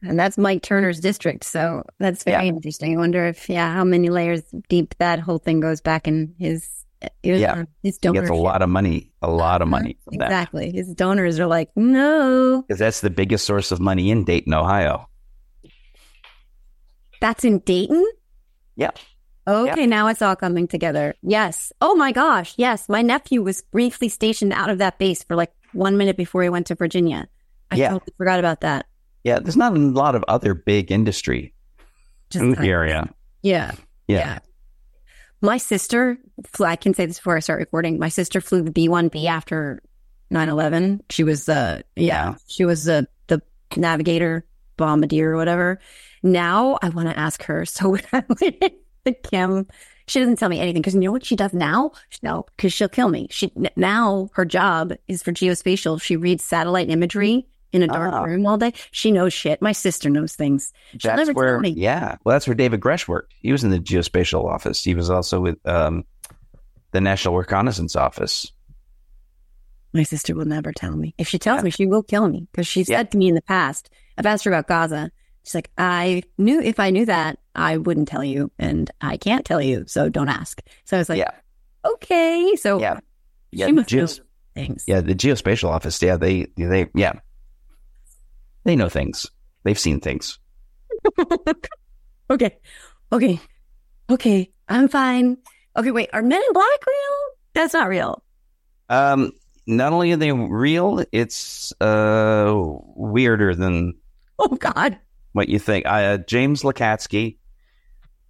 And 0.02 0.18
that's 0.18 0.38
Mike 0.38 0.62
Turner's 0.62 1.00
district. 1.00 1.44
So 1.44 1.84
that's 1.98 2.24
very 2.24 2.44
Yeah. 2.46 2.52
interesting. 2.52 2.94
I 2.96 3.00
wonder 3.00 3.26
if, 3.26 3.48
yeah, 3.48 3.72
how 3.72 3.84
many 3.84 4.08
layers 4.08 4.42
deep 4.68 4.94
that 4.98 5.18
whole 5.20 5.38
thing 5.38 5.60
goes 5.60 5.80
back 5.80 6.06
in 6.06 6.34
his, 6.38 6.77
his, 7.22 7.40
Yeah. 7.40 7.52
Um, 7.52 7.68
his 7.82 7.96
He 7.96 8.00
donor. 8.08 8.20
gets 8.20 8.30
a 8.30 8.34
lot 8.34 8.62
of 8.62 8.68
money, 8.68 9.12
a 9.22 9.30
lot 9.30 9.62
of 9.62 9.68
money 9.68 9.96
from 10.04 10.18
that. 10.18 10.26
Exactly. 10.26 10.72
His 10.72 10.88
donors 10.94 11.38
are 11.38 11.46
like, 11.46 11.70
no, 11.76 12.62
Because 12.66 12.78
that's 12.78 13.00
the 13.00 13.10
biggest 13.10 13.44
source 13.46 13.70
of 13.72 13.80
money 13.80 14.10
in 14.10 14.24
Dayton, 14.24 14.52
Ohio. 14.54 15.08
that's 17.20 17.44
in 17.44 17.58
Dayton. 17.60 18.04
Yeah. 18.76 18.90
Okay, 19.46 19.86
now 19.86 20.08
it's 20.08 20.20
all 20.22 20.36
coming 20.36 20.68
together. 20.68 21.14
Yes. 21.22 21.72
Oh 21.80 21.94
my 21.94 22.12
gosh. 22.12 22.54
Yes. 22.58 22.88
My 22.88 23.00
nephew 23.02 23.42
was 23.42 23.62
briefly 23.62 24.08
stationed 24.08 24.52
out 24.52 24.68
of 24.70 24.78
that 24.78 24.98
base 24.98 25.22
for 25.22 25.36
like 25.36 25.52
one 25.72 25.96
minute 25.96 26.16
before 26.16 26.42
he 26.42 26.48
went 26.50 26.66
to 26.66 26.74
Virginia. 26.74 27.28
I 27.70 27.76
Yeah. 27.76 27.90
totally 27.90 28.12
forgot 28.18 28.38
about 28.38 28.60
that. 28.60 28.86
Yeah, 29.24 29.38
there's 29.40 29.56
not 29.56 29.74
a 29.74 29.78
lot 29.78 30.14
of 30.14 30.24
other 30.28 30.54
big 30.54 30.92
industry 30.92 31.54
Just 32.30 32.42
in 32.42 32.52
the 32.52 32.68
area. 32.68 33.08
Yeah. 33.42 33.72
Yeah. 34.06 34.38
My 35.40 35.56
sister, 35.56 36.18
I 36.60 36.76
can 36.76 36.94
say 36.94 37.06
this 37.06 37.18
before 37.18 37.36
I 37.36 37.40
start 37.40 37.60
recording. 37.60 37.98
My 37.98 38.08
sister 38.08 38.40
flew 38.40 38.62
the 38.62 38.72
B 38.72 38.88
1B 38.88 39.26
after 39.26 39.82
9 40.30 40.48
11. 40.48 41.02
She 41.10 41.22
was, 41.22 41.48
uh, 41.48 41.82
yeah, 41.94 42.34
she 42.48 42.64
was 42.64 42.88
uh, 42.88 43.02
the 43.28 43.40
navigator, 43.76 44.44
bombardier, 44.76 45.32
or 45.32 45.36
whatever. 45.36 45.78
Now 46.22 46.78
I 46.82 46.88
want 46.88 47.08
to 47.08 47.18
ask 47.18 47.42
her. 47.44 47.64
So 47.64 47.88
when 47.90 48.02
I 48.12 48.24
went 48.40 48.74
to 49.04 49.12
Kim, 49.12 49.66
she 50.08 50.18
doesn't 50.18 50.36
tell 50.36 50.48
me 50.48 50.58
anything 50.58 50.82
because 50.82 50.94
you 50.94 51.00
know 51.00 51.12
what 51.12 51.24
she 51.24 51.36
does 51.36 51.52
now? 51.52 51.92
No, 52.22 52.46
because 52.56 52.72
she'll 52.72 52.88
kill 52.88 53.08
me. 53.08 53.28
She 53.30 53.52
Now 53.76 54.30
her 54.32 54.44
job 54.44 54.92
is 55.06 55.22
for 55.22 55.32
geospatial. 55.32 56.02
She 56.02 56.16
reads 56.16 56.42
satellite 56.42 56.90
imagery 56.90 57.46
in 57.72 57.82
a 57.82 57.86
dark 57.86 58.12
Ah. 58.14 58.22
room 58.24 58.46
all 58.46 58.56
day. 58.58 58.72
She 58.90 59.10
knows 59.12 59.32
shit. 59.32 59.60
My 59.62 59.72
sister 59.72 60.08
knows 60.10 60.34
things. 60.34 60.72
She'll 60.98 61.10
That's 61.16 61.26
never 61.28 61.32
where, 61.32 61.60
me. 61.60 61.70
yeah. 61.70 62.16
Well, 62.24 62.34
that's 62.34 62.46
where 62.46 62.54
David 62.54 62.80
Grusch 62.80 63.06
worked. 63.08 63.34
He 63.40 63.52
was 63.52 63.64
in 63.64 63.70
the 63.70 63.78
geospatial 63.78 64.44
office. 64.44 64.82
He 64.82 64.94
was 64.94 65.10
also 65.10 65.40
with 65.40 65.58
um, 65.66 66.04
the 66.92 67.00
National 67.00 67.36
Reconnaissance 67.36 67.94
Office. 67.96 68.50
My 69.92 70.02
sister 70.02 70.34
will 70.34 70.44
never 70.44 70.72
tell 70.72 70.96
me. 70.96 71.14
If 71.18 71.28
she 71.28 71.38
tells 71.38 71.62
me, 71.62 71.70
she 71.70 71.86
will 71.86 72.02
kill 72.02 72.28
me 72.28 72.46
because 72.52 72.66
she 72.66 72.80
Yeah. 72.80 72.98
said 72.98 73.10
to 73.12 73.18
me 73.18 73.28
in 73.28 73.34
the 73.34 73.42
past, 73.42 73.90
I've 74.16 74.26
asked 74.26 74.44
her 74.44 74.50
about 74.50 74.66
Gaza. 74.68 75.10
She's 75.44 75.54
like, 75.54 75.70
I 75.78 76.22
knew 76.36 76.60
if 76.60 76.78
I 76.78 76.90
knew 76.90 77.06
that, 77.06 77.38
I 77.54 77.78
wouldn't 77.78 78.08
tell 78.08 78.22
you, 78.22 78.50
and 78.58 78.90
I 79.00 79.16
can't 79.16 79.46
tell 79.46 79.62
you, 79.62 79.84
so 79.86 80.08
don't 80.10 80.28
ask. 80.28 80.60
So 80.84 80.96
I 80.96 81.00
was 81.00 81.08
like, 81.08 81.18
yeah, 81.18 81.30
okay. 81.84 82.54
So 82.56 82.78
yeah, 82.80 83.00
yeah. 83.50 83.66
she 83.66 83.72
the 83.72 83.76
must 83.76 83.88
geos- 83.88 84.20
things. 84.54 84.84
yeah, 84.86 85.00
the 85.00 85.14
geospatial 85.14 85.70
office. 85.70 86.00
Yeah, 86.02 86.16
they, 86.18 86.48
they, 86.56 86.88
yeah, 86.94 87.14
they 88.68 88.76
know 88.76 88.90
things. 88.90 89.26
They've 89.64 89.78
seen 89.78 89.98
things. 89.98 90.38
okay, 92.30 92.58
okay, 93.10 93.40
okay. 94.10 94.50
I'm 94.68 94.88
fine. 94.88 95.38
Okay, 95.74 95.90
wait. 95.90 96.10
Are 96.12 96.20
Men 96.20 96.42
in 96.46 96.52
Black 96.52 96.86
real? 96.86 97.16
That's 97.54 97.72
not 97.72 97.88
real. 97.88 98.22
Um, 98.90 99.32
not 99.66 99.94
only 99.94 100.12
are 100.12 100.16
they 100.16 100.32
real, 100.32 101.02
it's 101.12 101.72
uh 101.80 102.52
weirder 102.94 103.54
than 103.54 103.94
Oh 104.38 104.48
God. 104.48 104.98
what 105.32 105.48
you 105.48 105.58
think. 105.58 105.86
Uh, 105.86 106.18
James 106.18 106.62
Lacatski, 106.62 107.38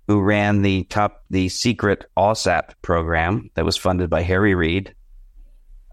who 0.06 0.20
ran 0.20 0.62
the 0.62 0.84
top, 0.84 1.24
the 1.30 1.48
secret 1.48 2.06
AAWSAP 2.16 2.74
program 2.80 3.50
that 3.54 3.64
was 3.64 3.76
funded 3.76 4.08
by 4.08 4.22
Harry 4.22 4.54
Reid. 4.54 4.94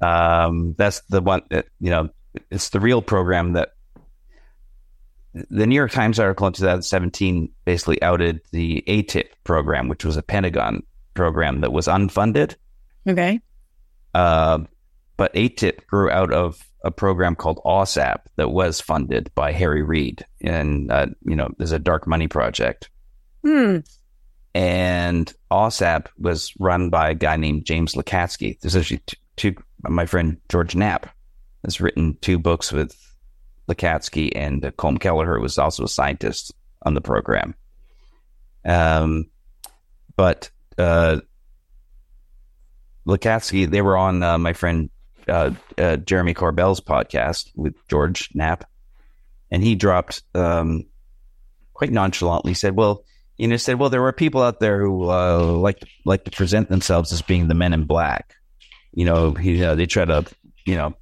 Um, 0.04 0.76
that's 0.78 1.02
the 1.10 1.22
one 1.22 1.42
that 1.50 1.66
you 1.80 1.90
know. 1.90 2.10
It's 2.52 2.70
the 2.70 2.82
real 2.82 3.02
program 3.02 3.54
that 3.54 3.70
the 5.50 5.68
New 5.68 5.76
York 5.76 5.92
Times 5.92 6.20
article 6.20 6.48
in 6.48 6.54
2017 6.54 7.50
basically 7.66 8.02
outed 8.02 8.40
the 8.52 8.84
ATIP 8.88 9.28
program, 9.44 9.90
which 9.90 10.06
was 10.06 10.16
a 10.16 10.24
Pentagon 10.24 10.82
program 11.14 11.62
that 11.62 11.74
was 11.74 11.88
unfunded. 11.88 12.56
Okay. 13.08 13.42
Uh, 14.14 14.60
but 15.18 15.34
ATIP 15.34 15.86
grew 15.88 16.10
out 16.10 16.32
of 16.32 16.66
a 16.84 16.92
program 16.92 17.36
called 17.36 17.60
AAWSAP 17.66 18.20
that 18.38 18.52
was 18.52 18.80
funded 18.80 19.30
by 19.36 19.52
Harry 19.52 19.84
Reid, 19.84 20.26
and 20.42 20.92
uh, 20.92 21.08
you 21.26 21.36
know, 21.36 21.50
there's 21.58 21.72
a 21.72 21.80
dark 21.80 22.08
money 22.08 22.28
project. 22.28 22.90
Hmm. 23.44 23.80
And 24.54 25.34
AAWSAP 25.52 26.08
was 26.18 26.54
run 26.60 26.90
by 26.90 27.10
a 27.10 27.16
guy 27.16 27.36
named 27.36 27.66
James 27.66 27.94
Lacatski. 27.96 28.60
There's 28.62 28.76
actually 28.76 29.02
two, 29.06 29.18
two 29.36 29.56
my 29.82 30.06
friend 30.06 30.38
George 30.48 30.76
Knapp 30.76 31.10
has 31.66 31.82
written 31.82 32.18
two 32.22 32.40
books 32.40 32.72
with 32.72 32.96
Lacatski, 33.70 34.32
and 34.36 34.64
uh, 34.64 34.72
Colm 34.72 35.00
Kelleher 35.00 35.40
was 35.40 35.58
also 35.58 35.84
a 35.84 35.90
scientist 35.90 36.54
on 36.84 36.94
the 36.94 37.02
program. 37.02 37.56
Um, 38.64 39.30
but 40.16 40.50
uh, 40.78 41.22
Lacatski, 43.08 43.70
they 43.70 43.82
were 43.82 43.98
on 43.98 44.24
uh, 44.24 44.38
my 44.38 44.54
friend 44.54 44.90
uh, 45.28 45.52
uh, 45.78 45.98
Jeremy 45.98 46.34
Corbell's 46.34 46.82
podcast 46.82 47.52
with 47.56 47.76
George 47.88 48.30
Knapp, 48.34 48.70
and 49.52 49.64
he 49.64 49.76
dropped 49.76 50.24
um, 50.34 50.86
quite 51.74 51.92
nonchalantly 51.92 52.54
said, 52.54 52.76
"Well, 52.76 53.04
you 53.38 53.48
know, 53.48 53.58
said, 53.58 53.80
well, 53.80 53.90
there 53.90 54.02
were 54.02 54.14
people 54.14 54.42
out 54.42 54.60
there 54.60 54.82
who 54.82 55.10
uh, 55.10 55.40
like 55.40 55.84
like 56.06 56.24
to 56.26 56.32
present 56.32 56.70
themselves 56.70 57.12
as 57.12 57.22
being 57.22 57.48
the 57.48 57.54
Men 57.54 57.74
in 57.74 57.84
Black. 57.84 58.36
You 58.94 59.06
know, 59.06 59.34
he, 59.34 59.62
uh, 59.62 59.76
they 59.76 59.86
try 59.86 60.06
to, 60.06 60.26
you 60.66 60.76
know, 60.76 60.96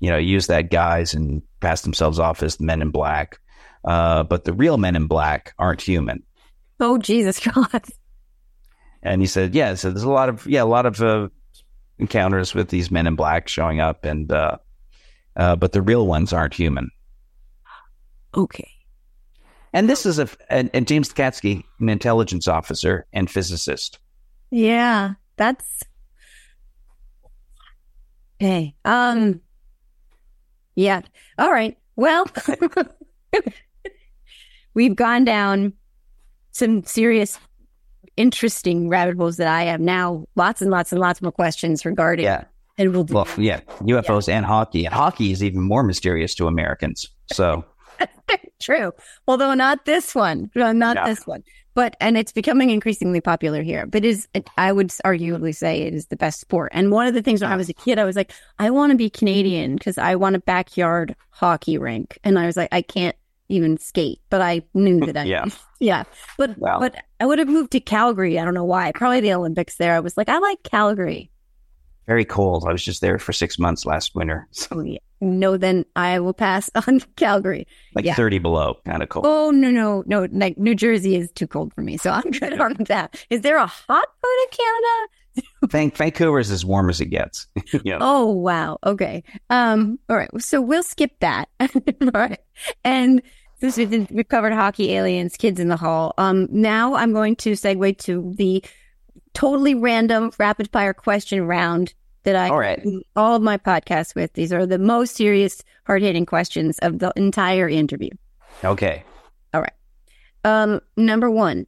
you 0.00 0.10
know, 0.10 0.18
use 0.18 0.48
that 0.48 0.70
guise 0.70 1.14
and 1.14 1.42
pass 1.62 1.80
themselves 1.82 2.18
off 2.18 2.42
as 2.42 2.56
the 2.56 2.64
Men 2.64 2.82
in 2.82 2.90
Black, 2.90 3.38
uh, 3.84 4.22
but 4.24 4.44
the 4.44 4.52
real 4.52 4.76
Men 4.76 4.96
in 4.96 5.06
Black 5.06 5.54
aren't 5.58 5.80
human." 5.80 6.22
Oh 6.80 6.98
Jesus 6.98 7.38
God. 7.54 7.84
And 9.02 9.20
he 9.20 9.26
said, 9.26 9.54
yeah, 9.54 9.74
so 9.74 9.90
there's 9.90 10.04
a 10.04 10.10
lot 10.10 10.28
of, 10.28 10.46
yeah, 10.46 10.62
a 10.62 10.64
lot 10.64 10.86
of 10.86 11.00
uh, 11.02 11.28
encounters 11.98 12.54
with 12.54 12.68
these 12.68 12.90
men 12.90 13.06
in 13.06 13.16
black 13.16 13.48
showing 13.48 13.80
up 13.80 14.04
and, 14.04 14.30
uh, 14.30 14.58
uh, 15.36 15.56
but 15.56 15.72
the 15.72 15.82
real 15.82 16.06
ones 16.06 16.32
aren't 16.32 16.54
human. 16.54 16.90
Okay. 18.34 18.70
And 19.72 19.88
this 19.88 20.06
is 20.06 20.18
a, 20.18 20.28
and, 20.50 20.70
and 20.72 20.86
James 20.86 21.12
Katsky, 21.12 21.64
an 21.80 21.88
intelligence 21.88 22.46
officer 22.46 23.06
and 23.12 23.28
physicist. 23.30 23.98
Yeah, 24.50 25.14
that's 25.36 25.82
okay. 28.40 28.74
Um, 28.84 29.40
yeah. 30.74 31.02
All 31.38 31.50
right. 31.52 31.76
Well, 31.96 32.26
we've 34.74 34.96
gone 34.96 35.24
down 35.24 35.72
some 36.52 36.84
serious, 36.84 37.38
interesting 38.16 38.88
rabbit 38.88 39.16
holes 39.16 39.36
that 39.36 39.48
I 39.48 39.64
have 39.64 39.80
now. 39.80 40.24
Lots 40.36 40.62
and 40.62 40.70
lots 40.70 40.92
and 40.92 41.00
lots 41.00 41.20
more 41.22 41.32
questions 41.32 41.84
regarding. 41.84 42.24
Yeah. 42.24 42.44
And 42.78 42.92
we'll 42.92 43.04
do. 43.04 43.14
Well, 43.14 43.28
yeah, 43.36 43.60
UFOs 43.82 44.28
and 44.30 44.46
hockey. 44.46 44.86
And 44.86 44.94
hockey 44.94 45.30
is 45.30 45.44
even 45.44 45.60
more 45.60 45.82
mysterious 45.82 46.34
to 46.36 46.46
Americans. 46.46 47.06
So, 47.32 47.64
True. 48.62 48.92
Although 49.28 49.54
not 49.54 49.84
this 49.84 50.14
one, 50.14 50.50
not 50.54 50.76
No. 50.96 51.04
this 51.04 51.26
one. 51.26 51.42
But 51.74 51.96
and 52.00 52.18
it's 52.18 52.32
becoming 52.32 52.70
increasingly 52.70 53.20
popular 53.20 53.62
here. 53.62 53.86
But 53.86 54.04
is 54.04 54.28
I 54.58 54.72
would 54.72 54.88
arguably 54.88 55.38
mm-hmm. 55.38 55.50
say 55.52 55.82
it 55.82 55.94
is 55.94 56.06
the 56.06 56.16
best 56.16 56.40
sport. 56.40 56.72
And 56.74 56.90
one 56.90 57.06
of 57.06 57.14
the 57.14 57.22
things 57.22 57.40
when 57.40 57.50
I 57.50 57.56
was 57.56 57.68
a 57.68 57.74
kid, 57.74 57.98
I 57.98 58.04
was 58.04 58.16
like, 58.16 58.32
I 58.58 58.70
want 58.70 58.90
to 58.92 58.96
be 58.96 59.08
Canadian 59.10 59.76
because 59.76 59.98
I 59.98 60.16
want 60.16 60.36
a 60.36 60.40
backyard 60.40 61.16
hockey 61.30 61.78
rink. 61.78 62.18
And 62.24 62.38
I 62.38 62.46
was 62.46 62.56
like, 62.56 62.68
I 62.72 62.82
can't 62.82 63.16
even 63.48 63.78
skate, 63.78 64.20
but 64.30 64.40
I 64.40 64.62
knew 64.74 65.00
that 65.00 65.16
I 65.16 65.24
Yeah. 65.24 65.44
yeah. 65.80 66.04
But 66.38 66.58
Wow. 66.58 66.78
but 66.80 66.94
I 67.20 67.26
would 67.26 67.38
have 67.38 67.48
moved 67.48 67.72
to 67.72 67.80
Calgary. 67.80 68.38
I 68.38 68.44
don't 68.44 68.54
know 68.54 68.64
why. 68.64 68.92
Probably 68.94 69.20
the 69.20 69.32
Olympics 69.34 69.76
there. 69.76 69.94
I 69.94 70.00
was 70.00 70.16
like, 70.16 70.28
I 70.28 70.38
like 70.38 70.62
Calgary. 70.62 71.30
very 72.06 72.24
cold. 72.24 72.64
I 72.66 72.72
was 72.72 72.84
just 72.84 73.00
there 73.00 73.18
for 73.18 73.32
six 73.32 73.58
months 73.58 73.86
last 73.86 74.14
winter, 74.14 74.48
so 74.52 74.68
Oh, 74.72 74.82
yeah. 74.82 74.98
No, 75.22 75.56
then 75.56 75.84
I 75.96 76.18
will 76.18 76.34
pass 76.34 76.68
on 76.88 77.00
Calgary. 77.16 77.66
like 77.94 78.04
Yeah. 78.04 78.14
30 78.14 78.38
below, 78.40 78.74
kind 78.84 79.02
of 79.02 79.08
cold. 79.08 79.24
Oh 79.26 79.50
no, 79.52 79.70
no, 79.70 80.02
no! 80.06 80.26
Like 80.32 80.58
New 80.58 80.74
Jersey 80.74 81.16
is 81.16 81.30
too 81.32 81.46
cold 81.46 81.72
for 81.72 81.80
me, 81.80 81.96
so 81.96 82.10
I'm 82.10 82.30
good 82.32 82.60
on 82.60 82.74
that. 82.88 83.24
Is 83.30 83.40
there 83.42 83.56
a 83.56 83.66
hot 83.66 83.86
part 83.88 84.38
of 84.44 84.58
Canada? 84.58 85.46
Van- 85.70 85.90
Vancouver 85.92 86.38
is 86.40 86.50
as 86.50 86.64
warm 86.64 86.90
as 86.90 87.00
it 87.00 87.06
gets. 87.06 87.46
yeah. 87.84 87.98
Oh 88.00 88.26
wow. 88.32 88.78
Okay. 88.84 89.22
Um. 89.48 89.98
All 90.10 90.16
right. 90.16 90.28
So 90.38 90.60
we'll 90.60 90.82
skip 90.82 91.12
that. 91.20 91.48
all 91.60 92.10
right. 92.12 92.40
And 92.84 93.22
since 93.60 93.76
we 93.76 93.86
did, 93.86 94.10
we 94.10 94.24
covered 94.24 94.52
hockey, 94.52 94.92
aliens, 94.94 95.36
kids 95.36 95.60
in 95.60 95.68
the 95.68 95.76
hall. 95.76 96.14
Um. 96.18 96.48
Now 96.50 96.94
I'm 96.94 97.12
going 97.12 97.36
to 97.36 97.52
segue 97.52 97.96
to 97.98 98.32
the 98.36 98.62
totally 99.34 99.74
random 99.74 100.32
rapid 100.38 100.70
fire 100.72 100.92
question 100.92 101.46
round 101.46 101.94
that 102.24 102.36
I 102.36 102.48
All 102.48 102.58
right. 102.58 102.82
all 103.16 103.36
of 103.36 103.42
my 103.42 103.58
podcasts 103.58 104.14
with. 104.14 104.32
These 104.34 104.52
are 104.52 104.66
the 104.66 104.78
most 104.78 105.16
serious, 105.16 105.62
hard 105.86 106.02
hitting 106.02 106.26
questions 106.26 106.78
of 106.78 106.98
the 106.98 107.12
entire 107.16 107.68
interview. 107.68 108.10
Okay. 108.64 109.04
All 109.54 109.60
right. 109.60 109.72
Um, 110.44 110.80
number 110.96 111.30
one, 111.30 111.66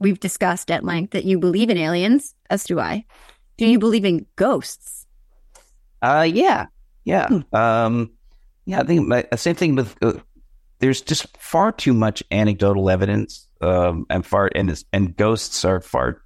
we've 0.00 0.20
discussed 0.20 0.70
at 0.70 0.84
length 0.84 1.12
that 1.12 1.24
you 1.24 1.38
believe 1.38 1.70
in 1.70 1.78
aliens, 1.78 2.34
as 2.50 2.64
do 2.64 2.80
I. 2.80 3.04
Do 3.58 3.66
you 3.66 3.78
believe 3.78 4.04
in 4.04 4.26
ghosts? 4.36 5.06
Uh, 6.00 6.26
yeah, 6.28 6.66
yeah. 7.04 7.28
Hmm. 7.28 7.56
Um, 7.56 8.10
yeah. 8.64 8.80
I 8.80 8.84
think 8.84 9.06
my, 9.06 9.24
same 9.36 9.54
thing 9.54 9.76
with. 9.76 9.96
Uh, 10.02 10.14
there's 10.80 11.00
just 11.00 11.36
far 11.38 11.70
too 11.70 11.94
much 11.94 12.24
anecdotal 12.32 12.90
evidence, 12.90 13.46
um, 13.60 14.04
and 14.10 14.26
far 14.26 14.50
and 14.54 14.82
and 14.92 15.16
ghosts 15.16 15.64
are 15.64 15.80
far 15.80 16.22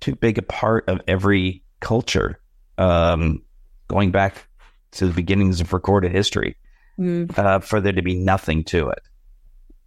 too 0.00 0.16
big 0.16 0.38
a 0.38 0.42
part 0.42 0.88
of 0.88 1.00
every 1.06 1.62
culture, 1.80 2.40
um, 2.82 3.42
going 3.88 4.10
back 4.10 4.48
to 4.92 5.06
the 5.06 5.12
beginnings 5.12 5.60
of 5.60 5.72
recorded 5.72 6.12
history, 6.12 6.56
uh, 7.36 7.60
for 7.60 7.80
there 7.80 7.92
to 7.92 8.02
be 8.02 8.14
nothing 8.14 8.64
to 8.64 8.88
it. 8.88 9.02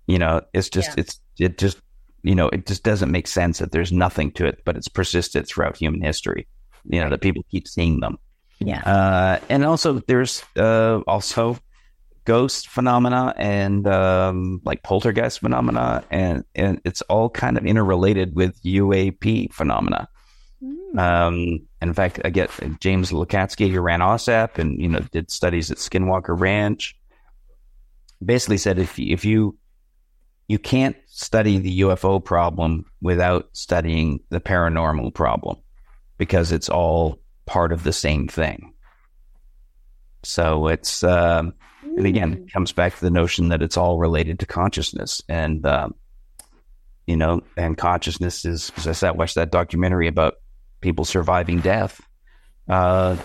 You 0.08 0.20
know, 0.20 0.42
it's 0.54 0.70
just 0.70 0.98
it's 0.98 1.20
it 1.40 1.58
just 1.58 1.80
you 2.24 2.36
know 2.36 2.50
it 2.50 2.66
just 2.66 2.84
doesn't 2.84 3.12
make 3.12 3.28
sense 3.28 3.60
that 3.60 3.72
there's 3.72 3.92
nothing 3.92 4.32
to 4.34 4.46
it, 4.46 4.62
but 4.66 4.78
it's 4.78 4.88
persisted 4.88 5.48
throughout 5.48 5.78
human 5.78 6.02
history. 6.02 6.48
You 6.86 7.02
know 7.02 7.10
that 7.10 7.22
people 7.22 7.44
keep 7.52 7.68
seeing 7.68 8.00
them. 8.00 8.18
Yeah. 8.60 8.82
Uh, 8.82 9.40
and 9.50 9.66
also 9.66 10.00
there's 10.08 10.44
uh, 10.56 11.02
also 11.08 11.58
ghost 12.24 12.70
phenomena 12.70 13.34
and 13.38 13.88
um, 13.88 14.62
like 14.64 14.84
poltergeist 14.84 15.40
phenomena, 15.40 16.04
and 16.10 16.44
and 16.56 16.82
it's 16.86 17.02
all 17.04 17.30
kind 17.30 17.58
of 17.58 17.66
interrelated 17.66 18.36
with 18.36 18.62
UAP 18.64 19.54
phenomena. 19.54 20.08
Um, 20.98 21.68
and 21.82 21.90
in 21.90 21.94
fact, 21.94 22.22
I 22.24 22.30
get 22.30 22.50
James 22.80 23.12
Lacatski, 23.12 23.70
who 23.70 23.82
ran 23.82 24.00
AAWSAP 24.00 24.58
and 24.58 24.80
you 24.80 24.88
know 24.88 25.00
did 25.12 25.30
studies 25.30 25.72
at 25.72 25.78
Skinwalker 25.78 26.40
Ranch. 26.40 26.98
Basically, 28.24 28.58
said 28.58 28.80
if 28.80 28.98
you, 28.98 29.14
if 29.14 29.26
you 29.26 29.58
you 30.48 30.60
can't 30.60 30.96
study 31.08 31.58
the 31.58 31.82
UFO 31.82 32.24
problem 32.24 32.86
without 33.02 33.50
studying 33.54 34.20
the 34.30 34.40
paranormal 34.40 35.14
problem 35.14 35.58
because 36.18 36.52
it's 36.52 36.70
all 36.70 37.20
part 37.46 37.72
of 37.72 37.84
the 37.84 37.94
same 37.94 38.28
thing. 38.28 38.74
So 40.24 40.68
it's, 40.68 41.04
um, 41.04 41.54
and 41.84 42.06
again, 42.06 42.46
it 42.46 42.54
comes 42.54 42.72
back 42.72 42.96
to 42.96 43.02
the 43.02 43.12
notion 43.12 43.50
that 43.50 43.62
it's 43.62 43.78
all 43.78 43.98
related 43.98 44.40
to 44.40 44.46
consciousness. 44.46 45.22
And, 45.30 45.66
um, 45.66 45.96
you 47.06 47.16
know, 47.16 47.42
and 47.58 47.78
consciousness 47.78 48.46
is, 48.46 48.72
as 48.78 48.88
I 48.88 48.92
said, 48.94 49.10
I 49.10 49.12
watched 49.12 49.36
that 49.36 49.52
documentary 49.52 50.08
about 50.08 50.36
people 50.86 51.04
surviving 51.04 51.60
death. 51.62 52.00
Uh, 52.70 53.18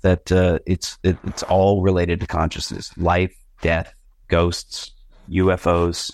that 0.00 0.32
uh, 0.32 0.58
it's 0.66 0.98
it, 1.02 1.16
it's 1.24 1.42
all 1.42 1.82
related 1.82 2.20
to 2.20 2.26
consciousness, 2.26 2.90
life, 2.96 3.34
death, 3.60 3.92
ghosts, 4.28 4.92
UFOs. 5.30 6.10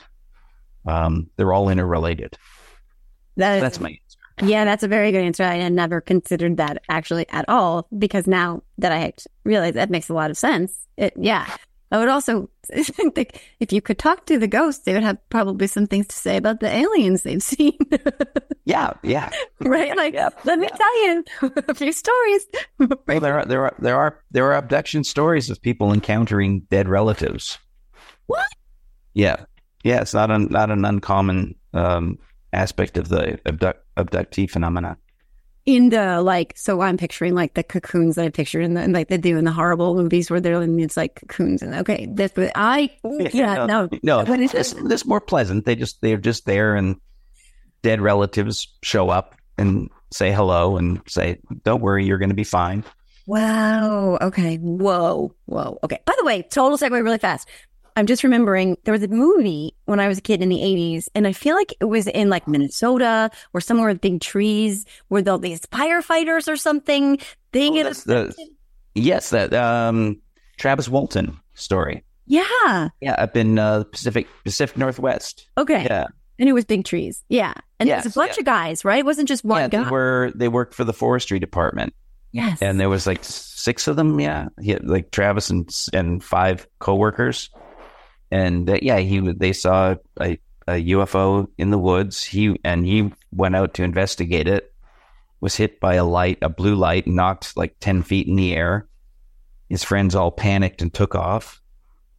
Um, 0.86 1.30
they're 1.36 1.52
all 1.52 1.68
interrelated. 1.68 2.36
That 3.36 3.56
is, 3.56 3.62
That's 3.62 3.80
my 3.80 3.90
answer. 3.90 4.52
yeah, 4.52 4.64
that's 4.64 4.82
a 4.82 4.88
very 4.88 5.12
good 5.12 5.22
answer. 5.22 5.44
I 5.44 5.56
had 5.56 5.72
never 5.72 6.00
considered 6.00 6.56
that 6.56 6.82
actually 6.88 7.28
at 7.30 7.44
all 7.48 7.86
because 7.96 8.26
now 8.26 8.62
that 8.78 8.90
I 8.90 9.12
realize 9.44 9.74
that 9.74 9.90
makes 9.90 10.08
a 10.08 10.14
lot 10.14 10.30
of 10.30 10.36
sense. 10.36 10.86
It, 10.96 11.12
yeah. 11.16 11.46
I 11.92 11.98
would 11.98 12.08
also 12.08 12.48
think 13.14 13.42
if 13.58 13.72
you 13.72 13.82
could 13.82 13.98
talk 13.98 14.26
to 14.26 14.38
the 14.38 14.46
ghosts, 14.46 14.84
they 14.84 14.92
would 14.94 15.02
have 15.02 15.18
probably 15.28 15.66
some 15.66 15.86
things 15.86 16.06
to 16.08 16.14
say 16.14 16.36
about 16.36 16.60
the 16.60 16.72
aliens 16.72 17.22
they've 17.22 17.42
seen. 17.54 17.76
Yeah, 18.64 18.92
yeah. 19.02 19.30
right? 19.60 19.96
Like, 19.96 20.14
let 20.44 20.58
me 20.58 20.68
tell 20.68 21.04
you 21.04 21.24
a 21.68 21.74
few 21.74 21.92
stories. 21.92 22.46
Well, 22.78 23.20
there 23.20 23.40
are 23.40 23.44
there 23.44 23.64
are 23.64 23.74
there 23.78 23.96
are 23.96 24.22
there 24.30 24.46
are 24.46 24.54
abduction 24.54 25.02
stories 25.02 25.50
of 25.50 25.60
people 25.60 25.92
encountering 25.92 26.60
dead 26.70 26.88
relatives. 26.88 27.58
What? 28.26 28.46
Yeah, 29.14 29.44
yeah. 29.82 30.02
It's 30.02 30.14
not 30.14 30.30
an 30.30 30.48
not 30.50 30.70
an 30.70 30.84
uncommon 30.84 31.56
um, 31.74 32.18
aspect 32.52 32.96
of 32.96 33.08
the 33.08 33.40
abduct, 33.46 33.84
abductee 33.96 34.48
phenomena. 34.48 34.96
In 35.76 35.90
the 35.90 36.20
like 36.22 36.52
so 36.56 36.80
i'm 36.80 36.96
picturing 36.96 37.34
like 37.34 37.54
the 37.54 37.62
cocoons 37.62 38.16
that 38.16 38.24
i 38.24 38.28
pictured 38.28 38.62
in 38.62 38.74
the 38.74 38.86
like 38.88 39.08
they 39.08 39.16
do 39.16 39.36
in 39.36 39.44
the 39.44 39.52
horrible 39.52 39.94
movies 39.94 40.30
where 40.30 40.40
they're 40.40 40.60
in 40.60 40.78
it's 40.80 40.96
like 40.96 41.14
cocoons 41.16 41.62
and 41.62 41.74
okay 41.74 42.08
that's 42.14 42.36
what 42.36 42.52
i 42.54 42.90
yeah 43.32 43.66
no. 43.66 43.88
No. 44.02 44.20
Is 44.20 44.54
It's, 44.54 44.72
it's 44.72 45.06
more 45.06 45.20
pleasant. 45.20 45.64
They 45.64 45.76
just 45.76 46.00
they're 46.00 46.16
just 46.16 46.46
there, 46.46 46.74
and 46.74 46.96
dead 47.82 48.00
relatives 48.00 48.68
show 48.82 49.08
up 49.08 49.36
and 49.58 49.90
say 50.10 50.32
hello 50.32 50.76
and 50.76 51.00
say, 51.06 51.38
"Don't 51.64 51.80
worry, 51.82 52.04
you're 52.04 52.18
going 52.18 52.30
to 52.30 52.34
be 52.34 52.44
fine." 52.44 52.84
wow. 53.26 54.18
Okay. 54.20 54.56
Whoa. 54.56 55.32
Whoa. 55.46 55.78
Okay. 55.84 56.00
By 56.04 56.14
the 56.18 56.24
way 56.24 56.42
total 56.42 56.76
segue 56.76 57.02
really 57.02 57.18
fast 57.18 57.48
i'm 58.00 58.06
just 58.06 58.24
remembering 58.24 58.76
there 58.84 58.92
was 58.92 59.02
a 59.02 59.08
movie 59.08 59.74
when 59.84 60.00
i 60.00 60.08
was 60.08 60.18
a 60.18 60.20
kid 60.22 60.42
in 60.42 60.48
the 60.48 60.56
80s 60.58 61.08
and 61.14 61.26
i 61.26 61.32
feel 61.32 61.54
like 61.54 61.72
it 61.80 61.84
was 61.84 62.06
in 62.08 62.28
like 62.28 62.48
minnesota 62.48 63.30
or 63.54 63.60
somewhere 63.60 63.88
with 63.88 64.00
big 64.00 64.20
trees 64.20 64.84
where 65.08 65.22
they'll 65.22 65.38
these 65.38 65.60
firefighters 65.66 66.48
or 66.48 66.56
something 66.56 67.18
they 67.52 67.68
Oh, 67.68 67.72
get 67.74 67.94
the- 67.96 68.34
Yes, 68.94 69.30
that 69.30 69.54
um, 69.54 70.20
Travis 70.58 70.88
Walton 70.88 71.38
story. 71.54 72.02
yeah 72.26 72.88
Yeah, 73.00 73.14
up 73.18 73.36
in 73.36 73.58
uh, 73.58 73.84
Pacific 73.84 74.26
Pacific 74.44 74.76
Northwest. 74.76 75.48
okay 75.56 75.84
Yeah, 75.84 76.06
and 76.38 76.48
it 76.48 76.52
was 76.52 76.64
big 76.64 76.84
trees 76.84 77.22
yeah 77.28 77.54
and 77.78 77.88
it 77.88 77.94
was 77.96 78.06
a 78.06 78.10
bunch 78.10 78.32
yeah. 78.36 78.40
of 78.40 78.44
guys 78.46 78.84
right 78.84 78.98
it 79.00 79.04
wasn't 79.06 79.28
just 79.28 79.44
one 79.44 79.60
yeah. 79.60 79.68
They 79.68 79.84
guy 79.84 79.90
were 79.90 80.32
they 80.34 80.48
worked 80.48 80.74
for 80.74 80.84
the 80.84 80.92
forestry 80.92 81.38
department. 81.38 81.94
yes 82.32 82.60
and 82.62 82.80
there 82.80 82.88
was 82.88 83.06
like 83.06 83.22
six 83.24 83.86
of 83.88 83.96
them. 83.96 84.18
Yeah, 84.18 84.48
he 84.60 84.70
had 84.70 84.84
like 84.88 85.10
Travis 85.10 85.50
and 85.50 85.68
and 85.92 86.24
five 86.24 86.66
coworkers, 86.78 87.50
and 88.30 88.68
uh, 88.68 88.78
yeah, 88.80 88.98
he 88.98 89.20
they 89.20 89.52
saw 89.52 89.96
a, 90.20 90.38
a 90.66 90.72
UFO 90.72 91.48
in 91.58 91.70
the 91.70 91.78
woods. 91.78 92.22
He 92.22 92.58
and 92.64 92.86
he 92.86 93.12
went 93.32 93.56
out 93.56 93.74
to 93.74 93.82
investigate 93.82 94.48
it. 94.48 94.72
Was 95.40 95.56
hit 95.56 95.80
by 95.80 95.94
a 95.94 96.04
light, 96.04 96.38
a 96.42 96.50
blue 96.50 96.74
light, 96.74 97.06
knocked 97.06 97.56
like 97.56 97.76
ten 97.80 98.02
feet 98.02 98.26
in 98.26 98.36
the 98.36 98.54
air. 98.54 98.86
His 99.68 99.82
friends 99.82 100.14
all 100.14 100.30
panicked 100.30 100.82
and 100.82 100.92
took 100.92 101.14
off. 101.14 101.60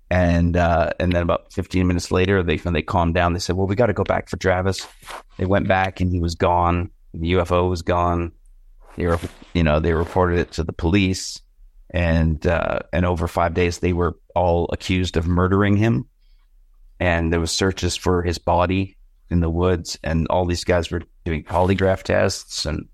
And 0.09 0.57
uh, 0.57 0.89
and 0.99 1.13
then 1.13 1.21
about 1.21 1.53
fifteen 1.53 1.87
minutes 1.87 2.11
later, 2.11 2.43
they 2.43 2.57
when 2.57 2.73
they 2.73 2.81
calmed 2.81 3.13
down, 3.13 3.33
they 3.33 3.39
said, 3.39 3.55
"Well, 3.55 3.67
we 3.67 3.75
got 3.75 3.85
to 3.85 3.93
go 3.93 4.03
back 4.03 4.27
for 4.27 4.37
Travis." 4.37 4.85
They 5.37 5.45
went 5.45 5.67
back, 5.67 6.01
and 6.01 6.11
he 6.11 6.19
was 6.19 6.35
gone. 6.35 6.89
The 7.13 7.33
UFO 7.33 7.69
was 7.69 7.81
gone. 7.81 8.31
They 8.97 9.07
were, 9.07 9.19
you 9.53 9.63
know, 9.63 9.79
they 9.79 9.93
reported 9.93 10.39
it 10.39 10.51
to 10.53 10.63
the 10.63 10.73
police, 10.73 11.39
and 11.91 12.45
uh, 12.47 12.79
and 12.91 13.05
over 13.05 13.27
five 13.27 13.53
days 13.53 13.79
they 13.79 13.93
were 13.93 14.17
all 14.33 14.69
accused 14.71 15.17
of 15.17 15.27
murdering 15.27 15.75
him, 15.77 16.07
and 16.99 17.31
there 17.31 17.39
was 17.39 17.51
searches 17.51 17.95
for 17.95 18.23
his 18.23 18.37
body 18.37 18.97
in 19.29 19.41
the 19.41 19.49
woods, 19.49 19.99
and 20.03 20.27
all 20.29 20.45
these 20.45 20.63
guys 20.63 20.89
were 20.89 21.03
doing 21.25 21.43
polygraph 21.43 22.03
tests, 22.03 22.65
and 22.65 22.87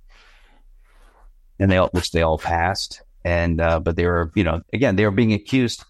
and 1.59 1.71
they 1.71 1.77
all 1.77 1.89
which 1.89 2.11
they 2.11 2.21
all 2.23 2.37
passed, 2.37 3.01
and 3.23 3.61
uh, 3.61 3.79
but 3.79 3.95
they 3.95 4.05
were, 4.05 4.31
you 4.35 4.43
know, 4.43 4.61
again 4.73 4.95
they 4.95 5.05
were 5.05 5.11
being 5.11 5.33
accused 5.33 5.83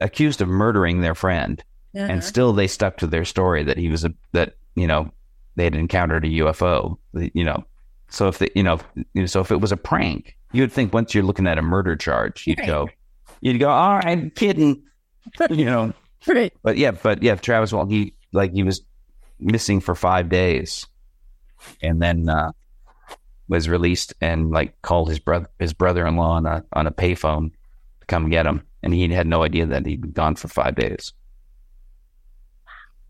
accused 0.00 0.40
of 0.40 0.48
murdering 0.48 1.00
their 1.00 1.14
friend, 1.14 1.62
and 2.10 2.24
still 2.24 2.52
they 2.52 2.66
stuck 2.66 2.96
to 2.98 3.06
their 3.06 3.24
story 3.24 3.64
that 3.64 3.76
he 3.78 3.88
was 3.88 4.04
a 4.04 4.14
that 4.32 4.54
you 4.76 4.86
know 4.86 5.10
they 5.56 5.64
had 5.64 5.74
encountered 5.74 6.24
a 6.24 6.28
UFO, 6.28 6.96
you 7.12 7.44
know. 7.44 7.64
So 8.08 8.28
if 8.28 8.38
the, 8.38 8.52
you 8.54 8.62
know, 8.62 8.78
so 9.26 9.40
if 9.40 9.50
it 9.50 9.60
was 9.60 9.72
a 9.72 9.76
prank, 9.76 10.36
you'd 10.52 10.72
think 10.72 10.92
once 10.92 11.14
you're 11.14 11.24
looking 11.24 11.46
at 11.46 11.58
a 11.58 11.62
murder 11.62 11.96
charge, 11.96 12.46
you'd 12.46 12.58
Right. 12.58 12.66
go, 12.66 12.88
you'd 13.40 13.58
go, 13.58 13.68
all 13.70 13.96
right, 13.96 14.06
I'm 14.06 14.30
kidding, 14.30 14.82
you 15.50 15.64
know. 15.64 15.92
Right. 16.26 16.52
But 16.62 16.76
yeah, 16.76 16.92
but 16.92 17.22
yeah, 17.22 17.34
Travis 17.34 17.72
Walton, 17.72 17.90
he 17.90 18.14
like 18.32 18.52
he 18.52 18.62
was 18.62 18.82
missing 19.40 19.80
for 19.80 19.94
five 19.94 20.28
days, 20.28 20.86
and 21.82 22.00
then 22.00 22.28
uh, 22.28 22.52
was 23.48 23.68
released 23.68 24.14
and 24.20 24.50
like 24.50 24.80
called 24.82 25.08
his 25.08 25.18
brother 25.18 25.48
his 25.58 25.72
brother 25.72 26.06
in 26.06 26.16
law 26.16 26.32
on 26.32 26.46
a 26.46 26.64
on 26.72 26.86
a 26.86 26.92
payphone 26.92 27.50
to 28.00 28.06
come 28.06 28.30
get 28.30 28.46
him, 28.46 28.62
and 28.82 28.94
he 28.94 29.08
had 29.08 29.26
no 29.26 29.42
idea 29.42 29.66
that 29.66 29.84
he'd 29.84 30.00
been 30.00 30.12
gone 30.12 30.36
for 30.36 30.46
five 30.48 30.76
days. 30.76 31.12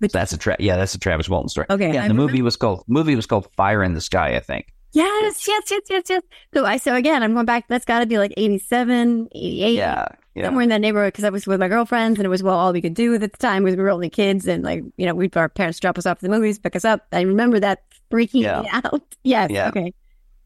But- 0.01 0.13
that's 0.13 0.33
a 0.33 0.39
tra- 0.39 0.57
yeah, 0.59 0.77
that's 0.77 0.95
a 0.95 0.99
Travis 0.99 1.29
Walton 1.29 1.49
story. 1.49 1.67
Okay, 1.71 1.93
yeah, 1.95 2.05
I 2.05 2.09
the 2.09 2.15
movie 2.15 2.43
was 2.43 2.57
called 2.57 2.83
movie 2.89 3.15
was 3.15 3.27
called 3.27 3.49
Fire 3.57 3.83
in 3.85 3.95
the 3.95 4.01
Sky, 4.01 4.37
I 4.37 4.41
think. 4.41 4.73
Yes, 4.93 5.47
yes, 5.49 5.63
yes, 5.71 5.83
yes, 5.89 6.05
yes. 6.09 6.23
So 6.55 6.65
I 6.65 6.77
so 6.77 6.95
again, 6.95 7.23
I'm 7.23 7.33
going 7.35 7.47
back. 7.47 7.67
That's 7.69 7.85
got 7.85 8.01
to 8.01 8.07
be 8.07 8.19
like 8.19 8.35
87, 8.37 9.29
88. 9.33 9.73
Yeah, 9.75 10.07
yeah. 10.35 10.45
Somewhere 10.45 10.63
in 10.65 10.69
that 10.69 10.81
neighborhood 10.81 11.13
because 11.13 11.25
I 11.25 11.31
was 11.31 11.47
with 11.47 11.61
my 11.61 11.69
girlfriends 11.69 12.19
and 12.19 12.27
it 12.27 12.29
was 12.29 12.43
well 12.43 12.59
all 12.59 12.73
we 12.73 12.83
could 12.83 12.95
do 12.95 13.15
at 13.15 13.21
the 13.21 13.29
time 13.29 13.63
was 13.63 13.75
we 13.75 13.83
were 13.83 13.91
only 13.91 14.11
kids 14.11 14.47
and 14.47 14.63
like 14.63 14.83
you 14.97 15.07
know 15.07 15.15
we'd 15.15 15.35
our 15.37 15.49
parents 15.49 15.81
drop 15.81 15.97
us 15.99 16.05
off 16.07 16.19
to 16.19 16.27
the 16.27 16.31
movies 16.31 16.59
pick 16.59 16.77
us 16.77 16.85
up. 16.85 17.07
I 17.13 17.23
remember 17.23 17.59
that 17.61 17.85
freaking 18.11 18.43
Yeah. 18.43 18.63
me 18.63 18.69
out. 18.73 19.03
Yes. 19.23 19.51
Yeah. 19.51 19.69
Okay. 19.69 19.95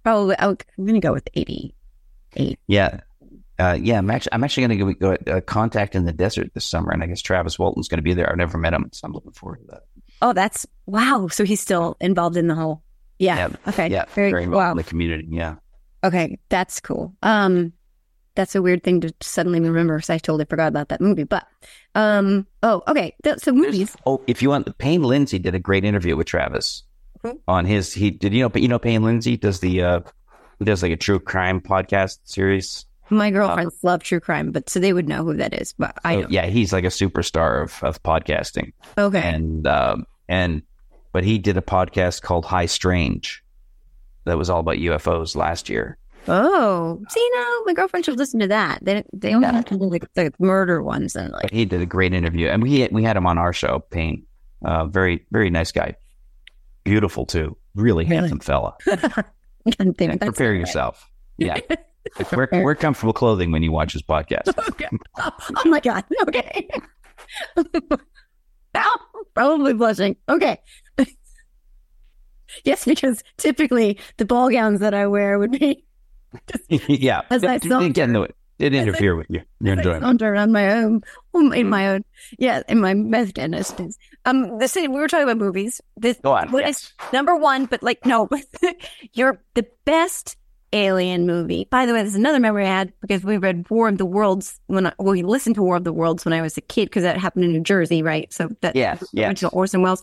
Probably 0.04 0.36
I'm 0.38 0.56
gonna 0.78 1.00
go 1.00 1.12
with 1.12 1.28
88. 1.34 1.74
Yeah. 2.68 3.00
Uh, 3.58 3.78
yeah, 3.80 3.96
I'm 3.96 4.10
actually, 4.10 4.32
I'm 4.34 4.44
actually 4.44 4.66
going 4.66 4.78
to 4.78 4.94
go, 4.94 5.16
go 5.16 5.32
uh, 5.32 5.40
Contact 5.40 5.94
in 5.94 6.04
the 6.04 6.12
Desert 6.12 6.52
this 6.52 6.66
summer, 6.66 6.90
and 6.92 7.02
I 7.02 7.06
guess 7.06 7.22
Travis 7.22 7.58
Walton's 7.58 7.88
going 7.88 7.96
to 7.96 8.02
be 8.02 8.12
there. 8.12 8.28
I've 8.30 8.36
never 8.36 8.58
met 8.58 8.74
him, 8.74 8.90
so 8.92 9.06
I'm 9.06 9.14
looking 9.14 9.32
forward 9.32 9.60
to 9.60 9.66
that. 9.68 9.80
Oh, 10.20 10.34
that's 10.34 10.66
wow. 10.84 11.28
So 11.28 11.42
he's 11.44 11.62
still 11.62 11.96
involved 11.98 12.36
in 12.36 12.48
the 12.48 12.54
whole. 12.54 12.82
Yeah. 13.18 13.48
Okay. 13.68 13.88
Yeah, 13.90 14.04
Very, 14.14 14.30
very 14.30 14.44
involved 14.44 14.64
wow. 14.64 14.70
in 14.72 14.76
the 14.76 14.84
community. 14.84 15.26
Yeah. 15.30 15.56
Okay, 16.04 16.38
that's 16.50 16.80
cool. 16.80 17.14
Um, 17.22 17.72
that's 18.34 18.54
a 18.54 18.60
weird 18.60 18.82
thing 18.84 19.00
to 19.00 19.14
suddenly 19.22 19.60
remember 19.60 19.96
because 19.96 20.10
I 20.10 20.18
totally 20.18 20.44
forgot 20.44 20.68
about 20.68 20.90
that 20.90 21.00
movie. 21.00 21.24
But, 21.24 21.46
um, 21.94 22.46
oh, 22.62 22.82
okay. 22.86 23.14
So 23.38 23.52
movies. 23.52 23.96
Oh, 24.04 24.20
if 24.26 24.42
you 24.42 24.50
want, 24.50 24.76
Payne 24.78 25.02
Lindsay 25.02 25.38
did 25.38 25.54
a 25.54 25.58
great 25.58 25.84
interview 25.84 26.14
with 26.16 26.26
Travis 26.26 26.82
Mhm. 27.24 27.38
on 27.48 27.64
his. 27.64 27.94
He 27.94 28.10
did 28.10 28.34
you 28.34 28.42
know 28.42 28.50
you 28.54 28.68
know 28.68 28.78
Payne 28.78 29.02
Lindsay 29.02 29.38
does 29.38 29.60
the 29.60 29.82
uh, 29.82 30.00
does 30.62 30.82
like 30.82 30.92
a 30.92 30.96
true 30.96 31.18
crime 31.18 31.60
podcast 31.62 32.18
series. 32.24 32.84
My 33.08 33.30
girlfriends 33.30 33.76
love 33.82 34.02
true 34.02 34.20
crime, 34.20 34.50
but 34.52 34.68
so 34.68 34.80
they 34.80 34.92
would 34.92 35.08
know 35.08 35.24
who 35.24 35.34
that 35.36 35.54
is. 35.54 35.72
But 35.78 35.96
I 36.04 36.16
don't. 36.16 36.30
yeah, 36.30 36.46
he's 36.46 36.72
like 36.74 36.84
a 36.84 36.88
superstar 36.88 37.62
of 37.62 37.82
of 37.82 38.02
podcasting, 38.02 38.72
Okay. 38.98 39.22
and 39.22 39.66
um, 39.66 40.04
and 40.28 40.60
but 41.16 41.24
he 41.24 41.38
did 41.38 41.56
a 41.56 41.62
podcast 41.62 42.20
called 42.20 42.44
High 42.44 42.66
Strange 42.66 43.42
that 44.26 44.36
was 44.36 44.50
all 44.50 44.60
about 44.60 44.76
UFOs 44.76 45.34
last 45.34 45.70
year. 45.70 45.96
oh, 46.28 47.00
see 47.08 47.30
now 47.34 47.60
my 47.64 47.72
girlfriend 47.72 48.04
should 48.04 48.18
listen 48.18 48.38
to 48.40 48.48
that. 48.48 48.80
They 48.82 49.02
they 49.14 49.32
only 49.34 49.46
have 49.46 49.64
to 49.64 49.78
do 49.78 49.84
like 49.84 50.04
the 50.12 50.30
murder 50.38 50.82
ones 50.82 51.16
and 51.16 51.32
like. 51.32 51.40
But 51.40 51.52
he 51.52 51.64
did 51.64 51.80
a 51.80 51.86
great 51.86 52.12
interview, 52.12 52.48
and 52.48 52.62
we 52.62 52.86
we 52.92 53.02
had 53.02 53.16
him 53.16 53.26
on 53.26 53.38
our 53.38 53.54
show. 53.54 53.78
Payne, 53.90 54.26
uh, 54.62 54.84
very 54.88 55.24
very 55.30 55.48
nice 55.48 55.72
guy, 55.72 55.94
beautiful 56.84 57.24
too, 57.24 57.56
really 57.74 58.04
Really? 58.04 58.16
handsome 58.16 58.40
fella. 58.40 58.76
And 59.80 59.96
think 59.96 60.12
And 60.12 60.20
that's 60.20 60.28
prepare 60.36 60.54
yourself. 60.54 61.10
Yeah. 61.38 61.58
wear, 62.32 62.48
wear 62.52 62.74
comfortable 62.76 63.14
clothing 63.14 63.52
when 63.52 63.62
you 63.62 63.72
watch 63.72 63.94
his 63.94 64.02
podcast. 64.02 64.52
Okay. 64.68 64.88
Oh, 65.18 65.30
oh 65.56 65.68
my 65.68 65.80
god. 65.80 66.04
Okay. 66.28 66.68
Ow, 68.76 68.98
probably 69.34 69.72
blushing. 69.72 70.16
Okay. 70.28 70.58
Yes, 72.64 72.84
because 72.84 73.22
typically 73.36 73.98
the 74.16 74.24
ball 74.24 74.50
gowns 74.50 74.80
that 74.80 74.94
I 74.94 75.06
wear 75.06 75.38
would 75.38 75.52
be 75.52 75.84
yeah. 76.68 77.22
As 77.30 77.44
I 77.44 77.58
did 77.58 77.94
get 77.94 78.08
into 78.08 78.22
it. 78.22 78.34
Interfere 78.58 79.14
with 79.16 79.26
you. 79.28 79.42
Your 79.60 79.74
enjoyment. 79.74 80.02
saunter 80.02 80.32
around 80.32 80.50
my 80.52 80.72
own, 80.72 81.02
in 81.52 81.68
my 81.68 81.88
own, 81.88 82.04
yeah, 82.38 82.62
in 82.68 82.80
my 82.80 82.94
meth 82.94 83.34
dentist. 83.34 83.78
Um, 84.24 84.58
the 84.58 84.66
same. 84.66 84.94
We 84.94 85.00
were 85.00 85.08
talking 85.08 85.24
about 85.24 85.36
movies. 85.36 85.80
This 85.98 86.18
Go 86.22 86.32
on, 86.32 86.50
what 86.52 86.64
yes. 86.64 86.84
is 86.84 86.92
number 87.12 87.36
one? 87.36 87.66
But 87.66 87.82
like, 87.82 88.04
no, 88.06 88.28
you're 89.12 89.38
the 89.54 89.66
best 89.84 90.38
alien 90.72 91.26
movie. 91.26 91.68
By 91.70 91.84
the 91.84 91.92
way, 91.92 92.00
there's 92.00 92.14
another 92.14 92.40
memory 92.40 92.64
I 92.64 92.70
had 92.70 92.92
because 93.02 93.22
we 93.24 93.36
read 93.36 93.68
War 93.68 93.88
of 93.88 93.98
the 93.98 94.06
Worlds 94.06 94.58
when 94.68 94.86
I, 94.86 94.92
well, 94.98 95.12
we 95.12 95.22
listened 95.22 95.56
to 95.56 95.62
War 95.62 95.76
of 95.76 95.84
the 95.84 95.92
Worlds 95.92 96.24
when 96.24 96.32
I 96.32 96.40
was 96.40 96.56
a 96.56 96.62
kid 96.62 96.86
because 96.86 97.02
that 97.02 97.18
happened 97.18 97.44
in 97.44 97.52
New 97.52 97.60
Jersey, 97.60 98.02
right? 98.02 98.32
So 98.32 98.48
that 98.62 98.74
Yes, 98.74 99.04
yes. 99.12 99.28
original 99.28 99.50
Orson 99.54 99.82
Welles. 99.82 100.02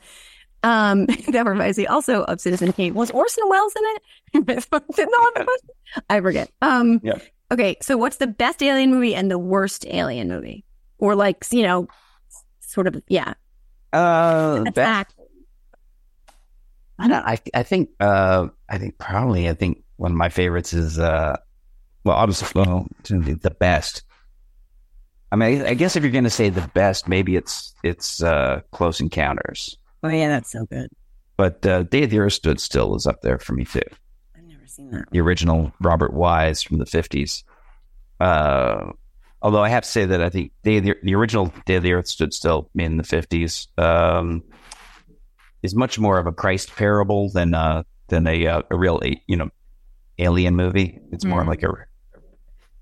Um, 0.63 1.05
that 1.29 1.45
reminds 1.45 1.77
me 1.77 1.85
also 1.87 2.23
of 2.23 2.39
Citizen 2.41 2.71
Kane. 2.73 2.93
Was 2.93 3.11
Orson 3.11 3.43
Welles 3.47 3.73
in 3.75 3.83
it? 4.45 4.65
I 6.09 6.21
forget. 6.21 6.49
Um, 6.61 6.99
Yeah. 7.03 7.19
okay. 7.51 7.77
So 7.81 7.97
what's 7.97 8.17
the 8.17 8.27
best 8.27 8.63
alien 8.63 8.91
movie 8.91 9.13
and 9.15 9.29
the 9.29 9.37
worst 9.39 9.85
alien 9.87 10.29
movie? 10.29 10.63
Or 10.97 11.15
like, 11.15 11.45
you 11.51 11.63
know, 11.63 11.87
sort 12.61 12.87
of, 12.87 13.01
yeah. 13.07 13.33
Uh, 13.91 14.63
best. 14.71 15.13
I 16.99 17.07
don't. 17.07 17.25
I 17.25 17.37
I 17.53 17.63
think. 17.63 17.89
Uh, 17.99 18.47
I 18.69 18.77
think 18.77 18.97
probably. 18.97 19.49
I 19.49 19.53
think 19.53 19.83
one 19.97 20.11
of 20.11 20.17
my 20.17 20.29
favorites 20.29 20.73
is. 20.73 20.97
Uh, 20.97 21.37
well, 22.03 22.15
obviously, 22.15 22.49
well, 22.55 22.87
the 23.03 23.55
best. 23.59 24.03
I 25.31 25.35
mean, 25.35 25.61
I, 25.61 25.69
I 25.69 25.73
guess 25.73 25.95
if 25.95 26.03
you're 26.03 26.11
going 26.11 26.23
to 26.25 26.29
say 26.29 26.49
the 26.49 26.69
best, 26.73 27.07
maybe 27.07 27.35
it's 27.35 27.73
it's 27.83 28.21
uh, 28.23 28.61
Close 28.71 28.99
Encounters. 29.01 29.77
Oh 30.03 30.09
yeah, 30.09 30.27
that's 30.27 30.51
so 30.51 30.65
good. 30.65 30.89
But 31.37 31.65
uh, 31.65 31.83
Day 31.83 32.03
of 32.03 32.09
the 32.09 32.19
Earth 32.19 32.33
Stood 32.33 32.59
Still 32.59 32.95
is 32.95 33.07
up 33.07 33.21
there 33.21 33.39
for 33.39 33.53
me 33.53 33.65
too. 33.65 33.81
I've 34.35 34.43
never 34.43 34.67
seen 34.67 34.91
that. 34.91 35.05
the 35.11 35.19
original 35.21 35.71
Robert 35.81 36.13
Wise 36.13 36.61
from 36.61 36.77
the 36.77 36.85
50s. 36.85 37.43
Uh, 38.19 38.91
although 39.41 39.63
I 39.63 39.69
have 39.69 39.83
to 39.83 39.89
say 39.89 40.05
that 40.05 40.21
I 40.21 40.29
think 40.29 40.51
Day 40.63 40.77
of 40.77 40.83
the, 40.83 40.95
the 41.03 41.15
original 41.15 41.53
Day 41.65 41.75
of 41.75 41.83
the 41.83 41.93
Earth 41.93 42.07
Stood 42.07 42.33
Still 42.33 42.69
in 42.75 42.97
the 42.97 43.03
50s 43.03 43.67
um, 43.79 44.43
is 45.61 45.73
much 45.75 45.97
more 45.97 46.19
of 46.19 46.27
a 46.27 46.31
Christ 46.31 46.75
parable 46.75 47.29
than 47.29 47.53
uh, 47.53 47.83
than 48.09 48.27
a 48.27 48.45
uh, 48.47 48.61
a 48.69 48.75
real 48.77 49.01
you 49.27 49.35
know 49.37 49.49
alien 50.19 50.55
movie. 50.55 50.99
It's 51.11 51.25
more 51.25 51.43
Mm. 51.43 51.47
like 51.47 51.63
a 51.63 51.69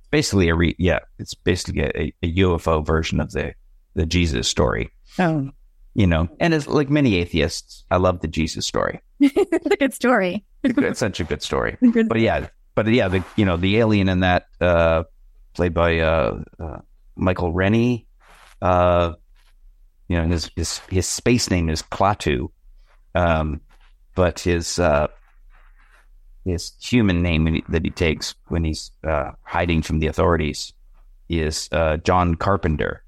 basically 0.10 0.50
a 0.50 0.56
re, 0.56 0.76
yeah, 0.78 1.00
it's 1.20 1.34
basically 1.34 1.82
a, 1.84 2.14
a 2.22 2.34
UFO 2.40 2.86
version 2.86 3.20
of 3.22 3.32
the 3.32 3.54
the 3.94 4.06
Jesus 4.06 4.48
story. 4.48 4.90
Oh, 5.20 5.52
You 5.94 6.08
know, 6.08 6.30
and 6.40 6.54
as 6.54 6.68
like 6.68 6.90
many 6.90 7.16
atheists, 7.16 7.84
I 7.92 7.98
love 7.98 8.22
the 8.22 8.28
Jesus 8.28 8.66
story. 8.66 9.02
it's 9.20 9.66
a 9.66 9.76
good 9.76 9.94
story. 9.94 10.46
It's 10.64 11.00
such 11.00 11.20
a 11.20 11.24
good 11.24 11.42
story 11.42 11.78
Good- 11.92 12.08
but 12.08 12.20
yeah, 12.20 12.48
but 12.76 12.88
yeah, 12.88 13.08
the 13.10 13.24
you 13.36 13.46
know 13.46 13.58
the 13.58 13.78
alien 13.78 14.08
in 14.10 14.22
that 14.22 14.46
uh, 14.62 15.04
played 15.54 15.74
by 15.74 16.00
uh, 16.00 16.40
uh, 16.60 16.78
Michael 17.16 17.52
Rennie, 17.52 18.08
uh, 18.62 19.14
you 20.08 20.18
know 20.18 20.28
his 20.28 20.50
his 20.56 20.80
his 20.90 21.08
space 21.08 21.50
name 21.50 21.70
is 21.70 21.82
Klaatu, 21.82 22.50
um, 23.16 23.60
but 24.16 24.40
his 24.40 24.80
uh, 24.80 25.08
his 26.46 26.72
human 26.82 27.22
name 27.22 27.62
that 27.70 27.84
he 27.84 27.92
takes 27.92 28.36
when 28.48 28.64
he's 28.64 28.92
uh, 29.04 29.32
hiding 29.44 29.82
from 29.82 30.00
the 30.00 30.08
authorities 30.08 30.74
is 31.30 31.70
uh, 31.72 31.98
John 31.98 32.36
Carpenter, 32.36 33.04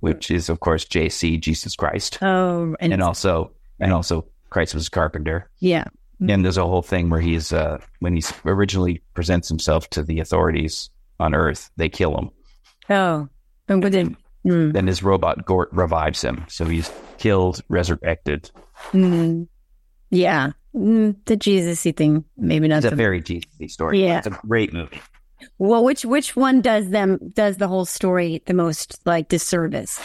which 0.00 0.30
is 0.30 0.48
of 0.48 0.60
course 0.60 0.84
JC 0.84 1.40
Jesus 1.40 1.74
Christ, 1.76 2.18
Oh, 2.22 2.74
and, 2.80 2.92
and 2.92 3.02
also 3.02 3.52
and 3.80 3.92
also 3.92 4.24
Christ 4.50 4.74
was 4.74 4.86
a 4.88 4.90
carpenter. 4.90 5.48
yeah. 5.60 5.84
And 6.20 6.44
there's 6.44 6.56
a 6.56 6.66
whole 6.66 6.82
thing 6.82 7.10
where 7.10 7.20
he's 7.20 7.52
uh, 7.52 7.78
when 8.00 8.16
he 8.16 8.24
originally 8.44 9.00
presents 9.14 9.48
himself 9.48 9.88
to 9.90 10.02
the 10.02 10.18
authorities 10.18 10.90
on 11.20 11.32
Earth, 11.32 11.70
they 11.76 11.88
kill 11.88 12.16
him. 12.18 12.30
Oh, 12.90 13.28
and 13.68 13.84
within. 13.84 14.16
Mm, 14.44 14.72
Then 14.72 14.86
his 14.88 15.02
robot 15.02 15.44
Gort 15.44 15.68
revives 15.72 16.20
him, 16.22 16.44
so 16.48 16.64
he's 16.64 16.90
killed, 17.18 17.60
resurrected. 17.68 18.50
mm, 18.92 19.46
yeah, 20.10 20.52
mm, 20.74 21.14
the 21.26 21.36
Jesus-y 21.36 21.92
thing. 21.92 22.24
Maybe 22.36 22.66
not. 22.66 22.78
It's 22.84 22.92
a 22.92 22.96
very 22.96 23.20
Jesus 23.20 23.50
story. 23.68 24.02
Yeah. 24.04 24.18
it's 24.18 24.26
a 24.26 24.30
great 24.30 24.72
movie. 24.72 25.00
Well, 25.58 25.84
which 25.84 26.04
which 26.04 26.36
one 26.36 26.60
does 26.60 26.90
them 26.90 27.18
does 27.34 27.56
the 27.58 27.68
whole 27.68 27.84
story 27.84 28.42
the 28.46 28.54
most 28.54 29.00
like 29.06 29.28
disservice 29.28 30.00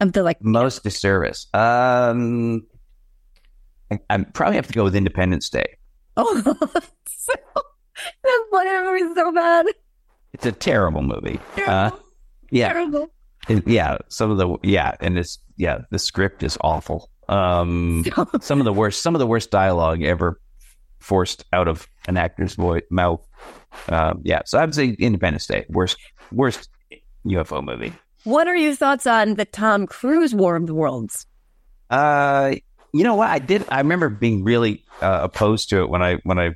of 0.00 0.12
the 0.12 0.22
like? 0.22 0.42
Most 0.42 0.82
disservice. 0.82 1.46
Um, 1.54 2.66
I, 3.90 3.98
I 4.10 4.18
probably 4.24 4.56
have 4.56 4.66
to 4.68 4.72
go 4.72 4.84
with 4.84 4.96
Independence 4.96 5.48
Day. 5.50 5.76
Oh, 6.16 6.40
so, 7.06 7.32
that 8.22 8.44
one 8.50 8.84
movie 8.84 9.14
so 9.14 9.32
bad. 9.32 9.66
It's 10.32 10.46
a 10.46 10.52
terrible 10.52 11.02
movie. 11.02 11.38
Uh, 11.66 11.90
yeah, 12.50 12.72
Terrible. 12.72 13.10
It- 13.48 13.66
yeah. 13.68 13.98
Some 14.08 14.30
of 14.30 14.38
the 14.38 14.56
yeah, 14.62 14.94
and 15.00 15.18
it's 15.18 15.38
yeah, 15.56 15.78
the 15.90 15.98
script 15.98 16.42
is 16.42 16.58
awful. 16.60 17.10
Um, 17.28 18.04
some 18.40 18.60
of 18.60 18.64
the 18.64 18.72
worst, 18.72 19.02
some 19.02 19.14
of 19.14 19.18
the 19.18 19.26
worst 19.26 19.50
dialogue 19.50 20.02
ever 20.02 20.40
forced 21.00 21.44
out 21.52 21.68
of 21.68 21.86
an 22.08 22.16
actor's 22.16 22.54
voice 22.54 22.82
mouth. 22.90 23.20
Um, 23.88 24.20
yeah, 24.24 24.42
so 24.46 24.58
I 24.58 24.64
would 24.64 24.74
say 24.74 24.88
Independence 24.98 25.46
Day, 25.46 25.64
worst, 25.68 25.96
worst 26.32 26.68
UFO 27.26 27.62
movie. 27.64 27.92
What 28.24 28.46
are 28.48 28.56
your 28.56 28.74
thoughts 28.74 29.06
on 29.06 29.34
the 29.34 29.44
Tom 29.44 29.86
Cruise 29.86 30.34
War 30.34 30.56
of 30.56 30.66
the 30.66 30.74
Worlds? 30.74 31.26
Uh, 31.90 32.54
you 32.92 33.04
know 33.04 33.14
what? 33.14 33.28
I 33.28 33.38
did. 33.38 33.64
I 33.68 33.78
remember 33.78 34.08
being 34.08 34.44
really 34.44 34.82
uh, 35.02 35.20
opposed 35.22 35.68
to 35.70 35.80
it 35.82 35.88
when 35.90 36.02
I 36.02 36.14
when 36.24 36.38
I 36.38 36.54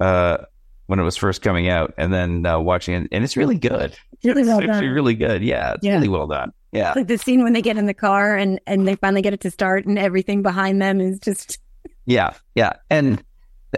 uh, 0.00 0.44
when 0.86 0.98
it 0.98 1.02
was 1.02 1.16
first 1.16 1.40
coming 1.42 1.68
out, 1.68 1.94
and 1.96 2.12
then 2.12 2.44
uh, 2.44 2.58
watching 2.58 2.94
it, 2.94 3.08
and 3.12 3.24
it's 3.24 3.36
really 3.36 3.56
good. 3.56 3.96
Really 4.24 4.42
well 4.44 4.58
it's 4.58 4.68
actually 4.68 4.86
done. 4.88 4.94
really 4.94 5.14
good. 5.14 5.42
Yeah, 5.42 5.74
it's 5.74 5.84
Yeah. 5.84 5.94
really 5.94 6.08
well 6.08 6.26
done. 6.26 6.52
Yeah, 6.72 6.92
Like 6.96 7.06
the 7.06 7.18
scene 7.18 7.42
when 7.44 7.52
they 7.52 7.60
get 7.62 7.76
in 7.76 7.86
the 7.86 7.94
car 7.94 8.34
and 8.36 8.58
and 8.66 8.86
they 8.88 8.96
finally 8.96 9.20
get 9.22 9.32
it 9.34 9.40
to 9.42 9.50
start, 9.50 9.86
and 9.86 9.98
everything 9.98 10.42
behind 10.42 10.80
them 10.82 11.00
is 11.00 11.18
just 11.20 11.58
yeah, 12.06 12.34
yeah, 12.54 12.74
and 12.90 13.22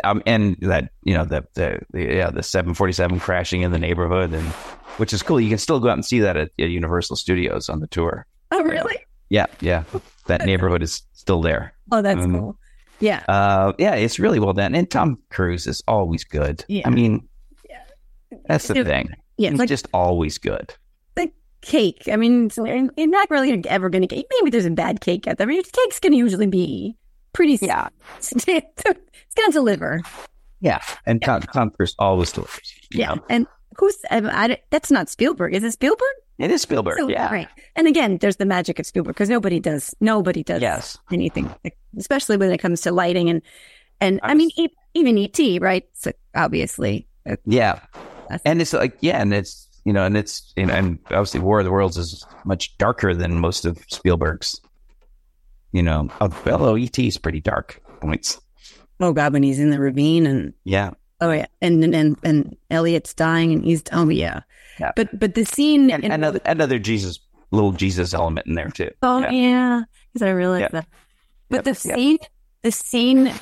um, 0.03 0.23
and 0.27 0.57
that 0.63 0.91
you 1.03 1.15
know 1.15 1.25
the 1.25 1.45
the, 1.55 1.81
the 1.91 2.03
yeah 2.03 2.31
the 2.31 2.43
seven 2.43 2.75
forty 2.75 2.93
seven 2.93 3.21
crashing 3.21 3.63
in 3.63 3.71
the 3.73 3.79
neighborhood, 3.79 4.33
and 4.33 4.47
which 4.99 5.13
is 5.13 5.23
cool. 5.23 5.41
You 5.41 5.49
can 5.49 5.59
still 5.59 5.79
go 5.81 5.89
out 5.89 5.95
and 5.95 6.05
see 6.05 6.21
that 6.21 6.37
at, 6.37 6.51
at 6.59 6.71
Universal 6.71 7.17
Studios 7.17 7.69
on 7.69 7.81
the 7.81 7.87
tour. 7.87 8.27
oh 8.51 8.63
really? 8.63 8.97
Yeah, 9.31 9.47
yeah, 9.61 9.85
that 10.27 10.45
neighborhood 10.45 10.83
is 10.83 11.03
still 11.13 11.41
there. 11.43 11.75
Oh, 11.91 12.03
that's 12.03 12.21
Um, 12.23 12.33
cool. 12.39 12.59
Yeah. 13.01 13.25
Uh, 13.29 13.73
yeah, 13.79 13.95
it's 13.95 14.19
really 14.19 14.39
well 14.39 14.53
done. 14.53 14.75
And 14.75 14.89
Tom 14.91 15.19
Cruise 15.31 15.67
is 15.67 15.83
always 15.89 16.23
good. 16.25 16.65
Yeah. 16.69 16.83
I 16.87 16.91
mean, 16.91 17.27
yeah. 17.69 17.83
that's 18.47 18.69
the 18.69 18.77
Yeah. 18.77 18.85
thing. 18.85 19.09
Yeah, 19.37 19.49
it's 19.49 19.53
He's 19.55 19.59
like 19.59 19.69
just 19.69 19.89
always 19.93 20.39
good. 20.39 20.73
the 21.17 21.31
cake. 21.63 22.03
I 22.13 22.17
mean, 22.17 22.51
you're 22.57 23.07
not 23.09 23.31
really 23.31 23.65
ever 23.67 23.89
going 23.91 24.03
to 24.03 24.07
get. 24.15 24.25
Maybe 24.39 24.51
there's 24.51 24.67
a 24.67 24.71
bad 24.71 25.01
cake 25.01 25.27
out 25.27 25.39
there. 25.39 25.47
But 25.49 25.73
cake's 25.73 25.99
going 25.99 26.13
to 26.13 26.19
usually 26.19 26.47
be 26.47 26.97
pretty. 27.33 27.59
Yeah, 27.67 27.89
it's 29.35 29.43
going 29.43 29.51
to 29.51 29.59
deliver. 29.59 30.01
Yeah, 30.61 30.81
and 31.07 31.21
Tom, 31.21 31.43
Tom 31.43 31.71
Cruise 31.71 31.95
always 31.99 32.33
delivers. 32.33 32.73
Yeah, 32.91 33.15
know? 33.15 33.25
and 33.29 33.47
who's? 33.77 33.97
I, 34.11 34.19
I, 34.19 34.59
that's 34.71 34.91
not 34.91 35.09
Spielberg. 35.09 35.55
Is 35.55 35.65
it 35.65 35.73
Spielberg? 35.73 36.09
it 36.39 36.51
is 36.51 36.63
Spielberg. 36.63 36.99
So- 36.99 37.09
yeah, 37.09 37.31
Right. 37.31 37.49
And 37.77 37.87
again, 37.87 38.19
there's 38.19 38.37
the 38.37 38.47
magic 38.47 38.79
of 38.79 38.87
Spielberg 38.87 39.15
because 39.15 39.29
nobody 39.29 39.61
does. 39.61 39.95
Nobody 40.01 40.43
does. 40.43 40.63
Yes. 40.63 40.99
Anything, 41.13 41.53
especially 41.99 42.37
when 42.37 42.51
it 42.53 42.59
comes 42.59 42.81
to 42.83 42.93
lighting 42.93 43.29
and 43.31 43.43
and 44.01 44.21
I 44.23 44.35
mean 44.35 44.51
e- 44.57 44.69
even 44.95 45.19
ET. 45.19 45.39
Right. 45.61 45.85
So 45.95 46.13
obviously. 46.35 47.07
uh, 47.29 47.37
yeah, 47.45 47.81
and 48.45 48.61
it's 48.63 48.73
like 48.73 48.97
yeah, 49.01 49.21
and 49.21 49.35
it's 49.35 49.69
you 49.85 49.93
know, 49.93 50.05
and 50.05 50.17
it's 50.17 50.53
you 50.57 50.67
know, 50.67 50.75
and 50.75 50.99
obviously 51.07 51.41
War 51.41 51.59
of 51.59 51.65
the 51.65 51.73
Worlds 51.73 51.97
is 51.97 52.25
much 52.45 52.77
darker 52.79 53.15
than 53.15 53.39
most 53.39 53.65
of 53.65 53.79
Spielberg's. 53.89 54.61
You 55.73 55.83
know, 55.83 56.09
although 56.21 56.77
ET 56.77 56.99
is 56.99 57.19
pretty 57.19 57.41
dark 57.41 57.81
points. 58.01 58.41
Oh 59.05 59.13
God, 59.13 59.33
when 59.33 59.43
he's 59.43 59.61
in 59.61 59.71
the 59.71 59.79
ravine 59.79 60.27
and 60.27 60.53
Yeah, 60.65 60.91
Oh 61.21 61.31
yeah, 61.31 61.47
and 61.63 61.83
and 61.85 61.95
and, 61.95 62.17
and 62.25 62.57
Elliot's 62.71 63.15
dying, 63.15 63.53
and 63.53 63.65
he's 63.65 63.83
oh 63.93 64.09
yeah. 64.09 64.41
Yeah. 64.81 64.93
But 64.97 65.19
but 65.19 65.35
the 65.35 65.45
scene 65.45 65.91
and 65.91 66.03
in- 66.05 66.11
another 66.13 66.41
another 66.45 66.79
Jesus 66.79 67.21
little 67.51 67.73
Jesus 67.73 68.15
element 68.15 68.47
in 68.47 68.55
there 68.55 68.71
too. 68.71 68.91
oh 69.03 69.21
yeah. 69.21 69.31
yeah, 69.31 69.83
because 70.13 70.27
I 70.27 70.31
realized 70.31 70.63
Yeah. 70.63 70.81
that. 70.81 70.89
But 71.51 71.65
the 71.65 71.75
scene, 71.75 72.19
the 72.63 72.73
scene 72.73 73.33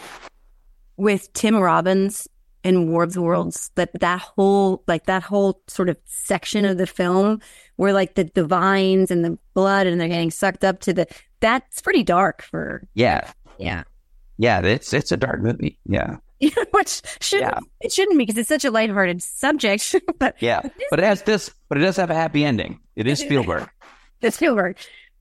with 0.96 1.32
Tim 1.32 1.56
Robbins 1.56 2.28
in 2.64 2.90
War 2.90 3.04
of 3.04 3.12
the 3.14 3.22
Worlds, 3.22 3.70
that 3.76 3.90
that 4.00 4.20
whole 4.20 4.82
like 4.86 5.06
that 5.06 5.22
whole 5.22 5.62
sort 5.68 5.88
of 5.88 5.96
section 6.04 6.64
of 6.64 6.78
the 6.78 6.86
film 6.86 7.40
where 7.76 7.92
like 7.92 8.14
the 8.14 8.30
the 8.34 8.44
vines 8.44 9.10
and 9.10 9.24
the 9.24 9.38
blood 9.54 9.86
and 9.86 10.00
they're 10.00 10.08
getting 10.08 10.30
sucked 10.30 10.64
up 10.64 10.80
to 10.80 10.92
the 10.92 11.06
that's 11.40 11.80
pretty 11.80 12.02
dark 12.02 12.42
for 12.42 12.86
yeah, 12.94 13.30
yeah. 13.58 13.84
Yeah. 14.42 14.60
It's 14.60 14.92
it's 14.92 15.12
a 15.12 15.16
dark 15.16 15.40
movie. 15.40 15.78
Yeah, 15.86 16.16
Which 16.72 17.00
shouldn't 17.20 17.52
Yeah. 17.54 17.60
it 17.80 17.92
shouldn't 17.92 18.18
be 18.18 18.24
because 18.26 18.38
it's 18.38 18.48
such 18.48 18.64
a 18.64 18.70
lighthearted 18.70 19.22
subject, 19.22 19.94
but 20.18 20.34
yeah. 20.40 20.60
But 20.90 20.98
it 20.98 21.04
has 21.04 21.22
this. 21.22 21.50
But 21.68 21.78
it 21.78 21.82
does 21.82 21.96
have 21.96 22.10
a 22.10 22.14
happy 22.14 22.44
ending. 22.44 22.80
It 22.96 23.06
is 23.06 23.20
Spielberg. 23.26 23.68
It's 24.20 24.36
Spielberg. 24.36 24.76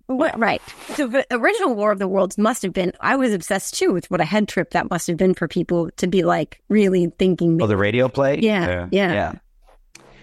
What, 0.08 0.38
right. 0.38 0.62
So 0.96 1.08
the 1.08 1.26
original 1.32 1.74
War 1.74 1.92
of 1.94 2.00
the 2.00 2.08
Worlds 2.08 2.38
must 2.38 2.64
have 2.64 2.74
been, 2.74 2.92
I 3.00 3.16
was 3.16 3.34
obsessed 3.34 3.76
too 3.76 3.94
with 3.94 4.12
what 4.12 4.20
a 4.20 4.26
head 4.26 4.50
trip 4.50 4.72
that 4.72 4.90
must 4.90 5.08
have 5.08 5.16
been 5.16 5.34
for 5.34 5.48
people 5.48 5.90
to 5.98 6.08
be 6.08 6.24
like 6.24 6.60
really 6.68 7.14
thinking. 7.18 7.62
Oh, 7.62 7.68
the 7.68 7.78
radio 7.78 8.10
play. 8.10 8.40
Yeah, 8.40 8.90
yeah. 8.92 9.14
yeah. 9.14 9.34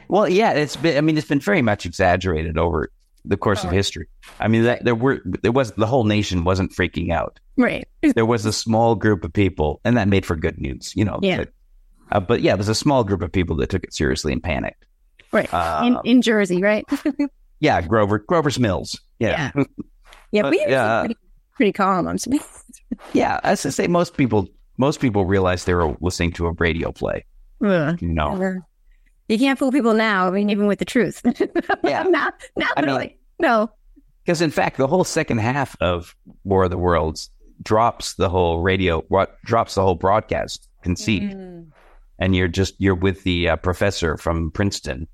Well, 0.09 0.29
yeah. 0.29 0.53
It's 0.53 0.77
been. 0.77 0.99
I 0.99 1.01
mean, 1.01 1.16
it's 1.16 1.29
been 1.29 1.41
very 1.41 1.62
much 1.62 1.87
exaggerated 1.87 2.59
over 2.59 2.91
the 3.24 3.36
course 3.36 3.65
Oh. 3.65 3.69
of 3.69 3.74
history. 3.74 4.07
I 4.40 4.49
mean, 4.49 4.65
that, 4.65 4.85
there 4.85 4.95
were 4.95 5.20
there 5.24 5.53
was 5.53 5.73
the 5.73 5.86
whole 5.86 6.05
nation 6.05 6.45
wasn't 6.45 6.73
freaking 6.73 7.11
out. 7.11 7.39
right. 7.57 7.86
There 8.15 8.27
was 8.27 8.45
a 8.47 8.53
small 8.53 8.95
group 8.95 9.24
of 9.24 9.32
people, 9.32 9.81
and 9.85 9.97
that 9.97 10.09
made 10.09 10.24
for 10.27 10.36
good 10.36 10.59
news. 10.61 10.93
You 10.97 11.05
know. 11.05 11.19
Yeah. 11.23 11.39
But, 11.39 11.53
uh, 12.11 12.20
but 12.20 12.40
yeah, 12.43 12.53
it 12.53 12.59
was 12.59 12.69
a 12.69 12.74
small 12.74 13.05
group 13.05 13.23
of 13.23 13.31
people 13.32 13.57
that 13.57 13.69
took 13.70 13.85
it 13.85 13.93
seriously 13.93 14.32
and 14.32 14.43
panicked. 14.43 14.86
Right. 15.32 15.53
Um, 15.53 15.86
in, 16.05 16.16
in 16.16 16.23
Jersey, 16.23 16.62
right? 16.62 16.85
Yeah, 17.61 17.81
Grover 17.82 18.20
Grover's 18.20 18.59
Mills. 18.61 19.01
Yeah. 19.19 19.51
yeah, 20.31 20.43
but, 20.43 20.51
we 20.53 20.61
were 20.65 20.70
yeah. 20.70 21.01
pretty, 21.01 21.16
pretty 21.57 21.73
calm. 21.73 22.07
I'm 22.07 22.16
surprised. 22.16 22.81
Yeah, 23.12 23.40
as 23.43 23.66
I 23.66 23.70
say, 23.70 23.89
most 23.89 24.16
people 24.16 24.49
most 24.77 25.01
people 25.01 25.24
realize 25.24 25.65
they 25.65 25.74
were 25.74 25.97
listening 26.01 26.31
to 26.35 26.47
a 26.47 26.53
radio 26.53 26.93
play. 26.93 27.24
You 27.61 27.97
know, 28.01 28.31
never. 28.31 28.62
You 29.29 29.39
can't 29.39 29.59
fool 29.59 29.71
people 29.73 29.95
now. 29.95 30.27
I 30.27 30.31
mean, 30.31 30.51
even 30.51 30.67
with 30.67 30.79
the 30.79 30.85
truth. 30.85 31.23
Yeah. 31.85 32.03
now, 32.05 32.31
now 32.57 32.69
I 32.77 32.83
mean- 32.83 33.15
no. 33.39 33.71
because 34.25 34.41
in 34.43 34.51
fact, 34.51 34.77
the 34.79 34.87
whole 34.87 35.05
second 35.05 35.39
half 35.39 35.77
of 35.81 36.15
War 36.45 36.65
of 36.65 36.71
the 36.71 36.79
Worlds 36.79 37.31
drops 37.63 38.15
the 38.15 38.29
whole 38.29 38.61
radio, 38.61 39.01
what 39.09 39.41
drops 39.45 39.75
the 39.75 39.83
whole 39.83 39.95
broadcast 39.95 40.69
conceit, 40.83 41.23
Mm. 41.23 41.69
and 42.19 42.35
you're 42.37 42.49
just 42.49 42.75
you're 42.79 42.95
with 42.95 43.23
the 43.25 43.51
uh, 43.51 43.57
professor 43.57 44.17
from 44.17 44.51
Princeton 44.51 45.07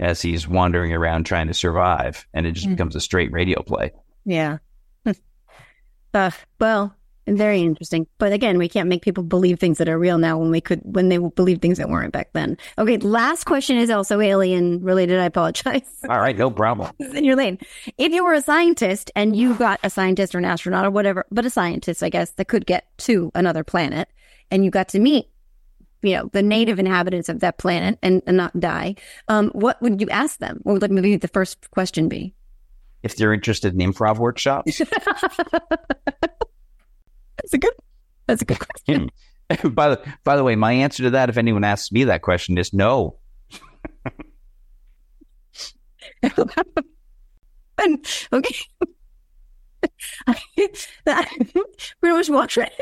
as 0.00 0.22
he's 0.22 0.46
wandering 0.46 0.92
around 0.92 1.24
trying 1.24 1.46
to 1.48 1.54
survive, 1.54 2.26
and 2.34 2.46
it 2.46 2.52
just 2.52 2.66
Mm. 2.66 2.70
becomes 2.70 2.94
a 2.96 3.00
straight 3.00 3.32
radio 3.32 3.62
play. 3.62 3.90
Yeah. 4.24 4.58
uh, 6.14 6.30
well, 6.60 6.94
very 7.36 7.60
interesting. 7.60 8.06
But 8.18 8.32
again, 8.32 8.58
we 8.58 8.68
can't 8.68 8.88
make 8.88 9.02
people 9.02 9.24
believe 9.24 9.58
things 9.58 9.78
that 9.78 9.88
are 9.88 9.98
real 9.98 10.18
now 10.18 10.38
when 10.38 10.50
we 10.50 10.60
could 10.60 10.80
when 10.84 11.08
they 11.08 11.18
believe 11.18 11.60
things 11.60 11.78
that 11.78 11.88
weren't 11.88 12.12
back 12.12 12.30
then. 12.32 12.56
Okay, 12.78 12.98
last 12.98 13.44
question 13.44 13.76
is 13.76 13.90
also 13.90 14.20
alien 14.20 14.82
related. 14.82 15.18
I 15.18 15.24
apologize. 15.24 15.82
All 16.08 16.20
right, 16.20 16.36
no 16.36 16.50
problem. 16.50 16.92
In 16.98 17.24
your 17.24 17.36
lane. 17.36 17.58
If 17.98 18.12
you 18.12 18.24
were 18.24 18.34
a 18.34 18.40
scientist 18.40 19.10
and 19.16 19.36
you 19.36 19.54
got 19.54 19.80
a 19.82 19.90
scientist 19.90 20.34
or 20.34 20.38
an 20.38 20.44
astronaut 20.44 20.84
or 20.86 20.90
whatever, 20.90 21.26
but 21.30 21.44
a 21.44 21.50
scientist, 21.50 22.02
I 22.02 22.08
guess, 22.08 22.30
that 22.32 22.46
could 22.46 22.66
get 22.66 22.86
to 22.98 23.30
another 23.34 23.64
planet 23.64 24.08
and 24.50 24.64
you 24.64 24.70
got 24.70 24.88
to 24.90 24.98
meet, 24.98 25.28
you 26.02 26.16
know, 26.16 26.30
the 26.32 26.42
native 26.42 26.78
inhabitants 26.78 27.28
of 27.28 27.40
that 27.40 27.58
planet 27.58 27.98
and, 28.02 28.22
and 28.26 28.36
not 28.36 28.58
die, 28.58 28.94
um, 29.28 29.50
what 29.50 29.80
would 29.82 30.00
you 30.00 30.08
ask 30.10 30.38
them? 30.38 30.60
What 30.62 30.74
would 30.74 30.82
like 30.82 30.90
maybe 30.90 31.16
the 31.16 31.28
first 31.28 31.70
question 31.70 32.08
be? 32.08 32.34
If 33.02 33.16
they're 33.16 33.32
interested 33.32 33.74
in 33.74 33.92
improv 33.92 34.18
workshops, 34.18 34.80
That's 37.38 37.54
a 37.54 37.58
good 37.58 37.72
that's 38.26 38.42
a 38.42 38.44
good 38.44 38.58
question. 38.58 39.10
by 39.74 39.88
the 39.88 40.14
by 40.24 40.36
the 40.36 40.44
way, 40.44 40.54
my 40.56 40.72
answer 40.72 41.04
to 41.04 41.10
that, 41.10 41.30
if 41.30 41.36
anyone 41.36 41.64
asks 41.64 41.90
me 41.90 42.04
that 42.04 42.22
question, 42.22 42.58
is 42.58 42.72
no. 42.72 43.18
and 46.22 48.06
okay. 48.32 48.54
that 51.04 51.28
pretty 52.00 52.16
much 52.16 52.28
walked 52.28 52.56
right 52.56 52.72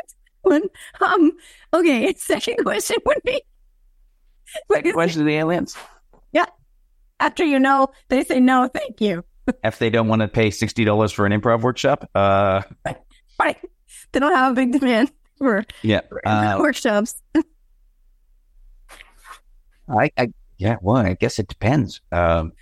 one. 0.43 0.63
Um 1.01 1.33
okay, 1.75 2.13
second 2.17 2.57
question 2.65 2.97
would 3.05 3.21
be 3.25 3.43
Second 4.73 4.93
question 4.95 5.21
to 5.21 5.25
the 5.25 5.35
aliens: 5.37 5.77
Yeah. 6.33 6.47
After 7.21 7.45
you 7.45 7.59
know, 7.59 7.89
they 8.09 8.25
say 8.25 8.41
no, 8.41 8.69
thank 8.73 9.01
you. 9.01 9.25
If 9.63 9.79
they 9.79 9.91
don't 9.91 10.09
want 10.09 10.23
to 10.23 10.29
pay 10.29 10.51
sixty 10.51 10.85
dollars 10.85 11.13
for 11.13 11.27
an 11.27 11.33
improv 11.39 11.61
workshop, 11.61 12.09
uh, 12.15 12.63
Right. 13.39 13.59
They 14.13 14.21
don't 14.21 14.35
have 14.35 14.53
a 14.53 14.55
big 14.55 14.73
demand 14.73 15.13
for 15.39 15.65
yeah, 15.83 16.01
uh, 16.25 16.57
workshops. 16.59 17.23
I, 19.89 20.11
I, 20.17 20.29
yeah, 20.59 20.77
well, 20.81 20.97
I 20.97 21.15
guess 21.15 21.39
it 21.39 21.49
depends. 21.49 22.01
Um, 22.13 22.53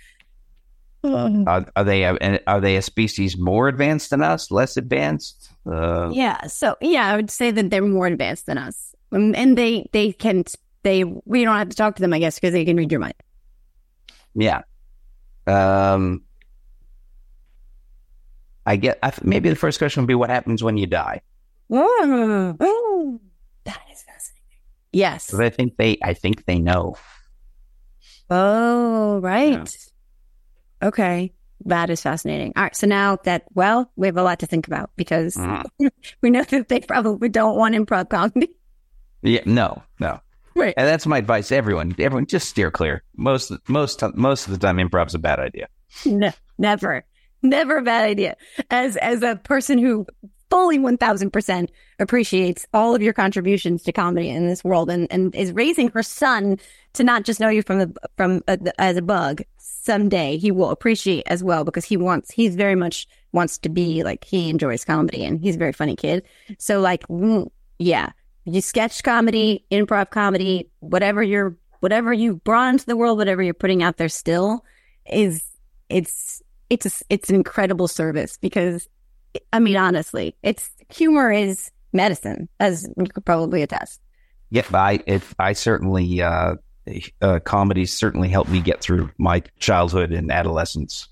Um, 1.03 1.47
are, 1.47 1.65
are 1.75 1.83
they 1.83 2.03
a, 2.03 2.39
are 2.47 2.59
they 2.59 2.77
a 2.77 2.81
species 2.81 3.37
more 3.37 3.67
advanced 3.67 4.09
than 4.09 4.23
us, 4.23 4.49
less 4.49 4.75
advanced? 4.75 5.51
Uh, 5.65 6.09
yeah. 6.11 6.47
So 6.47 6.75
yeah, 6.81 7.07
I 7.13 7.15
would 7.15 7.29
say 7.29 7.51
that 7.51 7.69
they're 7.69 7.83
more 7.83 8.07
advanced 8.07 8.47
than 8.47 8.57
us, 8.57 8.95
Um, 9.11 9.35
and 9.35 9.55
they 9.57 9.85
they 9.93 10.13
can 10.13 10.43
they 10.83 11.03
we 11.03 11.43
don't 11.43 11.55
have 11.57 11.69
to 11.69 11.75
talk 11.75 11.95
to 11.97 12.01
them, 12.01 12.13
I 12.13 12.19
guess, 12.19 12.35
because 12.39 12.53
they 12.53 12.65
can 12.65 12.75
read 12.77 12.91
your 12.91 13.01
mind. 13.01 13.13
yeah. 14.33 14.61
Um, 15.47 16.23
I 18.65 18.75
get. 18.77 18.97
I, 19.03 19.11
maybe 19.23 19.49
the 19.49 19.55
first 19.55 19.77
question 19.77 20.01
would 20.03 20.07
be, 20.07 20.15
what 20.15 20.29
happens 20.29 20.63
when 20.63 20.77
you 20.77 20.87
die? 20.87 21.21
Oh, 21.69 23.19
that 23.65 23.81
is 23.91 24.03
fascinating. 24.03 24.59
Yes. 24.91 25.29
'Cause 25.31 25.39
I 25.39 25.49
think 25.49 25.77
they, 25.77 25.97
I 26.03 26.13
think 26.13 26.45
they 26.45 26.59
know. 26.59 26.95
Oh, 28.29 29.19
right. 29.19 29.75
Okay. 30.81 31.33
That 31.65 31.89
is 31.89 32.01
fascinating. 32.01 32.53
All 32.55 32.63
right. 32.63 32.75
So 32.75 32.85
now 32.85 33.17
that, 33.23 33.43
well, 33.53 33.91
we 33.95 34.07
have 34.07 34.17
a 34.17 34.23
lot 34.23 34.39
to 34.39 34.45
think 34.45 34.67
about 34.67 34.91
because 34.95 35.35
Mhm. 35.35 35.63
we 36.21 36.29
know 36.29 36.43
that 36.43 36.67
they 36.67 36.81
probably 36.81 37.29
don't 37.29 37.57
want 37.57 37.75
improv 37.75 38.09
comedy. 38.09 38.49
Yeah, 39.21 39.41
no, 39.45 39.81
no. 39.99 40.19
Right. 40.55 40.73
And 40.77 40.87
that's 40.87 41.05
my 41.07 41.17
advice. 41.17 41.47
to 41.49 41.55
Everyone, 41.55 41.95
everyone, 41.97 42.25
just 42.27 42.47
steer 42.49 42.71
clear. 42.71 43.03
Most, 43.17 43.51
most, 43.67 44.03
most 44.15 44.45
of 44.47 44.51
the 44.53 44.59
time, 44.59 44.79
improv's 44.79 45.15
a 45.15 45.19
bad 45.19 45.39
idea. 45.39 45.67
No, 46.05 46.31
never, 46.57 47.03
never 47.41 47.77
a 47.77 47.81
bad 47.81 48.05
idea. 48.05 48.35
As, 48.69 48.95
as 48.97 49.23
a 49.23 49.35
person 49.37 49.77
who 49.79 50.05
fully 50.55 50.79
1000% 50.79 51.67
appreciates 51.99 52.65
all 52.73 52.95
of 52.95 53.01
your 53.01 53.11
contributions 53.11 53.83
to 53.83 53.91
comedy 53.91 54.29
in 54.29 54.47
this 54.47 54.63
world 54.63 54.89
and, 54.89 55.05
and 55.11 55.35
is 55.35 55.51
raising 55.51 55.89
her 55.89 56.01
son 56.01 56.57
to 56.93 57.03
not 57.03 57.23
just 57.23 57.41
know 57.41 57.49
you 57.49 57.61
from 57.61 57.79
the, 57.79 57.93
from 58.15 58.41
uh, 58.47 58.55
the, 58.55 58.73
as 58.79 58.95
a 58.95 59.01
bug. 59.01 59.41
Someday 59.57 60.37
he 60.37 60.51
will 60.53 60.69
appreciate 60.69 61.25
as 61.27 61.43
well 61.43 61.65
because 61.65 61.83
he 61.83 61.97
wants, 61.97 62.31
he's 62.31 62.55
very 62.55 62.73
much 62.73 63.05
wants 63.33 63.57
to 63.57 63.67
be 63.67 64.01
like, 64.01 64.23
he 64.23 64.49
enjoys 64.49 64.85
comedy 64.85 65.25
and 65.25 65.41
he's 65.41 65.57
a 65.57 65.59
very 65.59 65.73
funny 65.73 65.97
kid. 65.97 66.23
So 66.57 66.79
like, 66.79 67.05
mm, 67.09 67.51
yeah, 67.77 68.11
you 68.45 68.61
sketch 68.61 69.03
comedy, 69.03 69.65
improv 69.73 70.09
comedy, 70.09 70.69
whatever 70.79 71.21
you're, 71.21 71.57
whatever 71.81 72.13
you 72.13 72.35
brought 72.35 72.69
into 72.69 72.85
the 72.85 72.95
world, 72.95 73.17
whatever 73.17 73.43
you're 73.43 73.53
putting 73.53 73.83
out 73.83 73.97
there 73.97 74.07
still 74.07 74.63
is, 75.11 75.43
it's, 75.89 76.41
it's, 76.69 76.85
a, 76.85 77.05
it's 77.09 77.29
an 77.29 77.35
incredible 77.35 77.89
service 77.89 78.37
because 78.37 78.87
I 79.53 79.59
mean, 79.59 79.77
honestly, 79.77 80.35
it's 80.43 80.69
humor 80.89 81.31
is 81.31 81.71
medicine, 81.93 82.49
as 82.59 82.87
you 82.97 83.05
could 83.07 83.25
probably 83.25 83.61
attest. 83.61 84.01
Yeah, 84.49 84.65
I 84.73 85.01
it, 85.07 85.23
I 85.39 85.53
certainly 85.53 86.21
uh, 86.21 86.55
uh, 87.21 87.39
comedy 87.39 87.85
certainly 87.85 88.29
helped 88.29 88.49
me 88.49 88.61
get 88.61 88.81
through 88.81 89.11
my 89.17 89.41
childhood 89.59 90.11
and 90.11 90.31
adolescence. 90.31 91.07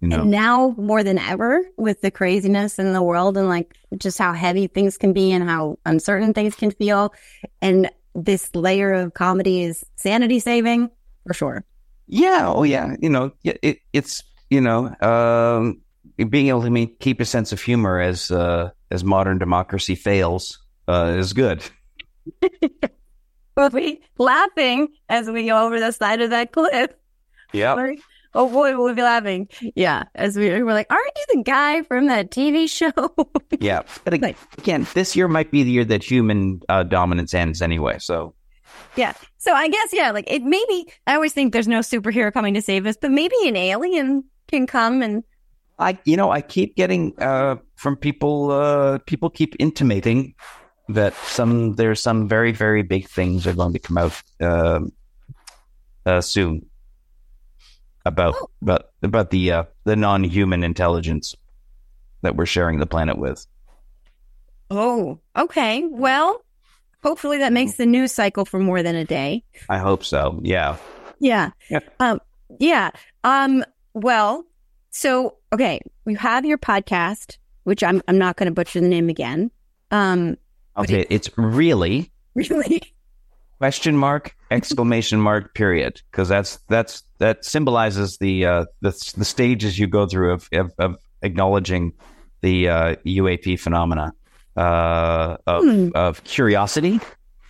You 0.00 0.08
know, 0.08 0.20
And 0.20 0.30
now 0.30 0.74
more 0.78 1.02
than 1.02 1.18
ever, 1.18 1.60
with 1.76 2.00
the 2.02 2.10
craziness 2.10 2.78
in 2.78 2.92
the 2.92 3.02
world 3.02 3.36
and 3.36 3.48
like 3.48 3.74
just 3.96 4.16
how 4.18 4.32
heavy 4.32 4.68
things 4.68 4.96
can 4.96 5.12
be 5.12 5.32
and 5.32 5.42
how 5.42 5.78
uncertain 5.84 6.32
things 6.32 6.54
can 6.54 6.70
feel, 6.70 7.12
and 7.60 7.90
this 8.14 8.54
layer 8.54 8.92
of 8.92 9.14
comedy 9.14 9.62
is 9.62 9.84
sanity 9.96 10.38
saving 10.38 10.90
for 11.26 11.34
sure. 11.34 11.64
yeah, 12.06 12.48
oh 12.48 12.62
yeah, 12.62 12.96
you 13.00 13.10
know, 13.10 13.32
it, 13.44 13.58
it, 13.62 13.78
it's 13.92 14.22
you 14.50 14.60
know, 14.60 14.94
um, 15.00 15.80
being 16.30 16.48
able 16.48 16.62
to 16.62 16.86
keep 17.00 17.20
a 17.20 17.24
sense 17.24 17.52
of 17.52 17.60
humor 17.60 18.00
as 18.00 18.30
uh, 18.30 18.70
as 18.90 19.04
modern 19.04 19.38
democracy 19.38 19.94
fails 19.94 20.58
uh, 20.88 21.14
is 21.16 21.32
good. 21.32 21.62
We'll 23.56 23.70
be 23.70 24.00
laughing 24.18 24.86
as 25.08 25.28
we 25.28 25.46
go 25.46 25.66
over 25.66 25.80
the 25.80 25.90
side 25.90 26.20
of 26.20 26.30
that 26.30 26.52
cliff. 26.52 26.92
Yeah, 27.52 27.74
Oh 28.34 28.48
boy, 28.48 28.76
we'll 28.78 28.94
be 28.94 29.02
laughing. 29.02 29.48
Yeah, 29.74 30.04
as 30.14 30.36
we 30.36 30.48
we're 30.62 30.72
like, 30.74 30.86
aren't 30.90 31.10
you 31.16 31.38
the 31.38 31.42
guy 31.42 31.82
from 31.82 32.06
that 32.06 32.30
TV 32.30 32.70
show? 32.70 32.92
yeah. 33.58 33.82
But 34.04 34.14
ag- 34.14 34.22
Like- 34.22 34.36
again, 34.58 34.86
this 34.94 35.16
year 35.16 35.26
might 35.26 35.50
be 35.50 35.64
the 35.64 35.70
year 35.72 35.84
that 35.86 36.04
human 36.04 36.60
uh, 36.68 36.84
dominance 36.84 37.34
ends 37.34 37.60
anyway. 37.60 37.98
So 37.98 38.32
yeah. 38.94 39.14
So 39.38 39.52
I 39.52 39.66
guess 39.68 39.88
yeah, 39.92 40.12
like 40.12 40.30
it 40.30 40.44
maybe 40.44 40.92
I 41.08 41.14
always 41.14 41.32
think 41.32 41.52
there's 41.52 41.66
no 41.66 41.80
superhero 41.80 42.32
coming 42.32 42.54
to 42.54 42.62
save 42.62 42.86
us, 42.86 42.96
but 43.00 43.10
maybe 43.10 43.34
an 43.46 43.56
alien 43.56 44.22
can 44.46 44.68
come 44.68 45.02
and 45.02 45.24
I, 45.78 45.98
you 46.04 46.16
know, 46.16 46.30
I 46.30 46.40
keep 46.40 46.74
getting 46.76 47.14
uh, 47.18 47.56
from 47.76 47.96
people. 47.96 48.50
Uh, 48.50 48.98
people 49.06 49.30
keep 49.30 49.54
intimating 49.58 50.34
that 50.88 51.14
some 51.14 51.74
there's 51.74 52.00
some 52.00 52.26
very 52.26 52.50
very 52.50 52.82
big 52.82 53.06
things 53.08 53.46
are 53.46 53.52
going 53.52 53.74
to 53.74 53.78
come 53.78 53.98
out 53.98 54.22
um 54.40 54.90
uh, 56.06 56.20
soon 56.22 56.64
about 58.06 58.34
about 58.62 58.86
about 59.02 59.30
the 59.30 59.52
uh, 59.52 59.64
the 59.84 59.96
non 59.96 60.24
human 60.24 60.64
intelligence 60.64 61.34
that 62.22 62.34
we're 62.36 62.46
sharing 62.46 62.78
the 62.78 62.86
planet 62.86 63.18
with. 63.18 63.46
oh, 64.70 65.18
okay. 65.36 65.84
Well, 65.86 66.42
hopefully 67.02 67.38
that 67.38 67.52
makes 67.52 67.74
the 67.74 67.86
news 67.86 68.12
cycle 68.12 68.44
for 68.44 68.58
more 68.58 68.82
than 68.82 68.96
a 68.96 69.04
day. 69.04 69.44
I 69.68 69.78
hope 69.78 70.04
so. 70.04 70.40
Yeah. 70.42 70.76
Yeah. 71.20 71.50
Yeah. 71.70 71.80
Um, 72.00 72.20
yeah. 72.58 72.90
Um, 73.24 73.64
well, 73.94 74.44
so 74.90 75.36
okay, 75.52 75.80
you 76.06 76.16
have 76.16 76.44
your 76.44 76.58
podcast, 76.58 77.36
which 77.64 77.82
I'm 77.82 78.02
I'm 78.08 78.18
not 78.18 78.36
gonna 78.36 78.50
butcher 78.50 78.80
the 78.80 78.88
name 78.88 79.08
again. 79.08 79.50
Um, 79.90 80.36
Okay. 80.76 81.06
It's 81.10 81.28
really 81.36 82.12
really 82.34 82.82
question 83.58 83.96
mark 83.96 84.36
exclamation 84.52 85.20
mark 85.20 85.52
period 85.54 86.00
because 86.12 86.28
that's 86.28 86.58
that's 86.68 87.02
that 87.18 87.44
symbolizes 87.44 88.18
the 88.18 88.46
uh 88.46 88.64
the, 88.80 88.90
the 89.16 89.24
stages 89.24 89.76
you 89.78 89.88
go 89.88 90.06
through 90.06 90.32
of 90.34 90.48
of, 90.52 90.72
of 90.78 90.96
acknowledging 91.22 91.92
the 92.42 92.68
uh 92.68 92.94
UAP 93.04 93.58
phenomena 93.58 94.12
uh 94.56 95.36
of, 95.48 95.64
Hmm. 95.64 95.88
of 95.96 96.22
curiosity 96.22 97.00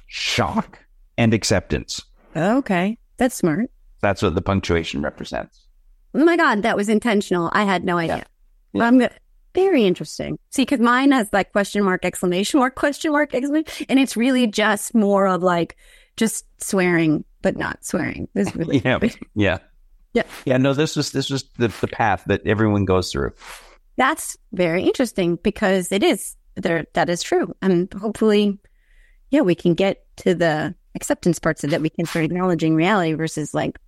shock 0.06 0.78
and 1.18 1.34
acceptance 1.34 2.00
Okay. 2.34 2.96
That's 3.18 3.34
smart. 3.34 3.70
that's 4.00 4.22
what 4.22 4.34
the 4.34 4.40
punctuation 4.42 5.02
represents 5.02 5.66
Oh 6.14 6.24
my 6.24 6.36
God, 6.36 6.62
that 6.62 6.76
was 6.76 6.88
intentional. 6.88 7.50
I 7.52 7.64
had 7.64 7.84
no 7.84 7.98
idea. 7.98 8.24
Yeah. 8.72 8.84
I'm 8.84 8.98
go- 8.98 9.08
very 9.54 9.84
interesting. 9.84 10.38
See, 10.50 10.62
because 10.62 10.80
mine 10.80 11.10
has 11.12 11.28
like 11.32 11.52
question 11.52 11.82
mark, 11.84 12.04
exclamation 12.04 12.60
mark, 12.60 12.74
question 12.76 13.12
mark, 13.12 13.34
exclamation, 13.34 13.86
and 13.88 13.98
it's 13.98 14.16
really 14.16 14.46
just 14.46 14.94
more 14.94 15.26
of 15.26 15.42
like 15.42 15.76
just 16.16 16.44
swearing, 16.62 17.24
but 17.42 17.56
not 17.56 17.84
swearing. 17.84 18.28
It's 18.34 18.54
really, 18.56 18.78
yeah 18.84 18.98
yeah 19.34 19.58
Yeah. 20.14 20.22
yeah 20.44 20.56
no 20.56 20.74
this 20.74 20.96
was 20.96 21.12
this 21.12 21.30
was 21.30 21.44
the, 21.58 21.68
the 21.80 21.88
path 21.88 22.24
that 22.26 22.46
everyone 22.46 22.84
goes 22.84 23.12
through 23.12 23.32
That's 23.96 24.36
very 24.52 24.82
interesting 24.84 25.36
because 25.36 25.92
it 25.92 26.02
is 26.02 26.36
there. 26.56 26.86
That 26.94 27.08
is 27.08 27.22
true, 27.22 27.54
and 27.62 27.92
hopefully, 27.94 28.58
yeah, 29.30 29.40
we 29.42 29.54
can 29.54 29.74
get 29.74 30.04
to 30.18 30.34
the 30.34 30.74
acceptance 30.94 31.38
parts 31.38 31.64
of 31.64 31.70
that. 31.70 31.80
We 31.82 31.90
can 31.90 32.06
start 32.06 32.24
acknowledging 32.24 32.74
reality 32.74 33.12
versus 33.14 33.54
like 33.54 33.78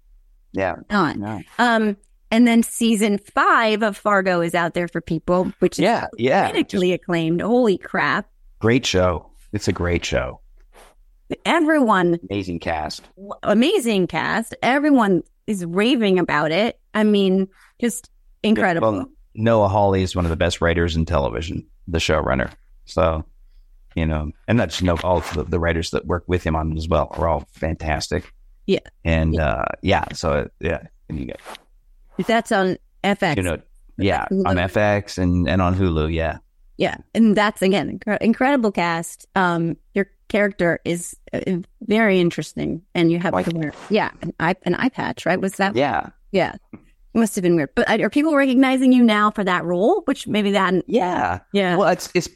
yeah 0.53 0.77
not. 0.91 1.17
yeah 1.19 1.41
Um, 1.59 1.97
and 2.31 2.47
then 2.47 2.63
season 2.63 3.19
five 3.19 3.83
of 3.83 3.97
Fargo 3.97 4.41
is 4.41 4.55
out 4.55 4.75
there 4.75 4.89
for 4.89 5.01
people, 5.01 5.53
which 5.59 5.79
is 5.79 5.83
yeah 5.83 6.07
yeah 6.19 6.51
critically 6.51 6.93
acclaimed. 6.93 7.41
Holy 7.41 7.79
crap! 7.79 8.29
great 8.61 8.85
show 8.85 9.27
it's 9.53 9.69
a 9.69 9.73
great 9.73 10.05
show 10.05 10.39
Everyone, 11.45 12.19
amazing 12.29 12.59
cast 12.59 13.03
amazing 13.43 14.07
cast. 14.07 14.55
Everyone 14.63 15.23
is 15.47 15.65
raving 15.65 16.19
about 16.19 16.51
it. 16.51 16.79
I 16.95 17.05
mean, 17.05 17.49
just 17.81 18.11
incredible. 18.43 18.93
Well, 18.93 19.11
Noah 19.35 19.69
Hawley 19.69 20.03
is 20.03 20.17
one 20.17 20.25
of 20.25 20.31
the 20.31 20.37
best 20.37 20.61
writers 20.61 20.97
in 20.97 21.05
television, 21.05 21.67
the 21.87 21.99
showrunner. 21.99 22.53
So, 22.85 23.25
you 23.95 24.07
know, 24.07 24.33
and 24.49 24.59
not 24.59 24.71
just 24.71 24.83
know 24.83 24.99
all 25.05 25.21
the, 25.21 25.45
the 25.45 25.61
writers 25.61 25.91
that 25.91 26.07
work 26.07 26.25
with 26.27 26.43
him 26.43 26.57
on 26.57 26.73
it 26.73 26.79
as 26.79 26.89
well 26.89 27.09
are 27.13 27.29
all 27.29 27.47
fantastic. 27.53 28.33
Yeah. 28.67 28.81
And 29.05 29.39
uh, 29.39 29.67
yeah, 29.83 30.07
so 30.13 30.49
yeah, 30.59 30.83
and 31.09 31.19
you 31.19 31.27
get 31.27 31.41
That's 32.27 32.53
on 32.53 32.77
FX. 33.05 33.37
you 33.37 33.43
know, 33.43 33.59
yeah, 33.99 34.27
Hulu. 34.31 34.47
on 34.47 34.57
FX 34.57 35.19
and 35.19 35.49
and 35.49 35.61
on 35.63 35.75
Hulu, 35.75 36.13
yeah, 36.13 36.39
Yeah, 36.77 36.97
and 37.15 37.37
that's 37.37 37.63
again 37.63 37.99
incre- 37.99 38.19
incredible 38.21 38.73
cast. 38.73 39.27
Um, 39.35 39.77
your 39.95 40.07
character 40.29 40.81
is 40.85 41.17
uh, 41.33 41.41
very 41.83 42.21
interesting, 42.21 42.83
and 42.95 43.11
you 43.11 43.19
have 43.19 43.33
Like- 43.35 43.47
to 43.49 43.57
wear 43.57 43.73
yeah 43.91 44.11
an 44.23 44.33
eye 44.41 44.55
an 44.65 44.75
eye 44.75 44.89
patch, 44.91 45.25
right? 45.27 45.41
Was 45.41 45.55
that 45.55 45.75
yeah, 45.77 46.11
yeah? 46.33 46.55
It 46.73 47.19
must 47.19 47.35
have 47.35 47.43
been 47.43 47.57
weird. 47.57 47.71
But 47.75 47.91
uh, 47.91 48.05
are 48.05 48.11
people 48.11 48.37
recognizing 48.37 48.93
you 48.93 49.03
now 49.03 49.31
for 49.33 49.43
that 49.45 49.65
role? 49.65 50.03
Which 50.05 50.27
maybe 50.29 50.53
that 50.53 50.75
yeah. 50.87 51.41
Yeah, 51.53 51.77
Well, 51.77 51.89
it's 51.89 52.09
it's. 52.15 52.29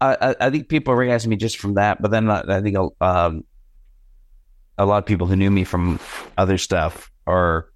I 0.00 0.34
I- 0.40 0.50
think 0.50 0.68
people 0.68 0.94
recognize 0.94 1.26
me 1.26 1.36
just 1.36 1.58
from 1.58 1.74
that, 1.74 2.00
but 2.02 2.10
then 2.10 2.28
uh, 2.30 2.42
I 2.48 2.60
think 2.62 2.76
um, 3.00 3.44
a 4.78 4.86
lot 4.86 4.98
of 4.98 5.06
people 5.06 5.26
who 5.26 5.36
knew 5.36 5.50
me 5.50 5.64
from 5.64 5.98
other 6.38 6.58
stuff 6.58 7.10
are, 7.26 7.68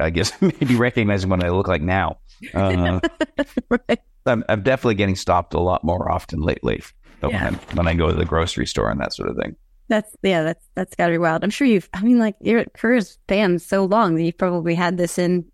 I 0.00 0.10
guess, 0.10 0.32
maybe 0.40 0.76
recognizing 0.76 1.28
what 1.30 1.42
I 1.44 1.50
look 1.50 1.68
like 1.68 1.82
now. 1.82 2.18
Uh, 2.54 3.00
right. 3.70 4.00
I'm, 4.26 4.44
I'm 4.48 4.62
definitely 4.62 4.94
getting 4.94 5.16
stopped 5.16 5.54
a 5.54 5.60
lot 5.60 5.82
more 5.84 6.10
often 6.10 6.40
lately 6.40 6.82
when, 7.20 7.32
Yeah. 7.32 7.50
I, 7.50 7.74
when 7.74 7.88
I 7.88 7.94
go 7.94 8.08
to 8.08 8.14
the 8.16 8.24
grocery 8.24 8.66
store 8.66 8.90
and 8.90 9.00
that 9.00 9.12
sort 9.12 9.28
of 9.28 9.36
thing. 9.36 9.56
That's 9.88 10.14
yeah, 10.22 10.42
that's 10.42 10.66
that's 10.74 10.94
got 10.94 11.06
to 11.06 11.12
be 11.12 11.18
wild. 11.18 11.42
I'm 11.42 11.48
sure 11.50 11.66
you've. 11.66 11.88
I 11.94 12.02
mean, 12.02 12.18
like 12.18 12.36
your 12.40 12.64
career 12.74 13.00
spans 13.00 13.64
so 13.64 13.86
long 13.86 14.16
that 14.16 14.22
you've 14.22 14.36
probably 14.36 14.74
had 14.74 14.98
this 14.98 15.18
in 15.18 15.46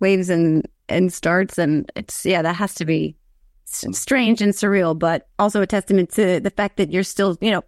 waves 0.00 0.28
and 0.28 0.66
and 0.88 1.12
starts, 1.12 1.56
and 1.56 1.90
it's 1.94 2.26
yeah, 2.26 2.42
that 2.42 2.54
has 2.56 2.74
to 2.74 2.84
be 2.84 3.16
strange 3.64 4.42
and 4.42 4.52
surreal, 4.52 4.98
but 4.98 5.28
also 5.38 5.62
a 5.62 5.66
testament 5.68 6.10
to 6.14 6.40
the 6.40 6.50
fact 6.50 6.78
that 6.78 6.90
you're 6.92 7.04
still 7.04 7.38
you 7.40 7.52
know 7.52 7.62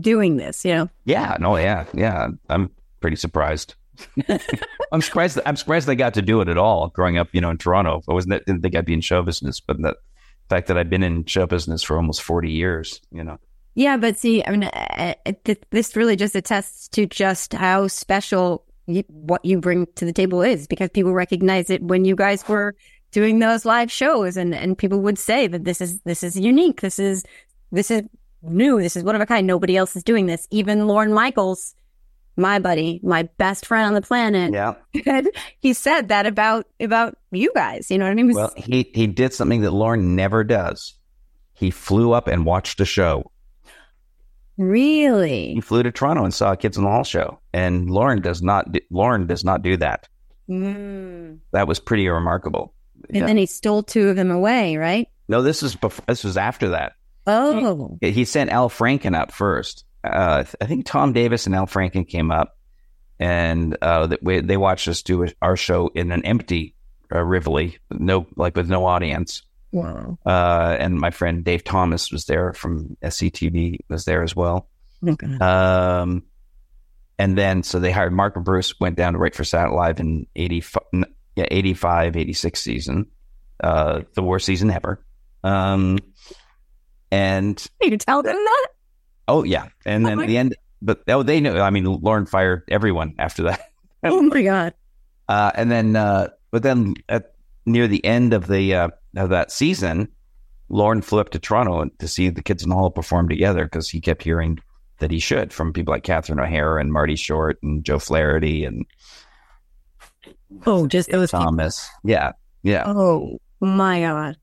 doing 0.00 0.38
this. 0.38 0.64
You 0.64 0.74
know, 0.74 0.90
Yeah, 1.04 1.36
no, 1.38 1.56
yeah, 1.56 1.84
yeah. 1.94 2.28
I'm 2.48 2.70
pretty 3.00 3.16
surprised. 3.16 3.76
I'm 4.92 5.02
surprised. 5.02 5.38
I'm 5.46 5.56
surprised 5.56 5.86
they 5.86 5.96
got 5.96 6.14
to 6.14 6.22
do 6.22 6.40
it 6.40 6.48
at 6.48 6.58
all. 6.58 6.88
Growing 6.88 7.18
up, 7.18 7.28
you 7.32 7.40
know, 7.40 7.50
in 7.50 7.58
Toronto, 7.58 8.02
I 8.08 8.12
wasn't. 8.12 8.44
Didn't 8.46 8.62
think 8.62 8.74
I'd 8.74 8.84
be 8.84 8.94
in 8.94 9.00
show 9.00 9.22
business, 9.22 9.60
but 9.60 9.80
the 9.80 9.96
fact 10.48 10.68
that 10.68 10.76
I've 10.76 10.90
been 10.90 11.02
in 11.02 11.24
show 11.24 11.46
business 11.46 11.82
for 11.82 11.96
almost 11.96 12.22
40 12.22 12.50
years, 12.50 13.00
you 13.12 13.24
know. 13.24 13.38
Yeah, 13.74 13.96
but 13.96 14.18
see, 14.18 14.44
I 14.44 14.50
mean, 14.50 14.64
uh, 14.64 15.14
th- 15.44 15.62
this 15.70 15.96
really 15.96 16.16
just 16.16 16.34
attests 16.34 16.88
to 16.88 17.06
just 17.06 17.52
how 17.52 17.86
special 17.86 18.64
what 19.08 19.44
you 19.44 19.60
bring 19.60 19.86
to 19.94 20.04
the 20.04 20.12
table 20.12 20.42
is, 20.42 20.66
because 20.66 20.90
people 20.90 21.12
recognize 21.12 21.70
it 21.70 21.82
when 21.82 22.04
you 22.04 22.16
guys 22.16 22.46
were 22.48 22.74
doing 23.12 23.38
those 23.38 23.64
live 23.64 23.90
shows, 23.90 24.36
and 24.36 24.54
and 24.54 24.76
people 24.76 25.00
would 25.00 25.18
say 25.18 25.46
that 25.46 25.64
this 25.64 25.80
is 25.80 26.00
this 26.02 26.22
is 26.22 26.38
unique, 26.38 26.80
this 26.80 26.98
is 26.98 27.24
this 27.70 27.90
is 27.90 28.02
new, 28.42 28.80
this 28.80 28.96
is 28.96 29.04
one 29.04 29.14
of 29.14 29.20
a 29.20 29.26
kind. 29.26 29.46
Nobody 29.46 29.76
else 29.76 29.94
is 29.94 30.02
doing 30.02 30.26
this. 30.26 30.48
Even 30.50 30.88
Lorne 30.88 31.12
Michaels, 31.12 31.74
my 32.40 32.58
buddy, 32.58 33.00
my 33.02 33.24
best 33.38 33.66
friend 33.66 33.86
on 33.86 33.94
the 33.94 34.00
planet, 34.02 34.52
Yeah. 34.52 35.22
he 35.60 35.72
said 35.72 36.08
that 36.08 36.26
about 36.26 36.66
about 36.80 37.16
you 37.30 37.52
guys. 37.54 37.90
You 37.90 37.98
know 37.98 38.04
what 38.06 38.12
I 38.12 38.14
mean? 38.14 38.26
Was- 38.28 38.36
Well, 38.36 38.52
he 38.56 38.90
he 38.94 39.06
did 39.06 39.32
something 39.34 39.60
that 39.60 39.70
Lorne 39.72 40.16
never 40.16 40.42
does. 40.44 40.94
He 41.54 41.70
flew 41.70 42.12
up 42.12 42.26
and 42.26 42.44
watched 42.46 42.80
a 42.80 42.84
show. 42.84 43.30
really. 44.56 45.54
He 45.54 45.60
flew 45.60 45.82
to 45.82 45.90
Toronto 45.92 46.24
and 46.24 46.34
saw 46.34 46.52
a 46.52 46.56
Kids 46.56 46.76
in 46.76 46.84
the 46.84 46.90
Hall 46.90 47.04
show, 47.04 47.40
and 47.52 47.88
Lorne 47.90 48.20
does 48.20 48.42
not. 48.42 48.70
do- 48.72 48.80
Lorne 48.90 49.26
does 49.26 49.44
not 49.44 49.62
do 49.62 49.76
that. 49.78 50.08
Mm. 50.48 51.38
That 51.52 51.68
was 51.68 51.78
pretty 51.78 52.08
remarkable. 52.08 52.74
And 53.08 53.18
Yeah. 53.18 53.26
then 53.26 53.36
he 53.36 53.46
stole 53.46 53.82
two 53.82 54.08
of 54.08 54.16
them 54.16 54.30
away, 54.30 54.76
right? 54.76 55.08
no, 55.28 55.42
this 55.42 55.62
is 55.62 55.76
before, 55.76 56.04
this 56.08 56.24
was 56.24 56.36
after 56.36 56.70
that. 56.70 56.94
Oh. 57.24 57.96
He 58.02 58.24
sent 58.24 58.50
Al 58.50 58.68
Franken 58.68 59.16
up 59.16 59.30
first. 59.30 59.84
Uh, 60.02 60.44
I 60.60 60.66
think 60.66 60.86
Tom 60.86 61.12
Davis 61.12 61.46
and 61.46 61.54
Al 61.54 61.66
Franken 61.66 62.08
came 62.08 62.30
up, 62.30 62.56
and 63.18 63.76
uh, 63.82 64.06
that 64.08 64.20
they 64.22 64.56
watched 64.56 64.88
us 64.88 65.02
do 65.02 65.26
our 65.42 65.56
show 65.56 65.88
in 65.94 66.10
an 66.12 66.24
empty 66.24 66.74
uh, 67.14 67.22
Rivoli, 67.22 67.78
no 67.90 68.26
like 68.36 68.56
with 68.56 68.68
no 68.70 68.86
audience, 68.86 69.42
Wow. 69.72 70.18
Uh, 70.26 70.76
and 70.78 70.98
my 70.98 71.10
friend 71.10 71.44
Dave 71.44 71.62
Thomas 71.64 72.10
was 72.10 72.24
there 72.26 72.52
from 72.52 72.96
SCTV 73.02 73.78
was 73.88 74.04
there 74.04 74.22
as 74.22 74.34
well. 74.34 74.68
Okay. 75.06 75.32
Um, 75.38 76.24
and 77.18 77.38
then 77.38 77.62
so 77.62 77.78
they 77.78 77.92
hired 77.92 78.12
Mark 78.12 78.36
and 78.36 78.44
Bruce 78.44 78.78
went 78.80 78.96
down 78.96 79.12
to 79.12 79.18
write 79.18 79.34
for 79.34 79.44
Saturday 79.44 79.74
Live 79.74 80.00
in 80.00 80.26
85, 80.34 80.82
yeah, 81.36 81.46
85, 81.50 82.16
86 82.16 82.60
season, 82.60 83.06
uh, 83.62 84.00
the 84.14 84.22
worst 84.22 84.46
season 84.46 84.70
ever. 84.70 85.04
Um, 85.44 85.98
and 87.12 87.64
You 87.80 87.96
tell 87.96 88.22
them 88.22 88.34
that? 88.36 88.68
Oh 89.30 89.44
yeah, 89.44 89.68
and 89.86 90.04
then 90.04 90.18
my- 90.18 90.26
the 90.26 90.36
end, 90.36 90.56
but 90.82 91.02
oh 91.08 91.22
they 91.22 91.40
knew. 91.40 91.58
I 91.58 91.70
mean, 91.70 91.84
Lorne 91.84 92.26
fired 92.26 92.64
everyone 92.68 93.14
after 93.18 93.44
that. 93.44 93.60
Oh 94.02 94.22
my 94.22 94.42
God. 94.42 94.72
Uh, 95.28 95.52
and 95.54 95.70
then, 95.70 95.94
uh, 95.94 96.28
but 96.50 96.62
then 96.62 96.94
at 97.10 97.34
near 97.66 97.86
the 97.86 98.02
end 98.02 98.32
of 98.32 98.46
the 98.46 98.74
uh, 98.74 98.88
of 99.14 99.28
that 99.28 99.52
season, 99.52 100.08
Lorne 100.70 101.02
flew 101.02 101.20
up 101.20 101.28
to 101.30 101.38
Toronto 101.38 101.84
to 101.98 102.08
see 102.08 102.30
the 102.30 102.42
kids 102.42 102.62
in 102.62 102.70
the 102.70 102.74
hall 102.74 102.90
perform 102.90 103.28
together 103.28 103.64
because 103.64 103.90
he 103.90 104.00
kept 104.00 104.22
hearing 104.22 104.58
that 105.00 105.10
he 105.10 105.18
should 105.18 105.52
from 105.52 105.74
people 105.74 105.92
like 105.92 106.02
Catherine 106.02 106.40
O'Hara 106.40 106.80
and 106.80 106.92
Marty 106.92 107.14
Short 107.14 107.58
and 107.62 107.84
Joe 107.84 107.98
Flaherty 107.98 108.64
and 108.64 108.86
Oh, 110.66 110.86
just 110.86 111.10
those 111.10 111.30
people. 111.30 111.44
Thomas. 111.44 111.88
Yeah, 112.02 112.32
yeah. 112.62 112.84
Oh 112.86 113.38
my 113.60 114.00
God. 114.00 114.36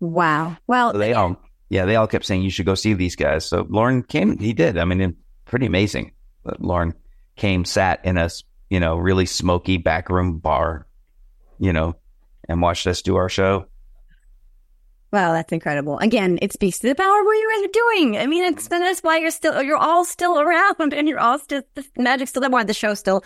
Wow. 0.00 0.56
Well, 0.66 0.92
So 0.92 0.98
they 0.98 1.12
all, 1.14 1.38
yeah, 1.72 1.86
they 1.86 1.96
all 1.96 2.06
kept 2.06 2.26
saying 2.26 2.42
you 2.42 2.50
should 2.50 2.66
go 2.66 2.74
see 2.74 2.92
these 2.92 3.16
guys. 3.16 3.46
So 3.46 3.66
Lorne 3.66 4.02
came. 4.02 4.36
He 4.36 4.52
did. 4.52 4.76
I 4.76 4.84
mean, 4.84 5.16
pretty 5.46 5.64
amazing. 5.64 6.12
But 6.44 6.60
Lorne 6.60 6.92
came, 7.36 7.64
sat 7.64 8.04
in 8.04 8.18
a 8.18 8.28
you 8.68 8.78
know 8.78 8.98
really 8.98 9.24
smoky 9.24 9.78
backroom 9.78 10.36
bar, 10.36 10.86
you 11.58 11.72
know, 11.72 11.96
and 12.46 12.60
watched 12.60 12.86
us 12.86 13.00
do 13.00 13.16
our 13.16 13.30
show. 13.30 13.64
Wow, 15.14 15.32
that's 15.32 15.50
incredible. 15.50 15.96
Again, 15.98 16.38
it 16.42 16.52
speaks 16.52 16.78
to 16.80 16.88
the 16.88 16.94
power 16.94 17.20
of 17.20 17.24
what 17.24 17.32
you 17.32 17.50
guys 17.50 17.64
are 17.64 17.72
doing. 17.72 18.18
I 18.18 18.26
mean, 18.26 18.44
it's 18.44 18.68
that's 18.68 19.00
why 19.00 19.16
you're 19.16 19.30
still 19.30 19.62
you're 19.62 19.78
all 19.78 20.04
still 20.04 20.38
around 20.42 20.92
and 20.92 21.08
you're 21.08 21.20
all 21.20 21.38
still 21.38 21.62
the 21.72 21.86
magic's 21.96 22.32
still 22.32 22.42
that 22.42 22.50
Why 22.50 22.64
the 22.64 22.74
show 22.74 22.92
still 22.92 23.24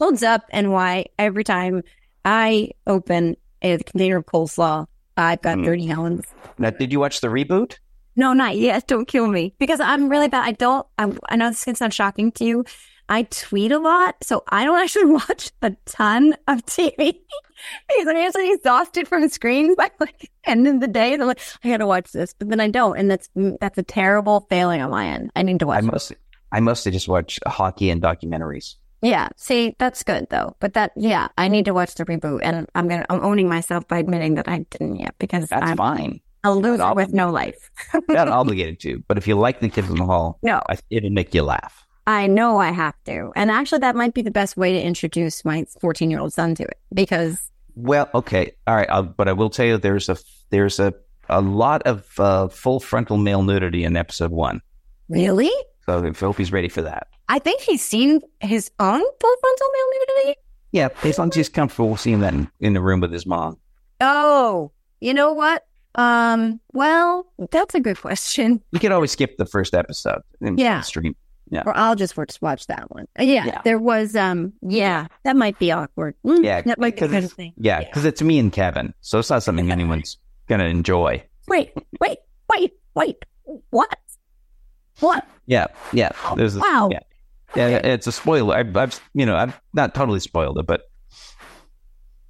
holds 0.00 0.22
up 0.22 0.46
and 0.48 0.72
why 0.72 1.08
every 1.18 1.44
time 1.44 1.82
I 2.24 2.70
open 2.86 3.36
a 3.60 3.76
container 3.76 4.16
of 4.16 4.24
coleslaw, 4.24 4.86
I've 5.16 5.42
got 5.42 5.58
Mm. 5.58 5.86
gallons. 5.86 6.24
Now, 6.58 6.70
did 6.70 6.92
you 6.92 7.00
watch 7.00 7.20
the 7.20 7.28
reboot? 7.28 7.78
No, 8.16 8.32
not 8.32 8.56
yet. 8.56 8.86
Don't 8.88 9.06
kill 9.06 9.26
me 9.26 9.54
because 9.58 9.80
I'm 9.80 10.08
really 10.08 10.28
bad. 10.28 10.44
I 10.46 10.52
don't. 10.52 10.86
I, 10.98 11.12
I 11.28 11.36
know 11.36 11.48
this 11.50 11.64
can 11.64 11.74
sound 11.74 11.94
shocking 11.94 12.32
to 12.32 12.44
you. 12.44 12.64
I 13.08 13.24
tweet 13.24 13.72
a 13.72 13.78
lot, 13.78 14.16
so 14.22 14.42
I 14.48 14.64
don't 14.64 14.78
actually 14.82 15.06
watch 15.06 15.50
a 15.60 15.72
ton 15.86 16.34
of 16.46 16.64
TV 16.64 16.96
because 16.96 18.06
I'm 18.06 18.16
usually 18.16 18.52
exhausted 18.52 19.08
from 19.08 19.28
screens 19.28 19.74
by 19.76 19.90
like 20.00 20.18
the 20.20 20.28
end 20.44 20.66
of 20.68 20.80
the 20.80 20.86
day. 20.88 21.12
And 21.12 21.22
I'm 21.22 21.28
like, 21.28 21.40
I 21.64 21.68
gotta 21.68 21.86
watch 21.86 22.12
this, 22.12 22.32
but 22.38 22.48
then 22.48 22.60
I 22.60 22.68
don't, 22.68 22.96
and 22.98 23.10
that's 23.10 23.28
that's 23.60 23.76
a 23.76 23.82
terrible 23.82 24.46
failing 24.48 24.80
on 24.80 24.90
my 24.90 25.06
end. 25.08 25.30
I 25.36 25.42
need 25.42 25.58
to 25.60 25.68
I 25.70 25.80
watch. 25.80 26.12
I 26.52 26.60
mostly 26.60 26.92
just 26.92 27.08
watch 27.08 27.38
hockey 27.46 27.90
and 27.90 28.00
documentaries. 28.00 28.76
Yeah, 29.02 29.28
see, 29.36 29.74
that's 29.78 30.02
good 30.04 30.28
though. 30.30 30.56
But 30.60 30.74
that, 30.74 30.92
yeah, 30.96 31.28
I 31.36 31.48
need 31.48 31.64
to 31.66 31.74
watch 31.74 31.94
the 31.96 32.04
reboot, 32.04 32.40
and 32.42 32.68
I'm 32.74 32.88
gonna, 32.88 33.04
I'm 33.10 33.22
owning 33.24 33.48
myself 33.48 33.86
by 33.88 33.98
admitting 33.98 34.36
that 34.36 34.48
I 34.48 34.58
didn't 34.70 34.96
yet 35.00 35.14
because 35.18 35.48
That's 35.48 35.70
I'm 35.70 35.76
fine. 35.76 36.20
a 36.44 36.52
loser 36.52 36.66
I'll- 36.66 36.72
lose 36.72 36.80
all 36.80 36.94
with 36.94 37.12
no 37.12 37.30
life. 37.30 37.70
Not 38.08 38.28
obligated 38.28 38.78
to, 38.80 39.02
but 39.08 39.18
if 39.18 39.26
you 39.26 39.34
like 39.36 39.60
the 39.60 39.68
kids 39.68 39.90
in 39.90 39.96
the 39.96 40.04
hall, 40.06 40.38
No. 40.42 40.62
I, 40.68 40.78
it'll 40.90 41.10
make 41.10 41.34
you 41.34 41.42
laugh. 41.42 41.84
I 42.06 42.26
know 42.26 42.58
I 42.58 42.70
have 42.72 42.94
to. 43.04 43.30
And 43.36 43.50
actually, 43.50 43.78
that 43.80 43.94
might 43.94 44.12
be 44.14 44.22
the 44.22 44.30
best 44.32 44.56
way 44.56 44.72
to 44.72 44.80
introduce 44.82 45.44
my 45.44 45.64
14 45.80 46.10
year 46.10 46.18
old 46.20 46.32
son 46.32 46.54
to 46.56 46.62
it 46.64 46.78
because, 46.94 47.38
Well, 47.76 48.08
okay, 48.14 48.52
all 48.66 48.74
right, 48.76 48.88
I'll, 48.90 49.02
but 49.04 49.28
I 49.28 49.32
will 49.34 49.50
tell 49.50 49.66
you 49.66 49.78
there's 49.78 50.08
a 50.08 50.16
there's 50.50 50.78
a 50.80 50.94
a 51.28 51.40
lot 51.40 51.82
of 51.84 52.06
uh, 52.18 52.48
full 52.48 52.78
frontal 52.80 53.16
male 53.16 53.42
nudity 53.42 53.84
in 53.84 53.96
episode 53.96 54.30
one. 54.32 54.60
really? 55.08 55.50
So 55.86 55.98
I 56.04 56.12
hope 56.18 56.36
he's 56.38 56.52
ready 56.52 56.68
for 56.68 56.82
that. 56.82 57.08
I 57.28 57.38
think 57.38 57.60
he's 57.60 57.82
seen 57.84 58.20
his 58.40 58.70
own 58.78 59.00
full 59.00 59.36
frontal 59.40 59.66
male 59.72 59.86
nudity. 60.24 60.40
Yeah, 60.72 60.88
as 61.02 61.18
long 61.18 61.28
as 61.28 61.34
he's 61.34 61.48
comfortable 61.48 61.96
seeing 61.96 62.20
that 62.20 62.32
in, 62.34 62.48
in 62.60 62.72
the 62.72 62.80
room 62.80 63.00
with 63.00 63.12
his 63.12 63.26
mom. 63.26 63.58
Oh, 64.00 64.72
you 65.00 65.12
know 65.14 65.32
what? 65.32 65.66
Um, 65.94 66.60
well, 66.72 67.26
that's 67.50 67.74
a 67.74 67.80
good 67.80 68.00
question. 68.00 68.62
We 68.72 68.78
could 68.78 68.92
always 68.92 69.10
skip 69.10 69.36
the 69.36 69.44
first 69.46 69.74
episode. 69.74 70.22
and 70.40 70.58
Yeah. 70.58 70.80
stream. 70.80 71.14
Yeah, 71.50 71.64
Or 71.66 71.76
I'll 71.76 71.96
just 71.96 72.16
watch, 72.16 72.40
watch 72.40 72.66
that 72.68 72.90
one. 72.90 73.06
Uh, 73.18 73.24
Yeah, 73.24 73.44
Yeah. 73.44 73.60
there 73.62 73.78
was, 73.78 74.16
um, 74.16 74.54
yeah, 74.62 75.08
that 75.24 75.36
might 75.36 75.58
be 75.58 75.70
awkward. 75.70 76.14
Mm, 76.24 76.42
yeah, 76.42 76.62
that 76.62 76.78
might 76.78 76.94
be 76.96 77.06
kind 77.06 77.24
of 77.24 77.32
thing. 77.32 77.52
Yeah, 77.58 77.80
because 77.80 78.06
it's 78.06 78.22
me 78.22 78.38
and 78.38 78.50
Kevin, 78.50 78.94
so 79.02 79.18
it's 79.18 79.28
not 79.28 79.42
something 79.42 79.70
anyone's 79.72 80.16
gonna 80.48 80.64
enjoy. 80.64 81.22
Wait, 81.48 81.72
wait, 82.00 82.18
wait, 82.48 82.72
wait. 82.94 83.16
What? 83.68 83.98
What? 85.00 85.26
Yeah, 85.46 85.66
yeah. 85.92 86.12
There's 86.36 86.56
a, 86.56 86.60
Wow. 86.60 86.90
Yeah, 87.54 87.68
yeah. 87.68 87.78
It's 87.86 88.06
a 88.06 88.12
spoiler. 88.12 88.54
I've, 88.56 88.76
I've, 88.76 89.00
you 89.14 89.26
know, 89.26 89.36
I've 89.36 89.60
not 89.74 89.94
totally 89.94 90.20
spoiled 90.20 90.58
it, 90.58 90.66
but 90.66 90.82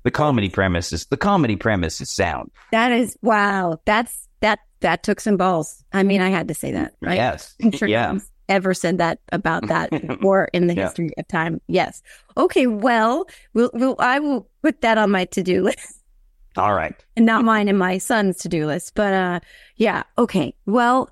the 0.04 0.10
comedy 0.10 0.48
premise 0.48 0.92
is 0.92 1.06
the 1.06 1.16
comedy 1.16 1.54
premise 1.56 2.00
is 2.00 2.10
sound. 2.10 2.50
That 2.72 2.90
is 2.92 3.16
wow. 3.22 3.78
That's 3.84 4.28
that 4.40 4.58
that 4.80 5.02
took 5.04 5.20
some 5.20 5.36
balls. 5.36 5.84
I 5.92 6.02
mean, 6.02 6.20
I 6.20 6.30
had 6.30 6.48
to 6.48 6.54
say 6.54 6.72
that, 6.72 6.94
right? 7.00 7.14
Yes. 7.16 7.54
I'm 7.62 7.70
sure 7.70 7.86
yeah. 7.86 8.18
ever 8.48 8.74
said 8.74 8.98
that 8.98 9.20
about 9.30 9.68
that 9.68 9.90
before 10.06 10.48
in 10.52 10.66
the 10.66 10.74
Yeah. 10.74 10.84
history 10.84 11.10
of 11.18 11.28
time. 11.28 11.60
Yes. 11.68 12.02
Okay. 12.36 12.66
Well, 12.66 13.26
we'll, 13.54 13.70
we'll 13.74 13.96
I 14.00 14.18
will 14.18 14.48
put 14.62 14.80
that 14.80 14.98
on 14.98 15.12
my 15.12 15.26
to 15.26 15.42
do 15.44 15.62
list 15.62 16.02
All 16.56 16.74
right. 16.74 16.94
and 17.16 17.24
not 17.24 17.44
mine 17.44 17.68
and 17.68 17.78
my 17.78 17.98
son's 17.98 18.38
to 18.38 18.48
do 18.48 18.66
list. 18.66 18.96
But 18.96 19.12
uh, 19.14 19.40
yeah. 19.76 20.02
Okay. 20.18 20.52
Well, 20.66 21.10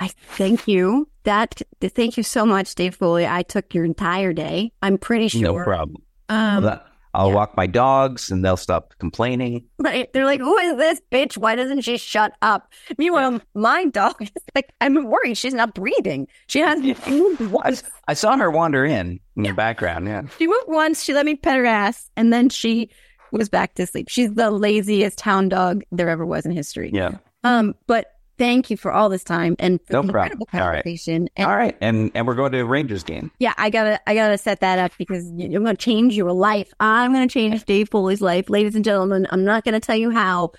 I 0.00 0.08
thank 0.08 0.66
you. 0.66 1.08
That 1.24 1.60
thank 1.80 2.16
you 2.16 2.22
so 2.22 2.46
much, 2.46 2.74
Dave 2.74 2.94
Foley. 2.94 3.26
I 3.26 3.42
took 3.42 3.74
your 3.74 3.84
entire 3.84 4.32
day. 4.32 4.72
I'm 4.82 4.96
pretty 4.96 5.28
sure. 5.28 5.42
No 5.42 5.62
problem. 5.62 6.02
Um, 6.30 6.80
I'll 7.12 7.28
yeah. 7.28 7.34
walk 7.34 7.56
my 7.56 7.66
dogs, 7.66 8.30
and 8.30 8.44
they'll 8.44 8.56
stop 8.56 8.94
complaining. 8.98 9.64
Right. 9.78 10.10
They're 10.12 10.24
like, 10.24 10.40
who 10.40 10.56
is 10.58 10.76
this 10.76 11.00
bitch? 11.10 11.36
Why 11.36 11.56
doesn't 11.56 11.82
she 11.82 11.98
shut 11.98 12.32
up? 12.40 12.72
Meanwhile, 12.98 13.40
my 13.54 13.84
dog 13.86 14.14
is 14.22 14.30
like, 14.54 14.72
I'm 14.80 15.04
worried 15.04 15.36
she's 15.36 15.54
not 15.54 15.74
breathing. 15.74 16.28
She 16.46 16.60
hasn't 16.60 17.06
moved 17.08 17.42
I, 17.42 17.46
once. 17.46 17.82
I 18.08 18.14
saw 18.14 18.36
her 18.36 18.50
wander 18.50 18.84
in 18.84 19.20
in 19.36 19.42
the 19.42 19.52
background. 19.52 20.06
Yeah. 20.06 20.22
She 20.38 20.46
moved 20.46 20.68
once. 20.68 21.02
She 21.02 21.12
let 21.12 21.26
me 21.26 21.34
pet 21.34 21.56
her 21.56 21.66
ass, 21.66 22.08
and 22.16 22.32
then 22.32 22.48
she 22.48 22.90
was 23.32 23.48
back 23.48 23.74
to 23.74 23.86
sleep. 23.86 24.08
She's 24.08 24.32
the 24.34 24.50
laziest 24.50 25.20
hound 25.20 25.50
dog 25.50 25.82
there 25.92 26.08
ever 26.08 26.24
was 26.24 26.46
in 26.46 26.52
history. 26.52 26.90
Yeah. 26.92 27.18
Um, 27.44 27.74
but 27.86 28.06
thank 28.40 28.70
you 28.70 28.76
for 28.76 28.90
all 28.90 29.08
this 29.08 29.22
time 29.22 29.54
and 29.60 29.74
No 29.90 30.02
the 30.02 30.08
problem. 30.08 30.08
incredible 30.08 30.48
All 30.52 30.60
right. 30.60 30.82
conversation. 30.82 31.28
And 31.36 31.46
All 31.46 31.56
right. 31.56 31.76
And 31.80 32.10
and 32.16 32.26
we're 32.26 32.34
going 32.34 32.50
to 32.50 32.58
a 32.58 32.64
Rangers 32.64 33.04
game. 33.04 33.30
yeah, 33.38 33.54
I 33.56 33.70
gotta, 33.70 34.00
I 34.08 34.14
gotta 34.14 34.36
set 34.38 34.58
that 34.60 34.80
up 34.80 34.90
because 34.98 35.24
y- 35.26 35.44
you're 35.50 35.60
gonna 35.62 35.76
change 35.76 36.16
your 36.16 36.32
life. 36.32 36.72
I'm 36.80 37.12
gonna 37.12 37.28
change 37.28 37.64
Dave 37.66 37.88
Foley's 37.90 38.20
life, 38.20 38.50
ladies 38.50 38.74
and 38.74 38.84
gentlemen. 38.84 39.28
I'm 39.30 39.44
not 39.44 39.64
gonna 39.64 39.78
tell 39.78 39.94
you 39.96 40.10
how, 40.10 40.50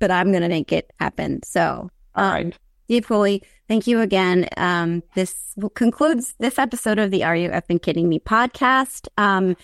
but 0.00 0.10
I'm 0.10 0.32
gonna 0.32 0.48
make 0.48 0.72
it 0.72 0.90
happen. 0.98 1.42
So, 1.44 1.90
All 2.16 2.24
um, 2.24 2.32
right. 2.32 2.58
Dave 2.88 3.04
Foley, 3.04 3.42
thank 3.68 3.86
you 3.86 4.00
again. 4.00 4.48
Um, 4.56 5.02
this 5.14 5.34
concludes 5.74 6.34
this 6.38 6.58
episode 6.58 6.98
of 6.98 7.10
the 7.10 7.22
Are 7.24 7.36
You 7.36 7.50
Effing 7.50 7.82
Kidding 7.82 8.08
Me 8.08 8.18
podcast. 8.18 9.08
Um, 9.18 9.56